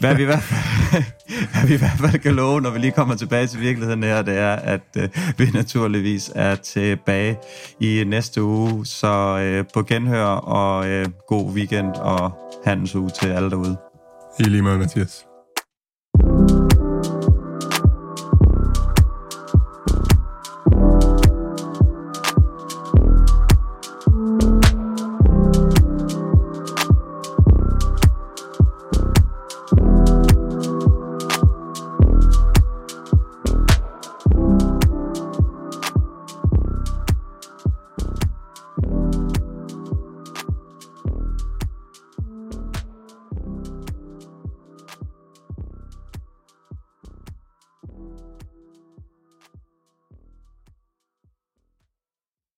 Hvad 0.01 0.15
vi, 0.15 0.23
i 0.23 0.25
hvert 0.25 0.43
fald, 0.43 1.05
hvad 1.53 1.67
vi 1.69 1.75
i 1.75 1.77
hvert 1.77 1.99
fald 2.01 2.23
kan 2.23 2.35
love, 2.35 2.61
når 2.61 2.71
vi 2.71 2.79
lige 2.79 2.93
kommer 2.93 3.15
tilbage 3.15 3.47
til 3.47 3.61
virkeligheden 3.61 4.03
her, 4.03 4.23
det 4.23 4.39
er, 4.39 4.53
at 4.53 4.97
uh, 4.97 5.05
vi 5.39 5.51
naturligvis 5.55 6.31
er 6.35 6.55
tilbage 6.55 7.37
i 7.81 8.05
næste 8.07 8.43
uge. 8.43 8.87
Så 8.87 9.37
uh, 9.61 9.67
på 9.75 9.83
genhør 9.83 10.25
og 10.27 10.79
uh, 10.79 11.13
god 11.29 11.53
weekend 11.53 11.95
og 11.95 12.33
handelsuge 12.65 13.11
til 13.11 13.29
alle 13.29 13.51
derude. 13.51 13.77
I 14.39 14.43
lige 14.43 14.63
måde, 14.63 14.79
Mathias. 14.79 15.36